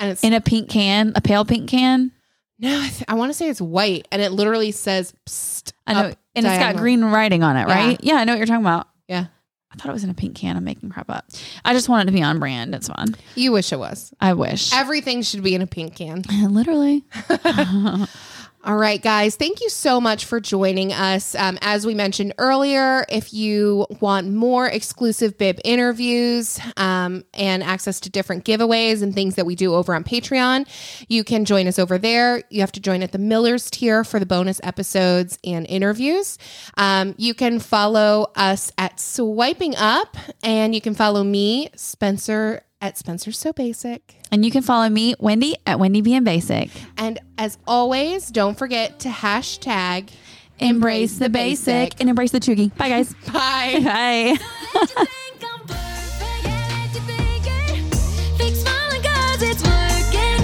And 0.00 0.10
it's 0.10 0.24
in 0.24 0.32
a 0.32 0.40
pink 0.40 0.68
can 0.70 1.12
a 1.14 1.20
pale 1.20 1.44
pink 1.44 1.68
can 1.68 2.12
no, 2.58 2.76
I, 2.80 2.88
th- 2.88 3.04
I 3.08 3.14
want 3.14 3.30
to 3.30 3.34
say 3.34 3.48
it's 3.48 3.60
white 3.60 4.06
and 4.12 4.22
it 4.22 4.30
literally 4.32 4.70
says 4.72 5.12
psst. 5.26 5.72
i 5.86 5.92
know 5.94 6.14
and 6.34 6.46
it's 6.46 6.58
got 6.58 6.76
green 6.76 7.04
writing 7.04 7.42
on 7.42 7.56
it 7.56 7.68
Yeah. 7.68 7.74
right 7.74 8.00
yeah 8.02 8.14
i 8.14 8.24
know 8.24 8.32
what 8.32 8.38
you're 8.38 8.46
talking 8.46 8.64
about 8.64 8.88
Yeah. 9.08 9.26
I 9.72 9.76
thought 9.76 9.88
it 9.88 9.92
was 9.92 10.04
in 10.04 10.10
a 10.10 10.14
pink 10.14 10.36
can. 10.36 10.56
I'm 10.56 10.64
making 10.64 10.90
crap 10.90 11.08
up. 11.10 11.24
I 11.64 11.72
just 11.72 11.88
want 11.88 12.02
it 12.06 12.12
to 12.12 12.16
be 12.16 12.22
on 12.22 12.38
brand. 12.38 12.74
It's 12.74 12.88
fine 12.88 13.14
You 13.34 13.52
wish 13.52 13.72
it 13.72 13.78
was. 13.78 14.12
i 14.20 14.32
wish. 14.34 14.72
Everything 14.72 15.22
should 15.22 15.42
be 15.42 15.54
in 15.54 15.62
a 15.62 15.66
pink 15.66 15.96
can. 15.96 16.22
literally 16.48 17.04
All 18.64 18.76
right, 18.76 19.02
guys, 19.02 19.34
thank 19.34 19.60
you 19.60 19.68
so 19.68 20.00
much 20.00 20.24
for 20.24 20.38
joining 20.38 20.92
us. 20.92 21.34
Um, 21.34 21.58
as 21.62 21.84
we 21.84 21.94
mentioned 21.94 22.34
earlier, 22.38 23.04
if 23.08 23.34
you 23.34 23.88
want 23.98 24.32
more 24.32 24.68
exclusive 24.68 25.36
bib 25.36 25.58
interviews 25.64 26.60
um, 26.76 27.24
and 27.34 27.64
access 27.64 27.98
to 27.98 28.10
different 28.10 28.44
giveaways 28.44 29.02
and 29.02 29.12
things 29.12 29.34
that 29.34 29.46
we 29.46 29.56
do 29.56 29.74
over 29.74 29.96
on 29.96 30.04
Patreon, 30.04 30.68
you 31.08 31.24
can 31.24 31.44
join 31.44 31.66
us 31.66 31.76
over 31.76 31.98
there. 31.98 32.44
You 32.50 32.60
have 32.60 32.70
to 32.72 32.80
join 32.80 33.02
at 33.02 33.10
the 33.10 33.18
Miller's 33.18 33.68
tier 33.68 34.04
for 34.04 34.20
the 34.20 34.26
bonus 34.26 34.60
episodes 34.62 35.40
and 35.42 35.66
interviews. 35.68 36.38
Um, 36.76 37.16
you 37.18 37.34
can 37.34 37.58
follow 37.58 38.30
us 38.36 38.70
at 38.78 39.00
Swiping 39.00 39.74
Up, 39.74 40.16
and 40.44 40.72
you 40.72 40.80
can 40.80 40.94
follow 40.94 41.24
me, 41.24 41.68
Spencer, 41.74 42.62
at 42.82 42.98
Spencer 42.98 43.32
So 43.32 43.52
Basic. 43.54 44.16
and 44.30 44.44
you 44.44 44.50
can 44.50 44.60
follow 44.62 44.88
me 44.90 45.14
wendy 45.18 45.56
at 45.66 45.78
wendy 45.78 46.00
being 46.02 46.24
basic 46.24 46.68
And 46.98 47.18
as 47.38 47.56
always, 47.66 48.30
don't 48.30 48.58
forget 48.58 48.98
to 49.00 49.08
hashtag 49.08 50.10
embrace 50.58 51.18
the 51.18 51.28
basic 51.30 51.98
and 52.00 52.08
embrace 52.10 52.32
the 52.32 52.40
chuggy 52.40 52.76
bye 52.76 52.88
guys 52.90 53.14
Bye. 53.32 53.80
bye 53.82 54.36
Let 54.74 54.90
you 54.90 55.06
think 55.06 55.42
I'm 55.42 55.60
perfect. 55.66 56.44
Yeah, 56.44 56.68
let 56.68 56.94
you 56.94 57.00
think 57.00 57.46
it. 57.46 57.94
Fake 58.38 58.54
smiling 58.56 59.02
'cause 59.02 59.42
it's 59.42 59.62
working. 59.64 60.42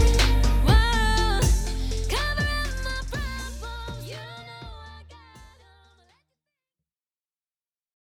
Whoa. 0.66 1.40
Cover 2.08 2.48
up 2.48 2.74
my 2.84 2.98
problems. 3.10 4.08
You 4.08 4.14
know 4.14 4.68
I 4.74 5.02
got 5.08 5.18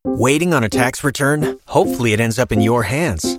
'em. 0.04 0.18
Waiting 0.18 0.54
on 0.54 0.62
a 0.64 0.68
tax 0.68 1.02
return? 1.04 1.58
Hopefully, 1.66 2.12
it 2.12 2.20
ends 2.20 2.38
up 2.38 2.52
in 2.52 2.60
your 2.60 2.84
hands. 2.84 3.38